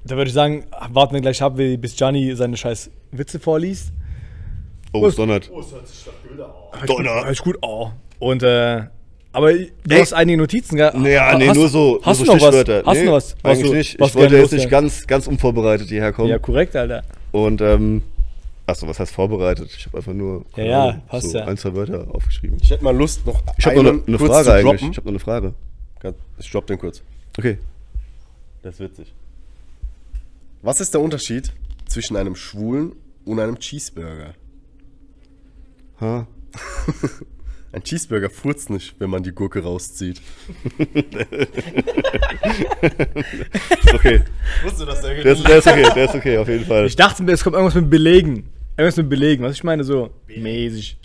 da 0.03 0.17
würde 0.17 0.27
ich 0.27 0.33
sagen, 0.33 0.65
warten 0.89 1.13
wir 1.13 1.21
gleich 1.21 1.41
ab, 1.41 1.55
bis 1.55 1.95
Gianni 1.95 2.35
seine 2.35 2.57
scheiß 2.57 2.91
Witze 3.11 3.39
vorliest. 3.39 3.93
Oh, 4.91 5.07
es 5.07 5.15
donnert. 5.15 5.49
Donner. 6.85 7.11
Alles 7.23 7.41
gut. 7.41 7.57
Oh. 7.61 7.87
Und, 8.19 8.43
äh, 8.43 8.81
aber 9.31 9.53
du 9.53 9.67
Ey. 9.89 9.99
hast 9.99 10.11
einige 10.11 10.37
Notizen, 10.39 10.75
gell? 10.75 10.91
Naja, 10.93 11.37
nee, 11.37 11.47
Hast- 11.47 11.55
nur 11.55 11.69
so, 11.69 12.01
Hast 12.03 12.19
nur 12.19 12.25
du 12.25 12.31
so 12.33 12.37
noch 12.37 12.41
was? 12.53 12.55
Stichwörter. 12.55 12.83
Hast 12.85 12.97
nee, 12.97 13.03
du 13.03 13.05
noch 13.05 13.15
was? 13.15 13.35
was 13.41 13.51
Eigentlich 13.57 13.71
du, 13.71 13.77
nicht. 13.77 13.99
was 14.01 14.07
Ich 14.09 14.13
du 14.13 14.19
wollte 14.19 14.37
jetzt 14.37 14.51
nicht 14.51 14.69
ganz, 14.69 15.07
ganz 15.07 15.27
unvorbereitet 15.27 15.87
hierher 15.87 16.11
kommen. 16.11 16.27
Ja, 16.27 16.37
korrekt, 16.37 16.75
Alter. 16.75 17.03
Und, 17.31 17.61
ähm, 17.61 18.01
achso, 18.67 18.87
was 18.87 18.99
heißt 18.99 19.13
vorbereitet? 19.13 19.69
Ich 19.75 19.85
habe 19.85 19.97
einfach 19.97 20.13
nur 20.13 20.45
Ja, 20.55 20.63
ja, 20.63 20.91
passt 21.07 21.29
so 21.31 21.37
ja. 21.37 21.45
ein, 21.45 21.57
zwei 21.57 21.73
Wörter 21.75 22.07
aufgeschrieben. 22.13 22.57
Ich 22.61 22.69
hätte 22.69 22.83
mal 22.83 22.95
Lust, 22.95 23.25
noch 23.25 23.41
Ich 23.57 23.65
habe 23.65 23.81
noch 23.83 23.91
eine, 23.91 24.03
eine 24.07 24.19
Frage 24.19 24.53
eigentlich. 24.53 24.79
droppen. 24.81 24.91
Ich 24.91 24.97
habe 24.97 25.07
noch 25.07 25.11
eine 25.11 25.19
Frage. 25.19 25.53
Ich 26.37 26.51
dropp 26.51 26.67
den 26.67 26.79
kurz. 26.79 27.01
Okay. 27.37 27.57
Das 28.63 28.75
ist 28.75 28.79
witzig. 28.79 29.13
Was 30.61 30.79
ist 30.81 30.93
der 30.93 31.01
Unterschied 31.01 31.51
zwischen 31.87 32.15
einem 32.17 32.35
Schwulen 32.35 32.93
und 33.25 33.39
einem 33.39 33.57
Cheeseburger? 33.59 34.33
Ha. 35.99 36.27
Ein 37.73 37.83
Cheeseburger 37.83 38.29
furzt 38.29 38.69
nicht, 38.69 38.95
wenn 38.99 39.09
man 39.09 39.23
die 39.23 39.31
Gurke 39.31 39.63
rauszieht. 39.63 40.21
Ist 40.77 41.03
okay. 43.93 44.21
Wusstest 44.61 44.81
du, 44.81 44.85
dass 44.85 45.01
der 45.01 45.23
Der 45.23 45.33
ist, 45.33 45.47
der 45.47 45.57
ist 45.57 45.67
okay, 45.67 45.87
der 45.95 46.05
ist 46.05 46.15
okay, 46.15 46.37
auf 46.37 46.49
jeden 46.49 46.65
Fall. 46.65 46.85
Ich 46.85 46.97
dachte 46.97 47.23
mir, 47.23 47.31
es 47.31 47.43
kommt 47.43 47.55
irgendwas 47.55 47.75
mit 47.75 47.89
Belegen. 47.89 48.49
Irgendwas 48.75 48.97
mit 48.97 49.09
Belegen. 49.09 49.43
Was 49.43 49.53
ich 49.53 49.63
meine, 49.63 49.85
so 49.85 50.09
mäßig. 50.27 50.97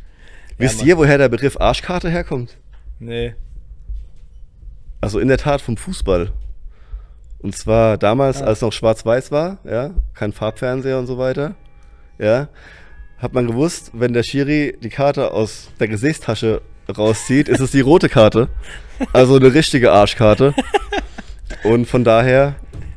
Wisst 0.59 0.83
ihr, 0.83 0.97
woher 0.97 1.19
der 1.19 1.29
Begriff 1.29 1.61
Arschkarte 1.61 2.11
herkommt? 2.11 2.57
Nee. 2.99 3.35
Also 5.01 5.21
in 5.21 5.29
der 5.29 5.39
Tat 5.39 5.61
vom 5.61 5.77
Fußball. 5.77 6.33
Und 7.39 7.57
zwar 7.57 7.99
damals, 7.99 8.43
als 8.43 8.63
noch 8.63 8.73
schwarz-weiß 8.73 9.31
war, 9.31 9.59
ja, 9.65 9.91
kein 10.15 10.33
Farbfernseher 10.33 10.99
und 10.99 11.07
so 11.07 11.19
weiter, 11.19 11.55
ja, 12.19 12.49
hat 13.19 13.33
man 13.33 13.47
gewusst, 13.47 13.91
wenn 13.95 14.13
der 14.13 14.23
Schiri 14.23 14.77
die 14.83 14.89
Karte 14.91 15.33
aus 15.33 15.69
der 15.81 15.89
Gesäßtasche 15.89 16.61
rauszieht, 16.97 17.49
ist 17.49 17.61
es 17.61 17.71
die 17.71 17.81
rote 17.81 18.09
Karte. 18.09 18.49
Also 19.13 19.37
eine 19.37 19.53
richtige 19.53 19.93
Arschkarte. 19.93 20.55
Und 21.65 21.87
von 21.87 22.05
daher 22.05 22.57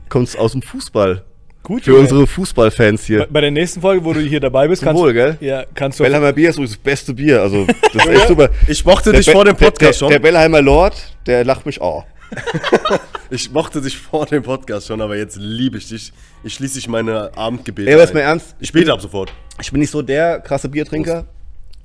kommt 0.09 0.27
es 0.27 0.35
aus 0.35 0.51
dem 0.53 0.61
Fußball. 0.61 1.23
Gut, 1.63 1.83
Für 1.83 1.91
Junge. 1.91 2.01
unsere 2.03 2.27
Fußballfans 2.27 3.01
Bei, 3.01 3.07
hier. 3.07 3.27
bei 3.29 3.41
der 3.41 3.51
nächsten 3.51 3.81
Folge, 3.81 4.03
wo 4.03 4.13
du 4.13 4.21
hier 4.21 4.39
dabei 4.39 4.67
bist, 4.67 4.79
Zum 4.79 4.87
kannst 4.87 5.01
Wohl, 5.03 5.13
gell? 5.13 5.37
Ja, 5.39 5.65
kannst 5.75 5.99
du. 5.99 6.03
Bellheimer 6.03 6.33
Bier 6.33 6.49
ist 6.49 6.55
übrigens 6.55 6.71
das 6.71 6.79
beste 6.83 7.13
Bier. 7.13 7.41
Also, 7.41 7.65
das 7.93 8.05
ist 8.05 8.07
echt 8.09 8.27
super. 8.27 8.49
Ich 8.67 8.83
mochte 8.85 9.11
Der 9.11 9.19
dich 9.19 9.27
Be- 9.27 9.31
vor 9.33 9.45
dem 9.45 9.55
der- 9.55 9.65
Podcast 9.65 9.81
der, 9.81 9.93
schon. 9.93 10.09
Der 10.09 10.19
Bellheimer 10.19 10.61
Lord, 10.61 10.95
der 11.27 11.43
lacht 11.45 11.65
mich 11.65 11.79
auch. 11.81 12.05
ich 13.29 13.51
mochte 13.51 13.81
dich 13.81 13.97
vor 13.97 14.25
dem 14.25 14.43
Podcast 14.43 14.87
schon, 14.87 15.01
aber 15.01 15.15
jetzt 15.17 15.37
liebe 15.37 15.77
ich 15.77 15.87
dich. 15.89 16.13
Ich 16.43 16.53
schließe 16.53 16.75
dich 16.75 16.87
meine 16.87 17.35
Abendgebete 17.37 17.89
Ey, 17.89 17.95
aber 17.95 18.07
ein. 18.07 18.13
mal 18.13 18.19
ernst. 18.21 18.55
Ich 18.59 18.71
bete 18.71 18.91
ab 18.93 19.01
sofort. 19.01 19.31
Ich 19.61 19.71
bin 19.71 19.81
nicht 19.81 19.91
so 19.91 20.01
der 20.01 20.39
krasse 20.39 20.69
Biertrinker. 20.69 21.25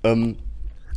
Ähm, 0.03 0.36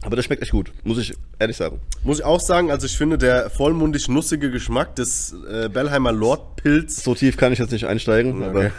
aber 0.03 0.15
das 0.15 0.25
schmeckt 0.25 0.43
echt 0.43 0.51
gut, 0.51 0.71
muss 0.83 0.99
ich 0.99 1.15
ehrlich 1.39 1.57
sagen. 1.57 1.81
Muss 2.03 2.19
ich 2.19 2.25
auch 2.25 2.39
sagen, 2.39 2.69
also 2.69 2.85
ich 2.85 2.95
finde, 2.97 3.17
der 3.17 3.49
vollmundig 3.49 4.07
nussige 4.09 4.51
Geschmack 4.51 4.95
des 4.95 5.35
äh, 5.49 5.69
Bellheimer 5.69 6.11
Lord-Pilz 6.11 7.03
So 7.03 7.15
tief 7.15 7.35
kann 7.35 7.51
ich 7.51 7.59
jetzt 7.59 7.71
nicht 7.71 7.85
einsteigen, 7.87 8.43
aber 8.43 8.59
Okay. 8.59 8.71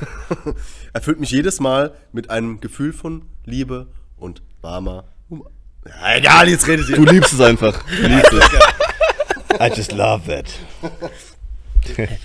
erfüllt 0.92 1.18
mich 1.18 1.30
jedes 1.30 1.58
Mal 1.60 1.92
mit 2.12 2.30
einem 2.30 2.60
Gefühl 2.60 2.92
von 2.92 3.22
Liebe 3.44 3.88
und 4.16 4.42
warmer 4.62 5.04
Humor. 5.28 5.50
Ja, 5.86 6.16
egal, 6.16 6.48
jetzt 6.48 6.68
redet 6.68 6.88
du 6.88 7.02
ihr. 7.04 7.12
liebst 7.12 7.32
es 7.32 7.40
einfach. 7.40 7.82
Du 8.00 8.06
liebst 8.06 8.32
es. 8.32 8.44
I 9.61 9.68
just 9.74 9.92
love 9.92 10.22
that. 10.28 10.46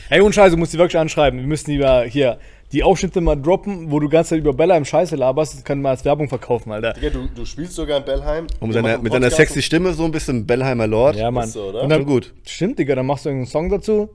Hey, 0.10 0.22
und 0.22 0.34
Scheiße, 0.34 0.52
du 0.52 0.58
musst 0.58 0.74
die 0.74 0.78
wirklich 0.78 0.98
anschreiben. 1.00 1.40
Wir 1.40 1.48
müssen 1.48 1.72
lieber 1.72 2.04
hier 2.04 2.38
die 2.72 2.84
Ausschnitte 2.84 3.22
mal 3.22 3.36
droppen, 3.36 3.92
wo 3.92 4.00
du 4.00 4.10
ganze 4.10 4.32
Zeit 4.32 4.40
über 4.40 4.52
Bella 4.54 4.76
im 4.76 4.84
Scheiße 4.86 5.16
laberst. 5.16 5.54
Das 5.56 5.64
können 5.64 5.82
wir 5.84 5.90
als 5.90 6.04
Werbung 6.06 6.28
verkaufen, 6.28 6.72
Alter. 6.72 6.96
Ja, 7.00 7.10
du, 7.10 7.28
du 7.34 7.46
spielst 7.46 7.74
sogar 7.74 8.00
in 8.00 8.06
Bellheim. 8.06 8.48
Und 8.60 8.70
mit 8.70 8.76
Wir 8.76 8.82
deiner, 8.82 8.98
mit 9.02 9.14
deiner 9.14 9.30
sexy 9.30 9.62
Stimme 9.62 9.94
so 9.94 10.06
ein 10.06 10.12
bisschen 10.12 10.46
Bellheimer 10.46 10.88
Lord. 10.88 11.16
Ja, 11.16 11.30
Mann. 11.32 11.48
so, 11.48 11.66
oder? 11.70 11.84
Und 11.84 11.90
dann, 11.90 12.06
gut. 12.06 12.34
Stimmt, 12.48 12.80
Digga, 12.80 12.96
dann 12.96 13.06
machst 13.06 13.26
du 13.26 13.30
irgendeinen 13.30 13.52
Song 13.52 13.70
dazu. 13.70 14.10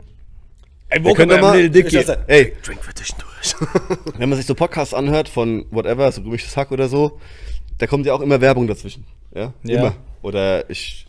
Ey, 0.90 1.04
Wir 1.04 1.14
können 1.14 1.30
doch 1.30 1.40
mal- 1.40 1.56
Lil 1.58 1.70
Dicky. 1.70 1.98
Ey, 2.26 2.54
Drink 2.62 2.82
für 2.82 2.94
zwischendurch. 2.94 3.28
Österreich. 3.42 3.98
Wenn 4.18 4.28
man 4.28 4.36
sich 4.38 4.46
so 4.46 4.54
Podcasts 4.54 4.94
anhört 4.94 5.28
von 5.28 5.64
whatever, 5.70 6.10
so 6.10 6.22
gemischtes 6.22 6.56
Hack 6.56 6.72
oder 6.72 6.88
so, 6.88 7.18
da 7.78 7.86
kommt 7.86 8.06
ja 8.06 8.14
auch 8.14 8.20
immer 8.20 8.40
Werbung 8.40 8.66
dazwischen. 8.66 9.04
Ja? 9.34 9.52
Ja. 9.62 9.78
Immer. 9.78 9.94
Oder 10.22 10.68
ich 10.68 11.06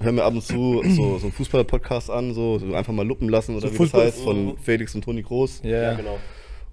höre 0.00 0.12
mir 0.12 0.22
ab 0.24 0.34
und 0.34 0.42
zu 0.42 0.82
so, 0.84 1.18
so 1.18 1.24
einen 1.26 1.32
Fußball-Podcast 1.32 2.10
an, 2.10 2.34
so, 2.34 2.58
so 2.58 2.74
einfach 2.74 2.92
mal 2.92 3.06
luppen 3.06 3.28
lassen 3.28 3.56
oder 3.56 3.68
So 3.68 3.74
wie 3.74 3.78
Fußball- 3.78 4.04
das 4.04 4.14
heißt, 4.14 4.20
von 4.24 4.56
Felix 4.62 4.94
und 4.94 5.02
Toni 5.04 5.22
Groß. 5.22 5.60
Ja, 5.64 5.94
genau. 5.94 6.18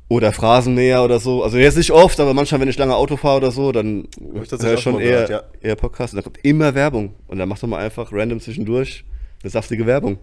Oder 0.10 0.34
Phrasenmäher 0.34 1.04
oder 1.04 1.20
so. 1.20 1.42
Also 1.42 1.58
jetzt 1.58 1.78
nicht 1.78 1.92
oft, 1.92 2.20
aber 2.20 2.34
manchmal, 2.34 2.60
wenn 2.60 2.68
ich 2.68 2.78
lange 2.78 2.96
Auto 2.96 3.16
fahre 3.16 3.38
oder 3.38 3.52
so, 3.52 3.72
dann 3.72 4.08
höre 4.34 4.44
ich 4.44 4.54
auch 4.54 4.78
schon 4.78 4.94
mal 4.96 5.02
eher, 5.02 5.26
gehört, 5.26 5.46
eher 5.62 5.76
Podcasts. 5.78 6.14
Und 6.14 6.18
da 6.18 6.24
kommt 6.24 6.40
immer 6.44 6.76
Werbung. 6.76 7.14
Und 7.28 7.38
dann 7.38 7.48
macht 7.48 7.64
doch 7.64 7.68
mal 7.70 7.78
einfach 7.78 8.12
random 8.12 8.42
zwischendurch 8.42 9.06
eine 9.42 9.50
saftige 9.50 9.86
Werbung. 9.86 10.18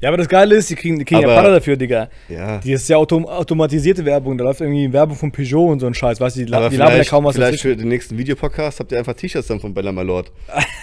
Ja, 0.00 0.10
aber 0.10 0.16
das 0.18 0.28
Geile 0.28 0.54
ist, 0.54 0.70
die 0.70 0.76
kriegen, 0.76 0.98
die 0.98 1.04
kriegen 1.04 1.22
ja 1.22 1.26
Aber- 1.26 1.36
Pader 1.36 1.54
dafür, 1.54 1.76
Digga. 1.76 2.08
Ja. 2.28 2.58
Die 2.58 2.70
ist 2.72 2.88
ja 2.88 2.96
autom 2.98 3.26
automatisierte 3.26 4.04
Werbung. 4.04 4.38
Da 4.38 4.44
läuft 4.44 4.60
irgendwie 4.60 4.92
Werbung 4.92 5.16
von 5.16 5.32
Peugeot 5.32 5.66
und 5.72 5.80
so 5.80 5.86
ein 5.86 5.94
Scheiß. 5.94 6.20
Weißt 6.20 6.36
du, 6.36 6.44
die, 6.44 6.52
Aber 6.52 6.68
die 6.70 6.76
labern 6.76 6.96
ja 6.98 7.04
kaum 7.04 7.24
was 7.24 7.34
vielleicht 7.34 7.60
für 7.60 7.74
den 7.76 7.88
nächsten 7.88 8.16
Videopodcast 8.16 8.78
habt 8.78 8.92
ihr 8.92 8.98
einfach 8.98 9.14
T-Shirts 9.14 9.48
dann 9.48 9.58
von 9.58 9.74
Bella 9.74 9.90
Malord. 9.90 10.30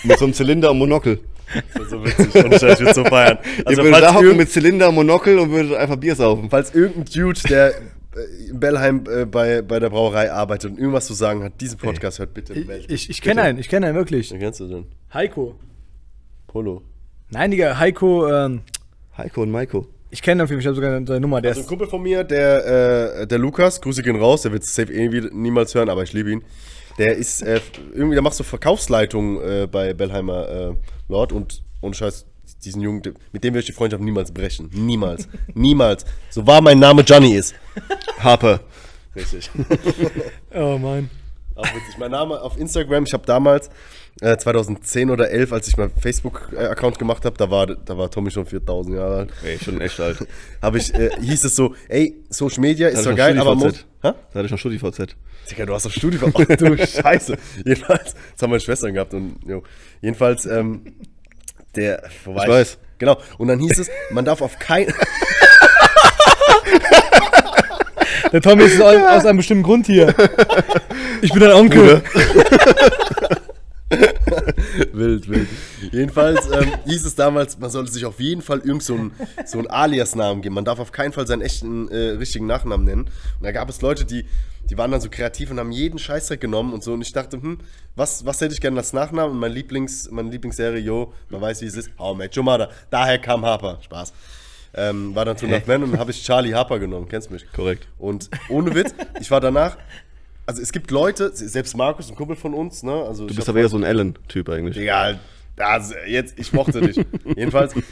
mit 0.03 0.18
so 0.20 0.26
einem 0.26 0.34
Zylinder 0.34 0.72
und 0.72 0.80
Monokel. 0.80 1.20
Das 1.74 1.84
ist 1.84 1.89
so 1.91 2.03
witzig. 2.03 2.36
Und 2.43 2.53
ich 2.55 2.61
würde 2.61 2.93
so 2.93 3.05
feiern. 3.05 3.38
Also 3.63 3.82
ihr 3.82 3.86
würdet 3.88 4.03
da 4.03 4.13
hocken 4.16 4.36
mit 4.36 4.51
Zylinder 4.51 4.89
und 4.89 4.95
Monokel 4.95 5.39
und 5.39 5.51
würdet 5.51 5.76
einfach 5.78 5.95
Bier 5.95 6.16
saufen. 6.16 6.49
falls 6.49 6.74
irgendein 6.76 7.05
Dude, 7.05 7.39
der 7.47 7.70
äh, 7.70 8.49
in 8.49 8.59
Bellheim 8.59 9.03
äh, 9.09 9.26
bei, 9.26 9.61
bei 9.61 9.80
der 9.80 9.91
Brauerei 9.91 10.30
arbeitet 10.32 10.72
und 10.72 10.78
irgendwas 10.80 11.05
zu 11.05 11.13
sagen 11.13 11.41
hat, 11.43 11.61
diesen 11.61 11.78
Podcast 11.78 12.20
hört, 12.20 12.34
bitte 12.34 12.53
meldet 12.55 12.91
Ich, 12.91 13.09
ich 13.09 13.22
kenne 13.22 13.43
einen, 13.43 13.59
ich 13.59 13.70
kenne 13.70 13.86
einen 13.88 13.95
wirklich. 13.95 14.32
Wen 14.32 14.39
kennst 14.39 14.59
du 14.59 14.68
denn? 14.68 14.86
Heiko. 15.13 15.55
Polo. 16.47 16.82
Nein, 17.30 17.51
Digga, 17.51 17.78
Heiko, 17.80 18.28
ähm, 18.32 18.61
Heiko 19.18 19.43
und 19.43 19.51
Maiko. 19.51 19.88
ich 20.11 20.22
kenne 20.22 20.41
ihn 20.41 20.43
auf 20.43 20.49
jeden 20.49 20.61
Fall, 20.61 20.72
ich 20.74 20.78
habe 20.78 20.88
sogar 20.88 21.05
seine 21.05 21.20
Nummer. 21.20 21.41
Der 21.41 21.51
Also 21.51 21.61
ein 21.61 21.68
Kumpel 21.68 21.88
von 21.88 22.01
mir, 22.01 22.24
der, 22.24 23.22
äh, 23.22 23.28
der 23.28 23.38
Lukas, 23.38 23.82
Grüße 23.82 24.03
gehen 24.03 24.16
raus, 24.16 24.41
der 24.43 24.51
wird 24.51 24.63
es 24.63 24.76
safe 24.76 24.93
eh 24.93 25.11
wieder 25.11 25.30
niemals 25.32 25.74
hören, 25.76 25.89
aber 25.89 26.03
ich 26.03 26.13
liebe 26.13 26.32
ihn. 26.32 26.43
Der 26.97 27.16
ist 27.16 27.41
äh, 27.41 27.59
irgendwie, 27.93 28.16
der 28.16 28.22
macht 28.22 28.36
so 28.36 28.43
Verkaufsleitung 28.43 29.41
äh, 29.41 29.68
bei 29.70 29.93
Bellheimer 29.93 30.47
äh, 30.47 30.74
Lord 31.09 31.34
und 31.34 31.63
ohne 31.82 31.93
Scheiß, 31.93 32.26
diesen 32.63 32.82
Jungen, 32.82 33.01
mit 33.32 33.43
dem 33.43 33.53
werde 33.53 33.59
ich 33.59 33.66
die 33.66 33.74
Freundschaft 33.74 34.01
niemals 34.01 34.32
brechen. 34.32 34.70
Niemals. 34.74 35.28
niemals. 35.53 36.05
So 36.30 36.47
wahr 36.47 36.61
mein 36.61 36.80
Name 36.80 37.01
Johnny 37.01 37.36
ist. 37.36 37.53
Harper. 38.20 38.61
Richtig. 39.16 39.49
oh 40.53 40.78
Mann. 40.78 41.09
Auch 41.55 41.66
witzig. 41.66 41.97
Mein 41.97 42.11
Name 42.11 42.41
auf 42.41 42.57
Instagram, 42.57 43.05
ich 43.05 43.13
habe 43.13 43.26
damals, 43.26 43.70
äh, 44.22 44.38
2010 44.38 45.09
oder 45.09 45.30
11, 45.30 45.51
als 45.51 45.68
ich 45.68 45.78
meinen 45.78 45.91
Facebook-Account 45.91 46.99
gemacht 46.99 47.26
habe, 47.26 47.38
da 47.38 47.49
war, 47.49 47.68
da 47.68 47.97
war 47.97 48.09
Tommy 48.09 48.32
schon 48.32 48.45
4000 48.45 48.95
Jahre 48.95 49.16
alt, 49.18 49.30
Ey, 49.43 49.59
schon 49.59 49.82
echt 49.82 49.99
alt. 49.99 50.26
habe 50.61 50.78
ich, 50.78 50.93
äh, 50.93 51.09
hieß 51.22 51.43
es 51.43 51.55
so, 51.55 51.76
ey, 51.89 52.16
Social 52.30 52.61
Media 52.61 52.88
ist 52.88 52.97
Da 52.97 53.03
zwar 53.03 53.11
hatte 53.13 53.22
ich 53.22 53.28
geil, 53.28 53.36
noch 53.36 53.47
aber. 53.47 53.59
StudiVZ. 53.59 53.86
Hä? 54.01 54.11
Da 54.32 54.39
hatte 54.39 54.45
ich 54.45 54.51
noch 54.51 54.59
StudiVZ. 54.59 55.16
Digga, 55.51 55.66
du 55.66 55.74
hast 55.74 55.86
doch 55.86 55.91
Studio 55.91 56.20
Ach 56.34 56.55
du 56.55 56.78
Scheiße. 56.88 57.38
Jedenfalls, 57.63 58.13
das 58.13 58.41
haben 58.41 58.49
meine 58.49 58.59
Schwestern 58.59 58.93
gehabt 58.93 59.13
und 59.13 59.38
jo. 59.45 59.63
Jedenfalls, 60.01 60.45
ähm, 60.45 60.82
der. 61.76 62.03
Wo 62.24 62.34
war 62.34 62.43
Ich 62.43 62.49
weiß. 62.49 62.78
Genau. 62.97 63.18
Und 63.38 63.49
dann 63.49 63.59
hieß 63.59 63.80
es, 63.80 63.89
man 64.11 64.26
darf 64.26 64.41
auf 64.41 64.57
keinen. 64.57 64.93
Der 68.32 68.41
Tommy 68.41 68.63
ist 68.63 68.82
aus, 68.82 68.95
aus 68.95 69.26
einem 69.26 69.38
bestimmten 69.38 69.63
Grund 69.63 69.86
hier. 69.86 70.13
Ich 71.22 71.32
bin 71.32 71.39
dein 71.41 71.53
Onkel. 71.53 72.01
wild, 74.93 75.29
wild. 75.29 75.47
Jedenfalls 75.91 76.49
ähm, 76.49 76.71
hieß 76.86 77.05
es 77.05 77.15
damals, 77.15 77.59
man 77.59 77.69
sollte 77.69 77.91
sich 77.91 78.05
auf 78.05 78.19
jeden 78.19 78.41
Fall 78.41 78.59
irgend 78.59 78.83
so 78.83 78.95
einen 78.95 79.11
so 79.45 79.59
Alias-Namen 79.59 80.41
geben. 80.41 80.55
Man 80.55 80.65
darf 80.65 80.79
auf 80.79 80.91
keinen 80.91 81.13
Fall 81.13 81.27
seinen 81.27 81.41
echten, 81.41 81.88
äh, 81.89 82.11
richtigen 82.11 82.47
Nachnamen 82.47 82.86
nennen. 82.86 83.01
Und 83.03 83.43
da 83.43 83.51
gab 83.51 83.69
es 83.69 83.81
Leute, 83.81 84.03
die, 84.05 84.25
die 84.69 84.77
waren 84.77 84.89
dann 84.89 85.01
so 85.01 85.09
kreativ 85.09 85.51
und 85.51 85.59
haben 85.59 85.71
jeden 85.71 85.99
Scheißdreck 85.99 86.41
genommen 86.41 86.73
und 86.73 86.83
so. 86.83 86.93
Und 86.93 87.01
ich 87.01 87.13
dachte, 87.13 87.39
hm, 87.39 87.59
was, 87.95 88.25
was 88.25 88.41
hätte 88.41 88.53
ich 88.53 88.61
gerne 88.61 88.77
als 88.77 88.91
Nachnamen? 88.91 89.33
Und 89.33 89.39
mein 89.39 89.51
Lieblings, 89.51 90.09
meine 90.09 90.31
Lieblingsserie, 90.31 90.79
yo, 90.79 91.13
man 91.29 91.41
weiß, 91.41 91.61
wie 91.61 91.65
es 91.65 91.75
ist, 91.75 91.91
How 91.99 92.15
I 92.15 92.17
Met 92.17 92.36
Your 92.36 92.43
Mother. 92.43 92.69
Daher 92.89 93.19
kam 93.19 93.45
Harper. 93.45 93.77
Spaß. 93.81 94.13
Ähm, 94.77 95.15
war 95.15 95.23
dann 95.23 95.38
Two 95.38 95.45
Enough 95.45 95.67
Men 95.67 95.83
und 95.83 95.91
dann 95.91 95.99
habe 95.99 96.11
ich 96.11 96.21
Charlie 96.21 96.53
Harper 96.53 96.79
genommen, 96.79 97.07
kennst 97.07 97.31
mich. 97.31 97.45
Korrekt. 97.53 97.88
Und 97.97 98.29
ohne 98.49 98.75
Witz, 98.75 98.93
ich 99.21 99.31
war 99.31 99.39
danach, 99.39 99.77
also 100.46 100.62
es 100.62 100.72
gibt 100.72 100.91
Leute, 100.91 101.32
selbst 101.34 101.76
Markus, 101.78 102.10
ein 102.10 102.16
Kumpel 102.16 102.36
von 102.36 102.54
uns, 102.54 102.84
ne? 102.84 102.91
Also 102.93 103.28
Du 103.28 103.34
bist 103.36 103.48
aber 103.50 103.60
eher 103.60 103.70
so 103.70 103.78
ein 103.78 103.84
Allen-Typ 103.84 104.50
eigentlich. 104.50 104.78
Egal. 104.78 105.20
Also 105.58 105.96
jetzt, 106.08 106.38
ich 106.38 106.52
mochte 106.54 106.82
dich. 106.82 106.98
Jedenfalls. 107.36 107.74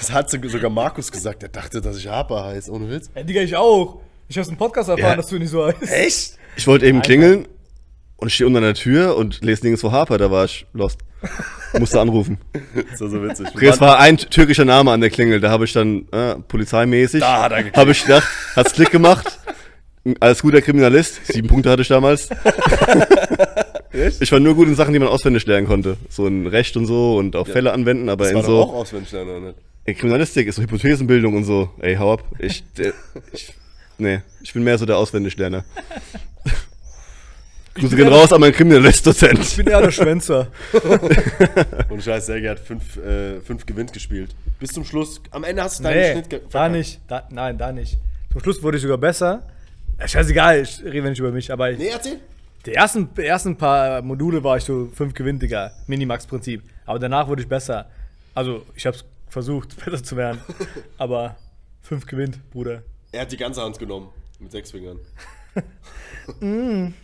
Es 0.00 0.10
hat 0.12 0.28
so- 0.30 0.38
sogar 0.48 0.70
Markus 0.70 1.10
gesagt, 1.12 1.42
der 1.42 1.50
dachte, 1.50 1.80
dass 1.80 1.96
ich 1.98 2.08
Harper 2.08 2.44
heiße, 2.46 2.70
ohne 2.72 2.90
Witz. 2.90 3.10
Ja, 3.14 3.22
Digga, 3.22 3.42
ich 3.42 3.54
auch. 3.56 4.00
Ich 4.28 4.36
hab's 4.36 4.48
im 4.48 4.56
Podcast 4.56 4.88
erfahren, 4.88 5.10
Ja. 5.10 5.16
dass 5.16 5.28
du 5.28 5.38
nicht 5.38 5.50
so 5.50 5.64
heißt. 5.66 5.82
Echt? 5.82 6.38
Ich 6.56 6.66
wollte 6.66 6.86
eben 6.86 7.00
klingeln 7.00 7.46
und 8.16 8.26
ich 8.28 8.34
stehe 8.34 8.46
unter 8.48 8.60
der 8.60 8.74
Tür 8.74 9.16
und 9.16 9.40
lese 9.44 9.62
nirgendwo 9.64 9.92
Harper, 9.92 10.18
da 10.18 10.30
war 10.30 10.44
ich 10.46 10.66
lost. 10.72 10.98
Musste 11.78 12.00
anrufen. 12.00 12.38
Das 12.90 13.00
war 13.00 13.08
so 13.10 13.22
witzig. 13.22 13.46
Okay, 13.54 13.66
es 13.68 13.80
war 13.80 13.98
ein 14.00 14.16
türkischer 14.16 14.64
Name 14.64 14.90
an 14.90 15.00
der 15.00 15.10
Klingel, 15.10 15.40
da 15.40 15.50
habe 15.50 15.64
ich 15.64 15.72
dann 15.72 16.08
äh, 16.10 16.34
polizeimäßig, 16.36 17.20
Da 17.20 17.42
hat 17.42 17.52
er 17.52 17.58
geklingelt. 17.58 17.76
habe 17.76 17.90
ich 17.92 18.02
gedacht, 18.04 18.28
hat's 18.56 18.72
Klick 18.72 18.90
gemacht. 18.90 19.38
Als 20.20 20.42
guter 20.42 20.60
Kriminalist, 20.62 21.20
sieben 21.26 21.48
Punkte 21.48 21.70
hatte 21.70 21.82
ich 21.82 21.88
damals. 21.88 22.28
Ich 24.20 24.30
war 24.32 24.40
nur 24.40 24.54
gut 24.54 24.68
in 24.68 24.74
Sachen, 24.74 24.92
die 24.92 24.98
man 24.98 25.08
auswendig 25.08 25.46
lernen 25.46 25.66
konnte. 25.66 25.96
So 26.08 26.26
in 26.26 26.46
Recht 26.46 26.76
und 26.76 26.86
so 26.86 27.16
und 27.16 27.34
auch 27.36 27.46
Fälle 27.48 27.72
anwenden, 27.72 28.08
aber 28.08 28.24
das 28.24 28.30
in 28.32 28.36
war 28.36 28.42
doch 28.42 28.48
so 28.48 28.60
auch 28.62 28.74
auswendig, 28.74 29.12
nein, 29.12 29.26
nein, 29.26 29.42
nein. 29.44 29.54
Ey, 29.84 29.94
Kriminalistik 29.94 30.46
ist 30.46 30.56
so 30.56 30.62
Hypothesenbildung 30.62 31.34
und 31.34 31.44
so. 31.44 31.70
Ey, 31.80 31.96
hau 31.96 32.12
ab. 32.12 32.24
Ich, 32.38 32.62
der, 32.74 32.92
ich 33.32 33.52
nee, 33.96 34.20
ich 34.42 34.52
bin 34.52 34.62
mehr 34.62 34.76
so 34.78 34.84
der 34.86 34.98
Auswendiglerner. 34.98 35.64
Grüße 37.74 37.94
gehen 37.96 38.08
raus 38.08 38.32
an 38.32 38.40
meinen 38.40 38.50
Ich 38.50 38.56
Kriminalist-Dozent. 38.56 39.56
bin 39.56 39.66
eher 39.68 39.80
der 39.80 39.90
Schwänzer. 39.92 40.48
Und 41.88 42.02
Scheiß, 42.02 42.26
Sergei 42.26 42.48
hat 42.48 42.58
fünf, 42.60 42.96
äh, 42.96 43.40
fünf 43.40 43.64
Gewinn 43.66 43.86
gespielt. 43.86 44.34
Bis 44.58 44.72
zum 44.72 44.84
Schluss. 44.84 45.20
Am 45.30 45.44
Ende 45.44 45.62
hast 45.62 45.78
du 45.78 45.84
deinen 45.84 45.96
Nee, 46.00 46.12
Schnitt 46.12 46.30
ge- 46.30 46.40
da 46.40 46.48
verkackt. 46.50 46.72
nicht. 46.74 47.00
Da, 47.06 47.28
nein, 47.30 47.56
da 47.56 47.70
nicht. 47.70 47.96
Zum 48.32 48.40
Schluss 48.42 48.62
wurde 48.64 48.76
ich 48.78 48.82
sogar 48.82 48.98
besser. 48.98 49.44
Scheißegal, 50.06 50.62
ich 50.62 50.82
rede 50.84 51.08
nicht 51.10 51.18
über 51.18 51.32
mich, 51.32 51.50
aber 51.52 51.70
ich, 51.72 51.78
Nee, 51.78 51.88
erzähl. 51.88 52.20
die 52.66 52.74
ersten, 52.74 53.08
ersten 53.16 53.56
paar 53.56 54.00
Module 54.02 54.42
war 54.44 54.56
ich 54.56 54.64
so 54.64 54.86
fünf 54.94 55.12
gewinnt, 55.14 55.42
Digga. 55.42 55.72
Minimax-Prinzip. 55.86 56.62
Aber 56.86 56.98
danach 56.98 57.26
wurde 57.28 57.42
ich 57.42 57.48
besser. 57.48 57.90
Also, 58.34 58.64
ich 58.74 58.86
hab's 58.86 59.04
versucht, 59.28 59.76
besser 59.84 60.02
zu 60.02 60.16
werden. 60.16 60.40
aber 60.98 61.36
fünf 61.82 62.06
gewinnt, 62.06 62.38
Bruder. 62.50 62.82
Er 63.12 63.22
hat 63.22 63.32
die 63.32 63.36
ganze 63.36 63.60
Hand 63.62 63.78
genommen. 63.78 64.08
Mit 64.38 64.52
sechs 64.52 64.70
Fingern. 64.70 64.98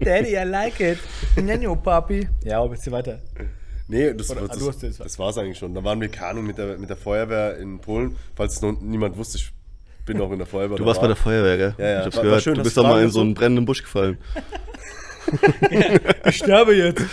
Daddy, 0.00 0.34
I 0.36 0.44
like 0.44 0.80
it. 0.80 0.98
Nenno, 1.36 1.76
Papi. 1.76 2.28
Ja, 2.44 2.58
aber 2.58 2.70
bisschen 2.70 2.92
weiter. 2.92 3.20
Nee, 3.88 4.14
das, 4.14 4.30
Oder- 4.30 4.48
das, 4.48 4.62
ah, 4.62 4.72
das, 4.80 4.98
das- 4.98 5.18
war's 5.18 5.38
eigentlich 5.38 5.58
schon. 5.58 5.74
Da 5.74 5.82
waren 5.84 6.00
wir 6.00 6.08
Kanu 6.08 6.42
mit 6.42 6.58
der, 6.58 6.78
mit 6.78 6.88
der 6.88 6.96
Feuerwehr 6.96 7.58
in 7.58 7.78
Polen. 7.80 8.16
Falls 8.34 8.54
es 8.54 8.62
noch 8.62 8.80
niemand 8.80 9.16
wusste, 9.16 9.38
ich 9.38 9.52
bin 10.10 10.18
noch 10.18 10.32
in 10.32 10.38
der 10.38 10.46
Feuerwehr. 10.46 10.76
Du 10.76 10.84
warst 10.84 11.00
bei 11.00 11.06
der 11.06 11.14
Feuerwehr, 11.14 11.56
gell? 11.56 11.74
Ja, 11.78 11.84
ja. 11.86 11.98
Ich 12.00 12.04
hab's 12.06 12.16
War- 12.16 12.22
war 12.22 12.24
gehört. 12.30 12.42
schön, 12.42 12.54
du 12.56 12.62
bist 12.64 12.76
doch 12.76 12.82
mal 12.82 13.00
in 13.02 13.10
so 13.10 13.20
einen 13.20 13.34
brennenden 13.34 13.64
Busch 13.64 13.82
gefallen. 13.82 14.18
Ich 16.24 16.38
sterbe 16.38 16.74
jetzt. 16.74 17.04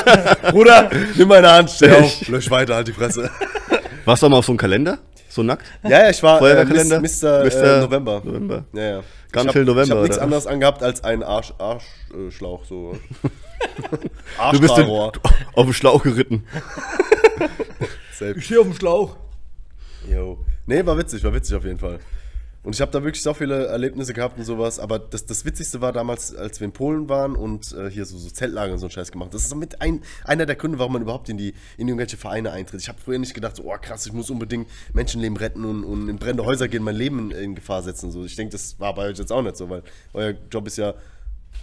Bruder, 0.50 0.88
nimm 1.14 1.28
meine 1.28 1.50
Hand, 1.50 1.68
steh 1.68 1.90
auf, 1.90 2.26
lösch 2.28 2.48
weiter, 2.50 2.76
halt 2.76 2.88
die 2.88 2.92
Fresse. 2.92 3.28
Warst 4.06 4.22
du 4.22 4.26
auch 4.26 4.30
mal 4.30 4.38
auf 4.38 4.46
so 4.46 4.52
einem 4.52 4.56
Kalender? 4.58 4.98
So 5.28 5.42
nackt? 5.42 5.66
Ja, 5.82 6.04
ja, 6.04 6.08
ich 6.10 6.22
war 6.22 6.36
äh, 6.36 6.38
Feuerwehrkalender? 6.38 7.00
Mr. 7.00 7.44
Mr. 7.44 7.76
Äh, 7.76 7.80
November. 7.80 8.22
November. 8.24 8.64
Ja, 8.72 8.82
ja. 8.82 9.02
Ganz 9.32 9.46
ich 9.48 9.52
viel 9.52 9.62
hab, 9.62 9.66
November, 9.66 9.82
Ich 9.84 9.90
habe 9.90 10.02
nichts 10.02 10.18
anderes 10.18 10.46
angehabt 10.46 10.82
als 10.82 11.04
einen 11.04 11.22
Arsch, 11.22 11.52
Arschschlauch, 11.58 12.28
äh, 12.28 12.30
Schlauch, 12.30 12.64
so. 12.64 12.98
Du 14.52 14.60
bist 14.60 14.78
in, 14.78 14.86
auf 14.88 15.66
den 15.66 15.72
Schlauch 15.74 16.02
geritten. 16.02 16.44
Ich 18.36 18.44
stehe 18.44 18.60
auf 18.60 18.66
dem 18.68 18.74
Schlauch. 18.76 19.16
Yo. 20.10 20.38
Nee, 20.64 20.86
war 20.86 20.96
witzig, 20.96 21.22
war 21.24 21.34
witzig 21.34 21.54
auf 21.56 21.64
jeden 21.64 21.78
Fall. 21.78 21.98
Und 22.66 22.74
ich 22.74 22.80
habe 22.80 22.90
da 22.90 23.04
wirklich 23.04 23.22
so 23.22 23.32
viele 23.32 23.66
Erlebnisse 23.68 24.12
gehabt 24.12 24.36
und 24.38 24.44
sowas. 24.44 24.80
Aber 24.80 24.98
das, 24.98 25.24
das 25.24 25.44
Witzigste 25.44 25.80
war 25.80 25.92
damals, 25.92 26.34
als 26.34 26.58
wir 26.58 26.64
in 26.64 26.72
Polen 26.72 27.08
waren 27.08 27.36
und 27.36 27.70
äh, 27.70 27.88
hier 27.88 28.04
so, 28.04 28.18
so 28.18 28.28
Zeltlager 28.28 28.72
und 28.72 28.80
so 28.80 28.86
einen 28.86 28.90
Scheiß 28.90 29.12
gemacht. 29.12 29.32
Das 29.32 29.44
ist 29.44 29.54
mit 29.54 29.80
ein, 29.80 30.02
einer 30.24 30.46
der 30.46 30.56
Gründe, 30.56 30.80
warum 30.80 30.94
man 30.94 31.02
überhaupt 31.02 31.28
in 31.28 31.36
die 31.38 31.54
in 31.76 31.86
irgendwelche 31.86 32.16
Vereine 32.16 32.50
eintritt. 32.50 32.80
Ich 32.80 32.88
habe 32.88 32.98
früher 33.00 33.20
nicht 33.20 33.34
gedacht, 33.34 33.54
so, 33.54 33.62
oh 33.72 33.76
krass, 33.80 34.04
ich 34.06 34.12
muss 34.12 34.30
unbedingt 34.30 34.68
Menschenleben 34.92 35.36
retten 35.36 35.64
und, 35.64 35.84
und 35.84 36.08
in 36.08 36.16
brennende 36.16 36.44
Häuser 36.44 36.66
gehen, 36.66 36.82
mein 36.82 36.96
Leben 36.96 37.30
in, 37.30 37.38
in 37.38 37.54
Gefahr 37.54 37.84
setzen. 37.84 38.10
So. 38.10 38.24
Ich 38.24 38.34
denke, 38.34 38.50
das 38.50 38.80
war 38.80 38.96
bei 38.96 39.10
euch 39.10 39.16
jetzt 39.16 39.30
auch 39.30 39.42
nicht 39.42 39.56
so, 39.56 39.70
weil 39.70 39.84
euer 40.12 40.34
Job 40.50 40.66
ist 40.66 40.78
ja 40.78 40.94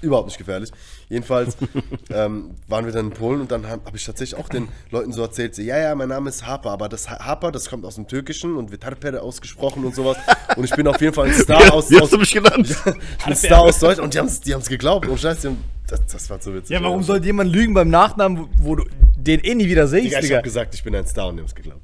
überhaupt 0.02 0.28
nicht 0.28 0.38
gefährlich. 0.38 0.72
Jedenfalls 1.10 1.56
ähm, 2.10 2.52
waren 2.68 2.86
wir 2.86 2.92
dann 2.92 3.08
in 3.08 3.12
Polen 3.14 3.42
und 3.42 3.52
dann 3.52 3.68
habe 3.68 3.82
hab 3.86 3.96
ich 3.96 4.04
tatsächlich 4.06 4.40
auch 4.40 4.50
den 4.50 4.68
Leuten 4.92 5.14
so 5.14 5.22
erzählt, 5.22 5.56
so, 5.56 5.62
ja, 5.62 5.78
ja, 5.78 5.96
mein 5.96 6.10
Name 6.10 6.30
ist 6.30 6.46
Harper, 6.46 6.72
aber 6.72 6.90
das 6.90 7.10
Ha- 7.10 7.24
Harper, 7.24 7.52
das 7.52 7.70
kommt 7.70 7.86
aus 7.86 7.96
dem 7.96 8.08
Türkischen 8.08 8.56
und 8.58 8.72
wird 8.72 8.86
Harper 8.86 9.22
ausgesprochen 9.22 9.84
und 9.86 9.96
sowas. 9.96 10.18
Und 10.56 10.64
ich 10.66 10.72
bin 10.76 10.88
auf 10.88 11.00
jeden 11.02 11.14
Fall 11.14 11.28
ein 11.28 11.34
Star 11.40 11.74
aus, 11.74 11.90
Wie 11.90 12.00
aus 12.02 12.10
du 12.10 12.18
mich 12.18 12.32
genannt? 12.34 12.68
ich 12.70 12.84
bin 12.84 12.94
ein 13.26 13.36
Star 13.36 13.62
aus 13.62 13.80
Deutschland 13.80 14.06
und 14.06 14.14
die 14.14 14.20
haben 14.20 14.28
es 14.28 14.42
die 14.42 14.54
haben's 14.54 14.68
geglaubt. 14.70 15.08
Und 15.08 15.20
scheiße, 15.20 15.42
die 15.42 15.48
haben, 15.48 15.64
das, 15.88 16.06
das 16.08 16.30
war 16.30 16.42
so 16.42 16.54
witzig. 16.54 16.72
Ja, 16.72 16.82
warum 16.84 17.04
sollte 17.04 17.26
jemand 17.28 17.52
lügen 17.52 17.74
beim 17.74 17.90
Nachnamen, 17.90 18.38
wo, 18.40 18.48
wo 18.58 18.76
du 18.76 18.86
den 19.18 19.40
eh 19.42 19.56
nie 19.56 19.68
wieder 19.68 19.88
siehst, 19.88 20.06
Digga, 20.08 20.18
ich 20.20 20.24
Digga? 20.26 20.36
habe 20.38 20.44
gesagt, 20.44 20.74
ich 20.76 20.84
bin 20.84 20.96
ein 20.96 21.06
Star 21.08 21.28
und 21.28 21.36
die 21.36 21.42
haben 21.42 21.48
es 21.48 21.56
geglaubt. 21.56 21.82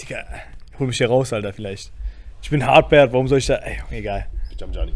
Digga, 0.00 0.24
hol 0.78 0.86
mich 0.88 0.96
hier 0.98 1.08
raus, 1.08 1.32
Alter, 1.32 1.52
vielleicht. 1.52 1.90
Ich 2.42 2.50
bin 2.50 2.66
Hardbert, 2.66 3.12
warum 3.12 3.28
soll 3.28 3.38
ich 3.38 3.46
da. 3.46 3.54
Ey, 3.56 3.78
egal. 3.90 4.26
Jump 4.58 4.74
Johnny. 4.74 4.92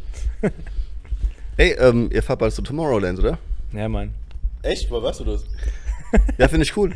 Ey, 1.56 1.72
ähm, 1.78 2.10
ihr 2.12 2.22
fahrt 2.22 2.38
bald 2.40 2.52
zu 2.52 2.62
Tomorrowland, 2.62 3.18
oder? 3.18 3.38
Ja, 3.72 3.88
Mann. 3.88 4.12
Echt? 4.62 4.90
Woher 4.90 5.02
weißt 5.04 5.20
du 5.20 5.24
das? 5.24 5.44
Ja, 6.38 6.46
finde 6.48 6.64
ich 6.64 6.76
cool. 6.76 6.92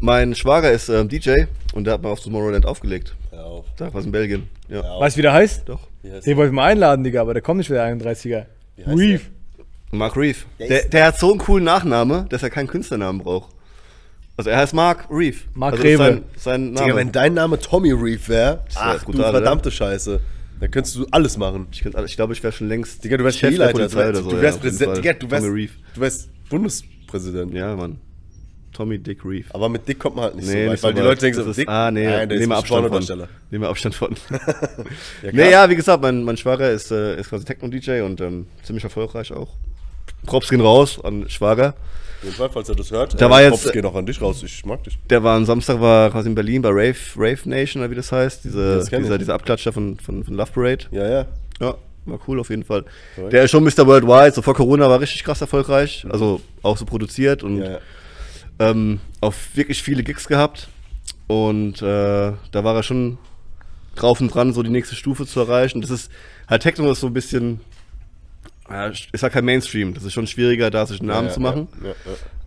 Mein 0.00 0.34
Schwager 0.34 0.70
ist 0.72 0.88
ähm, 0.88 1.08
DJ 1.08 1.44
und 1.74 1.84
der 1.84 1.94
hat 1.94 2.02
mal 2.02 2.10
auf 2.10 2.20
Tomorrowland 2.20 2.66
aufgelegt. 2.66 3.14
Hör 3.30 3.44
auf. 3.44 3.66
Da 3.76 3.92
was 3.94 4.04
in 4.04 4.12
Belgien. 4.12 4.48
Ja, 4.68 4.80
Ja. 4.82 5.00
Weißt 5.00 5.16
du, 5.16 5.18
wie 5.18 5.22
der 5.22 5.32
heißt? 5.32 5.68
doch. 5.68 5.80
Wie 6.02 6.10
heißt 6.12 6.26
Den 6.26 6.36
wollten 6.36 6.54
wir 6.54 6.62
einladen, 6.64 7.04
Digga, 7.04 7.20
aber 7.20 7.34
der 7.34 7.42
kommt 7.42 7.58
nicht 7.58 7.68
für 7.68 7.74
den 7.74 8.00
31er. 8.00 8.46
Wie 8.76 8.84
heißt 8.84 8.98
Reef. 8.98 9.30
Mark 9.92 10.16
Reeve. 10.16 10.38
Der 10.58 10.68
Der, 10.68 10.84
der 10.88 11.06
hat 11.06 11.18
so 11.18 11.30
einen 11.30 11.38
coolen 11.38 11.64
Nachname, 11.64 12.26
dass 12.28 12.42
er 12.42 12.50
keinen 12.50 12.66
Künstlernamen 12.66 13.20
braucht. 13.20 13.54
Also 14.36 14.50
er 14.50 14.58
heißt 14.58 14.74
Mark 14.74 15.06
Reeve. 15.10 15.38
Mark 15.54 15.72
also 15.74 15.84
Reeve. 15.84 15.98
Sein, 16.04 16.24
sein 16.36 16.68
Digga, 16.74 16.86
Name. 16.88 16.96
wenn 16.96 17.12
dein 17.12 17.34
Name 17.34 17.58
Tommy 17.58 17.92
Reef 17.92 18.28
wäre, 18.28 18.56
wär 18.56 18.64
ach 18.74 19.04
du 19.04 19.12
verdammte 19.12 19.70
Scheiße. 19.70 20.20
Dann 20.60 20.70
könntest 20.70 20.96
du 20.96 21.06
alles 21.10 21.36
machen. 21.36 21.66
ich 21.72 21.82
könnte- 21.82 22.02
ich 22.04 22.16
glaube, 22.16 22.32
ich 22.32 22.42
wäre 22.42 22.52
schon 22.52 22.68
längst 22.68 23.02
Digga, 23.04 23.16
du 23.16 23.24
wärst 23.24 23.38
Chef 23.38 23.56
der 23.56 23.68
Chefleiter, 23.68 23.78
Polizei 23.78 24.02
du 24.02 24.08
oder 24.10 24.22
so. 24.22 24.30
du 24.30 24.36
ja, 24.36 24.42
wärst 24.42 24.64
jeden 24.64 24.76
Präsident. 24.76 24.96
Digga, 24.98 25.12
du 25.14 25.30
wärst, 25.30 25.46
du 25.94 26.00
wärst 26.00 26.48
Bundespräsident. 26.48 27.54
Ja, 27.54 27.76
Mann. 27.76 27.98
Tommy 28.72 28.98
Dick 28.98 29.24
Reeve. 29.24 29.46
Aber 29.54 29.68
mit 29.68 29.88
Dick 29.88 29.98
kommt 29.98 30.16
man 30.16 30.26
halt 30.26 30.36
nicht 30.36 30.46
so 30.46 30.52
Nee, 30.52 30.66
weit, 30.66 30.72
nicht 30.72 30.82
weil 30.84 30.90
so 30.90 30.94
die 30.94 31.00
weit. 31.00 31.04
Leute 31.08 31.20
denken 31.22 31.36
Das 31.38 31.44
so, 31.46 31.50
ist- 31.50 31.56
Dick, 31.58 31.68
Ah, 31.68 31.90
nee, 31.90 32.04
nein, 32.04 32.28
der 32.28 32.38
nehmen 32.38 32.50
wir 32.50 32.58
ist 32.58 32.70
Abstand 32.70 33.08
von. 33.08 33.28
Nehmen 33.50 33.62
wir 33.64 33.68
Abstand 33.68 33.94
von. 33.94 34.14
Ja, 35.22 35.30
nee, 35.32 35.50
ja, 35.50 35.68
wie 35.70 35.74
gesagt, 35.76 36.02
mein, 36.02 36.22
mein 36.22 36.36
Schwager 36.36 36.70
ist, 36.70 36.90
äh, 36.92 37.18
ist 37.18 37.28
quasi 37.30 37.44
Techno-DJ 37.44 38.02
und 38.02 38.20
ähm, 38.20 38.46
ziemlich 38.62 38.84
erfolgreich 38.84 39.32
auch. 39.32 39.48
Props 40.26 40.48
gehen 40.48 40.60
raus 40.60 41.00
an 41.02 41.28
Schwager. 41.28 41.74
Auf 42.18 42.24
jeden 42.24 42.34
Fall, 42.36 42.50
falls 42.50 42.68
er 42.68 42.74
das 42.74 42.90
hört. 42.90 43.20
Da 43.20 43.30
war 43.30 43.42
jetzt- 43.42 43.62
Props 43.62 43.72
gehen 43.72 43.84
auch 43.86 43.94
an 43.94 44.04
dich 44.06 44.20
raus, 44.20 44.42
ich 44.42 44.64
mag 44.66 44.82
dich. 44.82 44.98
Der 45.08 45.22
war 45.22 45.36
am 45.36 45.44
Samstag 45.44 45.80
war 45.80 46.10
quasi 46.10 46.28
in 46.28 46.34
Berlin 46.34 46.62
bei 46.62 46.70
Rave, 46.70 46.96
Rave 47.16 47.48
Nation, 47.48 47.80
oder 47.82 47.90
wie 47.90 47.94
das 47.94 48.10
heißt. 48.10 48.44
Diese, 48.44 48.76
Das 48.76 48.90
dieser, 48.90 49.18
dieser 49.18 49.34
Abklatscher 49.34 49.72
von, 49.72 49.98
von, 50.00 50.24
von 50.24 50.34
Love 50.34 50.50
Parade. 50.52 50.84
Ja, 50.90 51.08
ja. 51.08 51.26
Ja, 51.60 51.74
war 52.06 52.18
cool 52.26 52.40
auf 52.40 52.50
jeden 52.50 52.64
Fall. 52.64 52.84
Korrekt. 53.14 53.32
Der 53.32 53.44
ist 53.44 53.50
schon 53.52 53.62
Mr. 53.64 53.86
Worldwide, 53.86 54.32
so 54.32 54.42
vor 54.42 54.54
Corona 54.54 54.88
war 54.88 55.00
richtig 55.00 55.22
krass 55.24 55.40
erfolgreich. 55.40 56.04
Also 56.08 56.40
auch 56.62 56.76
so 56.76 56.84
produziert 56.84 57.42
und 57.44 57.58
ja, 57.58 57.70
ja. 57.72 57.78
ähm, 58.58 59.00
auf 59.20 59.36
wirklich 59.54 59.82
viele 59.82 60.02
Gigs 60.02 60.26
gehabt. 60.26 60.68
Und 61.28 61.82
äh, 61.82 61.84
da 62.50 62.64
war 62.64 62.74
er 62.74 62.82
schon 62.82 63.18
drauf 63.94 64.20
und 64.20 64.32
dran, 64.34 64.52
so 64.52 64.62
die 64.62 64.70
nächste 64.70 64.94
Stufe 64.94 65.26
zu 65.26 65.40
erreichen. 65.40 65.80
Das 65.82 65.90
ist 65.90 66.10
halt 66.48 66.62
Techno 66.62 66.90
ist 66.90 67.00
so 67.00 67.08
ein 67.08 67.12
bisschen, 67.12 67.60
ist 69.12 69.22
halt 69.22 69.32
kein 69.32 69.44
Mainstream. 69.44 69.94
Das 69.94 70.04
ist 70.04 70.12
schon 70.12 70.26
schwieriger, 70.26 70.70
da 70.70 70.86
sich 70.86 71.00
einen 71.00 71.08
Namen 71.08 71.28
ja, 71.28 71.32
zu 71.34 71.40
machen. 71.40 71.68
Ja, 71.82 71.88
ja. 71.88 71.94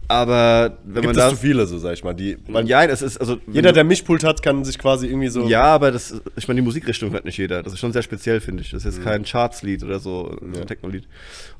Aber 0.07 0.78
wenn 0.84 1.03
Gibt 1.03 1.05
man 1.05 1.11
es 1.15 1.17
da. 1.17 1.30
zu 1.30 1.38
viele, 1.38 1.65
so 1.67 1.78
sag 1.78 1.93
ich 1.93 2.03
mal. 2.03 2.13
Die, 2.13 2.38
weil 2.49 2.67
ja, 2.67 2.84
es 2.84 3.01
ist 3.01 3.17
also. 3.17 3.38
jeder, 3.47 3.72
der 3.72 3.86
Mischpult 3.86 4.26
hat, 4.26 4.43
kann 4.43 4.65
sich 4.65 4.78
quasi 4.78 5.07
irgendwie 5.07 5.30
so. 5.30 5.47
Ja, 5.47 5.63
aber 5.63 5.91
das, 5.91 6.22
ich 6.36 6.47
meine, 6.49 6.59
die 6.59 6.65
Musikrichtung 6.65 7.11
hört 7.11 7.24
nicht 7.24 7.38
jeder. 7.38 7.63
Das 7.63 7.72
ist 7.72 7.80
schon 7.80 7.93
sehr 7.93 8.01
speziell, 8.01 8.41
finde 8.41 8.61
ich. 8.61 8.72
Das 8.72 8.84
ist 8.84 8.95
jetzt 8.95 9.03
kein 9.05 9.24
Charts-Lied 9.24 9.84
oder 9.84 9.99
so, 9.99 10.38
Ja. 10.53 10.61
ein 10.61 10.67
Techno-Lied. 10.67 11.07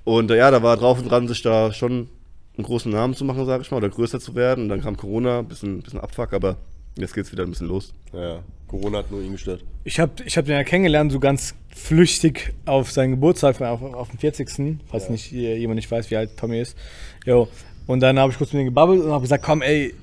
Und 0.04 0.32
äh, 0.32 0.38
ja, 0.38 0.52
da 0.52 0.62
war 0.62 0.76
drauf 0.76 1.00
und 1.00 1.10
dran, 1.10 1.30
sich 1.30 1.42
da 1.42 1.72
schon 1.72 2.10
einen 2.58 2.66
großen 2.66 2.92
Namen 2.92 3.14
zu 3.14 3.24
machen, 3.24 3.46
sage 3.46 3.64
ich 3.64 3.72
mal, 3.72 3.78
oder 3.78 3.88
größer 3.90 4.20
zu 4.20 4.36
werden. 4.36 4.64
Und 4.66 4.70
dann 4.70 4.82
kam 4.82 4.98
Corona, 4.98 5.40
ein 5.40 5.48
bisschen, 5.48 5.82
bisschen 5.82 6.02
Abfuck, 6.02 6.34
aber 6.34 6.58
jetzt 6.98 7.14
geht's 7.14 7.32
wieder 7.32 7.44
ein 7.44 7.50
bisschen 7.52 7.70
los. 7.70 7.94
Ja, 8.12 8.40
Corona 8.72 9.00
hat 9.00 9.12
nur 9.12 9.22
ihn 9.22 9.34
gestört. 9.34 9.64
Ich 9.84 10.00
habe 10.00 10.12
ich 10.26 10.38
hab 10.38 10.46
den 10.46 10.56
ja 10.56 10.64
kennengelernt, 10.64 11.12
so 11.12 11.20
ganz 11.20 11.56
flüchtig 11.76 12.54
auf 12.66 12.90
seinen 12.90 13.12
Geburtstag, 13.12 13.60
auf, 13.62 13.82
auf 13.82 14.10
dem 14.10 14.18
40. 14.18 14.80
Falls 14.90 15.10
nicht 15.10 15.26
hier 15.26 15.58
jemand 15.58 15.76
nicht 15.76 15.92
weiß, 15.92 16.10
wie 16.10 16.16
alt 16.16 16.38
Tommy 16.38 16.62
ist. 16.62 16.78
Jo. 17.26 17.50
Und 17.86 18.00
dann 18.00 18.18
habe 18.18 18.32
ich 18.32 18.38
kurz 18.38 18.54
mit 18.54 18.62
ihm 18.62 18.66
gebabbelt 18.66 19.04
und 19.04 19.12
habe 19.12 19.22
gesagt, 19.22 19.44
komm, 19.44 19.62
ey, 19.62 19.94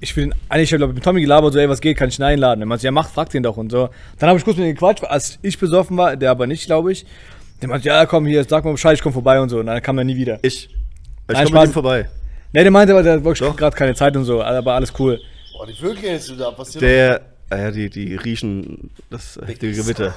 ich 0.00 0.14
will 0.14 0.26
den, 0.26 0.34
eigentlich, 0.50 0.72
ich 0.72 0.80
habe 0.80 0.92
mit 0.92 1.02
Tommy 1.02 1.22
gelabert, 1.22 1.54
so, 1.54 1.58
ey, 1.58 1.68
was 1.70 1.80
geht, 1.80 1.96
kann 1.96 2.10
ich 2.10 2.18
ihn 2.18 2.24
einladen? 2.24 2.60
Er 2.60 2.66
meinte, 2.66 2.84
ja, 2.84 2.90
mach, 2.90 3.08
frag 3.08 3.30
den 3.30 3.42
doch 3.42 3.56
und 3.56 3.72
so. 3.72 3.88
Dann 4.18 4.28
habe 4.28 4.38
ich 4.38 4.44
kurz 4.44 4.58
mit 4.58 4.66
ihm 4.66 4.74
gequatscht, 4.74 5.04
als 5.04 5.38
ich 5.40 5.58
besoffen 5.58 5.96
war, 5.96 6.16
der 6.16 6.30
aber 6.30 6.46
nicht, 6.46 6.66
glaube 6.66 6.92
ich. 6.92 7.06
Der 7.62 7.70
meinte, 7.70 7.88
ja, 7.88 8.04
komm, 8.04 8.26
hier, 8.26 8.44
sag 8.44 8.64
mal 8.64 8.72
Bescheid, 8.72 8.94
ich 8.94 9.02
komm 9.02 9.14
vorbei 9.14 9.40
und 9.40 9.48
so. 9.48 9.60
Und 9.60 9.66
dann 9.66 9.80
kam 9.80 9.96
er 9.96 10.04
nie 10.04 10.16
wieder. 10.16 10.38
Ich, 10.42 10.68
ich 11.28 11.34
komme 11.34 11.60
mit 11.60 11.70
ihm 11.70 11.72
vorbei. 11.72 12.10
Ne, 12.52 12.62
der 12.62 12.70
meinte 12.70 12.92
aber, 12.92 13.02
der 13.02 13.14
hat 13.14 13.24
wirklich 13.24 13.56
gerade 13.56 13.74
keine 13.74 13.94
Zeit 13.94 14.14
und 14.16 14.24
so, 14.24 14.42
aber 14.42 14.74
alles 14.74 14.92
cool. 14.98 15.18
Boah, 15.52 15.66
die 15.66 15.72
Vögel 15.72 16.04
jetzt 16.04 16.30
wieder 16.30 16.48
ab. 16.48 16.54
Was 16.58 16.72
hier 16.72 16.80
Der, 16.80 17.20
ah 17.50 17.56
ja, 17.56 17.70
die, 17.70 17.90
die 17.90 18.14
riechen 18.16 18.90
das 19.10 19.38
heftige 19.44 19.72
Gewitter. 19.72 20.14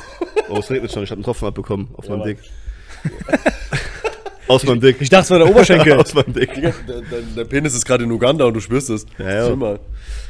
Oh, 0.50 0.58
es 0.58 0.70
regnet 0.70 0.92
schon, 0.92 1.04
ich 1.04 1.12
habe 1.12 1.18
einen 1.18 1.24
Tropfen 1.24 1.48
abbekommen 1.48 1.90
auf 1.94 2.08
meinem 2.08 2.20
Mann. 2.20 2.28
Dick. 2.30 2.40
Aus 4.48 4.64
meinem 4.66 4.82
Dick. 4.82 4.98
Ich 5.00 5.10
dachte, 5.10 5.26
es 5.26 5.32
war 5.32 5.38
der 5.38 5.50
Oberschenkel. 5.50 5.94
Aus 6.00 6.16
meinem 6.16 6.34
Dick. 6.34 6.52
Der, 6.56 6.74
der 7.38 7.46
Penis 7.46 7.76
ist 7.76 7.86
gerade 7.86 8.04
in 8.04 8.12
Uganda 8.12 8.46
und 8.46 8.56
du 8.56 8.60
spürst 8.60 8.90
es. 8.90 9.06
Ja, 9.20 9.32
ja. 9.32 9.46
Sieh 9.46 9.56
mal. 9.56 9.80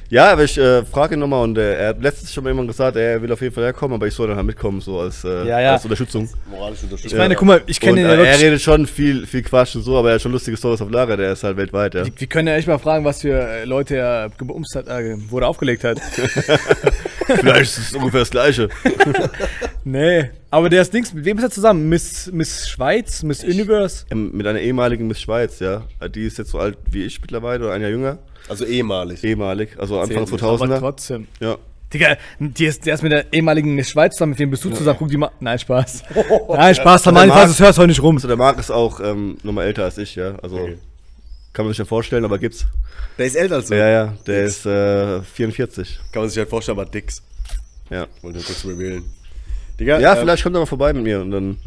Ja, 0.09 0.31
aber 0.31 0.43
ich 0.43 0.57
äh, 0.57 0.83
frage 0.85 1.15
ihn 1.15 1.19
nochmal 1.19 1.43
und 1.43 1.57
äh, 1.57 1.75
er 1.75 1.89
hat 1.89 2.01
letztens 2.01 2.33
schon 2.33 2.43
mal 2.43 2.49
jemand 2.49 2.67
gesagt, 2.67 2.97
er 2.97 3.21
will 3.21 3.31
auf 3.31 3.41
jeden 3.41 3.53
Fall 3.53 3.65
herkommen, 3.65 3.93
aber 3.93 4.07
ich 4.07 4.13
soll 4.15 4.27
dann 4.27 4.37
halt 4.37 4.47
mitkommen, 4.47 4.81
so 4.81 4.99
als, 4.99 5.23
äh, 5.23 5.45
Ja, 5.47 5.59
ja. 5.59 5.73
als 5.73 5.83
Unterstützung. 5.83 6.27
Moralisch 6.49 6.81
unterstützt. 6.81 7.13
Ich 7.13 7.17
meine, 7.17 7.35
guck 7.35 7.47
mal, 7.47 7.61
ich 7.67 7.79
kenne 7.79 7.97
den 7.97 8.05
äh, 8.05 8.09
ja 8.09 8.13
er 8.15 8.19
wirklich. 8.19 8.43
redet 8.45 8.61
schon 8.61 8.87
viel, 8.87 9.27
viel 9.27 9.43
Quatsch 9.43 9.75
und 9.75 9.83
so, 9.83 9.97
aber 9.97 10.09
er 10.09 10.15
hat 10.15 10.21
schon 10.21 10.31
lustige 10.31 10.57
Stories 10.57 10.81
auf 10.81 10.89
Lager, 10.89 11.15
der 11.15 11.33
ist 11.33 11.43
halt 11.43 11.57
weltweit, 11.57 11.93
ja. 11.93 12.05
Wir 12.05 12.27
können 12.27 12.47
ja 12.47 12.55
echt 12.55 12.67
mal 12.67 12.79
fragen, 12.79 13.05
was 13.05 13.21
für 13.21 13.39
äh, 13.39 13.65
Leute 13.65 13.97
er 13.97 14.31
gebumst 14.35 14.75
hat, 14.75 14.87
äh, 14.87 15.15
wurde 15.29 15.45
aufgelegt 15.45 15.83
hat. 15.83 15.99
Vielleicht 17.37 17.77
ist 17.77 17.77
es 17.77 17.93
ungefähr 17.93 18.21
das 18.21 18.31
Gleiche. 18.31 18.69
nee, 19.83 20.29
aber 20.49 20.69
der 20.69 20.81
ist 20.81 20.91
Dings, 20.93 21.13
mit 21.13 21.25
wem 21.25 21.37
ist 21.37 21.43
er 21.43 21.51
zusammen? 21.51 21.87
Miss, 21.87 22.31
Miss 22.33 22.67
Schweiz, 22.67 23.21
Miss 23.21 23.43
Universe? 23.43 24.05
Ähm, 24.09 24.31
Mit 24.33 24.47
einer 24.47 24.59
ehemaligen 24.59 25.07
Miss 25.07 25.21
Schweiz, 25.21 25.59
ja. 25.59 25.83
Die 26.15 26.25
ist 26.25 26.39
jetzt 26.39 26.49
so 26.51 26.57
alt 26.57 26.77
wie 26.89 27.03
ich 27.03 27.21
mittlerweile 27.21 27.65
oder 27.65 27.73
ein 27.73 27.81
Jahr 27.81 27.91
jünger. 27.91 28.17
Also 28.47 28.65
ehemalig. 28.65 29.23
Ehemalig, 29.23 29.77
also 29.77 29.99
Anfang 29.99 30.25
Zählt 30.27 30.31
nicht, 30.31 30.43
Aber 30.43 30.63
2000er. 30.65 30.79
trotzdem. 30.79 31.27
Ja. 31.39 31.57
Digga, 31.93 32.17
die 32.39 32.65
ist, 32.65 32.85
der 32.85 32.93
ist 32.95 33.01
mit 33.03 33.11
der 33.11 33.33
ehemaligen 33.33 33.83
Schweiz 33.83 34.13
zusammen, 34.15 34.31
mit 34.31 34.39
wem 34.39 34.51
bist 34.51 34.63
du 34.63 34.69
zusammen? 34.69 34.97
Guck 34.99 35.09
die 35.09 35.17
mal. 35.17 35.31
Nein, 35.39 35.57
Spaß. 35.57 36.03
Nein, 36.49 36.75
Spaß, 36.75 37.03
Tamani, 37.03 37.27
Der 37.27 37.35
falls 37.35 37.47
du 37.49 37.51
es 37.53 37.59
hörst, 37.59 37.79
hör 37.79 37.87
nicht 37.87 38.01
rum. 38.03 38.15
Also 38.15 38.27
der 38.27 38.37
Marc 38.37 38.59
ist 38.59 38.69
auch 38.71 38.99
ähm, 38.99 39.37
nochmal 39.43 39.65
älter 39.65 39.85
als 39.85 39.97
ich, 39.97 40.15
ja. 40.15 40.35
Also 40.43 40.57
Okay. 40.57 40.77
kann 41.53 41.65
man 41.65 41.71
sich 41.73 41.79
ja 41.79 41.85
vorstellen, 41.85 42.25
aber 42.25 42.37
gibt's. 42.37 42.67
Der 43.17 43.25
ist 43.25 43.35
älter 43.35 43.55
als 43.55 43.67
du. 43.69 43.77
Ja, 43.77 43.89
ja, 43.89 44.13
der 44.27 44.43
ist 44.43 44.65
äh, 44.67 45.21
44. 45.23 45.99
Kann 46.11 46.21
man 46.21 46.29
sich 46.29 46.37
halt 46.37 46.49
vorstellen, 46.49 46.77
aber 46.79 46.89
Dicks. 46.89 47.23
Ja. 47.89 48.05
Wollte 48.21 48.39
kurz 48.39 48.63
revealen. 48.65 49.03
Digga, 49.79 49.99
Ja, 49.99 50.13
ähm, 50.13 50.19
vielleicht 50.19 50.43
kommt 50.43 50.55
er 50.55 50.59
mal 50.59 50.65
vorbei 50.67 50.93
mit 50.93 51.03
mir 51.03 51.21
und 51.21 51.31
dann. 51.31 51.57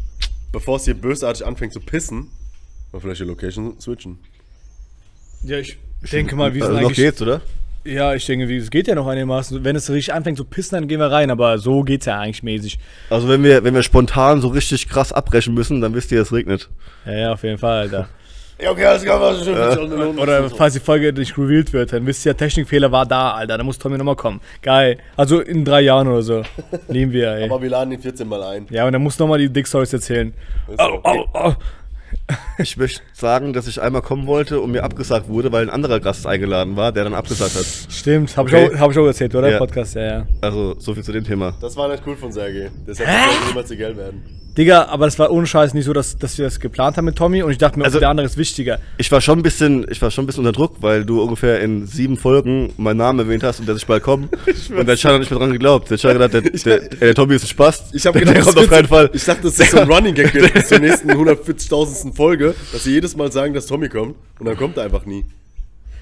bevor 0.53 0.77
es 0.77 0.85
hier 0.85 0.93
bösartig 0.93 1.45
anfängt 1.45 1.73
zu 1.73 1.81
pissen, 1.81 2.29
mal 2.93 2.99
vielleicht 3.01 3.19
die 3.19 3.25
Location 3.25 3.77
switchen. 3.79 4.19
Ja, 5.43 5.57
ich 5.57 5.77
denke 6.11 6.35
mal, 6.35 6.53
wie 6.53 6.59
es 6.59 6.65
also 6.65 6.75
noch 6.75 6.81
eigentlich. 6.83 6.97
geht's, 6.97 7.21
oder? 7.21 7.41
Ja, 7.85 8.13
ich 8.13 8.25
denke, 8.25 8.47
wie 8.47 8.57
es 8.57 8.69
geht 8.69 8.87
ja 8.87 8.95
noch 8.95 9.07
einigermaßen. 9.07 9.63
Wenn 9.63 9.75
es 9.75 9.89
richtig 9.89 10.13
anfängt 10.13 10.37
zu 10.37 10.45
pissen, 10.45 10.75
dann 10.77 10.87
gehen 10.87 10.99
wir 10.99 11.11
rein, 11.11 11.29
aber 11.29 11.57
so 11.57 11.81
geht's 11.83 12.05
ja 12.05 12.19
eigentlich 12.19 12.41
mäßig. 12.41 12.79
Also 13.09 13.27
wenn 13.27 13.43
wir, 13.43 13.63
wenn 13.65 13.73
wir 13.73 13.83
spontan 13.83 14.39
so 14.39 14.47
richtig 14.47 14.87
krass 14.87 15.11
abbrechen 15.11 15.53
müssen, 15.53 15.81
dann 15.81 15.93
wisst 15.93 16.11
ihr, 16.11 16.21
es 16.21 16.31
regnet. 16.31 16.69
Ja, 17.05 17.13
ja, 17.13 17.33
auf 17.33 17.43
jeden 17.43 17.57
Fall, 17.57 17.81
Alter. 17.81 18.07
Ja, 18.61 18.71
okay, 18.71 18.85
alles 18.85 19.03
klar, 19.03 19.19
was 19.19 19.43
schön. 19.43 20.17
Oder 20.17 20.49
falls 20.49 20.73
die 20.73 20.79
Folge 20.79 21.11
nicht 21.11 21.37
revealed 21.37 21.73
wird, 21.73 21.91
dann 21.91 22.05
wisst 22.05 22.25
ihr, 22.25 22.37
Technikfehler 22.37 22.91
war 22.91 23.05
da, 23.05 23.31
Alter. 23.31 23.57
Da 23.57 23.63
muss 23.63 23.77
Tommy 23.79 23.97
nochmal 23.97 24.15
kommen. 24.15 24.39
Geil. 24.61 24.99
Also 25.17 25.41
in 25.41 25.65
drei 25.65 25.81
Jahren 25.81 26.07
oder 26.07 26.21
so. 26.21 26.43
Lieben 26.87 27.11
wir, 27.11 27.31
ey. 27.33 27.45
Aber 27.49 27.61
wir 27.61 27.69
laden 27.69 27.91
ihn 27.91 27.99
14 27.99 28.25
Mal 28.27 28.43
ein. 28.43 28.67
Ja, 28.69 28.85
und 28.85 28.93
dann 28.93 29.01
muss 29.01 29.19
nochmal 29.19 29.39
die 29.39 29.49
Dick 29.49 29.67
Stories 29.67 29.91
erzählen. 29.91 30.33
Ist 30.69 30.79
Au, 30.79 30.93
okay. 30.93 31.25
au, 31.33 31.39
au. 31.47 31.55
Ich 32.57 32.77
möchte 32.77 33.01
sagen, 33.13 33.53
dass 33.53 33.67
ich 33.67 33.81
einmal 33.81 34.01
kommen 34.01 34.27
wollte 34.27 34.59
und 34.61 34.71
mir 34.71 34.83
abgesagt 34.83 35.27
wurde, 35.27 35.51
weil 35.51 35.63
ein 35.63 35.69
anderer 35.69 35.99
Gast 35.99 36.27
eingeladen 36.27 36.75
war, 36.75 36.91
der 36.91 37.03
dann 37.03 37.13
abgesagt 37.15 37.55
hat. 37.55 37.65
Stimmt, 37.89 38.37
hab, 38.37 38.45
Okay. 38.45 38.67
ich 38.67 38.75
auch, 38.75 38.79
hab 38.79 38.91
ich 38.91 38.97
auch 38.99 39.05
erzählt, 39.07 39.33
oder? 39.35 39.49
Ja. 39.51 39.57
Podcast, 39.57 39.95
ja, 39.95 40.01
ja. 40.03 40.27
Also, 40.41 40.75
so 40.79 40.93
viel 40.93 41.03
zu 41.03 41.11
dem 41.11 41.23
Thema. 41.23 41.55
Das 41.61 41.75
war 41.75 41.87
nicht 41.87 42.03
cool 42.05 42.15
von 42.15 42.31
Sergej. 42.31 42.69
Deshalb 42.87 43.09
wird 43.09 43.47
niemals 43.47 43.71
egal 43.71 43.97
werden. 43.97 44.23
Digga, 44.57 44.85
aber 44.85 45.05
das 45.05 45.17
war 45.17 45.31
ohne 45.31 45.47
Scheiß 45.47 45.73
nicht 45.73 45.85
so, 45.85 45.93
dass, 45.93 46.15
dass 46.17 46.37
wir 46.37 46.45
das 46.45 46.59
geplant 46.59 46.95
haben 46.97 47.05
mit 47.05 47.15
Tommy 47.15 47.41
und 47.41 47.51
ich 47.51 47.57
dachte 47.57 47.79
mir, 47.79 47.85
Also- 47.85 47.99
der 47.99 48.09
andere 48.09 48.27
ist 48.27 48.37
wichtiger. 48.37 48.79
Ich 48.97 49.11
war 49.11 49.19
schon 49.19 49.39
ein 49.39 49.41
bisschen, 49.41 49.85
ich 49.89 49.99
war 49.99 50.11
schon 50.11 50.25
ein 50.25 50.27
bisschen 50.27 50.45
unter 50.45 50.51
Druck, 50.51 50.75
weil 50.81 51.05
du 51.05 51.23
ungefähr 51.23 51.59
in 51.61 51.87
sieben 51.87 52.17
Folgen 52.17 52.71
meinen 52.77 52.97
Namen 52.97 53.17
erwähnt 53.19 53.41
hast 53.43 53.59
und 53.59 53.65
der 53.67 53.73
sich 53.73 53.87
bald 53.87 54.03
kommt. 54.03 54.29
und 54.77 54.85
der 54.87 54.95
Chan 54.95 55.13
hat 55.13 55.19
nicht 55.21 55.31
mehr 55.31 55.39
dran 55.39 55.51
geglaubt. 55.51 55.89
Der 55.89 55.97
Chan 55.97 56.19
hat 56.19 56.31
gedacht, 56.31 56.65
der, 56.65 56.79
der, 56.79 56.89
der 56.89 57.15
Tommy 57.15 57.33
ist 57.35 57.45
ein 57.45 57.47
Spaß. 57.47 57.85
Ich 57.93 58.05
habe 58.05 58.19
der 58.19 58.27
gedacht, 58.27 58.45
kommt 58.45 58.57
das 58.57 58.63
auf 58.65 58.69
keinen 58.69 58.87
Fall. 58.87 59.09
Ich 59.13 59.23
dachte, 59.25 59.41
das 59.41 59.59
ist 59.59 59.71
so 59.71 59.79
ein 59.79 59.87
Running 59.91 60.13
Gag 60.13 60.31
bis 60.53 60.67
zur 60.67 60.79
nächsten 60.79 61.09
140.000. 61.11 62.13
Folge, 62.15 62.53
dass 62.71 62.83
sie 62.83 62.91
jedes 62.91 63.15
Mal 63.15 63.31
sagen, 63.31 63.55
dass 63.55 63.65
Tommy 63.65 63.89
kommt 63.89 64.15
und 64.39 64.45
dann 64.45 64.55
kommt 64.55 64.77
er 64.77 64.83
einfach 64.83 65.05
nie. 65.07 65.25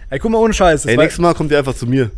Ey, 0.10 0.20
guck 0.20 0.30
mal, 0.30 0.40
ohne 0.40 0.54
Scheiß. 0.54 0.86
Ey, 0.88 0.98
nächstes 0.98 1.20
Mal 1.22 1.34
kommt 1.34 1.52
ihr 1.52 1.58
einfach 1.58 1.74
zu 1.76 1.88
mir, 1.88 2.12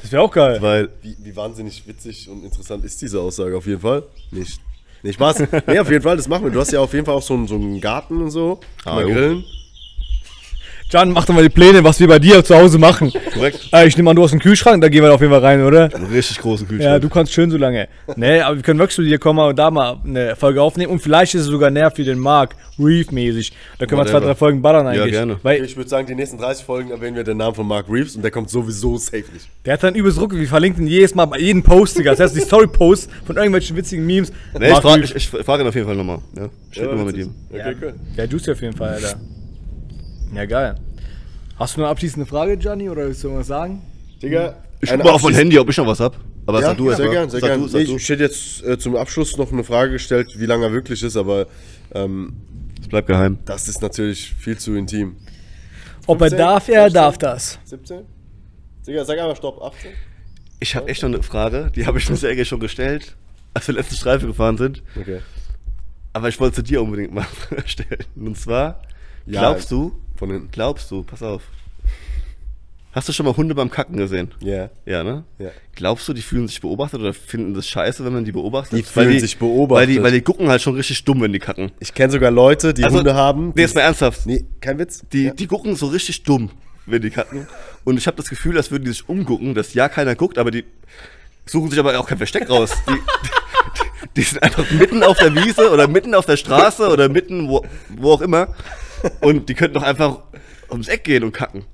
das 0.00 0.12
wäre 0.12 0.22
auch 0.22 0.30
geil. 0.30 0.58
weil 0.62 0.88
Wie, 1.02 1.16
wie 1.20 1.34
wahnsinnig 1.34 1.82
witzig 1.86 2.28
und 2.28 2.44
interessant 2.44 2.84
ist 2.84 3.02
diese 3.02 3.18
Aussage 3.20 3.56
auf 3.56 3.66
jeden 3.66 3.80
Fall? 3.80 4.04
Nicht. 4.30 4.60
Nee, 5.04 5.12
Spaß. 5.12 5.44
Nee, 5.66 5.78
auf 5.78 5.90
jeden 5.90 6.02
Fall, 6.02 6.16
das 6.16 6.28
machen 6.28 6.44
wir. 6.44 6.50
Du 6.50 6.58
hast 6.58 6.72
ja 6.72 6.80
auf 6.80 6.94
jeden 6.94 7.04
Fall 7.04 7.14
auch 7.14 7.22
so 7.22 7.34
einen, 7.34 7.46
so 7.46 7.56
einen 7.56 7.78
Garten 7.78 8.22
und 8.22 8.30
so. 8.30 8.58
Ah, 8.86 9.02
jo. 9.02 9.08
grillen. 9.08 9.44
John, 10.94 11.10
mach 11.10 11.24
doch 11.24 11.34
mal 11.34 11.42
die 11.42 11.48
Pläne, 11.48 11.82
was 11.82 11.98
wir 11.98 12.06
bei 12.06 12.20
dir 12.20 12.44
zu 12.44 12.54
Hause 12.54 12.78
machen. 12.78 13.12
Korrekt. 13.32 13.68
Äh, 13.72 13.88
ich 13.88 13.96
nehme 13.96 14.10
an, 14.10 14.14
du 14.14 14.22
hast 14.22 14.30
einen 14.30 14.40
Kühlschrank, 14.40 14.80
da 14.80 14.88
gehen 14.88 15.02
wir 15.02 15.12
auf 15.12 15.20
jeden 15.20 15.32
Fall 15.32 15.40
rein, 15.40 15.64
oder? 15.64 15.92
Einen 15.92 16.06
richtig 16.06 16.38
großen 16.38 16.68
Kühlschrank. 16.68 16.88
Ja, 16.88 16.98
du 17.00 17.08
kannst 17.08 17.32
schön 17.32 17.50
so 17.50 17.56
lange. 17.56 17.88
Nee, 18.14 18.38
aber 18.42 18.54
wir 18.54 18.62
können 18.62 18.78
wirklich 18.78 18.94
zu 18.94 19.02
dir 19.02 19.18
kommen 19.18 19.40
und 19.40 19.58
da 19.58 19.72
mal 19.72 19.98
eine 20.04 20.36
Folge 20.36 20.62
aufnehmen. 20.62 20.92
Und 20.92 21.00
vielleicht 21.00 21.34
ist 21.34 21.40
es 21.40 21.46
sogar 21.48 21.70
näher 21.72 21.90
für 21.90 22.04
den 22.04 22.20
Mark, 22.20 22.54
Reeve-mäßig. 22.78 23.52
Da 23.80 23.86
können 23.86 24.00
wir 24.00 24.04
zwei, 24.04 24.12
Whatever. 24.14 24.26
drei 24.26 24.34
Folgen 24.36 24.62
ballern 24.62 24.86
eigentlich. 24.86 25.10
gerne. 25.10 25.40
Weil 25.42 25.64
Ich 25.64 25.76
würde 25.76 25.90
sagen, 25.90 26.06
die 26.06 26.14
nächsten 26.14 26.38
30 26.38 26.64
Folgen 26.64 26.92
erwähnen 26.92 27.16
wir 27.16 27.24
den 27.24 27.38
Namen 27.38 27.56
von 27.56 27.66
Mark 27.66 27.86
Reeves 27.90 28.14
und 28.14 28.22
der 28.22 28.30
kommt 28.30 28.48
sowieso 28.48 28.96
safe 28.96 29.24
nicht. 29.32 29.48
der 29.66 29.72
hat 29.72 29.82
dann 29.82 29.96
übelst 29.96 30.20
Ruck, 30.20 30.32
wir 30.32 30.46
verlinken 30.46 30.84
ihn 30.86 30.90
jedes 30.92 31.12
Mal 31.16 31.24
bei 31.24 31.38
jedem 31.40 31.64
Post, 31.64 31.98
Digga. 31.98 32.12
Das 32.12 32.20
heißt, 32.20 32.36
die 32.36 32.40
Story-Posts 32.40 33.08
von 33.26 33.34
irgendwelchen 33.36 33.76
witzigen 33.76 34.06
Memes. 34.06 34.32
Nee, 34.56 34.66
ich 34.66 34.70
Mark 34.72 34.82
frage 34.82 35.02
ich, 35.02 35.14
ich 35.16 35.28
frag 35.28 35.60
ihn 35.60 35.66
auf 35.66 35.74
jeden 35.74 35.88
Fall 35.88 35.96
nochmal. 35.96 36.18
Ja, 36.36 36.48
ich 36.70 36.78
rede 36.78 36.90
nochmal 36.90 37.06
mit 37.06 37.16
ihm. 37.16 37.34
Okay, 37.50 37.74
cool. 37.82 37.94
Ja, 38.16 38.24
juicy 38.26 38.52
auf 38.52 38.60
jeden 38.62 38.76
Fall, 38.76 38.90
Alter. 38.90 39.16
Ja, 40.34 40.46
geil. 40.46 40.74
Hast 41.58 41.76
du 41.76 41.80
noch 41.80 41.86
eine 41.86 41.92
abschließende 41.92 42.26
Frage, 42.26 42.56
Gianni, 42.56 42.88
oder 42.90 43.06
willst 43.06 43.22
du 43.22 43.28
irgendwas 43.28 43.46
sagen? 43.46 43.82
Digga, 44.22 44.56
Ich 44.80 44.90
guck 44.90 45.04
mal 45.04 45.10
auf 45.10 45.22
mein 45.22 45.34
Handy, 45.34 45.58
ob 45.58 45.68
ich 45.70 45.76
noch 45.76 45.86
was 45.86 46.00
hab. 46.00 46.16
Aber 46.46 46.60
Ja, 46.60 46.66
sag 46.68 46.76
du 46.76 46.92
sehr 46.92 47.08
gern, 47.08 47.30
sehr 47.30 47.40
sag 47.40 47.48
gern. 47.50 47.60
du, 47.60 47.68
sag 47.68 47.78
Nee, 47.80 47.84
du. 47.86 47.96
ich 47.96 48.08
hätte 48.08 48.22
jetzt 48.24 48.62
äh, 48.64 48.78
zum 48.78 48.96
Abschluss 48.96 49.36
noch 49.36 49.50
eine 49.52 49.64
Frage 49.64 49.92
gestellt, 49.92 50.38
wie 50.38 50.46
lange 50.46 50.66
er 50.66 50.72
wirklich 50.72 51.02
ist, 51.02 51.16
aber 51.16 51.46
ähm, 51.94 52.34
Es 52.82 52.88
bleibt 52.88 53.06
geheim. 53.06 53.38
das 53.44 53.68
ist 53.68 53.80
natürlich 53.80 54.34
viel 54.34 54.58
zu 54.58 54.74
intim. 54.74 55.16
Ob 56.06 56.20
er 56.20 56.28
15? 56.28 56.38
darf, 56.38 56.68
er 56.68 56.82
16? 56.82 56.94
darf 56.94 57.18
das. 57.18 57.58
17? 57.64 58.00
Digga, 58.86 59.04
sag 59.04 59.18
einfach 59.18 59.36
Stopp, 59.36 59.62
18? 59.62 59.90
Ich 60.60 60.74
habe 60.76 60.88
echt 60.88 61.02
noch 61.02 61.08
eine 61.08 61.22
Frage, 61.22 61.70
die 61.74 61.86
habe 61.86 61.98
ich 61.98 62.08
mir 62.10 62.16
eigentlich 62.28 62.48
schon 62.48 62.60
gestellt, 62.60 63.16
als 63.54 63.66
wir 63.68 63.74
letzte 63.74 63.94
Streife 63.94 64.26
gefahren 64.26 64.58
sind. 64.58 64.82
Okay. 65.00 65.20
Aber 66.12 66.28
ich 66.28 66.38
wollte 66.40 66.56
sie 66.56 66.62
dir 66.64 66.82
unbedingt 66.82 67.14
mal 67.14 67.26
stellen. 67.64 68.04
Und 68.16 68.36
zwar, 68.38 68.82
Ja, 69.26 69.40
glaubst 69.40 69.70
du, 69.70 69.92
Von 70.24 70.30
hinten. 70.32 70.48
glaubst 70.52 70.90
du, 70.90 71.02
pass 71.02 71.22
auf. 71.22 71.42
Hast 72.92 73.08
du 73.08 73.12
schon 73.12 73.26
mal 73.26 73.36
Hunde 73.36 73.54
beim 73.54 73.70
Kacken 73.70 73.96
gesehen? 73.96 74.30
Ja. 74.40 74.70
Ja, 74.86 75.02
ne? 75.04 75.24
Ja. 75.38 75.50
Glaubst 75.74 76.08
du, 76.08 76.12
die 76.12 76.22
fühlen 76.22 76.46
sich 76.48 76.60
beobachtet 76.60 77.00
oder 77.00 77.12
finden 77.12 77.52
das 77.52 77.68
scheiße, 77.68 78.04
wenn 78.04 78.12
man 78.14 78.24
die 78.24 78.32
beobachtet? 78.32 78.78
Die 78.78 78.96
Weil 78.96 79.06
fühlen 79.08 79.20
sich 79.20 79.38
Weil 79.40 79.48
beobachtet. 79.48 79.88
die, 79.90 80.02
weil 80.02 80.12
die 80.12 80.20
gucken 80.22 80.48
halt 80.48 80.62
schon 80.62 80.76
richtig 80.76 81.04
dumm, 81.04 81.20
wenn 81.20 81.32
die 81.32 81.40
kacken. 81.40 81.72
Ich 81.80 81.92
kenne 81.92 82.12
sogar 82.12 82.30
Leute, 82.30 82.72
die 82.72 82.84
Also, 82.84 82.98
Hunde 82.98 83.14
haben. 83.14 83.52
Nee, 83.54 83.62
jetzt 83.62 83.74
mal 83.74 83.80
ernsthaft. 83.82 84.24
Nee, 84.26 84.44
kein 84.60 84.78
Witz. 84.78 85.02
Die, 85.12 85.24
ja. 85.24 85.32
die 85.34 85.46
gucken 85.46 85.74
so 85.76 85.88
richtig 85.88 86.22
dumm, 86.22 86.50
wenn 86.86 87.02
die 87.02 87.10
kacken. 87.10 87.46
Und 87.82 87.98
ich 87.98 88.06
habe 88.06 88.16
das 88.16 88.30
Gefühl, 88.30 88.56
als 88.56 88.70
würden 88.70 88.84
die 88.84 88.92
sich 88.92 89.08
umgucken, 89.08 89.54
dass 89.54 89.74
ja 89.74 89.88
keiner 89.88 90.14
guckt, 90.14 90.38
aber 90.38 90.52
die 90.52 90.64
suchen 91.46 91.68
sich 91.70 91.78
aber 91.80 91.98
auch 91.98 92.06
kein 92.06 92.18
Versteck 92.18 92.48
raus. 92.48 92.70
Die, 92.88 92.92
die, 92.92 94.08
die 94.16 94.22
sind 94.22 94.42
einfach 94.42 94.70
mitten 94.70 95.02
auf 95.02 95.18
der 95.18 95.34
Wiese 95.34 95.70
oder 95.72 95.88
mitten 95.88 96.14
auf 96.14 96.26
der 96.26 96.36
Straße 96.36 96.88
oder 96.88 97.08
mitten 97.08 97.48
wo, 97.48 97.66
wo 97.88 98.12
auch 98.12 98.20
immer. 98.20 98.54
Und 99.20 99.48
die 99.48 99.54
könnten 99.54 99.74
doch 99.74 99.82
einfach 99.82 100.18
ums 100.70 100.88
Eck 100.88 101.04
gehen 101.04 101.24
und 101.24 101.32
kacken. 101.32 101.64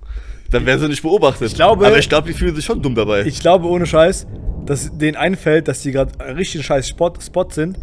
Dann 0.51 0.67
werden 0.67 0.81
sie 0.81 0.89
nicht 0.89 1.03
beobachtet. 1.03 1.49
Ich 1.49 1.55
glaube- 1.55 1.87
aber 1.87 1.99
ich 1.99 2.09
glaube, 2.09 2.27
die 2.29 2.35
fühlen 2.35 2.55
sich 2.57 2.65
schon 2.65 2.83
dumm 2.83 2.95
dabei. 2.95 3.25
Ich 3.25 3.41
glaube 3.41 3.67
ohne 3.69 3.87
Scheiß, 3.87 4.27
dass 4.67 4.97
denen 4.99 5.17
einfällt, 5.17 5.69
dass 5.69 5.83
die 5.83 5.93
gerade 5.93 6.13
ein 6.19 6.37
richtig 6.37 6.65
scheiß 6.67 6.89
Spot, 6.89 7.13
Spot 7.25 7.47
sind. 7.51 7.79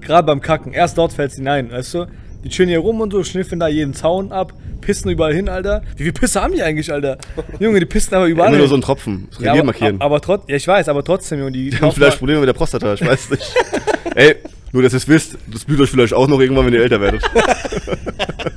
Gerade 0.00 0.26
beim 0.26 0.40
Kacken. 0.40 0.72
Erst 0.72 0.96
dort 0.98 1.12
fällt 1.12 1.30
es 1.32 1.36
hinein, 1.36 1.70
weißt 1.72 1.94
du? 1.94 2.06
Die 2.44 2.50
chillen 2.50 2.68
hier 2.68 2.78
rum 2.80 3.00
und 3.00 3.10
so, 3.10 3.24
schniffen 3.24 3.58
da 3.58 3.68
jeden 3.68 3.94
Zaun 3.94 4.30
ab, 4.30 4.52
pissen 4.82 5.10
überall 5.10 5.32
hin, 5.34 5.48
Alter. 5.48 5.82
Wie 5.96 6.02
viel 6.02 6.12
Pisse 6.12 6.42
haben 6.42 6.52
die 6.52 6.62
eigentlich, 6.62 6.92
Alter? 6.92 7.16
Junge, 7.58 7.80
die 7.80 7.86
pissen 7.86 8.14
aber 8.14 8.26
überall 8.26 8.48
Immer 8.50 8.58
nur 8.58 8.66
hin. 8.66 8.70
so 8.70 8.76
ein 8.76 8.82
Tropfen. 8.82 9.28
Das 9.30 9.38
ja, 9.40 9.52
Revier 9.52 9.62
aber, 9.62 9.66
markieren. 9.66 10.00
aber 10.02 10.20
trotzdem, 10.20 10.50
ja, 10.50 10.56
ich 10.56 10.68
weiß, 10.68 10.88
aber 10.90 11.02
trotzdem, 11.02 11.38
Junge, 11.38 11.52
die, 11.52 11.70
die 11.70 11.78
haben 11.80 11.90
vielleicht 11.92 12.18
Probleme 12.18 12.40
mit 12.40 12.48
der 12.48 12.52
Prostata, 12.52 12.92
ich 12.92 13.00
weiß 13.04 13.30
nicht. 13.30 13.54
Ey, 14.14 14.36
nur 14.72 14.82
dass 14.82 14.92
ihr 14.92 14.98
es 14.98 15.08
wisst, 15.08 15.38
das 15.50 15.64
blüht 15.64 15.80
euch 15.80 15.88
vielleicht 15.90 16.12
auch 16.12 16.28
noch 16.28 16.38
irgendwann, 16.38 16.66
wenn 16.66 16.74
ihr 16.74 16.82
älter 16.82 17.00
werdet. 17.00 17.22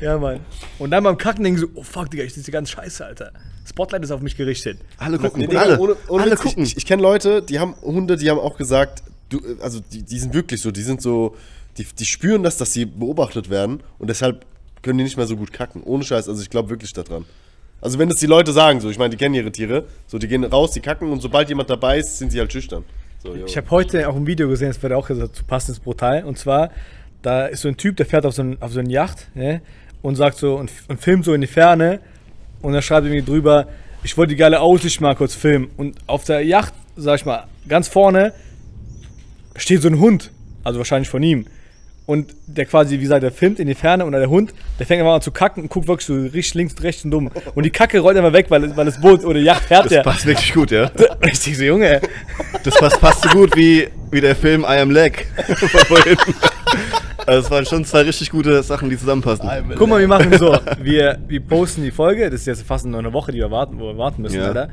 Ja, 0.00 0.18
Mann. 0.18 0.40
Und 0.78 0.90
dann 0.90 1.04
beim 1.04 1.18
Kacken 1.18 1.44
denken 1.44 1.60
sie, 1.60 1.66
oh 1.74 1.82
fuck, 1.82 2.10
Digga, 2.10 2.24
ich 2.24 2.34
sitze 2.34 2.50
ganz 2.50 2.70
scheiße, 2.70 3.04
Alter. 3.04 3.32
Spotlight 3.66 4.02
ist 4.02 4.10
auf 4.10 4.20
mich 4.20 4.36
gerichtet. 4.36 4.78
Alle 4.96 5.18
gucken, 5.18 5.42
Digga, 5.42 5.60
alle, 5.60 5.78
ohne, 5.78 5.96
ohne 6.08 6.22
alle 6.22 6.36
gucken. 6.36 6.62
Ich, 6.62 6.76
ich 6.76 6.86
kenne 6.86 7.02
Leute, 7.02 7.42
die 7.42 7.58
haben 7.58 7.74
Hunde, 7.82 8.16
die 8.16 8.30
haben 8.30 8.38
auch 8.38 8.56
gesagt, 8.56 9.02
du, 9.28 9.40
also 9.60 9.80
die, 9.92 10.02
die 10.02 10.18
sind 10.18 10.34
wirklich 10.34 10.62
so, 10.62 10.70
die 10.70 10.82
sind 10.82 11.02
so, 11.02 11.36
die, 11.76 11.86
die 11.98 12.04
spüren 12.04 12.42
das, 12.42 12.56
dass 12.56 12.72
sie 12.72 12.86
beobachtet 12.86 13.50
werden 13.50 13.82
und 13.98 14.08
deshalb 14.08 14.46
können 14.82 14.98
die 14.98 15.04
nicht 15.04 15.16
mehr 15.16 15.26
so 15.26 15.36
gut 15.36 15.52
kacken. 15.52 15.82
Ohne 15.82 16.04
Scheiß, 16.04 16.28
also 16.28 16.40
ich 16.40 16.50
glaube 16.50 16.70
wirklich 16.70 16.92
daran. 16.92 17.24
Also 17.80 17.98
wenn 17.98 18.08
das 18.08 18.18
die 18.18 18.26
Leute 18.26 18.52
sagen, 18.52 18.80
so, 18.80 18.90
ich 18.90 18.98
meine, 18.98 19.10
die 19.10 19.16
kennen 19.16 19.34
ihre 19.34 19.52
Tiere, 19.52 19.84
so, 20.06 20.18
die 20.18 20.28
gehen 20.28 20.44
raus, 20.44 20.72
die 20.72 20.80
kacken 20.80 21.10
und 21.10 21.20
sobald 21.20 21.48
jemand 21.48 21.70
dabei 21.70 21.98
ist, 21.98 22.18
sind 22.18 22.32
sie 22.32 22.40
halt 22.40 22.52
schüchtern. 22.52 22.84
So. 23.22 23.34
Ich 23.34 23.56
habe 23.56 23.70
heute 23.70 24.08
auch 24.08 24.16
ein 24.16 24.26
Video 24.26 24.48
gesehen, 24.48 24.68
das 24.68 24.82
wird 24.82 24.92
auch 24.92 25.08
dazu 25.08 25.44
passen, 25.44 25.72
ist 25.72 25.82
brutal. 25.82 26.24
Und 26.24 26.38
zwar, 26.38 26.70
da 27.22 27.46
ist 27.46 27.62
so 27.62 27.68
ein 27.68 27.76
Typ, 27.76 27.96
der 27.96 28.06
fährt 28.06 28.24
auf 28.26 28.34
so, 28.34 28.42
ein, 28.42 28.62
auf 28.62 28.72
so 28.72 28.80
eine 28.80 28.90
Yacht 28.90 29.28
ne, 29.34 29.60
und 30.02 30.16
sagt 30.16 30.38
so 30.38 30.56
und, 30.56 30.70
und 30.88 31.00
filmt 31.00 31.24
so 31.24 31.34
in 31.34 31.40
die 31.40 31.46
Ferne 31.46 32.00
und 32.62 32.74
er 32.74 32.82
schreibt 32.82 33.06
irgendwie 33.06 33.24
drüber, 33.24 33.66
ich 34.02 34.16
wollte 34.16 34.30
die 34.30 34.36
geile 34.36 34.60
Aussicht 34.60 35.00
mal 35.00 35.14
kurz 35.14 35.34
filmen. 35.34 35.70
Und 35.76 35.96
auf 36.06 36.24
der 36.24 36.44
Yacht, 36.44 36.72
sag 36.96 37.16
ich 37.16 37.26
mal, 37.26 37.44
ganz 37.68 37.88
vorne 37.88 38.32
steht 39.56 39.82
so 39.82 39.88
ein 39.88 39.98
Hund, 39.98 40.30
also 40.64 40.78
wahrscheinlich 40.78 41.08
von 41.08 41.22
ihm. 41.22 41.46
Und 42.06 42.34
der 42.46 42.64
quasi, 42.64 42.96
wie 42.96 43.02
gesagt, 43.02 43.22
der 43.22 43.30
filmt 43.30 43.60
in 43.60 43.66
die 43.66 43.74
Ferne 43.74 44.06
und 44.06 44.12
der 44.12 44.30
Hund, 44.30 44.54
der 44.78 44.86
fängt 44.86 45.00
einfach 45.02 45.16
an 45.16 45.20
zu 45.20 45.30
kacken 45.30 45.64
und 45.64 45.68
guckt 45.68 45.88
wirklich 45.88 46.06
so 46.06 46.14
richtig 46.14 46.54
links 46.54 46.82
rechts 46.82 47.04
und 47.04 47.10
dumm. 47.10 47.30
Und 47.54 47.64
die 47.64 47.70
Kacke 47.70 47.98
rollt 48.00 48.16
einfach 48.16 48.32
weg, 48.32 48.46
weil, 48.48 48.74
weil 48.74 48.86
das 48.86 48.98
Boot 48.98 49.24
oder 49.24 49.38
die 49.38 49.44
Yacht 49.44 49.64
fährt 49.64 49.84
Das 49.84 49.92
ja. 49.92 50.02
passt 50.02 50.24
wirklich 50.24 50.54
gut, 50.54 50.70
ja. 50.70 50.90
Richtig 51.22 51.58
so, 51.58 51.64
Junge. 51.64 52.00
Das 52.64 52.78
passt 52.78 52.96
fast 52.96 53.24
so 53.24 53.28
gut 53.28 53.54
wie, 53.56 53.88
wie 54.10 54.22
der 54.22 54.34
Film 54.34 54.62
I 54.62 54.78
Am 54.78 54.90
Leg. 54.90 55.26
Also 57.28 57.44
es 57.46 57.50
waren 57.50 57.66
schon 57.66 57.84
zwei 57.84 58.02
richtig 58.02 58.30
gute 58.30 58.62
Sachen, 58.62 58.88
die 58.88 58.96
zusammenpassen. 58.96 59.48
Guck 59.76 59.88
mal, 59.88 60.00
wir 60.00 60.08
machen 60.08 60.32
so. 60.38 60.58
Wir, 60.82 61.18
wir 61.28 61.40
posten 61.40 61.82
die 61.82 61.90
Folge. 61.90 62.30
Das 62.30 62.40
ist 62.40 62.46
jetzt 62.46 62.62
fast 62.62 62.86
nur 62.86 62.98
eine 62.98 63.12
Woche, 63.12 63.32
die 63.32 63.38
wir 63.38 63.50
warten, 63.50 63.78
wo 63.78 63.84
wir 63.88 63.98
warten 63.98 64.22
müssen, 64.22 64.36
Ja. 64.40 64.46
Alter. 64.46 64.68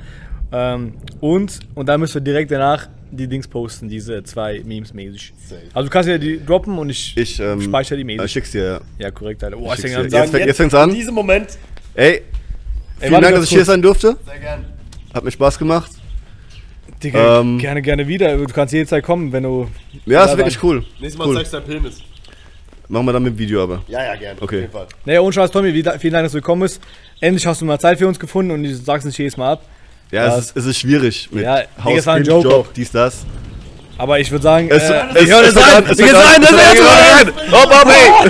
Ähm, 0.53 0.93
und, 1.19 1.59
und 1.73 1.89
dann 1.89 1.99
müssen 1.99 2.13
wir 2.13 2.21
direkt 2.21 2.51
danach 2.51 2.87
die 3.11 3.27
Dings 3.27 3.47
posten, 3.47 3.89
diese 3.89 4.23
zwei 4.23 4.61
Memes 4.63 4.93
mäßig. 4.93 5.33
Also 5.73 5.87
du 5.87 5.91
kannst 5.91 6.07
ja 6.07 6.17
die 6.17 6.43
droppen 6.45 6.77
und 6.77 6.89
ich, 6.89 7.17
Ich 7.17 7.39
ähm, 7.41 7.61
speichere 7.61 7.95
die 7.97 8.01
Ich 8.03 8.17
mäßig. 8.17 8.31
schick's 8.31 8.51
dir, 8.51 8.63
ja. 8.63 8.79
Ja, 8.99 9.11
korrekt, 9.11 9.43
Alter. 9.43 9.57
Oh, 9.57 9.73
Ich 9.73 9.83
ich. 9.83 9.91
Jetzt, 9.91 10.11
sagen, 10.11 10.31
jetzt 10.37 10.57
fängt's 10.57 10.75
an. 10.75 10.89
In 10.91 10.95
diesem 10.95 11.13
Moment. 11.13 11.57
Ey, 11.93 12.21
vielen 12.99 13.11
warte 13.11 13.23
Dank, 13.25 13.35
dass 13.35 13.43
ich 13.45 13.49
hier 13.51 13.65
sein 13.65 13.81
durfte. 13.81 14.15
Sehr 14.25 14.39
gern. 14.39 14.65
Hat 15.13 15.23
mir 15.25 15.31
Spaß 15.31 15.59
gemacht. 15.59 15.91
Digga, 17.03 17.41
Ähm, 17.41 17.57
gerne, 17.57 17.81
gerne 17.81 18.07
wieder. 18.07 18.37
Du 18.37 18.45
kannst 18.45 18.73
jederzeit 18.73 19.03
kommen, 19.03 19.31
wenn 19.33 19.43
du. 19.43 19.67
Ja, 20.05 20.23
ist 20.25 20.37
wirklich 20.37 20.61
cool. 20.63 20.85
Nächstes 21.01 21.17
Mal 21.17 21.27
cool. 21.27 21.35
zeigst 21.35 21.53
du 21.53 21.57
dein 21.57 21.65
Penis. 21.67 21.99
Machen 22.87 23.05
wir 23.07 23.13
dann 23.13 23.23
mit 23.23 23.33
dem 23.33 23.37
Video 23.39 23.63
aber. 23.63 23.81
Ja, 23.87 24.03
ja, 24.05 24.15
gerne. 24.15 24.41
Okay. 24.41 24.55
Auf 24.57 24.61
jeden 24.61 24.71
Fall. 24.71 24.87
Naja, 25.05 25.21
ohne 25.21 25.33
Scheiß, 25.33 25.49
Tommy, 25.51 25.73
wie- 25.73 25.83
vielen 25.99 26.13
Dank, 26.13 26.25
dass 26.25 26.31
du 26.33 26.37
gekommen 26.39 26.61
bist. 26.61 26.79
Endlich 27.19 27.45
hast 27.47 27.61
du 27.61 27.65
mal 27.65 27.79
Zeit 27.79 27.97
für 27.97 28.07
uns 28.07 28.19
gefunden 28.19 28.51
und 28.51 28.63
du 28.63 28.75
sagst 28.75 29.05
nicht 29.05 29.17
jedes 29.17 29.37
Mal 29.37 29.53
ab. 29.53 29.61
Ja, 30.11 30.27
Ja. 30.27 30.37
es 30.37 30.45
ist, 30.45 30.57
es 30.57 30.65
ist 30.67 30.79
schwierig 30.79 31.29
mit 31.31 31.43
Ja, 31.43 31.61
es 31.95 32.05
war 32.05 32.15
ein 32.15 32.23
Joke. 32.23 32.69
dies, 32.75 32.91
das. 32.91 33.25
Aber 33.97 34.19
ich 34.19 34.29
würde 34.29 34.43
sagen, 34.43 34.67
Es, 34.69 34.83
äh, 34.89 35.01
es, 35.15 35.21
ich 35.23 35.31
höre 35.31 35.41
es, 35.43 35.53
das 35.53 35.63
es, 35.63 35.73
ein, 35.77 35.85
es, 35.85 35.99
ich 35.99 36.05
höre 36.05 36.13
das 36.13 36.35
ein, 36.35 36.41
das 36.41 36.51
ist 36.51 37.51
Hopp, 37.53 37.73
hopp, 37.73 37.87
ey! 37.87 38.29